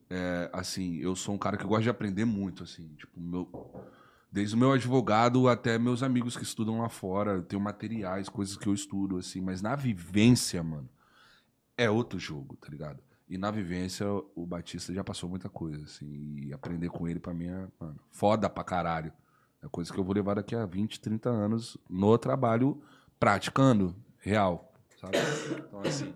é, 0.10 0.50
assim, 0.54 0.98
eu 0.98 1.16
sou 1.16 1.36
um 1.36 1.38
cara 1.38 1.58
que 1.58 1.66
gosta 1.66 1.84
de 1.84 1.90
aprender 1.90 2.26
muito, 2.26 2.64
assim. 2.64 2.88
Tipo, 2.98 3.20
meu, 3.20 3.50
desde 4.32 4.56
o 4.56 4.58
meu 4.58 4.72
advogado 4.72 5.50
até 5.50 5.78
meus 5.78 6.02
amigos 6.02 6.38
que 6.38 6.44
estudam 6.44 6.80
lá 6.80 6.90
fora, 6.90 7.32
eu 7.32 7.44
tenho 7.44 7.62
materiais, 7.62 8.30
coisas 8.30 8.56
que 8.58 8.68
eu 8.68 8.74
estudo, 8.74 9.18
assim. 9.18 9.42
Mas 9.42 9.62
na 9.62 9.76
vivência, 9.76 10.64
mano, 10.64 10.90
é 11.78 11.90
outro 11.90 12.18
jogo, 12.18 12.56
tá 12.58 12.70
ligado? 12.70 13.04
E 13.30 13.38
na 13.38 13.52
vivência, 13.52 14.06
o 14.36 14.46
Batista 14.46 14.94
já 14.94 15.04
passou 15.04 15.30
muita 15.30 15.50
coisa, 15.50 15.84
assim. 15.84 16.38
E 16.38 16.54
aprender 16.54 16.90
com 16.90 17.08
ele, 17.08 17.20
pra 17.20 17.34
mim, 17.34 17.48
é, 17.48 17.68
mano, 17.80 18.00
foda 18.10 18.50
pra 18.50 18.64
caralho. 18.64 19.12
É 19.62 19.68
coisa 19.68 19.92
que 19.92 20.00
eu 20.00 20.04
vou 20.04 20.14
levar 20.14 20.36
daqui 20.36 20.56
a 20.56 20.66
20, 20.66 21.00
30 21.00 21.30
anos 21.30 21.78
no 21.90 22.18
trabalho, 22.18 22.82
praticando, 23.20 23.96
real, 24.20 24.74
sabe? 25.02 25.18
Então, 25.68 25.82
assim, 25.82 26.14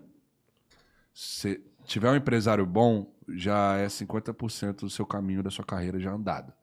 se 1.12 1.62
tiver 1.84 2.10
um 2.10 2.16
empresário 2.16 2.64
bom, 2.64 3.12
já 3.28 3.76
é 3.76 3.86
50% 3.86 4.80
do 4.80 4.90
seu 4.90 5.04
caminho, 5.04 5.42
da 5.42 5.50
sua 5.50 5.64
carreira 5.64 6.00
já 6.00 6.12
andada. 6.12 6.56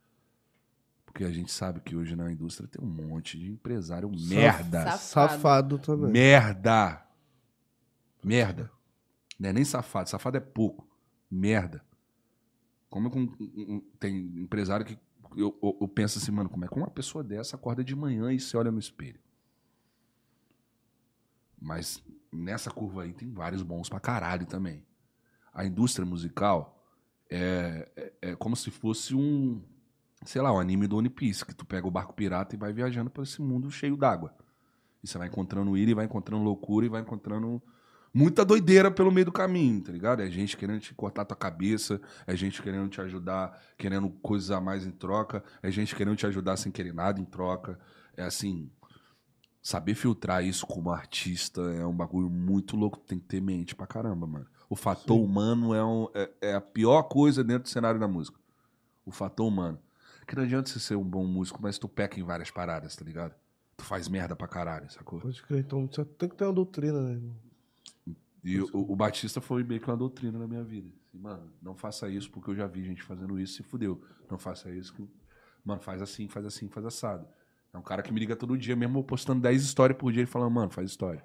Porque 1.06 1.24
a 1.24 1.32
gente 1.32 1.52
sabe 1.52 1.82
que 1.82 1.96
hoje 1.96 2.16
na 2.16 2.32
indústria 2.32 2.68
tem 2.68 2.84
um 2.84 2.90
monte 2.90 3.38
de 3.38 3.52
empresário 3.52 4.10
merda. 4.10 4.92
Safado. 4.92 5.32
Safado 5.32 5.80
também. 5.80 6.12
Merda. 6.12 7.06
Merda. 8.24 8.72
Não 9.40 9.50
é 9.50 9.54
nem 9.54 9.64
safado. 9.66 10.10
Safado 10.10 10.38
é 10.38 10.42
pouco. 10.42 10.88
Merda. 11.32 11.84
Como 12.90 13.08
é 13.08 13.12
um- 13.18 13.82
tem 14.00 14.18
empresário 14.42 14.86
que 14.86 14.98
eu, 15.36 15.58
eu- 15.62 15.78
eu 15.82 15.88
penso 15.88 16.18
assim, 16.18 16.32
mano, 16.32 16.50
como 16.50 16.66
é 16.66 16.68
que 16.68 16.76
uma 16.76 16.90
pessoa 16.90 17.24
dessa 17.24 17.56
acorda 17.56 17.84
de 17.84 17.96
manhã 17.96 18.32
e 18.34 18.40
se 18.40 18.58
olha 18.58 18.72
no 18.72 18.80
espelho? 18.80 19.20
Mas 21.62 22.04
nessa 22.32 22.72
curva 22.72 23.04
aí 23.04 23.14
tem 23.14 23.32
vários 23.32 23.62
bons 23.62 23.90
pra 23.90 24.00
caralho 24.00 24.46
também. 24.46 24.86
A 25.54 25.66
indústria 25.66 26.06
musical 26.06 26.84
é, 27.30 27.90
é, 27.96 28.14
é 28.32 28.36
como 28.36 28.56
se 28.56 28.72
fosse 28.72 29.14
um, 29.16 29.62
sei 30.26 30.42
lá, 30.42 30.52
um 30.54 30.60
anime 30.60 30.88
do 30.88 30.98
One 30.98 31.10
Piece, 31.10 31.46
que 31.46 31.54
tu 31.54 31.66
pega 31.66 31.88
o 31.88 31.92
barco 31.92 32.14
pirata 32.14 32.56
e 32.56 32.58
vai 32.58 32.72
viajando 32.74 33.10
por 33.10 33.24
esse 33.24 33.42
mundo 33.42 33.70
cheio 33.70 33.98
d'água. 33.98 34.34
E 35.04 35.08
você 35.08 35.18
vai 35.18 35.28
encontrando 35.28 35.78
ilha, 35.78 35.92
e 35.92 35.96
vai 35.96 36.06
encontrando 36.06 36.44
loucura, 36.44 36.86
e 36.86 36.90
vai 36.90 37.02
encontrando 37.02 37.62
muita 38.14 38.44
doideira 38.46 38.90
pelo 38.92 39.12
meio 39.12 39.26
do 39.26 39.32
caminho, 39.32 39.82
tá 39.82 39.92
ligado? 39.92 40.22
É 40.22 40.30
gente 40.30 40.58
querendo 40.58 40.80
te 40.80 40.94
cortar 40.94 41.26
tua 41.26 41.38
cabeça, 41.38 42.00
é 42.26 42.36
gente 42.36 42.62
querendo 42.62 42.90
te 42.90 43.00
ajudar, 43.02 43.62
querendo 43.78 44.10
coisas 44.10 44.52
a 44.52 44.60
mais 44.60 44.86
em 44.86 44.92
troca, 44.92 45.44
é 45.62 45.70
gente 45.72 45.96
querendo 45.96 46.16
te 46.18 46.26
ajudar 46.26 46.58
sem 46.58 46.72
querer 46.72 46.94
nada 46.94 47.20
em 47.22 47.26
troca. 47.26 47.80
É 48.18 48.24
assim, 48.24 48.70
saber 49.62 49.96
filtrar 49.96 50.44
isso 50.44 50.66
como 50.66 50.90
artista 50.92 51.62
é 51.74 51.86
um 51.86 51.96
bagulho 51.96 52.30
muito 52.30 52.76
louco, 52.76 52.98
tem 53.00 53.20
que 53.20 53.26
ter 53.26 53.42
mente 53.42 53.76
pra 53.76 53.86
caramba, 53.88 54.26
mano. 54.26 54.48
O 54.70 54.76
fator 54.76 55.18
Sim. 55.18 55.24
humano 55.24 55.74
é, 55.74 55.84
um- 55.84 56.08
é- 56.14 56.32
é 56.42 56.54
a 56.56 56.62
pior 56.62 57.04
coisa 57.04 57.44
dentro 57.44 57.64
do 57.64 57.70
cenário 57.70 58.00
da 58.00 58.08
música. 58.08 58.38
O 59.06 59.12
fator 59.12 59.48
humano. 59.48 59.80
Que 60.28 60.36
não 60.36 60.44
adianta 60.44 60.70
você 60.70 60.80
ser 60.80 60.96
um 60.96 61.04
bom 61.04 61.26
músico, 61.26 61.60
mas 61.60 61.80
tu 61.80 61.90
peca 61.90 62.20
em 62.20 62.24
várias 62.24 62.52
paradas, 62.52 62.96
tá 62.96 63.04
ligado? 63.04 63.34
Tu 63.76 63.84
faz 63.84 64.08
merda 64.08 64.36
pra 64.36 64.48
caralho, 64.48 64.88
sacou? 64.92 65.20
Pode 65.20 65.42
crer, 65.42 65.62
então 65.62 65.88
você 65.92 66.06
tem 66.06 66.30
que 66.30 66.36
ter 66.36 66.44
uma 66.46 66.54
doutrina, 66.54 67.02
né, 67.02 67.14
irmão? 67.14 67.36
E 68.44 68.60
o, 68.60 68.70
o 68.74 68.96
Batista 68.96 69.42
foi 69.42 69.64
meio 69.64 69.82
que 69.82 69.90
uma 69.90 69.98
doutrina 69.98 70.40
na 70.40 70.48
minha 70.48 70.64
vida. 70.64 70.90
Assim, 71.08 71.18
mano, 71.18 71.52
não 71.62 71.76
faça 71.76 72.10
isso 72.10 72.30
porque 72.32 72.52
eu 72.52 72.56
já 72.56 72.68
vi 72.68 72.84
gente 72.84 73.04
fazendo 73.04 73.40
isso 73.40 73.62
e 73.62 73.64
fudeu. 73.64 74.02
Não 74.30 74.38
faça 74.38 74.72
isso. 74.72 74.94
Que... 74.94 75.08
Mano, 75.64 75.82
faz 75.82 76.02
assim, 76.02 76.28
faz 76.28 76.46
assim, 76.46 76.70
faz 76.70 76.86
assado. 76.86 77.28
É 77.74 77.78
um 77.78 77.82
cara 77.82 78.02
que 78.02 78.12
me 78.12 78.20
liga 78.20 78.36
todo 78.36 78.58
dia, 78.58 78.76
mesmo 78.76 79.04
postando 79.04 79.42
10 79.42 79.64
histórias 79.64 79.98
por 79.98 80.12
dia, 80.12 80.22
ele 80.22 80.28
falando, 80.28 80.52
mano, 80.52 80.72
faz 80.72 80.90
história. 80.90 81.24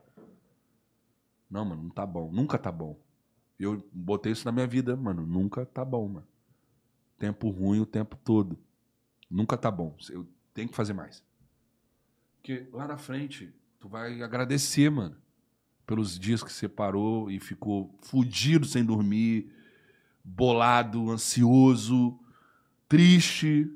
Não, 1.51 1.65
mano, 1.65 1.85
não 1.85 1.91
tá 1.91 2.05
bom. 2.05 2.31
Nunca 2.33 2.59
tá 2.59 2.73
bom. 2.73 2.99
Eu 3.59 3.89
botei 3.93 4.33
isso 4.33 4.45
na 4.45 4.53
minha 4.53 4.67
vida, 4.67 4.97
mano. 4.97 5.25
Nunca 5.25 5.65
tá 5.65 5.85
bom, 5.85 6.09
mano. 6.09 6.27
Tempo 7.19 7.49
ruim 7.49 7.81
o 7.81 7.87
tempo 7.87 8.17
todo. 8.17 8.59
Nunca 9.31 9.57
tá 9.57 9.71
bom. 9.71 9.97
Eu 10.11 10.27
tenho 10.53 10.69
que 10.69 10.75
fazer 10.75 10.93
mais. 10.93 11.23
Porque 12.37 12.69
lá 12.73 12.87
na 12.87 12.99
frente, 12.99 13.55
tu 13.79 13.89
vai 13.89 14.21
agradecer, 14.21 14.91
mano. 14.91 15.17
Pelos 15.87 16.19
dias 16.19 16.43
que 16.43 16.53
você 16.53 16.69
parou 16.69 17.31
e 17.31 17.39
ficou 17.39 17.95
fudido 18.01 18.67
sem 18.67 18.85
dormir, 18.85 19.53
bolado, 20.25 21.11
ansioso, 21.11 22.19
triste. 22.89 23.71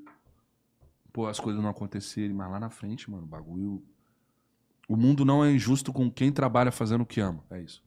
Pô, 1.12 1.26
as 1.26 1.39
coisas 1.39 1.62
não 1.62 1.68
acontecerem, 1.68 2.35
mas 2.35 2.51
lá 2.51 2.59
na 2.59 2.70
frente, 2.70 3.10
mano, 3.10 3.24
o 3.24 3.26
bagulho. 3.26 3.82
O 4.89 4.97
mundo 4.97 5.24
não 5.24 5.44
é 5.44 5.52
injusto 5.52 5.93
com 5.93 6.10
quem 6.10 6.32
trabalha 6.32 6.72
fazendo 6.72 7.02
o 7.02 7.06
que 7.06 7.20
ama. 7.20 7.44
É 7.51 7.60
isso. 7.60 7.85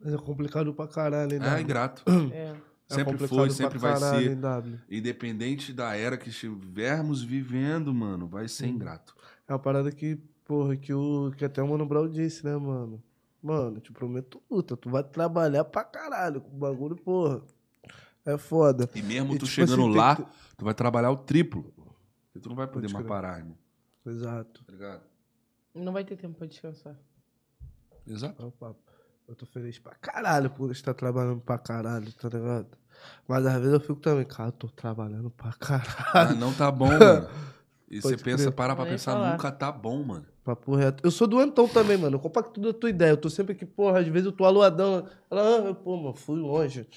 Mas 0.00 0.12
é 0.12 0.18
complicado 0.18 0.72
pra 0.74 0.86
caralho, 0.86 1.34
hein, 1.34 1.40
É 1.42 1.60
ingrato. 1.60 2.02
É. 2.32 2.54
Sempre 2.88 3.12
complicado 3.12 3.36
foi, 3.36 3.50
sempre 3.50 3.78
vai 3.78 3.94
caralho, 3.94 4.28
ser. 4.28 4.36
W? 4.36 4.78
Independente 4.88 5.72
da 5.72 5.96
era 5.96 6.16
que 6.16 6.28
estivermos 6.28 7.20
vivendo, 7.20 7.92
mano, 7.92 8.28
vai 8.28 8.46
ser 8.46 8.68
ingrato. 8.68 9.14
É 9.48 9.52
uma 9.52 9.58
parada 9.58 9.90
que, 9.90 10.18
porra, 10.46 10.76
que, 10.76 10.94
o, 10.94 11.32
que 11.36 11.44
até 11.44 11.62
o 11.62 11.68
Mano 11.68 11.84
Brown 11.86 12.08
disse, 12.08 12.44
né, 12.44 12.56
mano? 12.56 13.02
Mano, 13.42 13.80
te 13.80 13.92
prometo 13.92 14.40
luta. 14.50 14.76
Tu 14.76 14.88
vai 14.88 15.04
trabalhar 15.04 15.64
pra 15.64 15.84
caralho 15.84 16.40
com 16.40 16.48
o 16.56 16.58
bagulho, 16.58 16.96
porra. 16.96 17.42
É 18.24 18.36
foda. 18.38 18.88
E 18.94 19.02
mesmo 19.02 19.34
E, 19.34 19.38
tu 19.38 19.44
tipo 19.46 19.52
chegando 19.52 19.82
assim, 19.86 19.96
lá, 19.96 20.16
que 20.16 20.24
tu 20.56 20.64
vai 20.64 20.74
trabalhar 20.74 21.10
o 21.10 21.16
triplo. 21.16 21.72
Porque 22.26 22.40
tu 22.40 22.48
não 22.48 22.56
vai 22.56 22.66
poder 22.66 22.86
Pode 22.86 22.94
mais 22.94 23.06
parar, 23.06 23.38
irmão. 23.38 23.56
Exato. 24.04 24.64
Tá 24.64 24.72
ligado? 24.72 25.02
Não 25.74 25.92
vai 25.92 26.04
ter 26.04 26.16
tempo 26.16 26.34
pra 26.36 26.46
descansar. 26.46 26.96
Exato. 28.06 28.42
É 28.42 28.46
o 28.46 28.50
papo. 28.50 28.80
Eu 29.28 29.34
tô 29.34 29.44
feliz 29.46 29.78
pra 29.78 29.94
caralho 29.96 30.50
por 30.50 30.70
estar 30.70 30.94
trabalhando 30.94 31.40
pra 31.40 31.58
caralho, 31.58 32.12
tá 32.12 32.28
ligado? 32.28 32.68
Mas 33.28 33.44
às 33.44 33.54
vezes 33.58 33.72
eu 33.72 33.80
fico 33.80 33.96
também, 33.96 34.24
cara, 34.24 34.48
eu 34.48 34.52
tô 34.52 34.68
trabalhando 34.68 35.30
pra 35.30 35.50
Ah, 35.50 35.80
caralho. 35.80 36.36
não 36.36 36.52
tá 36.54 36.70
bom, 36.70 36.86
mano. 36.98 37.28
E 37.88 38.00
você 38.00 38.16
pensa, 38.16 38.50
para 38.52 38.74
pra 38.74 38.86
pensar, 38.86 39.12
falar. 39.12 39.32
nunca 39.32 39.50
tá 39.52 39.70
bom, 39.70 40.02
mano. 40.02 40.26
Papo 40.46 40.76
reto. 40.76 41.04
Eu 41.04 41.10
sou 41.10 41.26
doentão 41.26 41.66
também, 41.66 41.96
mano. 41.96 42.14
Eu 42.14 42.20
compacto 42.20 42.60
da 42.60 42.72
tua 42.72 42.88
ideia. 42.88 43.10
Eu 43.10 43.16
tô 43.16 43.28
sempre 43.28 43.52
aqui, 43.52 43.66
porra, 43.66 43.98
às 43.98 44.06
vezes 44.06 44.26
eu 44.26 44.32
tô 44.32 44.44
aluadão. 44.44 45.08
Ela, 45.28 45.70
ah, 45.70 45.74
pô, 45.74 45.96
mano, 45.96 46.14
fui 46.14 46.38
longe. 46.38 46.88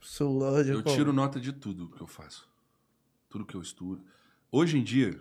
Celular, 0.00 0.66
Eu 0.66 0.82
pô. 0.82 0.94
tiro 0.94 1.12
nota 1.12 1.38
de 1.38 1.52
tudo 1.52 1.90
que 1.90 2.00
eu 2.00 2.06
faço. 2.06 2.48
Tudo 3.28 3.44
que 3.44 3.54
eu 3.54 3.60
estudo. 3.60 4.02
Hoje 4.50 4.78
em 4.78 4.82
dia, 4.82 5.20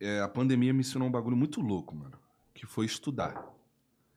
é, 0.00 0.22
a 0.22 0.28
pandemia 0.28 0.72
me 0.72 0.80
ensinou 0.80 1.06
um 1.06 1.10
bagulho 1.10 1.36
muito 1.36 1.60
louco, 1.60 1.94
mano. 1.94 2.18
Que 2.54 2.64
foi 2.64 2.86
estudar. 2.86 3.44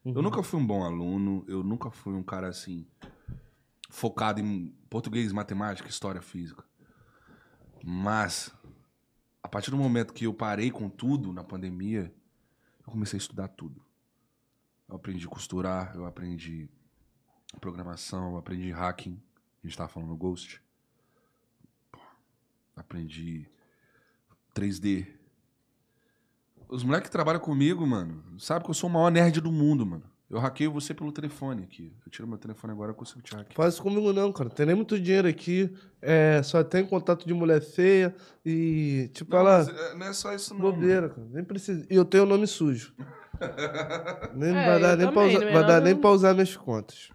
Uhum. 0.06 0.14
Eu 0.16 0.22
nunca 0.22 0.42
fui 0.42 0.62
um 0.62 0.66
bom 0.66 0.86
aluno, 0.86 1.44
eu 1.46 1.62
nunca 1.62 1.92
fui 1.92 2.14
um 2.14 2.24
cara 2.24 2.48
assim, 2.48 2.88
focado 3.90 4.40
em 4.40 4.74
português, 4.90 5.34
matemática, 5.34 5.90
história, 5.90 6.22
física. 6.22 6.64
Mas, 7.84 8.50
a 9.42 9.48
partir 9.48 9.72
do 9.72 9.78
momento 9.78 10.14
que 10.14 10.26
eu 10.26 10.34
parei 10.34 10.72
com 10.72 10.90
tudo 10.90 11.32
na 11.32 11.44
pandemia, 11.44 12.14
eu 12.86 12.92
comecei 12.92 13.18
a 13.18 13.22
estudar 13.22 13.48
tudo. 13.50 13.82
Eu 14.88 14.96
aprendi 14.96 15.26
a 15.26 15.30
costurar, 15.30 15.96
eu 15.96 16.06
aprendi 16.06 16.70
programação, 17.60 18.32
eu 18.32 18.38
aprendi 18.38 18.72
hacking. 18.72 19.22
A 19.64 19.68
gente 19.68 19.78
tava 19.78 19.90
falando 19.90 20.16
Ghost. 20.16 20.62
Aprendi 22.76 23.50
3D. 24.54 25.08
Os 26.70 26.84
moleques 26.84 27.10
que 27.10 27.12
trabalham 27.12 27.40
comigo, 27.40 27.86
mano, 27.86 28.40
sabe 28.40 28.64
que 28.66 28.70
eu 28.70 28.76
sou 28.76 28.90
o 28.90 28.94
maior 28.94 29.10
nerd 29.10 29.40
do 29.42 29.52
mundo, 29.52 29.86
mano. 29.86 30.17
Eu 30.30 30.40
hackeio 30.40 30.72
você 30.74 30.94
pelo 30.94 31.10
telefone 31.12 31.64
aqui. 31.64 31.94
Eu 32.06 32.12
tiro 32.12 32.28
meu 32.28 32.38
telefone 32.38 32.74
agora, 32.74 32.92
eu 32.92 32.96
consigo 32.96 33.22
te 33.22 33.34
hackear. 33.34 33.56
Faz 33.56 33.76
isso 33.76 33.84
comigo 33.84 34.12
não, 34.12 34.32
cara. 34.34 34.50
Tem 34.50 34.66
nem 34.66 34.76
muito 34.76 35.00
dinheiro 35.00 35.26
aqui. 35.28 35.74
É, 36.02 36.42
só 36.44 36.62
tem 36.66 36.86
contato 36.86 37.26
de 37.26 37.34
mulher 37.34 37.62
feia. 37.62 38.14
E, 38.46 39.10
tipo, 39.14 39.32
Não, 39.32 39.40
ela. 39.40 39.58
mas, 39.60 39.68
é, 39.70 39.96
não 39.96 40.06
é 40.08 40.14
só 40.14 40.34
isso, 40.34 40.54
não. 40.54 40.60
Bobeira, 40.60 41.08
cara. 41.10 41.26
Nem 41.32 41.46
precisa. 41.46 41.86
E 41.90 41.96
eu 41.96 42.04
tenho 42.04 42.26
nome 42.26 42.46
sujo. 42.46 42.94
Nem 44.36 44.50
É, 44.56 44.66
vai 44.66 44.80
dar, 44.82 44.98
nem, 44.98 45.08
pra 45.08 45.16
também, 45.22 45.36
usar, 45.38 45.40
não 45.46 45.48
é 45.50 45.54
vai 45.54 45.62
dar 45.62 45.68
nada- 45.74 45.86
nem 45.86 45.96
pra 45.96 46.10
usar 46.10 46.34
minhas 46.34 46.56
contas. 46.58 47.10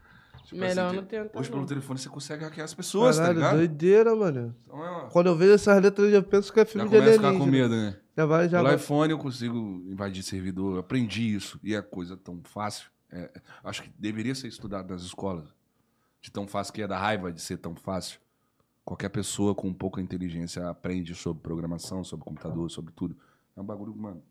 Tipo 0.45 0.61
Melhor 0.61 0.87
assim, 0.87 0.97
não 0.97 1.05
tentar, 1.05 1.39
Hoje, 1.39 1.49
pelo 1.49 1.61
não. 1.63 1.67
telefone, 1.69 1.99
você 1.99 2.09
consegue 2.09 2.45
hackear 2.45 2.65
as 2.65 2.75
pessoas, 2.75 3.17
Caralho, 3.17 3.35
tá 3.35 3.41
ligado? 3.41 3.57
doideira, 3.57 4.15
mano. 4.15 4.55
Então 4.65 4.85
é 4.85 4.91
uma... 4.91 5.01
Quando 5.09 5.27
eu 5.29 5.37
vejo 5.37 5.53
essas 5.53 5.83
letras, 5.83 6.07
eu 6.09 6.13
já 6.13 6.23
penso 6.23 6.53
que 6.53 6.61
é 6.61 6.65
Já 6.65 6.71
filme 6.71 6.89
de 6.89 6.95
começa 6.97 7.11
a 7.11 7.15
ficar 7.15 7.29
com 7.33 7.43
alienígena. 7.45 7.69
medo, 7.69 7.77
né? 7.77 7.97
Já 8.17 8.27
vai, 8.27 8.49
já 8.49 8.59
Pelo 8.59 8.69
vai. 8.69 8.77
iPhone 8.77 9.11
eu 9.13 9.19
consigo 9.19 9.57
invadir 9.87 10.23
servidor. 10.23 10.75
Eu 10.75 10.81
aprendi 10.81 11.35
isso. 11.35 11.59
E 11.65 11.75
é 11.75 11.81
coisa 11.81 12.17
tão 12.17 12.41
fácil. 12.45 12.91
É, 13.13 13.31
acho 13.63 13.83
que 13.83 13.91
deveria 13.99 14.35
ser 14.35 14.49
estudado 14.49 14.91
nas 14.91 15.03
escolas. 15.03 15.55
De 16.21 16.31
tão 16.31 16.47
fácil 16.47 16.73
que 16.73 16.83
é 16.83 16.89
da 16.89 16.99
raiva 16.99 17.33
de 17.33 17.41
ser 17.41 17.59
tão 17.59 17.75
fácil. 17.75 18.19
Qualquer 18.85 19.11
pessoa 19.11 19.55
com 19.55 19.73
pouca 19.73 20.01
inteligência 20.01 20.69
aprende 20.69 21.15
sobre 21.15 21.43
programação, 21.43 22.03
sobre 22.03 22.25
computador, 22.25 22.71
sobre 22.71 22.93
tudo. 22.93 23.17
É 23.57 23.61
um 23.61 23.65
bagulho, 23.65 23.95
mano. 23.95 24.23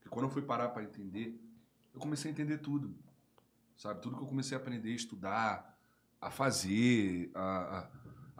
Que 0.00 0.08
quando 0.08 0.24
eu 0.24 0.30
fui 0.30 0.42
parar 0.42 0.70
pra 0.70 0.82
entender, 0.82 1.38
eu 1.92 2.00
comecei 2.00 2.30
a 2.30 2.32
entender 2.32 2.58
tudo. 2.58 2.94
Sabe? 3.76 4.00
Tudo 4.00 4.16
que 4.16 4.22
eu 4.22 4.26
comecei 4.26 4.56
a 4.56 4.60
aprender, 4.60 4.90
estudar, 4.90 5.78
a 6.20 6.30
fazer, 6.30 7.30
a, 7.34 7.78
a, 7.78 7.90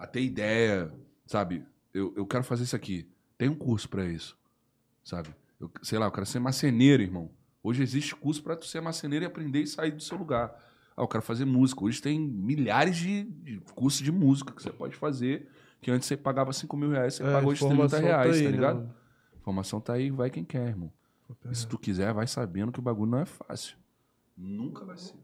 a 0.04 0.06
ter 0.06 0.22
ideia. 0.22 0.92
Sabe? 1.26 1.64
Eu, 1.92 2.12
eu 2.16 2.26
quero 2.26 2.42
fazer 2.42 2.64
isso 2.64 2.74
aqui. 2.74 3.08
Tem 3.36 3.48
um 3.48 3.54
curso 3.54 3.88
pra 3.88 4.04
isso. 4.04 4.36
Sabe? 5.04 5.28
Eu, 5.60 5.70
sei 5.82 5.98
lá, 5.98 6.06
eu 6.06 6.12
quero 6.12 6.26
ser 6.26 6.40
marceneiro, 6.40 7.02
irmão. 7.02 7.30
Hoje 7.68 7.82
existe 7.82 8.16
curso 8.16 8.42
pra 8.42 8.56
tu 8.56 8.64
ser 8.64 8.80
marceneiro 8.80 9.24
e 9.24 9.26
aprender 9.26 9.60
e 9.60 9.66
sair 9.66 9.90
do 9.90 10.02
seu 10.02 10.16
lugar. 10.16 10.58
Ah, 10.96 11.02
eu 11.02 11.06
quero 11.06 11.22
fazer 11.22 11.44
música. 11.44 11.84
Hoje 11.84 12.00
tem 12.00 12.18
milhares 12.18 12.96
de, 12.96 13.24
de 13.24 13.60
cursos 13.74 14.00
de 14.00 14.10
música 14.10 14.54
que 14.54 14.62
você 14.62 14.70
pode 14.70 14.96
fazer. 14.96 15.50
Que 15.82 15.90
antes 15.90 16.08
você 16.08 16.16
pagava 16.16 16.50
5 16.50 16.74
mil 16.78 16.90
reais, 16.90 17.14
você 17.16 17.22
É, 17.22 17.30
paga 17.30 17.46
hoje 17.46 17.60
30 17.60 17.74
informação 17.74 18.00
reais, 18.00 18.36
aí, 18.36 18.42
tá 18.42 18.48
né, 18.48 18.56
ligado? 18.56 18.76
mano? 18.76 18.94
Informação 19.38 19.80
tá 19.82 19.92
aí, 19.92 20.10
vai 20.10 20.30
quem 20.30 20.44
quer, 20.44 20.68
irmão. 20.68 20.90
E 21.50 21.54
se 21.54 21.66
tu 21.68 21.78
quiser, 21.78 22.10
vai 22.14 22.26
sabendo 22.26 22.72
que 22.72 22.78
o 22.78 22.82
bagulho 22.82 23.10
não 23.10 23.18
é 23.18 23.26
fácil. 23.26 23.76
Nunca 24.34 24.86
vai 24.86 24.96
ser. 24.96 25.14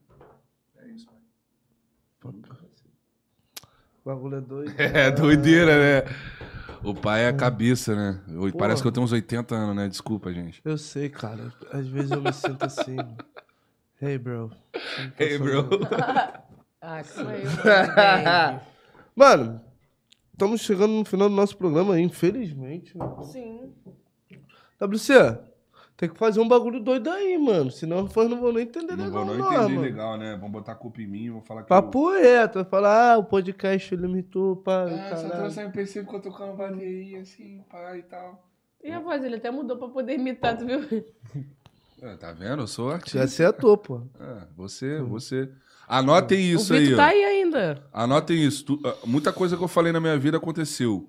É 0.76 0.86
isso, 0.88 1.06
pai. 1.06 2.30
Nunca 2.30 2.52
vai 2.52 2.68
ser. 2.74 2.84
O 4.04 4.10
bagulho 4.10 4.36
é 4.36 4.40
doido. 4.42 4.74
É 4.78 5.10
doideira, 5.10 6.02
né? 6.02 6.14
O 6.84 6.94
pai 6.94 7.22
é 7.24 7.28
a 7.28 7.32
cabeça, 7.32 7.94
né? 7.94 8.20
Porra. 8.26 8.52
Parece 8.52 8.82
que 8.82 8.88
eu 8.88 8.92
tenho 8.92 9.04
uns 9.04 9.12
80 9.12 9.54
anos, 9.54 9.74
né? 9.76 9.88
Desculpa, 9.88 10.32
gente. 10.32 10.60
Eu 10.64 10.76
sei, 10.76 11.08
cara. 11.08 11.52
Às 11.72 11.86
vezes 11.86 12.10
eu 12.10 12.20
me 12.20 12.32
sinto 12.32 12.64
assim. 12.64 12.96
Hey, 14.02 14.18
bro. 14.18 14.50
Hey, 15.18 15.38
bro. 15.38 15.68
Ah, 16.86 17.02
calma 17.02 17.30
aí, 17.30 17.44
mano. 17.46 18.60
Mano, 19.16 19.60
estamos 20.32 20.60
chegando 20.60 20.92
no 20.92 21.04
final 21.06 21.30
do 21.30 21.34
nosso 21.34 21.56
programa, 21.56 21.98
infelizmente. 21.98 22.98
né? 22.98 23.06
Sim. 23.22 23.72
WC, 24.78 25.38
tem 25.96 26.08
que 26.08 26.18
fazer 26.18 26.40
um 26.40 26.48
bagulho 26.48 26.80
doido 26.80 27.08
aí, 27.10 27.38
mano. 27.38 27.70
Senão 27.70 28.08
eu 28.16 28.28
não 28.28 28.40
vou 28.40 28.52
nem 28.52 28.64
entender 28.64 28.96
Não 28.96 29.04
legal, 29.06 29.24
vou 29.24 29.34
não 29.36 29.38
não, 29.42 29.52
entender 29.52 29.68
mano. 29.74 29.80
legal, 29.80 30.16
né? 30.18 30.32
Vamos 30.36 30.50
botar 30.52 30.72
a 30.72 30.74
culpa 30.74 31.00
em 31.00 31.06
mim, 31.06 31.30
vou 31.30 31.40
falar 31.40 31.62
que. 31.62 31.68
Papo 31.68 32.10
reto. 32.10 32.54
Vai 32.54 32.64
falar, 32.64 33.12
ah, 33.12 33.18
o 33.18 33.24
podcast 33.24 33.94
limitou, 33.94 34.56
pá. 34.56 34.86
eu... 34.88 34.96
Ah, 34.96 35.08
só 35.16 35.22
caralho. 35.22 35.30
trouxe 35.40 35.60
a 35.60 35.62
MPC 35.64 36.00
ficou 36.00 36.20
tocando 36.20 36.56
bateria 36.56 37.20
assim, 37.20 37.62
pai 37.70 37.98
e 38.00 38.02
tal. 38.02 38.44
E 38.82 38.90
a 38.90 39.00
voz, 39.00 39.24
ele 39.24 39.36
até 39.36 39.50
mudou 39.50 39.76
pra 39.78 39.88
poder 39.88 40.14
imitar, 40.14 40.56
tu 40.58 40.66
viu? 40.66 40.80
É, 42.02 42.16
tá 42.16 42.32
vendo? 42.32 42.64
Eu 42.64 42.66
sou 42.66 42.90
artista. 42.90 43.16
Já 43.16 43.24
acertou, 43.24 43.78
pô. 43.78 44.02
É, 44.20 44.46
você, 44.54 45.00
você. 45.00 45.48
Anotem 45.88 46.38
isso 46.52 46.74
o 46.74 46.76
aí. 46.76 46.92
Ó. 46.92 46.96
tá 46.96 47.06
aí 47.06 47.24
ainda. 47.24 47.82
Anotem 47.94 48.44
isso. 48.44 48.62
Tu- 48.64 48.80
ah, 48.84 48.94
muita 49.06 49.32
coisa 49.32 49.56
que 49.56 49.62
eu 49.64 49.68
falei 49.68 49.90
na 49.90 50.00
minha 50.00 50.18
vida 50.18 50.36
aconteceu. 50.36 51.08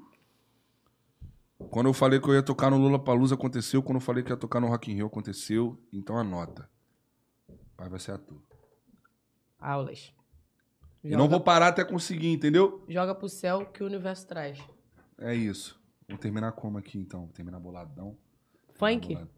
Quando 1.76 1.88
eu 1.88 1.93
falei 1.93 2.22
que 2.22 2.30
eu 2.30 2.34
ia 2.34 2.41
tocar 2.41 2.72
no 2.72 2.77
Lula 2.77 2.97
Palusa 2.97 3.35
aconteceu. 3.35 3.84
Quando 3.84 3.97
eu 3.97 4.02
falei 4.02 4.23
que 4.23 4.31
ia 4.31 4.38
tocar 4.38 4.61
no 4.61 4.68
Rock 4.69 4.89
in 4.89 4.95
Rio 4.95 5.07
aconteceu. 5.07 5.77
Então 5.91 6.18
anota. 6.18 6.69
Pai 7.76 7.89
vai 7.89 7.99
ser 7.99 8.14
ator. 8.14 8.41
Aulas. 9.60 10.14
E 11.03 11.18
não 11.18 11.27
vou 11.27 11.41
parar 11.41 11.68
até 11.68 11.84
conseguir, 11.84 12.31
entendeu? 12.31 12.85
Joga 12.88 13.14
pro 13.14 13.27
céu 13.27 13.65
que 13.65 13.84
o 13.84 13.88
universo 13.88 14.26
traz. 14.26 14.57
É 15.18 15.35
isso. 15.35 15.77
Vou 16.07 16.18
terminar 16.18 16.53
como 16.53 16.77
aqui 16.77 16.97
então? 16.97 17.26
Vou 17.26 17.34
terminar 17.34 17.60
boladão. 17.60 18.18
Funk? 18.76 19.10
Bolado. 19.10 19.30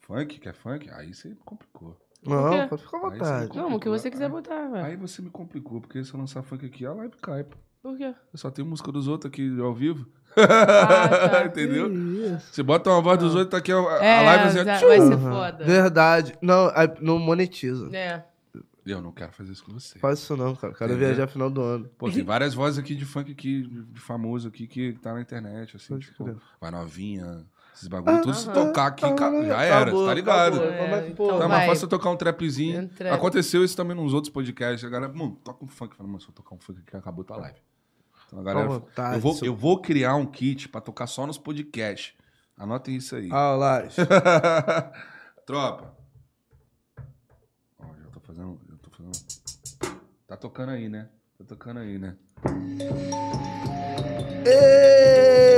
Funk? 0.00 0.40
Quer 0.40 0.54
funk? 0.54 0.90
Aí 0.90 1.14
você 1.14 1.36
complicou. 1.44 1.96
Não, 2.24 2.66
pode 2.68 2.82
ficar 2.82 2.96
à 2.96 3.00
vontade. 3.00 3.56
Não, 3.56 3.76
o 3.76 3.78
que 3.78 3.88
você 3.88 4.10
quiser 4.10 4.24
Aí- 4.24 4.30
botar, 4.32 4.66
velho. 4.70 4.84
Aí 4.84 4.96
você 4.96 5.22
me 5.22 5.30
complicou, 5.30 5.80
porque 5.80 6.02
se 6.02 6.12
eu 6.12 6.18
lançar 6.18 6.42
funk 6.42 6.66
aqui, 6.66 6.84
a 6.84 6.92
live 6.92 7.14
cai, 7.18 7.44
pô. 7.44 7.56
Por 7.86 7.96
quê? 7.96 8.14
Eu 8.32 8.38
só 8.38 8.50
tenho 8.50 8.66
música 8.66 8.90
dos 8.90 9.06
outros 9.06 9.30
aqui 9.30 9.60
ao 9.60 9.72
vivo. 9.72 10.06
Ah, 10.36 11.28
tá. 11.28 11.44
Entendeu? 11.46 11.88
Você 12.50 12.62
bota 12.62 12.90
uma 12.90 13.00
voz 13.00 13.16
dos 13.18 13.34
outros, 13.34 13.50
tá 13.52 13.58
aqui 13.58 13.70
a, 13.70 13.76
a 13.76 14.04
É, 14.04 14.22
live 14.22 14.44
assim, 14.58 14.64
vai 14.64 14.78
tchum. 14.98 15.08
ser 15.08 15.18
foda. 15.18 15.64
Verdade. 15.64 16.34
Não, 16.42 16.70
aí 16.74 16.92
não 17.00 17.18
monetiza. 17.18 17.88
É. 17.96 18.24
Eu 18.84 19.00
não 19.00 19.12
quero 19.12 19.32
fazer 19.32 19.52
isso 19.52 19.64
com 19.64 19.72
você. 19.72 19.98
Faz 20.00 20.18
isso 20.18 20.36
não, 20.36 20.54
cara. 20.56 20.72
Quero 20.74 20.90
Entendeu? 20.92 21.08
viajar 21.08 21.26
final 21.28 21.48
do 21.48 21.60
ano. 21.62 21.88
Pô, 21.96 22.10
tem 22.10 22.24
várias 22.24 22.54
vozes 22.54 22.78
aqui 22.78 22.94
de 22.96 23.04
funk 23.04 23.30
aqui, 23.32 23.62
de 23.92 24.00
famoso 24.00 24.48
aqui, 24.48 24.66
que 24.66 24.92
tá 24.94 25.12
na 25.14 25.20
internet, 25.20 25.76
assim, 25.76 25.94
Pode 25.94 26.06
tipo, 26.06 26.24
crer. 26.24 26.36
vai 26.60 26.70
novinha, 26.70 27.44
esses 27.74 27.88
bagulho, 27.88 28.20
tudo 28.22 28.34
se 28.34 28.48
Aham. 28.48 28.66
tocar 28.66 28.86
aqui, 28.86 29.04
Ah, 29.04 29.44
já 29.44 29.62
era, 29.62 29.82
acabou, 29.82 30.06
tá 30.06 30.14
ligado? 30.14 30.56
acabou. 30.56 30.72
É, 30.72 30.90
Mas, 30.90 31.14
pô, 31.14 31.24
então 31.26 31.38
Tá 31.40 31.48
mais 31.48 31.66
fácil 31.66 31.84
eu 31.84 31.88
tocar 31.88 32.10
um 32.10 32.16
trapzinho. 32.16 32.82
Um 32.82 32.88
trap. 32.88 33.12
Aconteceu 33.14 33.64
isso 33.64 33.76
também 33.76 33.96
nos 33.96 34.12
outros 34.14 34.32
podcasts. 34.32 34.84
A 34.84 34.88
galera, 34.88 35.12
mano, 35.12 35.36
toca 35.42 35.64
um 35.64 35.68
funk. 35.68 35.96
Falei, 35.96 36.10
mano, 36.12 36.20
se 36.22 36.28
eu 36.28 36.32
tocar 36.34 36.54
um 36.54 36.58
funk 36.58 36.80
aqui, 36.86 36.96
acabou 36.96 37.24
tua 37.24 37.38
live. 37.38 37.58
Então 38.26 38.40
a 38.40 38.42
galera, 38.42 38.68
vontade, 38.68 39.14
eu, 39.16 39.20
vou, 39.20 39.38
eu 39.42 39.54
vou 39.54 39.80
criar 39.80 40.16
um 40.16 40.26
kit 40.26 40.68
pra 40.68 40.80
tocar 40.80 41.06
só 41.06 41.26
nos 41.26 41.38
podcasts. 41.38 42.14
Anotem 42.56 42.96
isso 42.96 43.14
aí. 43.14 43.28
Ah, 43.30 43.54
lá. 43.54 43.82
Tropa. 45.46 45.94
Ó, 47.78 47.86
já 48.02 48.10
tô 48.10 48.20
fazendo. 48.20 48.60
Já 48.68 48.76
tô 48.78 48.90
fazendo. 48.90 49.96
Tá 50.26 50.36
tocando 50.36 50.70
aí, 50.70 50.88
né? 50.88 51.08
Tá 51.38 51.44
tocando 51.44 51.80
aí, 51.80 51.98
né? 51.98 52.16
Ê! 54.46 55.55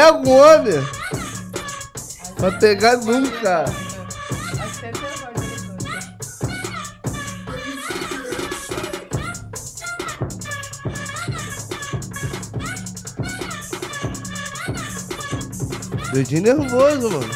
Pega 0.00 0.16
o 0.16 0.30
homem! 0.30 0.80
Vai 2.38 2.58
pegar 2.58 2.96
nunca! 2.96 3.66
É. 16.08 16.14
Dedinho 16.14 16.42
nervoso, 16.44 17.10
mano. 17.10 17.30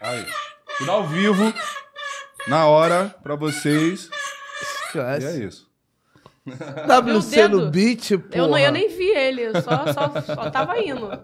Aí. 0.00 0.26
Tudo 0.78 0.90
ao 0.90 1.06
vivo. 1.06 1.54
Na 2.48 2.66
hora, 2.66 3.14
pra 3.22 3.36
vocês. 3.36 4.10
E 4.92 4.98
é 4.98 5.18
Esquece. 5.18 5.44
isso. 5.44 5.67
WC 6.86 7.48
no 7.48 7.70
dedo. 7.70 7.70
beat, 7.70 8.18
porra. 8.18 8.36
Eu, 8.36 8.48
não, 8.48 8.58
eu 8.58 8.72
nem 8.72 8.88
vi 8.88 9.08
ele, 9.10 9.42
eu 9.42 9.62
só, 9.62 9.92
só, 9.92 10.20
só 10.22 10.50
tava 10.50 10.78
indo. 10.80 11.08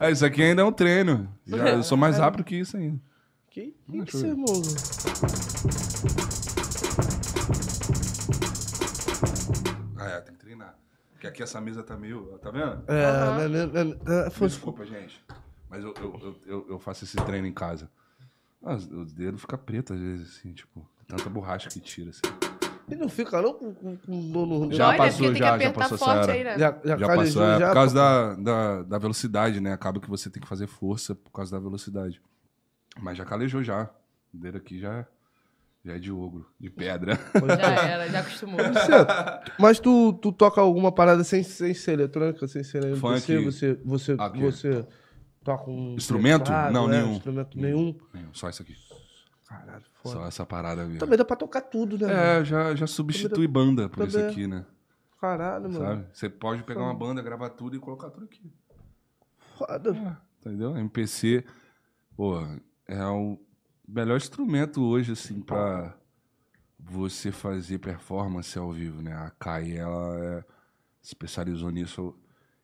É, 0.00 0.12
isso 0.12 0.24
aqui 0.24 0.40
ainda 0.40 0.62
é 0.62 0.64
um 0.64 0.70
treino. 0.70 1.28
Já, 1.44 1.70
eu 1.70 1.82
sou 1.82 1.98
mais 1.98 2.18
rápido 2.22 2.44
que 2.44 2.54
isso 2.54 2.76
ainda. 2.76 3.00
Que, 3.50 3.74
que, 4.06 4.16
ver. 4.16 4.28
irmão? 4.28 4.62
Ah, 9.96 10.06
é, 10.08 10.20
tem 10.20 10.34
que 10.34 10.40
treinar. 10.40 10.76
Porque 11.12 11.26
aqui 11.26 11.42
essa 11.42 11.60
mesa 11.60 11.82
tá 11.82 11.96
meio. 11.96 12.38
Tá 12.38 12.50
vendo? 12.50 12.84
É, 12.86 13.48
né, 13.48 13.66
né, 13.66 13.84
né, 13.84 13.96
é, 14.26 14.30
foi- 14.30 14.48
Desculpa, 14.48 14.84
gente. 14.84 15.20
Mas 15.68 15.84
eu, 15.84 15.92
eu, 16.00 16.20
eu, 16.22 16.36
eu, 16.46 16.66
eu 16.70 16.78
faço 16.78 17.04
esse 17.04 17.16
treino 17.16 17.46
em 17.46 17.52
casa. 17.52 17.90
Ah, 18.62 18.74
os, 18.74 18.86
os 18.90 19.12
dedos 19.12 19.40
ficam 19.40 19.58
pretos 19.58 19.96
às 19.96 20.02
vezes, 20.02 20.36
assim, 20.38 20.52
tipo, 20.52 20.88
tanta 21.06 21.28
borracha 21.28 21.68
que 21.68 21.80
tira, 21.80 22.10
assim. 22.10 22.22
E 22.90 22.96
não 22.96 23.08
fica 23.08 23.42
não 23.42 23.52
com, 23.52 23.74
com, 23.74 23.96
com 23.96 24.12
no... 24.12 24.72
Já 24.72 24.92
né? 24.92 24.96
passou, 24.96 25.34
já, 25.34 25.58
já 25.58 25.72
passou 25.72 25.96
essa 25.96 26.10
era. 26.10 26.32
aí, 26.32 26.44
né? 26.44 26.58
Já, 26.58 26.78
já, 26.84 26.96
Já 26.96 27.06
calejou, 27.06 27.42
passou, 27.42 27.44
é, 27.44 27.58
já, 27.58 27.66
por 27.68 27.74
causa 27.74 27.94
da, 27.94 28.34
da, 28.34 28.82
da 28.82 28.98
velocidade, 28.98 29.60
né? 29.60 29.72
Acaba 29.72 30.00
que 30.00 30.08
você 30.08 30.30
tem 30.30 30.40
que 30.40 30.48
fazer 30.48 30.66
força 30.66 31.14
por 31.14 31.30
causa 31.30 31.52
da 31.52 31.58
velocidade. 31.58 32.20
Mas 33.00 33.18
já 33.18 33.24
calejou 33.24 33.62
já. 33.62 33.90
O 34.32 34.38
dedo 34.38 34.58
aqui 34.58 34.78
já, 34.78 35.06
já 35.84 35.94
é 35.94 35.98
de 35.98 36.10
ogro, 36.10 36.46
de 36.58 36.70
pedra. 36.70 37.18
Já 37.46 37.86
era, 37.86 38.08
já 38.08 38.20
acostumou. 38.20 38.60
Mas 39.58 39.78
tu, 39.80 40.12
tu 40.14 40.32
toca 40.32 40.60
alguma 40.60 40.90
parada 40.90 41.24
sem, 41.24 41.42
sem 41.42 41.74
ser 41.74 41.92
eletrônica, 41.92 42.46
sem 42.48 42.62
ser 42.62 42.84
MPC? 42.84 43.00
Funk. 43.00 43.44
Você, 43.44 43.80
você, 43.84 44.16
Aqui. 44.18 44.40
você 44.40 44.86
toca 45.44 45.70
um... 45.70 45.94
Instrumento? 45.94 46.44
teclado, 46.44 46.72
Não, 46.72 46.92
é, 46.92 46.98
nenhum. 46.98 47.12
Instrumento 47.12 47.58
nenhum? 47.58 47.94
Só 48.32 48.48
isso 48.48 48.62
aqui. 48.62 48.74
Caralho, 49.48 49.84
foda. 50.02 50.14
Só 50.14 50.26
essa 50.26 50.44
parada 50.46 50.84
mesmo. 50.84 50.98
Também 51.00 51.16
dá 51.16 51.24
pra 51.24 51.34
tocar 51.36 51.62
tudo, 51.62 51.96
né? 51.98 52.06
mano? 52.06 52.18
É, 52.18 52.44
já, 52.44 52.74
já 52.74 52.86
substitui 52.86 53.48
banda 53.48 53.88
por 53.88 54.06
isso 54.06 54.16
também- 54.16 54.30
aqui, 54.30 54.46
né? 54.46 54.66
Caralho, 55.20 55.70
mano. 55.70 55.84
Sabe? 55.84 56.06
Você 56.12 56.28
pode 56.28 56.62
pegar 56.64 56.82
uma 56.82 56.94
banda, 56.94 57.22
gravar 57.22 57.50
tudo 57.50 57.74
e 57.74 57.80
colocar 57.80 58.10
tudo 58.10 58.24
aqui. 58.26 58.52
Foda. 59.56 59.90
É, 59.96 60.16
entendeu? 60.48 60.76
MPC, 60.76 61.44
pô, 62.14 62.36
é 62.86 63.04
o 63.06 63.38
melhor 63.88 64.16
instrumento 64.18 64.82
hoje, 64.84 65.12
assim, 65.12 65.40
pra 65.40 65.96
você 66.78 67.32
fazer 67.32 67.78
performance 67.78 68.56
ao 68.58 68.70
vivo, 68.70 69.02
né? 69.02 69.12
A 69.14 69.30
Kai, 69.30 69.72
ela 69.76 70.16
é- 70.24 70.44
especializou 71.02 71.70
nisso 71.70 72.14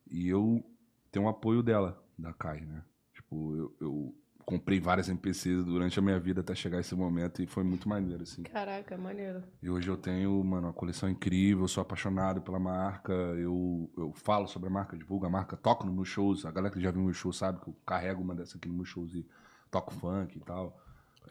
e 0.08 0.28
eu 0.28 0.62
tenho 1.10 1.24
um 1.24 1.28
apoio 1.28 1.62
dela, 1.62 2.00
da 2.16 2.32
Kai, 2.32 2.60
né? 2.60 2.84
Tipo, 3.14 3.56
eu, 3.56 3.76
eu 3.80 4.14
comprei 4.44 4.78
várias 4.78 5.08
MPCs 5.08 5.64
durante 5.64 5.98
a 5.98 6.02
minha 6.02 6.18
vida 6.18 6.40
até 6.40 6.54
chegar 6.54 6.80
esse 6.80 6.94
momento 6.94 7.42
e 7.42 7.46
foi 7.46 7.64
muito 7.64 7.88
maneiro, 7.88 8.22
assim. 8.22 8.42
Caraca, 8.42 8.96
maneiro. 8.96 9.42
E 9.62 9.70
hoje 9.70 9.88
eu 9.88 9.96
tenho, 9.96 10.42
mano, 10.44 10.68
uma 10.68 10.72
coleção 10.72 11.08
incrível, 11.08 11.64
eu 11.64 11.68
sou 11.68 11.82
apaixonado 11.82 12.42
pela 12.42 12.58
marca, 12.58 13.12
eu, 13.12 13.90
eu 13.96 14.12
falo 14.12 14.46
sobre 14.46 14.68
a 14.68 14.72
marca, 14.72 14.96
divulgo 14.96 15.26
a 15.26 15.30
marca, 15.30 15.56
toco 15.56 15.86
nos 15.86 15.94
meus 15.94 16.08
shows, 16.08 16.44
a 16.44 16.50
galera 16.50 16.72
que 16.72 16.80
já 16.80 16.90
viu 16.90 17.02
meus 17.02 17.16
shows 17.16 17.36
sabe 17.36 17.60
que 17.60 17.68
eu 17.68 17.76
carrego 17.86 18.22
uma 18.22 18.34
dessa 18.34 18.56
aqui 18.56 18.68
nos 18.68 18.76
meus 18.76 18.88
shows 18.88 19.14
e 19.14 19.26
toco 19.70 19.92
funk 19.94 20.36
e 20.36 20.40
tal. 20.40 20.78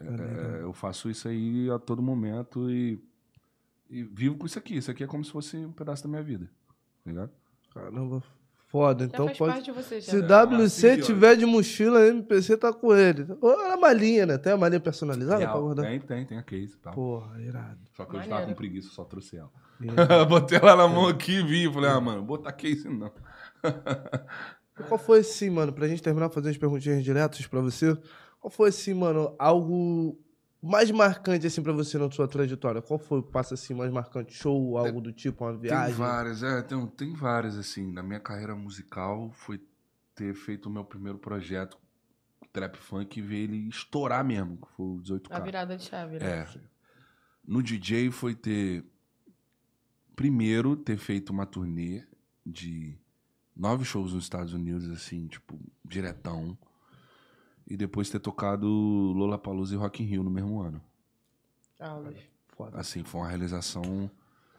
É, 0.00 0.58
é, 0.58 0.62
eu 0.62 0.72
faço 0.72 1.08
isso 1.08 1.28
aí 1.28 1.70
a 1.70 1.78
todo 1.78 2.02
momento 2.02 2.70
e, 2.70 3.00
e 3.88 4.02
vivo 4.02 4.36
com 4.36 4.46
isso 4.46 4.58
aqui. 4.58 4.76
Isso 4.76 4.90
aqui 4.90 5.04
é 5.04 5.06
como 5.06 5.24
se 5.24 5.30
fosse 5.30 5.56
um 5.56 5.72
pedaço 5.72 6.02
da 6.02 6.08
minha 6.08 6.22
vida, 6.22 6.50
tá 7.04 7.10
ligado? 7.10 7.30
Caramba, 7.72 8.22
foda. 8.74 9.04
Já 9.04 9.06
Então 9.06 9.26
faz 9.26 9.38
pode... 9.38 9.52
parte 9.52 9.64
de 9.66 9.70
você, 9.72 10.00
já. 10.00 10.10
Se 10.10 10.16
É, 10.18 10.56
WC 10.56 10.98
ó. 11.00 11.04
tiver 11.06 11.36
de 11.36 11.46
mochila, 11.46 12.06
MPC 12.08 12.56
tá 12.56 12.72
com 12.72 12.92
ele. 12.94 13.24
Ou 13.40 13.50
a 13.72 13.76
malinha, 13.76 14.26
né? 14.26 14.36
Tem 14.36 14.52
a 14.52 14.56
malinha 14.56 14.80
personalizada 14.80 15.38
pra 15.42 15.48
Real. 15.52 15.62
guardar? 15.62 15.86
Tem, 15.86 16.00
tem, 16.00 16.26
tem 16.26 16.38
a 16.38 16.42
case 16.42 16.74
e 16.74 16.78
tal. 16.78 16.92
Porra, 16.92 17.40
irado. 17.40 17.78
Só 17.96 18.04
que 18.04 18.10
hoje 18.16 18.28
Maneiro. 18.28 18.36
tava 18.36 18.46
com 18.48 18.54
preguiça, 18.54 18.88
só 18.90 19.04
trouxe 19.04 19.36
ela. 19.36 19.50
Botei 20.28 20.58
ela 20.58 20.74
na 20.76 20.88
mão 20.88 21.06
aqui 21.06 21.32
e 21.38 21.42
vi. 21.46 21.72
Falei, 21.72 21.90
ah, 21.90 22.00
mano, 22.00 22.22
botar 22.22 22.50
case 22.52 22.88
não. 22.88 23.12
E 24.78 24.82
Qual 24.88 24.98
foi 24.98 25.20
assim, 25.20 25.50
mano, 25.50 25.72
pra 25.72 25.86
gente 25.86 26.02
terminar 26.02 26.28
fazendo 26.30 26.50
as 26.50 26.58
perguntinhas 26.58 27.04
diretas 27.04 27.46
pra 27.46 27.60
você? 27.60 27.96
Qual 28.40 28.50
foi 28.50 28.70
assim, 28.70 28.92
mano, 28.92 29.34
algo 29.38 30.18
mais 30.64 30.90
marcante 30.90 31.46
assim 31.46 31.62
pra 31.62 31.72
você 31.72 31.98
na 31.98 32.10
sua 32.10 32.26
trajetória? 32.26 32.80
Qual 32.80 32.98
foi 32.98 33.18
o 33.18 33.22
passo 33.22 33.52
assim 33.52 33.74
mais 33.74 33.92
marcante? 33.92 34.32
Show, 34.32 34.78
algo 34.78 35.00
do 35.00 35.12
tipo, 35.12 35.44
uma 35.44 35.52
Tem 35.52 35.60
viagem? 35.60 35.94
várias, 35.94 36.42
é, 36.42 36.62
tem, 36.62 36.86
tem 36.86 37.12
várias, 37.12 37.58
assim. 37.58 37.92
Na 37.92 38.02
minha 38.02 38.18
carreira 38.20 38.54
musical 38.54 39.30
foi 39.32 39.60
ter 40.14 40.34
feito 40.34 40.66
o 40.66 40.72
meu 40.72 40.84
primeiro 40.84 41.18
projeto, 41.18 41.76
Trap 42.52 42.76
Funk, 42.78 43.18
e 43.18 43.22
ver 43.22 43.44
ele 43.44 43.68
estourar 43.68 44.24
mesmo, 44.24 44.56
que 44.56 44.68
foi 44.74 44.86
o 44.86 45.00
18K. 45.02 45.26
A 45.30 45.40
virada 45.40 45.76
de 45.76 45.84
chave, 45.84 46.18
né? 46.18 46.26
É. 46.26 46.48
No 47.46 47.62
DJ 47.62 48.10
foi 48.10 48.34
ter. 48.34 48.84
Primeiro, 50.16 50.76
ter 50.76 50.96
feito 50.96 51.30
uma 51.30 51.44
turnê 51.44 52.06
de 52.46 52.96
nove 53.54 53.84
shows 53.84 54.14
nos 54.14 54.24
Estados 54.24 54.54
Unidos, 54.54 54.88
assim, 54.88 55.26
tipo, 55.26 55.58
diretão. 55.84 56.56
E 57.66 57.76
depois 57.76 58.10
ter 58.10 58.18
tocado 58.20 58.66
Lollapalooza 58.68 59.74
e 59.74 59.78
Rock 59.78 60.02
in 60.02 60.06
Rio 60.06 60.22
no 60.22 60.30
mesmo 60.30 60.60
ano. 60.60 60.80
Aulas. 61.80 62.16
Foda. 62.56 62.78
Assim, 62.78 63.02
foi 63.02 63.20
uma 63.22 63.28
realização 63.28 64.10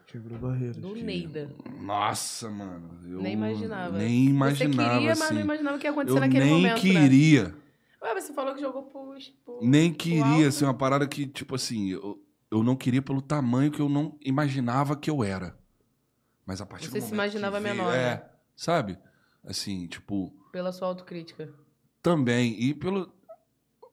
Quebrou 0.06 0.38
barreiras. 0.38 0.76
Do 0.76 0.92
que- 0.94 1.02
Neida. 1.02 1.50
Nossa, 1.80 2.50
mano. 2.50 2.90
Eu 3.08 3.20
Nem 3.22 3.32
imaginava. 3.32 3.98
Nem 3.98 4.26
imaginava. 4.26 4.72
Você 4.74 4.94
queria, 4.98 5.12
assim. 5.12 5.20
mas 5.22 5.30
não 5.32 5.40
imaginava 5.40 5.76
o 5.76 5.80
que 5.80 5.86
ia 5.86 5.90
acontecer 5.90 6.16
Eu 6.16 6.20
naquele 6.20 6.44
nem 6.44 6.54
momento, 6.54 6.74
né? 6.74 6.80
queria. 6.80 7.54
Ué, 8.02 8.14
mas 8.14 8.24
você 8.24 8.32
falou 8.32 8.54
que 8.54 8.60
jogou 8.60 8.82
pro... 8.84 9.14
pro 9.44 9.58
Nem 9.62 9.92
queria, 9.92 10.48
assim, 10.48 10.64
uma 10.64 10.74
parada 10.74 11.06
que, 11.08 11.26
tipo 11.26 11.54
assim, 11.54 11.90
eu, 11.90 12.22
eu 12.50 12.62
não 12.62 12.76
queria 12.76 13.02
pelo 13.02 13.20
tamanho 13.22 13.70
que 13.70 13.80
eu 13.80 13.88
não 13.88 14.16
imaginava 14.20 14.94
que 14.96 15.10
eu 15.10 15.24
era. 15.24 15.56
Mas 16.44 16.60
a 16.60 16.66
partir 16.66 16.86
Você 16.88 16.98
do 17.00 17.04
se 17.04 17.10
momento 17.10 17.14
imaginava 17.14 17.56
que 17.56 17.62
veio- 17.62 17.74
menor, 17.74 17.92
É, 17.94 18.14
né? 18.16 18.22
sabe? 18.54 18.98
Assim, 19.44 19.86
tipo, 19.88 20.32
Pela 20.52 20.70
sua 20.72 20.86
autocrítica. 20.88 21.52
Também. 22.06 22.54
E 22.62 22.72
pelo. 22.72 23.12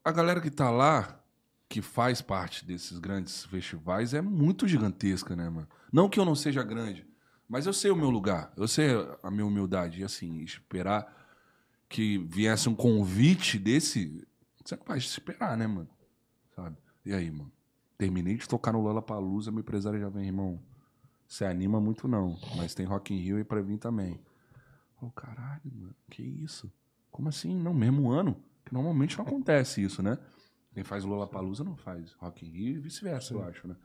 A 0.06 0.12
galera 0.12 0.40
que 0.40 0.52
tá 0.52 0.70
lá, 0.70 1.20
que 1.68 1.82
faz 1.82 2.22
parte 2.22 2.64
desses 2.64 3.00
grandes 3.00 3.46
festivais, 3.46 4.14
é 4.14 4.22
muito 4.22 4.68
gigantesca, 4.68 5.36
né, 5.36 5.50
mano? 5.50 5.68
Não 5.92 6.08
que 6.08 6.20
eu 6.20 6.26
não 6.26 6.36
seja 6.36 6.62
grande, 6.62 7.08
mas 7.50 7.66
eu 7.66 7.74
sei 7.74 7.90
o 7.90 7.96
meu 7.96 8.12
lugar, 8.12 8.54
eu 8.56 8.68
sei 8.68 8.90
a 9.24 9.32
minha 9.32 9.48
humildade. 9.48 10.02
E 10.02 10.04
assim, 10.04 10.44
esperar 10.44 11.12
que 11.90 12.20
viesse 12.20 12.70
um 12.70 12.76
convite 12.76 13.58
desse, 13.58 14.28
você 14.64 14.76
não 14.76 14.84
vai 14.86 15.00
esperar, 15.00 15.58
né, 15.58 15.66
mano? 15.66 15.90
Sabe? 16.56 16.78
E 17.04 17.14
aí, 17.14 17.32
mano? 17.32 17.52
Terminei 17.98 18.36
de 18.36 18.48
tocar 18.48 18.74
no 18.74 18.82
Lollapalooza, 18.82 19.52
meu 19.52 19.62
empresário 19.62 20.00
já 20.00 20.10
vem, 20.10 20.28
irmão. 20.28 20.62
Você 21.28 21.46
anima 21.46 21.80
muito 21.80 22.08
não, 22.08 22.38
mas 22.58 22.76
tem 22.76 22.86
Rock 22.86 23.12
in 23.12 23.18
Rio 23.18 23.38
aí 23.38 23.44
pra 23.44 23.62
vir 23.62 23.80
também. 23.80 24.20
Oh, 25.02 25.10
caralho, 25.10 25.72
mano, 25.74 25.96
que 26.12 26.22
isso? 26.22 26.72
Como 27.14 27.30
assim? 27.30 27.56
Não, 27.56 27.74
mesmo 27.74 28.12
ano? 28.12 28.36
Que 28.66 28.74
normalmente 28.74 29.18
não 29.18 29.24
acontece 29.26 29.82
isso, 29.82 30.02
né? 30.04 30.18
Quem 30.74 30.84
faz 30.84 31.06
Lollapalooza 31.06 31.64
não 31.64 31.78
faz 31.78 32.12
Rock 32.14 32.46
in 32.46 32.50
Rio 32.50 32.76
e 32.76 32.80
vice-versa, 32.80 33.34
eu 33.36 33.44
acho, 33.44 33.68
né? 33.68 33.76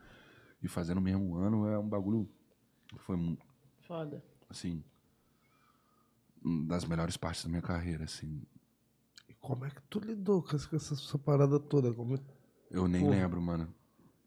E 0.62 0.66
fazer 0.66 0.94
no 0.94 1.00
mesmo 1.00 1.36
ano 1.36 1.68
é 1.68 1.78
um 1.78 1.86
bagulho 1.88 2.28
que 2.88 2.98
foi, 2.98 3.14
mu- 3.16 3.38
Foda. 3.82 4.24
assim, 4.48 4.82
das 6.66 6.84
melhores 6.86 7.16
partes 7.16 7.44
da 7.44 7.50
minha 7.50 7.60
carreira, 7.62 8.04
assim. 8.04 8.42
E 9.28 9.34
como 9.34 9.64
é 9.66 9.70
que 9.70 9.82
tu 9.90 10.00
lidou 10.00 10.42
com 10.42 10.56
essa, 10.56 10.66
com 10.66 10.76
essa 10.76 10.94
sua 10.96 11.20
parada 11.20 11.60
toda? 11.60 11.92
Como 11.92 12.14
é- 12.16 12.20
Eu 12.70 12.88
nem 12.88 13.02
Porra. 13.04 13.14
lembro, 13.16 13.40
mano. 13.42 13.72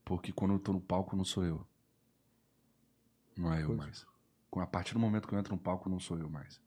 Porque 0.05 0.31
quando 0.31 0.53
eu 0.53 0.59
tô 0.59 0.73
no 0.73 0.81
palco, 0.81 1.15
não 1.15 1.23
sou 1.25 1.43
eu. 1.43 1.65
Não 3.35 3.51
é 3.51 3.63
eu 3.63 3.67
Pois. 3.67 3.77
mais. 3.79 4.05
Com- 4.49 4.59
A 4.59 4.67
partir 4.67 4.93
do 4.93 4.99
momento 4.99 5.27
que 5.27 5.33
eu 5.33 5.39
entro 5.39 5.55
no 5.55 5.61
palco, 5.61 5.89
não 5.89 5.99
sou 5.99 6.17
eu 6.19 6.29
mais. 6.29 6.61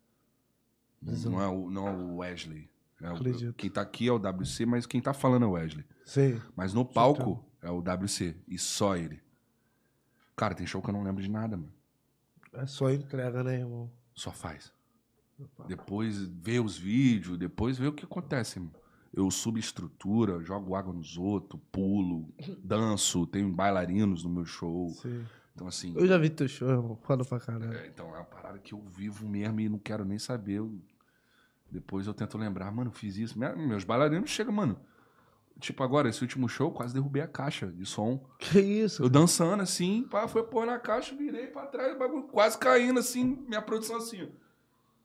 Não, 1.04 1.12
Exato. 1.12 1.30
não 1.30 1.42
é, 1.42 1.48
o, 1.48 1.70
não 1.70 1.88
é 1.88 1.90
o 1.92 2.16
Wesley. 2.16 2.70
É 3.00 3.10
o- 3.10 3.16
Acredito. 3.16 3.54
quem 3.54 3.70
tá 3.70 3.82
aqui 3.82 4.08
é 4.08 4.12
o 4.12 4.18
WC, 4.18 4.64
mas 4.66 4.86
quem 4.86 5.00
tá 5.00 5.12
falando 5.12 5.44
é 5.44 5.46
o 5.48 5.52
Wesley. 5.52 5.84
Sim. 6.06 6.40
Mas 6.56 6.72
no 6.72 6.84
palco 6.84 7.44
é 7.60 7.70
o 7.70 7.80
WC. 7.82 8.36
E 8.48 8.58
só 8.58 8.96
ele. 8.96 9.20
Cara, 10.36 10.54
tem 10.54 10.66
show 10.66 10.80
que 10.82 10.88
eu 10.88 10.92
não 10.94 11.02
lembro 11.02 11.22
de 11.22 11.30
nada, 11.30 11.56
mano. 11.56 11.72
É 12.54 12.66
só 12.66 12.90
entrega, 12.90 13.42
né, 13.44 13.58
irmão? 13.60 13.90
Só 14.14 14.30
faz. 14.32 14.72
Depois 15.66 16.18
vê 16.26 16.60
os 16.60 16.76
vídeos, 16.78 17.36
depois 17.36 17.76
vê 17.78 17.86
o 17.88 17.92
que 17.92 18.04
acontece, 18.04 18.60
mano. 18.60 18.72
Eu 19.12 19.30
subo 19.30 19.58
estrutura, 19.58 20.42
jogo 20.42 20.74
água 20.74 20.92
nos 20.92 21.16
outros, 21.16 21.60
pulo, 21.70 22.32
danço, 22.62 23.26
tenho 23.26 23.50
bailarinos 23.52 24.24
no 24.24 24.30
meu 24.30 24.44
show. 24.44 24.90
Sim. 24.90 25.24
Então, 25.54 25.68
assim. 25.68 25.92
Eu 25.96 26.06
já 26.06 26.18
vi 26.18 26.30
teu 26.30 26.48
show, 26.48 26.68
irmão. 26.68 26.96
Foda 27.02 27.24
pra 27.24 27.38
caralho. 27.38 27.72
é, 27.74 27.86
então, 27.86 28.08
é 28.14 28.18
uma 28.18 28.24
parada 28.24 28.58
que 28.58 28.74
eu 28.74 28.80
vivo 28.82 29.28
mesmo 29.28 29.60
e 29.60 29.68
não 29.68 29.78
quero 29.78 30.04
nem 30.04 30.18
saber. 30.18 30.54
Eu- 30.54 30.80
depois 31.70 32.06
eu 32.06 32.14
tento 32.14 32.38
lembrar, 32.38 32.70
mano, 32.70 32.90
fiz 32.90 33.16
isso. 33.16 33.38
Minha- 33.38 33.54
meus 33.56 33.84
bailarinos 33.84 34.30
chegam, 34.30 34.52
mano. 34.52 34.78
Tipo, 35.60 35.82
agora, 35.84 36.08
esse 36.08 36.20
último 36.20 36.48
show, 36.48 36.70
quase 36.72 36.92
derrubei 36.94 37.22
a 37.22 37.28
caixa 37.28 37.68
de 37.68 37.86
som. 37.86 38.24
Que 38.38 38.60
isso? 38.60 39.02
Eu 39.02 39.08
dançando 39.08 39.62
assim, 39.62 40.02
pá, 40.10 40.26
foi 40.26 40.42
pôr 40.42 40.66
na 40.66 40.78
caixa, 40.78 41.14
virei 41.14 41.46
pra 41.46 41.66
trás, 41.66 41.94
o 41.94 41.98
bagulho 41.98 42.24
quase 42.24 42.58
caindo 42.58 42.98
assim, 42.98 43.44
minha 43.46 43.62
produção 43.62 43.96
assim. 43.96 44.28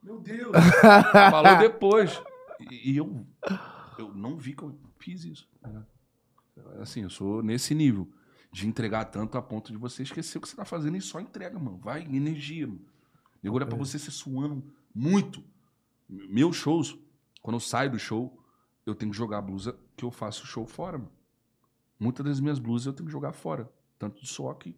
Meu 0.01 0.19
Deus. 0.19 0.51
Falou 1.31 1.57
depois. 1.59 2.19
E, 2.59 2.91
e 2.93 2.97
eu, 2.97 3.25
eu 3.97 4.13
não 4.13 4.37
vi 4.37 4.53
que 4.55 4.63
eu 4.63 4.75
fiz 4.97 5.23
isso. 5.23 5.47
né? 5.61 5.83
Assim, 6.81 7.03
eu 7.03 7.09
sou 7.09 7.41
nesse 7.43 7.73
nível. 7.75 8.07
De 8.51 8.67
entregar 8.67 9.05
tanto 9.05 9.37
a 9.37 9.41
ponto 9.43 9.71
de 9.71 9.77
você 9.77 10.01
esquecer 10.01 10.39
o 10.39 10.41
que 10.41 10.49
você 10.49 10.55
tá 10.55 10.65
fazendo 10.65 10.97
e 10.97 11.01
só 11.01 11.19
entrega, 11.19 11.59
mano. 11.59 11.77
Vai, 11.77 12.01
energia, 12.01 12.65
mano. 12.65 12.81
Nego 13.43 13.55
olha 13.55 13.67
pra 13.67 13.77
você 13.77 13.99
se 13.99 14.09
suando 14.09 14.63
muito. 14.93 15.43
Meus 16.09 16.55
shows, 16.55 16.97
quando 17.41 17.55
eu 17.55 17.59
saio 17.59 17.91
do 17.91 17.99
show, 17.99 18.35
eu 18.85 18.95
tenho 18.95 19.11
que 19.11 19.17
jogar 19.17 19.37
a 19.37 19.41
blusa 19.41 19.77
que 19.95 20.03
eu 20.03 20.11
faço 20.11 20.43
o 20.43 20.47
show 20.47 20.65
fora, 20.65 20.97
mano. 20.97 21.11
Muitas 21.99 22.25
das 22.25 22.39
minhas 22.39 22.57
blusas 22.59 22.87
eu 22.87 22.93
tenho 22.93 23.05
que 23.05 23.11
jogar 23.11 23.33
fora. 23.33 23.69
Tanto 23.99 24.21
de 24.21 24.27
suor 24.27 24.55
que. 24.55 24.75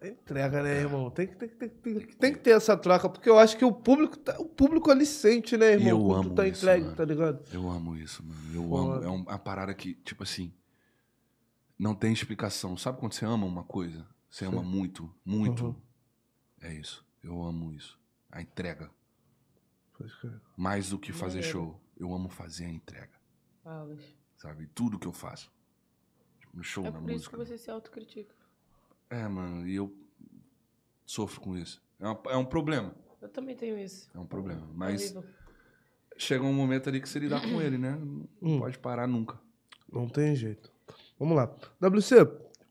É 0.00 0.08
Entrega, 0.08 0.62
né, 0.62 0.80
irmão? 0.80 1.10
Tem 1.10 1.26
que, 1.28 1.36
tem, 1.36 1.48
que- 1.48 1.56
tem, 1.56 1.68
que- 2.00 2.16
tem, 2.16 2.32
que- 2.32 2.38
ter 2.40 2.50
essa 2.50 2.76
troca, 2.76 3.08
porque 3.08 3.28
eu 3.28 3.38
acho 3.38 3.56
que 3.56 3.64
o 3.64 3.72
público, 3.72 4.16
tá- 4.16 4.36
o 4.40 4.46
público 4.46 4.90
ali 4.90 5.04
sente, 5.06 5.56
né, 5.56 5.72
irmão? 5.72 5.88
Eu 5.88 6.12
amo 6.12 6.34
tá 6.34 6.46
isso, 6.46 6.64
entregue, 6.64 6.84
mano. 6.84 6.96
tá 6.96 7.04
ligado? 7.04 7.44
Eu 7.52 7.68
amo 7.70 7.96
isso, 7.96 8.24
mano. 8.24 8.40
Eu 8.54 8.68
Foda. 8.68 8.96
amo. 8.96 9.04
É 9.04 9.10
um- 9.10 9.22
uma 9.22 9.38
parada 9.38 9.74
que, 9.74 9.94
tipo 9.94 10.22
assim. 10.22 10.52
Não 11.78 11.94
tem 11.94 12.12
explicação. 12.12 12.76
Sabe 12.76 12.98
quando 12.98 13.12
você 13.12 13.24
ama 13.24 13.44
uma 13.46 13.64
coisa? 13.64 14.06
Você 14.30 14.44
ama 14.44 14.62
Sim. 14.62 14.68
muito, 14.68 15.14
muito. 15.24 15.66
Uhum. 15.66 15.74
É 16.60 16.72
isso. 16.72 17.04
Eu 17.22 17.42
amo 17.42 17.72
isso. 17.72 17.98
A 18.30 18.40
entrega. 18.40 18.90
Pode 20.02 20.20
crer. 20.20 20.40
Mais 20.56 20.90
do 20.90 20.98
que 20.98 21.12
fazer 21.12 21.36
Maneiro. 21.40 21.52
show. 21.52 21.80
Eu 21.98 22.12
amo 22.14 22.28
fazer 22.28 22.64
a 22.64 22.68
entrega. 22.70 23.12
Sabe? 24.36 24.66
Tudo 24.74 24.98
que 24.98 25.06
eu 25.06 25.12
faço. 25.12 25.50
Tipo, 26.40 26.56
no 26.56 26.62
show, 26.64 26.84
É 26.84 26.90
na 26.90 27.00
por 27.00 27.10
isso 27.10 27.30
que 27.30 27.36
música. 27.36 27.56
você 27.56 27.62
se 27.62 27.70
autocritica. 27.70 28.34
É, 29.08 29.26
mano. 29.28 29.66
E 29.68 29.74
eu 29.76 29.94
sofro 31.06 31.40
com 31.40 31.56
isso. 31.56 31.80
É, 32.00 32.06
uma- 32.06 32.20
é 32.30 32.36
um 32.36 32.44
problema. 32.44 32.94
Eu 33.20 33.28
também 33.28 33.54
tenho 33.56 33.78
isso. 33.78 34.10
É 34.14 34.18
um 34.18 34.26
problema. 34.26 34.66
Mas 34.74 35.02
Horrível. 35.14 35.24
chega 36.16 36.44
um 36.44 36.52
momento 36.52 36.88
ali 36.88 37.00
que 37.00 37.08
você 37.08 37.18
lidar 37.20 37.40
com 37.40 37.60
ele, 37.62 37.78
né? 37.78 37.92
Não 37.92 38.26
Hum. 38.42 38.58
pode 38.58 38.78
parar 38.78 39.06
nunca. 39.06 39.38
Não 39.92 40.08
tem 40.08 40.34
jeito. 40.34 40.72
Vamos 41.18 41.36
lá. 41.36 41.54
WC, 41.78 42.16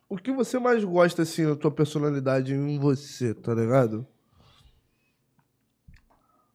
o 0.10 0.18
que 0.18 0.32
você 0.32 0.60
mais 0.60 0.84
gosta, 0.84 1.22
assim, 1.22 1.46
na 1.46 1.56
tua 1.56 1.72
personalidade 1.72 2.54
em 2.54 2.78
você, 2.80 3.34
tá 3.34 3.54
ligado? 3.54 4.06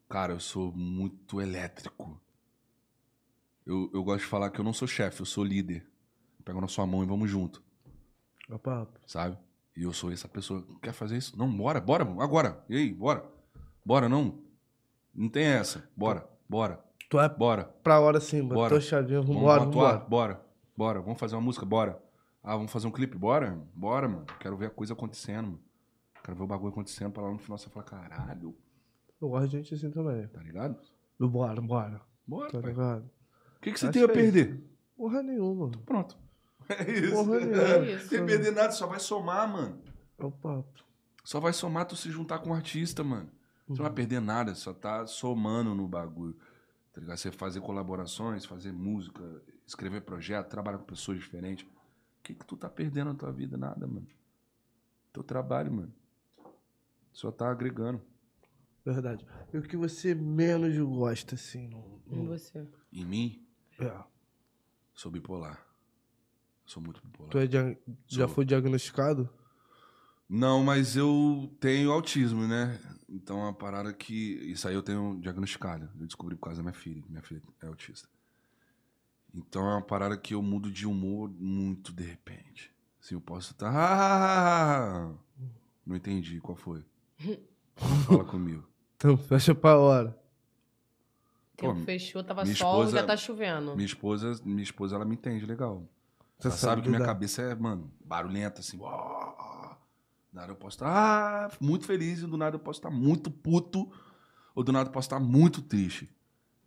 Cara, 0.08 0.32
eu 0.32 0.40
sou 0.40 0.72
muito 0.72 1.40
elétrico. 1.40 2.20
Eu, 3.64 3.90
eu 3.92 4.04
gosto 4.04 4.20
de 4.20 4.26
falar 4.30 4.50
que 4.50 4.60
eu 4.60 4.64
não 4.64 4.72
sou 4.72 4.86
chefe, 4.86 5.20
eu 5.20 5.26
sou 5.26 5.42
líder. 5.42 5.84
Pego 6.44 6.60
na 6.60 6.68
sua 6.68 6.86
mão 6.86 7.02
e 7.02 7.06
vamos 7.06 7.28
junto, 7.28 7.60
sabe? 9.04 9.36
E 9.76 9.82
eu 9.82 9.92
sou 9.92 10.12
essa 10.12 10.28
pessoa. 10.28 10.64
Quer 10.80 10.92
fazer 10.92 11.16
isso? 11.16 11.36
Não, 11.36 11.50
bora, 11.54 11.80
bora, 11.80 12.04
agora. 12.22 12.64
E 12.68 12.76
aí, 12.76 12.92
bora. 12.94 13.28
Bora, 13.84 14.08
não. 14.08 14.38
Não 15.12 15.28
tem 15.28 15.44
essa. 15.44 15.88
Bora, 15.96 16.28
bora, 16.48 16.84
Tu 17.10 17.18
é 17.18 17.28
bora. 17.28 17.64
pra 17.82 17.98
hora 18.00 18.20
sim, 18.20 18.42
botou 18.42 18.56
Bora. 18.56 18.76
a 18.76 18.80
chavinha, 18.80 19.20
Vamos 19.20 19.36
vambora, 19.36 19.62
atuar? 19.64 19.92
vambora. 19.98 20.08
Bora, 20.08 20.46
bora. 20.76 21.00
Vamos 21.00 21.18
fazer 21.18 21.34
uma 21.34 21.42
música? 21.42 21.66
Bora. 21.66 22.00
Ah, 22.42 22.54
vamos 22.56 22.70
fazer 22.70 22.86
um 22.86 22.92
clipe? 22.92 23.16
Bora? 23.18 23.60
Bora, 23.74 24.08
mano. 24.08 24.26
Quero 24.38 24.56
ver 24.56 24.66
a 24.66 24.70
coisa 24.70 24.92
acontecendo, 24.92 25.46
mano. 25.46 25.60
Quero 26.22 26.36
ver 26.36 26.44
o 26.44 26.46
bagulho 26.46 26.70
acontecendo 26.70 27.10
pra 27.12 27.22
lá 27.24 27.30
no 27.32 27.38
final 27.38 27.58
você 27.58 27.68
falar, 27.68 27.84
caralho, 27.86 28.56
Eu 29.20 29.28
gosto 29.28 29.48
de 29.48 29.56
gente 29.58 29.74
assim 29.74 29.90
também. 29.90 30.26
tá 30.28 30.40
ligado? 30.42 30.78
Do 31.18 31.28
bora, 31.28 31.60
bora. 31.60 32.00
Bora, 32.26 32.50
Tá 32.50 32.60
pai. 32.60 32.70
ligado? 32.70 33.10
O 33.56 33.60
que, 33.60 33.72
que 33.72 33.80
você 33.80 33.86
Acho 33.86 33.92
tem 33.92 34.02
a 34.02 34.04
é 34.06 34.08
perder? 34.08 34.62
Porra 34.96 35.22
nenhuma. 35.22 35.70
Pronto. 35.84 36.16
É 36.68 36.90
isso. 36.90 37.12
Porra 37.14 37.38
nenhuma. 37.38 37.62
É 37.62 37.92
isso. 37.94 38.08
Sem 38.08 38.26
perder 38.26 38.50
nada, 38.52 38.72
só 38.72 38.86
vai 38.88 38.98
somar, 38.98 39.48
mano. 39.48 39.80
É 40.18 40.24
o 40.24 40.30
papo. 40.32 40.84
Só 41.24 41.38
vai 41.40 41.52
somar 41.52 41.86
tu 41.86 41.94
se 41.96 42.10
juntar 42.10 42.40
com 42.40 42.50
um 42.50 42.54
artista, 42.54 43.04
mano. 43.04 43.30
Você 43.68 43.80
não 43.80 43.84
vai 43.88 43.92
perder 43.92 44.20
nada, 44.20 44.54
só 44.54 44.72
tá 44.72 45.06
somando 45.06 45.74
no 45.74 45.86
bagulho. 45.88 46.36
Tá 46.92 47.00
ligado? 47.00 47.16
Você 47.18 47.30
fazer 47.30 47.60
colaborações, 47.60 48.44
fazer 48.44 48.72
música, 48.72 49.22
escrever 49.66 50.00
projeto, 50.02 50.48
trabalhar 50.48 50.78
com 50.78 50.84
pessoas 50.84 51.18
diferentes. 51.18 51.64
O 51.66 52.22
que 52.22 52.34
que 52.34 52.44
tu 52.44 52.56
tá 52.56 52.68
perdendo 52.68 53.12
na 53.12 53.14
tua 53.14 53.30
vida? 53.32 53.56
Nada, 53.56 53.86
mano. 53.86 54.06
Teu 55.12 55.22
trabalho, 55.22 55.72
mano. 55.72 55.92
Só 57.12 57.30
tá 57.30 57.48
agregando. 57.50 58.00
Verdade. 58.86 59.26
E 59.52 59.58
o 59.58 59.62
que 59.62 59.76
você 59.76 60.14
menos 60.14 60.76
gosta, 60.78 61.34
assim? 61.34 61.66
No, 61.68 62.00
Em 62.08 62.22
no... 62.22 62.26
você. 62.28 62.66
Em 62.92 63.04
mim, 63.04 63.44
É. 63.80 63.92
sou 64.94 65.10
bipolar. 65.10 65.60
Sou 66.64 66.80
muito 66.82 67.00
bipolar. 67.04 67.30
Tu 67.32 67.38
é 67.38 67.46
dia- 67.48 67.78
já 68.06 68.28
foi 68.28 68.44
diagnosticado? 68.44 69.28
Não, 70.28 70.62
mas 70.64 70.96
eu 70.96 71.52
tenho 71.60 71.90
autismo, 71.92 72.46
né? 72.46 72.80
Então 73.08 73.38
é 73.40 73.42
uma 73.42 73.52
parada 73.54 73.92
que. 73.92 74.14
Isso 74.50 74.66
aí 74.68 74.74
eu 74.74 74.82
tenho 74.82 75.18
diagnosticado. 75.20 75.88
Eu 75.98 76.06
descobri 76.06 76.34
por 76.36 76.42
causa 76.46 76.58
da 76.58 76.62
minha 76.62 76.72
filha. 76.72 77.02
Minha 77.08 77.22
filha 77.22 77.42
é 77.62 77.66
autista. 77.66 78.08
Então 79.34 79.62
é 79.68 79.74
uma 79.74 79.82
parada 79.82 80.16
que 80.16 80.34
eu 80.34 80.42
mudo 80.42 80.70
de 80.70 80.86
humor 80.86 81.28
muito 81.38 81.92
de 81.92 82.02
repente. 82.04 82.72
Assim, 83.00 83.14
eu 83.14 83.20
posso 83.20 83.52
estar. 83.52 83.70
"Ah!" 83.72 85.12
Não 85.84 85.94
entendi 85.94 86.40
qual 86.40 86.56
foi. 86.56 86.84
Fala 88.06 88.24
comigo. 88.24 88.64
Então 89.06 89.16
fecha 89.16 89.54
pra 89.54 89.78
hora. 89.78 90.18
Pô, 91.56 91.68
Tempo 91.72 91.84
fechou, 91.84 92.24
tava 92.24 92.42
minha 92.42 92.56
sol, 92.56 92.80
esposa- 92.82 92.98
já 92.98 93.06
tá 93.06 93.16
chovendo. 93.16 93.76
Minha 93.76 93.86
esposa, 93.86 94.32
minha 94.44 94.62
esposa, 94.64 94.96
ela 94.96 95.04
me 95.04 95.14
entende 95.14 95.46
legal. 95.46 95.88
Você 96.38 96.48
Ela 96.48 96.56
sabe 96.56 96.82
que 96.82 96.88
minha 96.88 96.98
lidar. 96.98 97.12
cabeça 97.12 97.40
é, 97.42 97.54
mano, 97.54 97.88
barulhenta, 98.04 98.60
assim. 98.60 98.76
uó. 98.78 99.76
Do 100.32 100.40
nada 100.40 100.50
eu 100.52 100.56
posso 100.56 100.76
estar 100.76 100.88
ah, 100.88 101.50
muito 101.60 101.86
feliz 101.86 102.18
e 102.20 102.26
do 102.26 102.36
nada 102.36 102.56
eu 102.56 102.60
posso 102.60 102.80
estar 102.80 102.90
muito 102.90 103.30
puto. 103.30 103.90
Ou 104.56 104.64
do 104.64 104.72
nada 104.72 104.88
eu 104.88 104.92
posso 104.92 105.06
estar 105.06 105.20
muito 105.20 105.62
triste. 105.62 106.10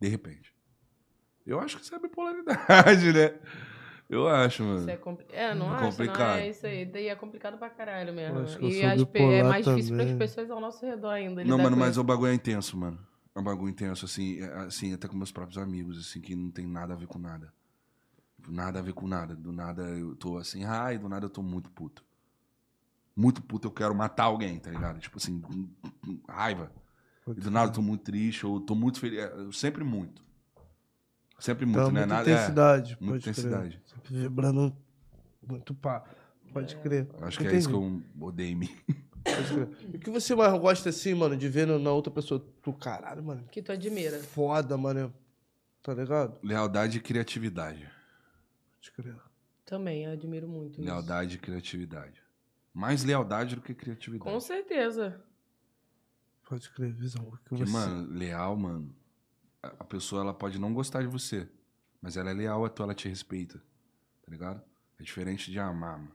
De 0.00 0.08
repente. 0.08 0.54
Eu 1.46 1.60
acho 1.60 1.76
que 1.76 1.84
isso 1.84 1.94
é 1.94 1.98
bipolaridade, 1.98 3.12
né? 3.12 3.38
Eu 4.10 4.26
acho, 4.28 4.64
mano. 4.64 4.80
Isso 4.80 4.90
é, 4.90 4.96
compli... 4.96 5.24
é, 5.30 5.54
não 5.54 5.66
É 5.72 5.76
acho, 5.76 5.84
complicado. 5.90 6.18
não 6.18 6.34
é 6.34 6.48
isso 6.48 6.66
aí. 6.66 6.84
Daí 6.84 7.06
é 7.06 7.14
complicado 7.14 7.56
pra 7.56 7.70
caralho 7.70 8.12
mesmo. 8.12 8.38
Eu 8.38 8.42
acho 8.44 8.58
que 8.58 8.66
E 8.66 8.82
as 8.82 9.04
pe- 9.04 9.18
é 9.20 9.42
mais 9.44 9.64
difícil 9.64 9.96
também. 9.96 10.06
pras 10.16 10.18
pessoas 10.18 10.50
ao 10.50 10.60
nosso 10.60 10.84
redor 10.84 11.10
ainda. 11.10 11.44
Não, 11.44 11.56
mano, 11.56 11.76
mas 11.76 11.92
isso. 11.92 12.00
o 12.00 12.04
bagulho 12.04 12.32
é 12.32 12.34
intenso, 12.34 12.76
mano. 12.76 12.98
É 13.32 13.38
um 13.38 13.44
bagulho 13.44 13.70
intenso, 13.70 14.04
assim, 14.04 14.40
é, 14.42 14.52
assim, 14.66 14.92
até 14.92 15.06
com 15.06 15.16
meus 15.16 15.30
próprios 15.30 15.56
amigos, 15.62 15.96
assim, 15.96 16.20
que 16.20 16.34
não 16.34 16.50
tem 16.50 16.66
nada 16.66 16.92
a 16.94 16.96
ver 16.96 17.06
com 17.06 17.20
nada. 17.20 17.52
Nada 18.48 18.80
a 18.80 18.82
ver 18.82 18.94
com 18.94 19.06
nada. 19.06 19.36
Do 19.36 19.52
nada 19.52 19.82
eu 19.82 20.16
tô 20.16 20.38
assim, 20.38 20.64
ai, 20.64 20.98
do 20.98 21.08
nada 21.08 21.26
eu 21.26 21.30
tô 21.30 21.40
muito 21.40 21.70
puto. 21.70 22.04
Muito 23.14 23.40
puto, 23.42 23.68
eu 23.68 23.72
quero 23.72 23.94
matar 23.94 24.24
alguém, 24.24 24.58
tá 24.58 24.70
ligado? 24.70 24.98
Tipo 24.98 25.18
assim, 25.18 25.40
raiva. 26.28 26.72
E 27.28 27.34
do 27.40 27.50
nada 27.50 27.70
eu 27.70 27.74
tô 27.74 27.82
muito 27.82 28.02
triste, 28.02 28.44
ou 28.44 28.60
tô 28.60 28.74
muito 28.74 28.98
feliz. 28.98 29.20
É, 29.20 29.32
Eu 29.36 29.52
sempre 29.52 29.84
muito. 29.84 30.24
Sempre 31.40 31.64
muito, 31.66 31.78
Então, 31.80 31.90
né? 31.90 32.00
muita 32.00 32.14
Nada, 32.14 32.30
é, 32.30 32.34
intensidade. 32.34 32.96
muita 33.00 33.20
crer. 33.22 33.30
intensidade. 33.32 33.82
Sempre 33.86 34.14
vibrando 34.18 34.76
muito 35.46 35.74
pá. 35.74 36.04
Pode 36.52 36.76
crer. 36.76 37.08
Acho 37.22 37.38
que 37.38 37.46
é 37.46 37.56
isso 37.56 37.68
que 37.68 37.74
eu 37.74 38.02
odeio 38.20 38.52
em 38.52 38.56
mim. 38.56 38.76
Pode 39.24 39.54
crer. 39.54 39.68
E 39.92 39.96
o 39.96 40.00
que 40.00 40.10
você 40.10 40.34
mais 40.34 40.52
gosta, 40.60 40.88
assim, 40.90 41.14
mano, 41.14 41.36
de 41.36 41.48
ver 41.48 41.66
na 41.66 41.90
outra 41.92 42.12
pessoa? 42.12 42.44
Tu, 42.62 42.72
caralho, 42.72 43.22
mano. 43.22 43.44
Que 43.50 43.62
tu 43.62 43.70
admira. 43.72 44.18
Foda, 44.18 44.76
mano. 44.76 45.12
Tá 45.82 45.94
ligado? 45.94 46.38
Lealdade 46.42 46.98
e 46.98 47.00
criatividade. 47.00 47.88
Pode 48.74 48.92
crer. 48.92 49.16
Também, 49.64 50.04
eu 50.04 50.12
admiro 50.12 50.48
muito 50.48 50.80
isso. 50.80 50.82
Lealdade 50.90 51.36
e 51.36 51.38
criatividade. 51.38 52.20
Mais 52.74 53.04
lealdade 53.04 53.54
do 53.54 53.62
que 53.62 53.72
criatividade. 53.74 54.30
Com 54.30 54.40
certeza. 54.40 55.20
Pode 56.48 56.68
crer, 56.70 56.92
visão. 56.92 57.22
O 57.22 57.36
que 57.36 57.48
Porque, 57.50 57.64
você... 57.64 57.72
mano, 57.72 58.12
leal, 58.12 58.56
mano. 58.56 58.94
A 59.62 59.84
pessoa, 59.84 60.22
ela 60.22 60.32
pode 60.34 60.58
não 60.58 60.72
gostar 60.72 61.02
de 61.02 61.06
você. 61.08 61.48
Mas 62.00 62.16
ela 62.16 62.30
é 62.30 62.34
leal 62.34 62.64
a 62.64 62.68
tu, 62.70 62.82
ela 62.82 62.94
te 62.94 63.08
respeita. 63.08 63.58
Tá 63.58 64.30
ligado? 64.30 64.62
É 64.98 65.02
diferente 65.02 65.50
de 65.50 65.58
amar, 65.58 65.98
mano. 65.98 66.12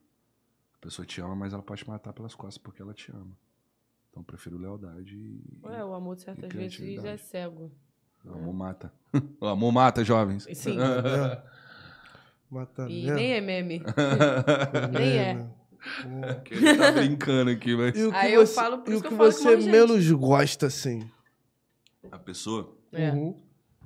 A 0.76 0.78
pessoa 0.80 1.06
te 1.06 1.22
ama, 1.22 1.36
mas 1.36 1.54
ela 1.54 1.62
pode 1.64 1.84
te 1.84 1.90
matar 1.90 2.14
pelas 2.14 2.34
costas 2.36 2.58
porque 2.58 2.82
ela 2.82 2.94
te 2.94 3.12
ama. 3.12 3.38
Então 4.10 4.22
eu 4.22 4.24
prefiro 4.24 4.58
lealdade 4.58 5.16
e. 5.16 5.60
Ué, 5.64 5.84
o 5.84 5.94
amor 5.94 6.18
certas 6.18 6.52
vezes 6.52 7.04
é 7.04 7.18
cego. 7.18 7.72
O 8.24 8.34
amor 8.34 8.54
mata. 8.54 8.94
o 9.40 9.46
amor 9.48 9.72
mata, 9.72 10.04
jovens. 10.04 10.48
Sim. 10.54 10.78
É. 10.80 11.44
Mata 12.50 12.88
E 12.88 13.02
mesmo. 13.04 13.16
nem 13.16 13.34
é 13.34 13.42
meme. 13.42 13.82
nem 14.94 15.18
é. 15.18 15.50
Que 16.44 16.54
ele 16.54 16.78
tá 16.78 16.92
brincando 16.92 17.50
aqui, 17.52 17.76
mas. 17.76 17.98
E 17.98 18.04
o 18.06 18.12
que 18.12 18.16
Aí 18.18 18.34
eu 18.34 18.46
você, 18.46 18.54
falo, 18.54 18.78
por 18.80 18.92
e 18.92 18.94
o 18.94 18.96
isso 18.96 19.02
que 19.04 19.08
que 19.10 19.14
eu 19.14 19.18
falo 19.18 19.32
você 19.32 19.60
gente. 19.62 19.72
menos 19.72 20.12
gosta, 20.12 20.68
assim? 20.68 21.10
A 22.12 22.20
pessoa. 22.20 22.75
É. 22.96 23.12
Uhum. 23.12 23.40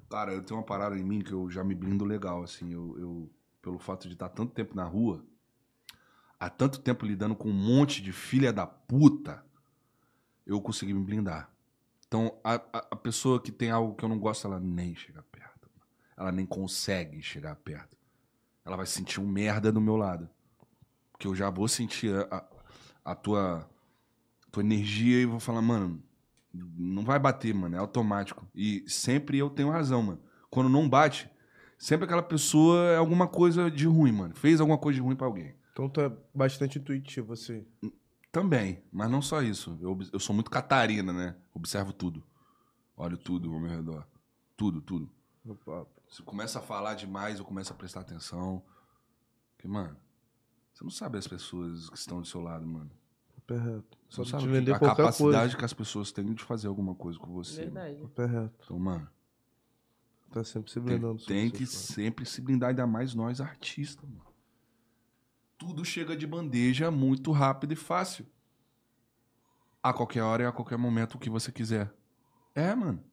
Cara, 0.10 0.34
eu 0.34 0.44
tenho 0.44 0.60
uma 0.60 0.66
parada 0.66 0.98
em 0.98 1.04
mim 1.04 1.22
que 1.22 1.32
eu 1.32 1.50
já 1.50 1.64
me 1.64 1.76
blindo 1.76 2.06
legal, 2.06 2.44
assim. 2.44 2.74
Eu, 2.74 2.98
eu- 3.00 3.32
pelo 3.62 3.80
fato 3.80 4.08
de 4.08 4.14
estar 4.14 4.30
tanto 4.30 4.54
tempo 4.54 4.76
na 4.76 4.84
rua, 4.86 5.24
há 6.40 6.50
tanto 6.50 6.80
tempo 6.82 7.06
lidando 7.06 7.36
com 7.36 7.50
um 7.50 7.54
monte 7.54 8.02
de 8.02 8.12
filha 8.12 8.52
da 8.54 8.66
puta, 8.66 9.44
eu 10.46 10.62
consegui 10.62 10.94
me 10.94 11.04
blindar. 11.04 11.52
Então, 12.08 12.40
a, 12.44 12.56
a, 12.56 12.78
a 12.92 12.96
pessoa 12.96 13.42
que 13.42 13.52
tem 13.52 13.72
algo 13.72 13.96
que 13.96 14.04
eu 14.04 14.10
não 14.10 14.20
gosto, 14.20 14.48
ela 14.48 14.60
nem 14.60 14.96
chega 14.96 15.24
perto. 15.32 15.70
Ela 16.18 16.32
nem 16.32 16.46
consegue 16.46 17.22
chegar 17.22 17.56
perto. 17.58 17.98
Ela 18.66 18.78
vai 18.78 18.86
sentir 18.88 19.22
um 19.22 19.28
merda 19.28 19.72
do 19.72 19.82
meu 19.82 19.98
lado. 19.98 20.30
Porque 21.12 21.28
eu 21.28 21.36
já 21.36 21.50
vou 21.50 21.68
sentir 21.68 22.16
a, 22.32 22.38
a, 23.06 23.12
a 23.12 23.16
tua, 23.16 23.70
tua 24.52 24.64
energia 24.64 25.22
e 25.22 25.26
vou 25.26 25.40
falar, 25.40 25.62
mano, 25.62 26.04
não 26.54 27.04
vai 27.04 27.20
bater, 27.20 27.54
mano. 27.54 27.76
É 27.76 27.80
automático. 27.80 28.48
E 28.56 28.84
sempre 28.88 29.38
eu 29.38 29.50
tenho 29.50 29.70
razão, 29.70 30.02
mano. 30.02 30.20
Quando 30.50 30.70
não 30.70 30.90
bate, 30.90 31.30
sempre 31.78 32.06
aquela 32.06 32.24
pessoa 32.24 32.90
é 32.90 32.98
alguma 32.98 33.28
coisa 33.28 33.70
de 33.70 33.86
ruim, 33.86 34.12
mano. 34.12 34.36
Fez 34.36 34.60
alguma 34.60 34.78
coisa 34.78 34.96
de 34.96 35.02
ruim 35.02 35.16
pra 35.16 35.28
alguém. 35.28 35.56
Então 35.72 35.88
tu 35.88 36.02
é 36.02 36.12
bastante 36.34 36.80
intuitivo, 36.80 37.34
assim. 37.34 37.66
Também, 38.32 38.84
mas 38.92 39.10
não 39.10 39.22
só 39.22 39.42
isso. 39.42 39.78
Eu, 39.82 39.98
eu 40.12 40.20
sou 40.20 40.36
muito 40.36 40.52
catarina, 40.52 41.14
né? 41.14 41.36
Observo 41.54 41.94
tudo. 41.94 42.24
Olho 42.96 43.18
tudo 43.18 43.54
ao 43.54 43.60
meu 43.60 43.70
redor. 43.70 44.06
Tudo, 44.58 44.82
tudo. 44.82 45.10
No 45.44 45.56
papo. 45.56 45.90
Se 46.10 46.22
começa 46.24 46.60
a 46.60 46.62
falar 46.62 46.96
demais, 46.96 47.40
eu 47.40 47.46
começo 47.46 47.72
a 47.72 47.76
prestar 47.76 48.02
atenção. 48.02 48.64
Porque, 49.56 49.68
mano, 49.68 49.96
você 50.74 50.84
não 50.84 50.92
sabe 50.92 51.18
as 51.18 51.28
pessoas 51.28 51.90
que 51.90 51.98
estão 51.98 52.20
do 52.20 52.28
seu 52.28 52.42
lado, 52.42 52.66
mano. 52.68 52.92
Pé 53.50 53.58
reto. 53.58 53.98
Você 54.10 54.18
não 54.22 54.26
Pode 54.26 54.30
sabe 54.30 54.44
te 54.44 54.48
que- 54.48 54.52
vender 54.54 54.74
a 54.74 54.80
qualquer 54.80 54.98
capacidade 55.04 55.40
coisa. 55.42 55.58
que 55.58 55.66
as 55.66 55.74
pessoas 55.74 56.12
têm 56.12 56.34
de 56.34 56.44
fazer 56.44 56.68
alguma 56.68 56.94
coisa 56.94 57.18
com 57.18 57.32
você. 57.34 57.64
Verdade. 57.66 57.98
Reto. 58.16 58.54
Então, 58.64 58.80
mano, 58.80 59.08
Tá 60.32 60.44
sempre 60.44 60.70
se 60.70 60.76
tem, 60.76 60.84
blindando. 60.84 61.26
tem 61.26 61.40
essas 61.48 61.52
que 61.54 61.58
coisas. 61.66 61.76
sempre 61.76 62.26
se 62.26 62.42
blindar, 62.42 62.70
ainda 62.70 62.86
mais 62.86 63.16
nós 63.16 63.42
artistas, 63.42 64.08
mano. 64.08 64.22
Tudo 65.58 65.84
chega 65.84 66.16
de 66.16 66.28
bandeja 66.28 66.92
muito 66.92 67.32
rápido 67.32 67.74
e 67.74 67.76
fácil. 67.76 68.26
A 69.82 69.92
qualquer 69.94 70.22
hora 70.22 70.44
e 70.44 70.46
a 70.46 70.52
qualquer 70.52 70.78
momento 70.78 71.16
o 71.16 71.20
que 71.20 71.30
você 71.30 71.52
quiser. 71.52 71.92
É, 72.54 72.74
mano. 72.76 73.04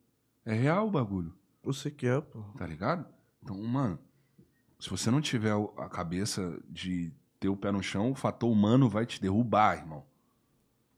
É 0.44 0.52
real 0.52 0.86
o 0.86 0.90
bagulho. 0.90 1.34
Você 1.62 1.90
quer, 1.90 2.20
pô. 2.22 2.42
Tá 2.58 2.66
ligado? 2.66 3.06
Então, 3.42 3.60
mano, 3.62 3.98
se 4.78 4.88
você 4.90 5.10
não 5.10 5.20
tiver 5.20 5.54
a 5.78 5.88
cabeça 5.88 6.60
de 6.68 7.12
ter 7.40 7.48
o 7.48 7.56
pé 7.56 7.72
no 7.72 7.82
chão, 7.82 8.10
o 8.10 8.14
fator 8.14 8.50
humano 8.50 8.88
vai 8.88 9.06
te 9.06 9.20
derrubar, 9.20 9.78
irmão. 9.78 10.04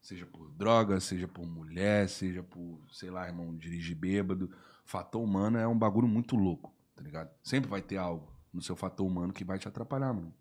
Seja 0.08 0.24
por 0.24 0.50
droga, 0.52 0.98
seja 1.00 1.28
por 1.28 1.44
mulher, 1.44 2.08
seja 2.08 2.42
por, 2.42 2.80
sei 2.90 3.10
lá, 3.10 3.26
irmão, 3.26 3.54
dirigir 3.54 3.94
bêbado. 3.94 4.50
Fator 4.82 5.22
humano 5.22 5.58
é 5.58 5.68
um 5.68 5.78
bagulho 5.78 6.08
muito 6.08 6.34
louco, 6.34 6.74
tá 6.96 7.02
ligado? 7.02 7.30
Sempre 7.42 7.68
vai 7.68 7.82
ter 7.82 7.98
algo 7.98 8.32
no 8.50 8.62
seu 8.62 8.74
fator 8.74 9.06
humano 9.06 9.34
que 9.34 9.44
vai 9.44 9.58
te 9.58 9.68
atrapalhar, 9.68 10.14
mano. 10.14 10.32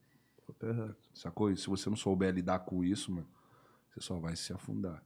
Sacou? 1.13 1.51
E 1.51 1.57
se 1.57 1.67
você 1.67 1.89
não 1.89 1.97
souber 1.97 2.33
lidar 2.33 2.59
com 2.59 2.81
isso, 2.81 3.11
mano, 3.11 3.27
você 3.89 3.99
só 3.99 4.17
vai 4.17 4.37
se 4.37 4.53
afundar. 4.53 5.03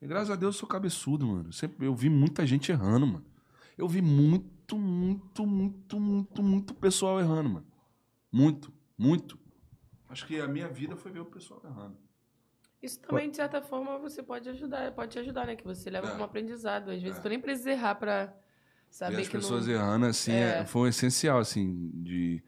E 0.00 0.06
graças 0.06 0.30
a 0.30 0.36
Deus 0.36 0.54
eu 0.54 0.60
sou 0.60 0.68
cabeçudo, 0.70 1.26
mano. 1.26 1.52
Sempre, 1.52 1.86
eu 1.86 1.94
vi 1.94 2.08
muita 2.08 2.46
gente 2.46 2.72
errando, 2.72 3.06
mano. 3.06 3.26
Eu 3.76 3.86
vi 3.86 4.00
muito, 4.00 4.78
muito, 4.78 5.46
muito, 5.46 6.00
muito, 6.00 6.42
muito 6.42 6.72
pessoal 6.72 7.20
errando, 7.20 7.50
mano. 7.50 7.66
Muito, 8.32 8.72
muito. 8.96 9.38
Acho 10.08 10.26
que 10.26 10.40
a 10.40 10.48
minha 10.48 10.68
vida 10.68 10.96
foi 10.96 11.12
ver 11.12 11.20
o 11.20 11.26
pessoal 11.26 11.60
errando. 11.66 11.98
Isso 12.82 12.98
também, 13.00 13.30
de 13.30 13.36
certa 13.36 13.60
forma, 13.60 13.98
você 13.98 14.22
pode 14.22 14.48
ajudar, 14.48 14.90
pode 14.92 15.12
te 15.12 15.18
ajudar, 15.18 15.46
né? 15.46 15.54
Que 15.56 15.64
você 15.64 15.90
leva 15.90 16.08
É. 16.08 16.10
como 16.12 16.24
aprendizado. 16.24 16.90
Às 16.90 17.02
vezes 17.02 17.18
É. 17.18 17.20
tu 17.22 17.28
nem 17.28 17.38
precisa 17.40 17.70
errar 17.70 17.94
pra 17.96 18.34
saber 18.88 19.16
Ver 19.16 19.22
as 19.22 19.28
que 19.28 19.36
pessoas 19.36 19.66
não... 19.66 19.74
errando, 19.74 20.06
assim, 20.06 20.32
É. 20.32 20.60
é, 20.60 20.64
foi 20.64 20.88
essencial, 20.88 21.38
assim, 21.38 21.90
de 21.94 22.42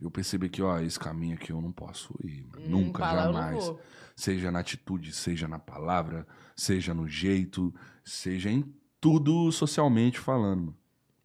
eu 0.00 0.10
perceber 0.10 0.48
que, 0.48 0.62
ó, 0.62 0.78
esse 0.80 0.98
caminho 0.98 1.34
aqui 1.34 1.50
eu 1.52 1.60
não 1.60 1.70
posso 1.72 2.14
ir, 2.24 2.42
mano. 2.46 2.64
Hum, 2.64 2.68
Nunca, 2.68 3.04
jamais. 3.04 3.72
Seja 4.16 4.50
na 4.50 4.60
atitude, 4.60 5.12
seja 5.12 5.46
na 5.48 5.58
palavra, 5.58 6.26
seja 6.56 6.94
no 6.94 7.06
jeito, 7.08 7.74
seja 8.04 8.48
em 8.50 8.64
tudo 9.00 9.50
socialmente 9.52 10.18
falando. 10.18 10.60
mano. 10.66 10.78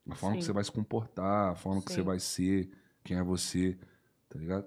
A 0.09 0.15
forma 0.15 0.35
que 0.37 0.41
Sim. 0.41 0.47
você 0.47 0.53
vai 0.53 0.63
se 0.63 0.71
comportar, 0.71 1.51
a 1.51 1.55
forma 1.55 1.81
que 1.83 1.89
Sim. 1.89 1.95
você 1.97 2.01
vai 2.01 2.19
ser, 2.19 2.71
quem 3.03 3.15
é 3.17 3.23
você, 3.23 3.77
tá 4.27 4.39
ligado? 4.39 4.65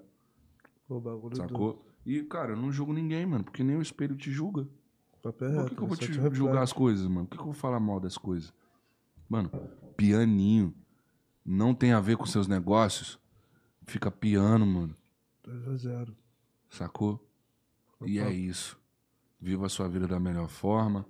Pô, 0.87 0.99
bagulho 1.01 1.35
do... 1.47 1.92
E, 2.05 2.21
cara, 2.23 2.51
eu 2.51 2.57
não 2.57 2.71
julgo 2.71 2.93
ninguém, 2.93 3.25
mano, 3.25 3.43
porque 3.43 3.63
nem 3.63 3.77
o 3.77 3.81
espelho 3.81 4.15
te 4.15 4.31
julga. 4.31 4.67
Pé 5.21 5.31
Por 5.31 5.49
reto. 5.49 5.69
que, 5.69 5.75
que 5.75 5.81
eu 5.81 5.87
vou 5.87 5.95
só 5.95 6.01
te 6.01 6.11
reflete. 6.11 6.35
julgar 6.35 6.63
as 6.63 6.73
coisas, 6.73 7.07
mano? 7.07 7.25
Por 7.25 7.31
que, 7.31 7.37
que 7.37 7.41
eu 7.41 7.45
vou 7.45 7.53
falar 7.53 7.79
mal 7.79 7.99
das 7.99 8.17
coisas? 8.17 8.53
Mano, 9.29 9.49
pianinho 9.95 10.73
não 11.45 11.73
tem 11.73 11.93
a 11.93 11.99
ver 11.99 12.17
com 12.17 12.25
seus 12.25 12.47
negócios. 12.47 13.17
Fica 13.85 14.11
piano, 14.11 14.65
mano. 14.65 14.95
2 15.43 15.67
a 15.67 15.75
0. 15.75 16.15
Sacou? 16.69 17.25
E 18.05 18.19
é 18.19 18.31
isso. 18.31 18.77
Viva 19.39 19.65
a 19.65 19.69
sua 19.69 19.87
vida 19.87 20.07
da 20.07 20.19
melhor 20.19 20.49
forma. 20.49 21.05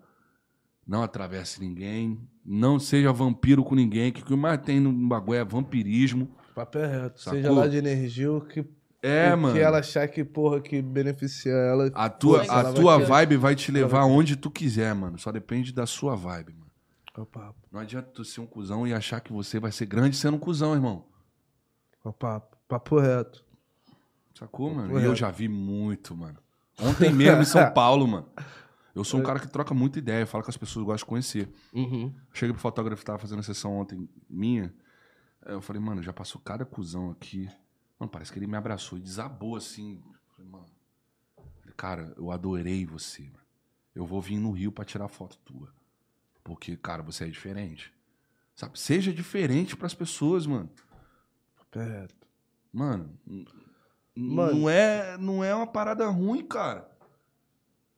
Não 0.86 1.02
atravesse 1.02 1.60
ninguém. 1.60 2.20
Não 2.45 2.78
seja 2.80 3.11
vampiro 3.11 3.64
com 3.64 3.74
ninguém. 3.74 4.11
Que 4.11 4.22
o 4.22 4.26
que 4.26 4.36
mais 4.36 4.61
tem 4.61 4.80
no 4.80 4.91
bagulho 4.91 5.40
é 5.40 5.45
vampirismo. 5.45 6.36
Papo 6.53 6.78
é 6.78 6.86
reto. 6.86 7.22
Sacou? 7.22 7.40
Seja 7.40 7.52
lá 7.52 7.68
de 7.68 7.78
energia 7.78 8.32
ou 8.32 8.41
que, 8.41 8.65
É, 9.05 9.34
o 9.35 9.38
mano. 9.38 9.53
que 9.53 9.59
ela 9.59 9.80
achar 9.80 10.07
que, 10.07 10.23
porra, 10.23 10.61
que 10.61 10.81
beneficia 10.81 11.51
ela. 11.51 11.91
A 11.93 12.09
tua, 12.09 12.41
a 12.41 12.45
ela 12.45 12.63
vai 12.63 12.73
tua 12.73 12.97
ter- 12.99 13.05
vibe 13.05 13.38
vai 13.38 13.53
te 13.55 13.69
vai 13.71 13.81
levar 13.81 14.03
ter- 14.05 14.09
onde 14.11 14.35
tu 14.38 14.49
quiser, 14.49 14.95
mano. 14.95 15.19
Só 15.19 15.30
depende 15.31 15.73
da 15.73 15.85
sua 15.85 16.15
vibe, 16.15 16.53
mano. 16.53 16.71
É 17.17 17.19
o 17.21 17.25
papo. 17.25 17.59
Não 17.71 17.81
adianta 17.81 18.09
tu 18.13 18.23
ser 18.23 18.39
um 18.41 18.45
cuzão 18.45 18.88
e 18.88 18.93
achar 18.93 19.19
que 19.19 19.31
você 19.34 19.59
vai 19.59 19.71
ser 19.73 19.85
grande 19.85 20.15
sendo 20.15 20.38
um 20.38 20.39
cuzão, 20.39 20.73
irmão. 20.73 21.05
É 22.03 22.07
o 22.09 22.13
papo. 22.13 22.57
Papo 22.67 22.97
reto. 22.97 23.43
Sacou, 24.34 24.73
mano? 24.73 24.88
Correto. 24.89 25.05
E 25.05 25.09
eu 25.11 25.15
já 25.15 25.30
vi 25.30 25.47
muito, 25.47 26.15
mano. 26.15 26.39
Ontem 26.80 27.11
mesmo 27.13 27.41
em 27.41 27.45
São 27.45 27.69
Paulo, 27.73 28.07
mano. 28.07 28.27
Eu 28.95 29.03
sou 29.03 29.19
um 29.19 29.23
cara 29.23 29.39
que 29.39 29.47
troca 29.47 29.73
muita 29.73 29.99
ideia, 29.99 30.25
fala 30.25 30.43
que 30.43 30.49
as 30.49 30.57
pessoas 30.57 30.85
gostam 30.85 31.05
de 31.05 31.09
conhecer. 31.09 31.49
Uhum. 31.73 32.13
Cheguei 32.34 32.53
pro 32.53 32.61
fotógrafo 32.61 33.01
que 33.01 33.05
tava 33.05 33.19
fazendo 33.19 33.39
a 33.39 33.43
sessão 33.43 33.73
ontem 33.77 34.07
minha. 34.30 34.73
aí 35.45 35.53
Eu 35.53 35.61
falei, 35.61 35.81
mano, 35.81 36.01
já 36.01 36.13
passou 36.13 36.39
cada 36.43 36.63
cuzão 36.65 37.11
aqui. 37.11 37.49
Mano, 37.99 38.11
parece 38.11 38.32
que 38.32 38.40
ele 38.40 38.48
me 38.48 38.57
abraçou 38.57 38.98
e 38.98 39.02
desabou 39.02 39.56
assim. 39.56 40.02
Falei, 40.36 40.49
mano. 40.49 40.65
Cara, 41.76 42.14
eu 42.18 42.32
adorei 42.32 42.86
você, 42.86 43.24
mano. 43.24 43.44
Eu 43.95 44.06
vou 44.06 44.22
vir 44.22 44.38
no 44.38 44.52
Rio 44.52 44.72
pra 44.72 44.86
tirar 44.86 45.07
foto 45.07 45.38
tua. 45.40 45.74
Porque, 46.44 46.76
cara, 46.76 47.02
você 47.02 47.26
é 47.26 47.30
diferente. 47.30 47.94
Sabe? 48.56 48.80
Seja 48.80 49.14
diferente 49.14 49.76
pras 49.76 49.94
pessoas, 49.94 50.45
mano. 50.45 50.70
Reto. 51.72 52.28
Mano, 52.72 53.18
Mano. 54.15 54.60
Não, 54.60 54.70
é, 54.70 55.18
não 55.18 55.44
é 55.44 55.56
uma 55.56 55.65
parada 55.65 56.07
ruim, 56.07 56.45
cara. 56.45 56.90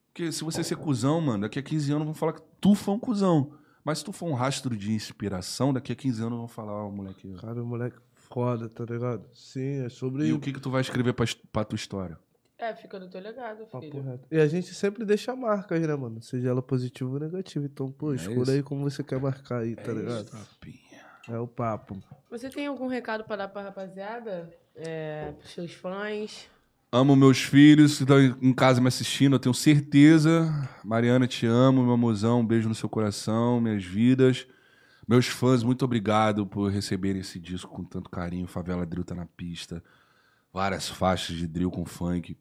Porque 0.07 0.31
se 0.31 0.43
você 0.43 0.63
ser 0.63 0.77
cuzão, 0.77 1.19
mano, 1.19 1.41
daqui 1.41 1.59
a 1.59 1.63
15 1.63 1.91
anos 1.91 2.05
vão 2.05 2.13
falar 2.13 2.33
que 2.33 2.41
tu 2.61 2.73
foi 2.73 2.93
um 2.93 2.99
cuzão. 2.99 3.51
Mas 3.83 3.99
se 3.99 4.05
tu 4.05 4.13
for 4.13 4.27
um 4.27 4.33
rastro 4.33 4.77
de 4.77 4.93
inspiração, 4.93 5.73
daqui 5.73 5.91
a 5.91 5.95
15 5.95 6.23
anos 6.23 6.37
vão 6.39 6.47
falar, 6.47 6.71
ó, 6.71 6.89
moleque. 6.89 7.33
Cara, 7.35 7.61
o 7.61 7.65
moleque 7.65 7.97
foda, 8.31 8.67
tá 8.69 8.83
ligado? 8.85 9.25
Sim, 9.33 9.85
é 9.85 9.89
sobre 9.89 10.25
E 10.27 10.33
o 10.33 10.39
que 10.39 10.51
que 10.53 10.59
tu 10.59 10.69
vai 10.69 10.81
escrever 10.81 11.13
pra, 11.13 11.25
pra 11.51 11.63
tua 11.63 11.75
história? 11.75 12.17
É, 12.57 12.73
fica 12.73 12.97
no 12.97 13.09
teu 13.09 13.19
legado, 13.21 13.65
filho. 13.65 14.19
E 14.31 14.39
a 14.39 14.47
gente 14.47 14.73
sempre 14.73 15.03
deixa 15.03 15.35
marcas, 15.35 15.81
né, 15.81 15.93
mano? 15.95 16.21
Seja 16.21 16.49
ela 16.49 16.61
positiva 16.61 17.11
ou 17.11 17.19
negativa. 17.19 17.65
Então, 17.65 17.91
pô, 17.91 18.13
É 18.13 18.15
escolha 18.15 18.41
isso. 18.43 18.51
aí 18.51 18.63
como 18.63 18.89
você 18.89 19.03
quer 19.03 19.19
marcar 19.19 19.59
aí, 19.61 19.75
tá 19.75 19.91
É 19.91 19.93
ligado? 19.93 20.25
isso. 20.25 21.29
É 21.29 21.37
o 21.37 21.47
papo. 21.47 22.01
Você 22.29 22.49
tem 22.49 22.67
algum 22.67 22.87
recado 22.87 23.23
pra 23.25 23.35
dar 23.35 23.47
pra 23.49 23.61
rapaziada? 23.63 24.49
É, 24.75 25.33
pros 25.37 25.51
seus 25.51 25.73
fãs? 25.73 26.47
Amo 26.91 27.13
meus 27.15 27.41
filhos 27.41 27.97
que 27.97 28.03
estão 28.03 28.19
em 28.21 28.53
casa 28.53 28.79
me 28.79 28.87
assistindo, 28.87 29.35
eu 29.35 29.39
tenho 29.39 29.53
certeza. 29.53 30.47
Mariana, 30.83 31.27
te 31.27 31.45
amo, 31.45 31.83
meu 31.83 31.93
amozão. 31.93 32.39
Um 32.39 32.45
beijo 32.45 32.69
no 32.69 32.75
seu 32.75 32.87
coração, 32.87 33.59
minhas 33.59 33.83
vidas. 33.83 34.47
Meus 35.07 35.27
fãs, 35.27 35.61
muito 35.61 35.85
obrigado 35.85 36.47
por 36.47 36.71
receberem 36.71 37.21
esse 37.21 37.39
disco 37.39 37.71
com 37.71 37.83
tanto 37.83 38.09
carinho. 38.09 38.47
Favela 38.47 38.87
Drill 38.87 39.03
tá 39.03 39.13
na 39.13 39.27
pista. 39.27 39.83
Várias 40.51 40.89
faixas 40.89 41.35
de 41.35 41.45
drill 41.45 41.69
com 41.69 41.85
funk. 41.85 42.35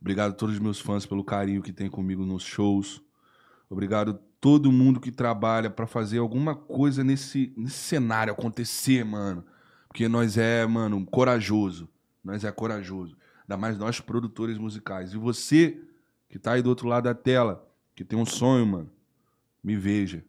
Obrigado 0.00 0.30
a 0.30 0.34
todos 0.34 0.56
os 0.56 0.60
meus 0.60 0.80
fãs 0.80 1.06
pelo 1.06 1.22
carinho 1.22 1.62
que 1.62 1.72
tem 1.72 1.88
comigo 1.88 2.26
nos 2.26 2.42
shows. 2.42 3.00
Obrigado 3.68 4.10
a 4.10 4.18
todo 4.40 4.72
mundo 4.72 4.98
que 4.98 5.12
trabalha 5.12 5.70
pra 5.70 5.86
fazer 5.86 6.18
alguma 6.18 6.56
coisa 6.56 7.04
nesse, 7.04 7.52
nesse 7.56 7.78
cenário 7.78 8.32
acontecer, 8.32 9.04
mano. 9.04 9.44
Porque 9.86 10.08
nós 10.08 10.36
é, 10.36 10.66
mano, 10.66 11.06
corajoso. 11.06 11.88
Nós 12.24 12.42
é 12.42 12.50
corajoso. 12.50 13.16
Ainda 13.42 13.56
mais 13.56 13.78
nós, 13.78 14.00
produtores 14.00 14.58
musicais. 14.58 15.12
E 15.12 15.16
você, 15.16 15.80
que 16.28 16.36
tá 16.36 16.54
aí 16.54 16.62
do 16.62 16.68
outro 16.68 16.88
lado 16.88 17.04
da 17.04 17.14
tela, 17.14 17.64
que 17.94 18.04
tem 18.04 18.18
um 18.18 18.26
sonho, 18.26 18.66
mano, 18.66 18.90
me 19.62 19.76
veja 19.76 20.24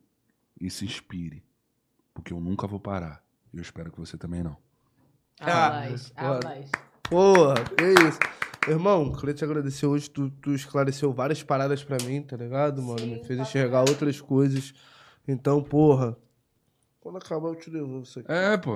e 0.62 0.70
se 0.70 0.86
inspire. 0.86 1.44
Porque 2.14 2.32
eu 2.32 2.40
nunca 2.40 2.68
vou 2.68 2.80
parar. 2.80 3.24
E 3.54 3.58
eu 3.58 3.62
espero 3.62 3.92
que 3.92 4.00
você 4.00 4.18
também 4.18 4.44
não. 4.44 4.56
Ah, 5.40 5.84
foda. 5.90 6.12
hablas. 6.16 6.70
Porra, 7.04 7.56
que 7.76 8.08
isso. 8.08 8.20
Irmão, 8.68 9.12
queria 9.14 9.34
te 9.34 9.44
agradecer 9.44 9.88
hoje. 9.88 10.10
Tu, 10.10 10.30
tu 10.42 10.54
esclareceu 10.54 11.12
várias 11.12 11.42
paradas 11.42 11.84
pra 11.84 11.98
mim, 12.06 12.22
tá 12.22 12.38
ligado, 12.38 12.82
mano? 12.82 13.06
Me 13.06 13.24
fez 13.24 13.40
enxergar 13.40 13.82
outras 13.82 14.22
coisas. 14.22 14.72
Então, 15.28 15.64
porra. 15.64 16.16
Quando 17.00 17.18
acabar, 17.18 17.48
eu 17.48 17.56
te 17.56 17.72
devolvo 17.72 18.04
isso 18.04 18.20
aqui. 18.20 18.32
É, 18.32 18.56
pô, 18.58 18.76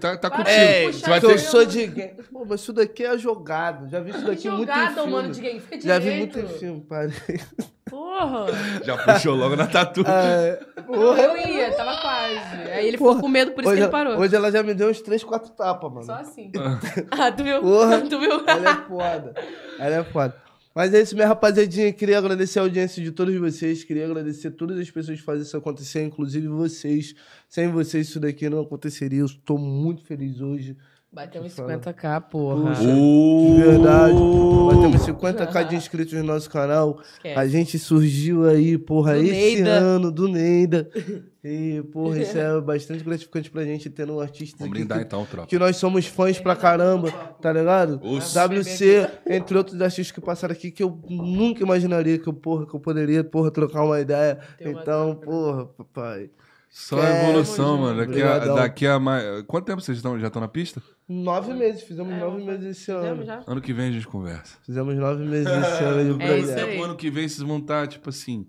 tá, 0.00 0.16
tá 0.16 0.28
contigo. 0.28 0.48
É, 0.48 0.90
Você 0.92 1.08
vai 1.08 1.20
que 1.20 1.26
eu 1.26 1.30
ter... 1.30 1.38
sou 1.38 1.64
de 1.64 1.86
game. 1.86 2.22
Pô, 2.24 2.44
mas 2.44 2.60
isso 2.62 2.72
daqui 2.72 3.04
é 3.04 3.16
jogado. 3.16 3.88
Já 3.88 4.00
vi 4.00 4.10
isso 4.10 4.26
daqui 4.26 4.48
muito 4.50 4.62
em 4.68 4.74
Jogada, 4.74 4.94
filme. 4.94 5.12
mano, 5.12 5.30
de 5.30 5.40
game. 5.40 5.60
Fica 5.60 5.80
Já 5.80 5.98
vi 6.00 6.10
direito. 6.10 6.38
muito 6.38 6.52
em 6.52 6.58
filme, 6.58 6.80
parei. 6.80 7.14
Porra. 7.90 8.46
Já 8.84 8.96
puxou 8.96 9.34
logo 9.34 9.56
na 9.56 9.66
tatu. 9.66 10.02
É, 10.06 10.56
porra. 10.86 11.20
Eu 11.20 11.36
ia, 11.36 11.72
tava 11.72 12.00
quase. 12.00 12.70
Aí 12.70 12.86
ele 12.86 12.96
ficou 12.96 13.08
Porra. 13.08 13.20
com 13.20 13.28
medo, 13.28 13.50
por 13.50 13.62
isso 13.62 13.70
hoje, 13.70 13.80
que 13.80 13.84
ele 13.84 13.90
parou. 13.90 14.18
hoje 14.18 14.36
ela 14.36 14.52
já 14.52 14.62
me 14.62 14.72
deu 14.72 14.88
uns 14.88 15.00
3, 15.00 15.24
4 15.24 15.50
tapas, 15.50 15.92
mano. 15.92 16.06
Só 16.06 16.14
assim. 16.14 16.52
ah, 17.10 17.32
tu 17.32 17.42
viu? 17.42 17.60
Porra. 17.60 18.00
Tu 18.08 18.18
viu? 18.18 18.44
Ela 18.46 18.70
é 18.70 18.74
foda. 18.88 19.34
Ela 19.78 19.96
é 19.96 20.04
foda. 20.04 20.36
Mas 20.74 20.94
é 20.94 21.02
isso, 21.02 21.14
minha 21.16 21.26
rapaziadinha. 21.26 21.92
Queria 21.92 22.18
agradecer 22.18 22.60
a 22.60 22.62
audiência 22.62 23.02
de 23.02 23.10
todos 23.10 23.34
vocês. 23.36 23.82
Queria 23.82 24.06
agradecer 24.06 24.52
todas 24.52 24.78
as 24.78 24.90
pessoas 24.90 25.18
que 25.18 25.24
fazem 25.24 25.42
isso 25.42 25.56
acontecer, 25.56 26.02
inclusive 26.04 26.46
vocês. 26.46 27.14
Sem 27.48 27.68
vocês, 27.68 28.08
isso 28.08 28.20
daqui 28.20 28.48
não 28.48 28.60
aconteceria. 28.60 29.20
Eu 29.20 29.26
estou 29.26 29.58
muito 29.58 30.04
feliz 30.04 30.40
hoje. 30.40 30.76
Batemos 31.12 31.52
Fala. 31.54 31.76
50k, 31.76 32.20
porra. 32.30 32.68
Puxa. 32.70 32.82
Uh, 32.82 33.56
De 33.56 33.62
verdade. 33.62 34.14
Batemos 34.14 35.02
50k 35.06 35.68
de 35.68 35.74
inscritos 35.74 36.12
no 36.14 36.22
nosso 36.22 36.48
canal. 36.48 37.00
Esquece. 37.14 37.36
A 37.38 37.48
gente 37.48 37.78
surgiu 37.80 38.48
aí, 38.48 38.78
porra, 38.78 39.14
Do 39.14 39.22
esse 39.24 39.32
Neida. 39.56 39.70
ano 39.70 40.10
do 40.12 40.28
Neida. 40.28 40.88
E, 41.42 41.82
porra, 41.90 42.18
isso 42.18 42.36
é 42.36 42.60
bastante 42.60 43.02
gratificante 43.02 43.50
pra 43.50 43.64
gente 43.64 43.88
ter 43.88 44.10
um 44.10 44.20
artista 44.20 44.58
Vamos 44.58 44.72
aqui 44.72 44.78
brindar 44.80 44.98
que 44.98 45.04
então, 45.06 45.24
tropa. 45.24 45.46
que 45.48 45.58
nós 45.58 45.74
somos 45.78 46.04
fãs 46.04 46.38
pra 46.38 46.54
caramba, 46.54 47.10
tá 47.40 47.50
ligado? 47.50 47.98
Os- 48.02 48.34
WC, 48.36 49.08
entre 49.26 49.56
outros 49.56 49.80
artistas 49.80 50.10
que 50.12 50.20
passaram 50.20 50.52
aqui, 50.52 50.70
que 50.70 50.82
eu 50.82 51.00
nunca 51.08 51.62
imaginaria 51.62 52.18
que 52.18 52.28
eu, 52.28 52.34
porra, 52.34 52.66
que 52.66 52.74
eu 52.74 52.78
poderia, 52.78 53.24
porra, 53.24 53.50
trocar 53.50 53.82
uma 53.84 53.98
ideia. 53.98 54.38
Então, 54.60 55.14
troca. 55.14 55.24
porra, 55.24 55.64
papai. 55.78 56.30
Só 56.68 57.02
É, 57.02 57.22
evolução, 57.30 57.78
mano. 57.78 58.06
Daqui 58.06 58.22
a, 58.22 58.38
daqui 58.38 58.86
a 58.86 58.98
mais. 59.00 59.42
Quanto 59.46 59.64
tempo 59.64 59.80
vocês 59.80 59.96
estão, 59.96 60.20
já 60.20 60.26
estão 60.26 60.42
na 60.42 60.46
pista? 60.48 60.82
Nove 61.12 61.52
meses, 61.54 61.82
fizemos 61.82 62.12
É, 62.12 62.18
nove 62.20 62.44
meses 62.44 62.78
esse 62.78 62.90
ano. 62.92 63.24
já? 63.24 63.42
Ano 63.44 63.60
que 63.60 63.72
vem 63.72 63.88
a 63.88 63.92
gente 63.92 64.06
conversa. 64.06 64.56
Fizemos 64.64 64.94
nove 64.96 65.24
meses 65.24 65.46
esse 65.52 65.82
ano 65.82 66.14
de 66.16 66.22
É 66.22 66.26
projeto. 66.26 66.44
isso 66.44 66.58
aí. 66.58 66.66
Tempo, 66.70 66.84
ano 66.84 66.96
que 66.96 67.10
vem 67.10 67.28
vocês 67.28 67.42
vão 67.46 67.58
estar, 67.58 67.88
tipo 67.88 68.08
assim. 68.10 68.46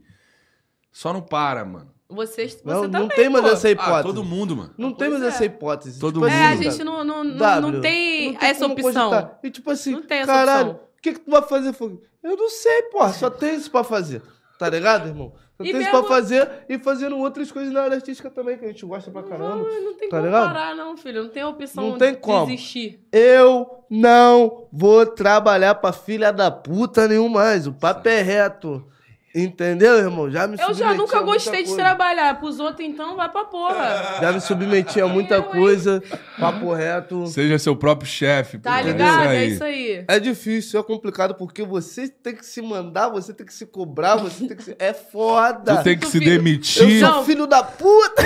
Só 0.91 1.11
não 1.11 1.21
para, 1.21 1.65
mano. 1.65 1.91
Vocês, 2.07 2.55
você 2.55 2.61
Não, 2.65 2.81
também, 2.83 3.01
não 3.01 3.07
tem 3.07 3.29
mais 3.29 3.45
pô. 3.45 3.51
essa 3.51 3.69
hipótese. 3.69 3.95
Ah, 3.99 4.03
todo 4.03 4.23
mundo, 4.23 4.55
mano. 4.55 4.73
Não 4.77 4.89
tem 4.93 5.09
Pois 5.09 5.21
mais 5.21 5.23
é. 5.23 5.27
essa 5.35 5.45
hipótese. 5.45 5.99
Todo 5.99 6.15
Tipo 6.19 6.25
mundo. 6.25 6.33
É, 6.35 6.45
a 6.45 6.49
assim, 6.51 6.63
gente 6.63 6.83
não, 6.83 7.03
não, 7.03 7.23
não, 7.23 7.61
não 7.61 7.71
tem 7.81 8.31
não 8.33 8.39
tem 8.39 8.49
essa 8.49 8.65
opção. 8.67 9.09
cogitar. 9.09 9.39
E 9.43 9.49
tipo 9.49 9.71
assim, 9.71 9.91
Não 9.93 10.01
tem 10.03 10.17
essa 10.19 10.31
caralho, 10.31 10.71
o 10.71 11.01
que, 11.01 11.13
que 11.13 11.19
tu 11.21 11.31
vai 11.31 11.41
fazer? 11.41 11.73
Eu 12.21 12.35
não 12.37 12.49
sei, 12.49 12.83
porra, 12.91 13.13
só 13.13 13.27
tem 13.31 13.55
isso 13.55 13.71
pra 13.71 13.83
fazer. 13.83 14.21
Tá 14.61 14.69
ligado, 14.69 15.07
irmão? 15.07 15.33
Só 15.57 15.63
E 15.63 15.71
tem 15.71 15.81
isso 15.81 15.91
mesmo- 15.91 15.99
pra 16.07 16.07
fazer 16.07 16.47
e 16.69 16.77
fazendo 16.77 17.17
outras 17.17 17.51
coisas 17.51 17.73
na 17.73 17.81
área 17.81 17.95
artística 17.95 18.29
também, 18.29 18.59
que 18.59 18.65
a 18.65 18.67
gente 18.67 18.85
gosta 18.85 19.09
pra 19.09 19.23
caramba. 19.23 19.55
Não, 19.55 19.81
não 19.85 19.93
tem 19.95 20.07
tá 20.07 20.17
como 20.17 20.25
ligado? 20.29 20.53
parar, 20.53 20.75
não, 20.75 20.95
filho. 20.95 21.23
Não 21.23 21.29
tem 21.31 21.43
opção 21.43 21.89
Não 21.89 21.97
tem 21.97 22.11
de 22.11 22.17
como. 22.19 22.45
desistir. 22.45 22.99
Eu 23.11 23.83
não 23.89 24.67
vou 24.71 25.03
trabalhar 25.05 25.73
pra 25.75 25.91
filha 25.91 26.31
da 26.31 26.51
puta 26.51 27.07
nenhum 27.07 27.27
mais. 27.27 27.65
O 27.65 27.73
papo 27.73 28.07
é 28.07 28.21
reto. 28.21 28.85
Entendeu, 29.33 29.97
irmão? 29.97 30.29
Já 30.29 30.45
me 30.45 30.57
Eu 30.59 30.73
já 30.73 30.93
nunca 30.93 31.21
gostei 31.21 31.63
de 31.63 31.73
trabalhar. 31.75 32.37
Pros 32.39 32.59
outros, 32.59 32.85
então, 32.85 33.15
vai 33.15 33.29
pra 33.29 33.45
porra. 33.45 34.17
Já 34.19 34.31
me 34.33 34.41
submeti 34.41 34.99
a 34.99 35.07
muita 35.07 35.35
Eu, 35.35 35.41
hein? 35.43 35.49
coisa. 35.51 36.03
Papo 36.37 36.73
reto. 36.73 37.25
Seja 37.27 37.57
seu 37.57 37.75
próprio 37.75 38.09
chefe. 38.09 38.57
Tá 38.57 38.81
ligado? 38.81 39.23
É 39.29 39.45
isso 39.45 39.63
aí. 39.63 40.03
É 40.07 40.19
difícil, 40.19 40.79
é 40.79 40.83
complicado, 40.83 41.35
porque 41.35 41.63
você 41.63 42.09
tem 42.09 42.35
que 42.35 42.45
se 42.45 42.61
mandar, 42.61 43.07
você 43.09 43.33
tem 43.33 43.45
que 43.45 43.53
se 43.53 43.65
cobrar, 43.65 44.17
você 44.17 44.47
tem 44.47 44.57
que 44.57 44.63
se... 44.63 44.75
É 44.77 44.93
foda. 44.93 45.77
Tu 45.77 45.83
tem 45.83 45.95
que 45.97 46.05
Tu 46.05 46.11
se 46.11 46.19
fica- 46.19 46.29
Eu 46.31 46.37
demitir. 46.37 46.99
sou 47.05 47.23
filho 47.23 47.47
da 47.47 47.63
puta! 47.63 48.23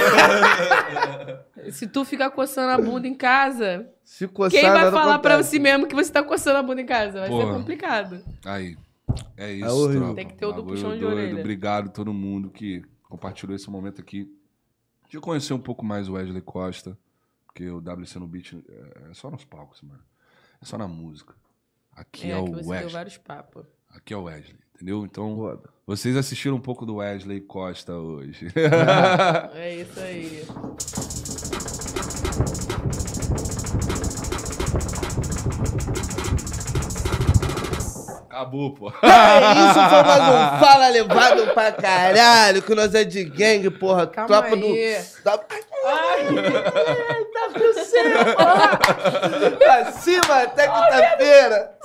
Se 1.71 1.87
tu 1.87 2.03
ficar 2.05 2.29
coçando 2.31 2.71
a 2.71 2.77
bunda 2.77 3.07
em 3.07 3.13
casa, 3.13 3.87
Se 4.03 4.27
coçar, 4.27 4.59
quem 4.59 4.69
vai 4.69 4.91
falar 4.91 5.19
pra 5.19 5.41
si 5.43 5.59
mesmo 5.59 5.87
que 5.87 5.95
você 5.95 6.11
tá 6.11 6.21
coçando 6.23 6.57
a 6.57 6.63
bunda 6.63 6.81
em 6.81 6.85
casa? 6.85 7.19
Vai 7.21 7.29
Porra. 7.29 7.45
ser 7.47 7.53
complicado. 7.53 8.19
Aí. 8.45 8.75
É 9.37 9.51
isso, 9.53 9.65
É 9.65 9.71
horrível. 9.71 9.99
tropa. 10.01 10.15
Tem 10.15 10.27
que 10.27 10.33
ter 10.35 10.45
o 10.45 10.51
do 10.51 10.63
puxão 10.63 10.93
de 10.93 10.99
doido. 10.99 11.15
orelha. 11.15 11.39
Obrigado 11.39 11.87
a 11.87 11.91
todo 11.91 12.13
mundo 12.13 12.49
que 12.49 12.83
compartilhou 13.03 13.55
esse 13.55 13.69
momento 13.69 14.01
aqui. 14.01 14.29
De 15.09 15.19
conhecer 15.19 15.53
um 15.53 15.59
pouco 15.59 15.85
mais 15.85 16.07
o 16.09 16.13
Wesley 16.13 16.41
Costa. 16.41 16.97
Porque 17.45 17.69
o 17.69 17.77
WC 17.77 18.19
no 18.19 18.27
Beat 18.27 18.53
é 19.09 19.13
só 19.13 19.29
nos 19.31 19.45
palcos, 19.45 19.81
mano. 19.81 20.01
É 20.61 20.65
só 20.65 20.77
na 20.77 20.87
música. 20.87 21.33
Aqui 21.93 22.27
é, 22.27 22.31
É, 22.31 22.37
o 22.37 22.45
que 22.45 22.51
você 22.51 22.59
deu 22.61 22.69
Wesley. 22.69 22.93
vários 22.93 23.17
papos. 23.17 23.65
Aqui 23.89 24.13
é 24.13 24.17
o 24.17 24.23
Wesley, 24.23 24.57
entendeu? 24.75 25.05
Então, 25.05 25.37
Foda. 25.37 25.69
vocês 25.87 26.17
assistiram 26.17 26.57
um 26.57 26.61
pouco 26.61 26.85
do 26.85 26.95
Wesley 26.95 27.39
Costa 27.39 27.93
hoje. 27.93 28.47
É 29.53 29.75
isso 29.81 29.99
aí. 30.01 31.24
Acabou, 38.35 38.73
pô. 38.73 38.89
É 38.89 39.69
isso, 39.69 39.89
foi 39.89 40.03
mais 40.03 40.23
um 40.23 40.59
Fala 40.59 40.89
Levado 40.89 41.47
pra 41.53 41.71
caralho, 41.71 42.61
que 42.61 42.75
nós 42.75 42.93
é 42.93 43.05
de 43.05 43.23
gangue, 43.23 43.69
porra. 43.69 44.05
Calma 44.07 44.27
tropa 44.27 44.55
aí. 44.55 44.59
do... 44.59 45.23
Da... 45.23 45.39
Ai, 45.85 46.25
Tá 47.33 47.49
com 47.53 47.73
céu, 47.73 48.35
porra! 48.35 48.77
Pra 49.57 49.91
cima 49.93 50.43
até 50.43 50.67
quinta-feira. 50.67 51.77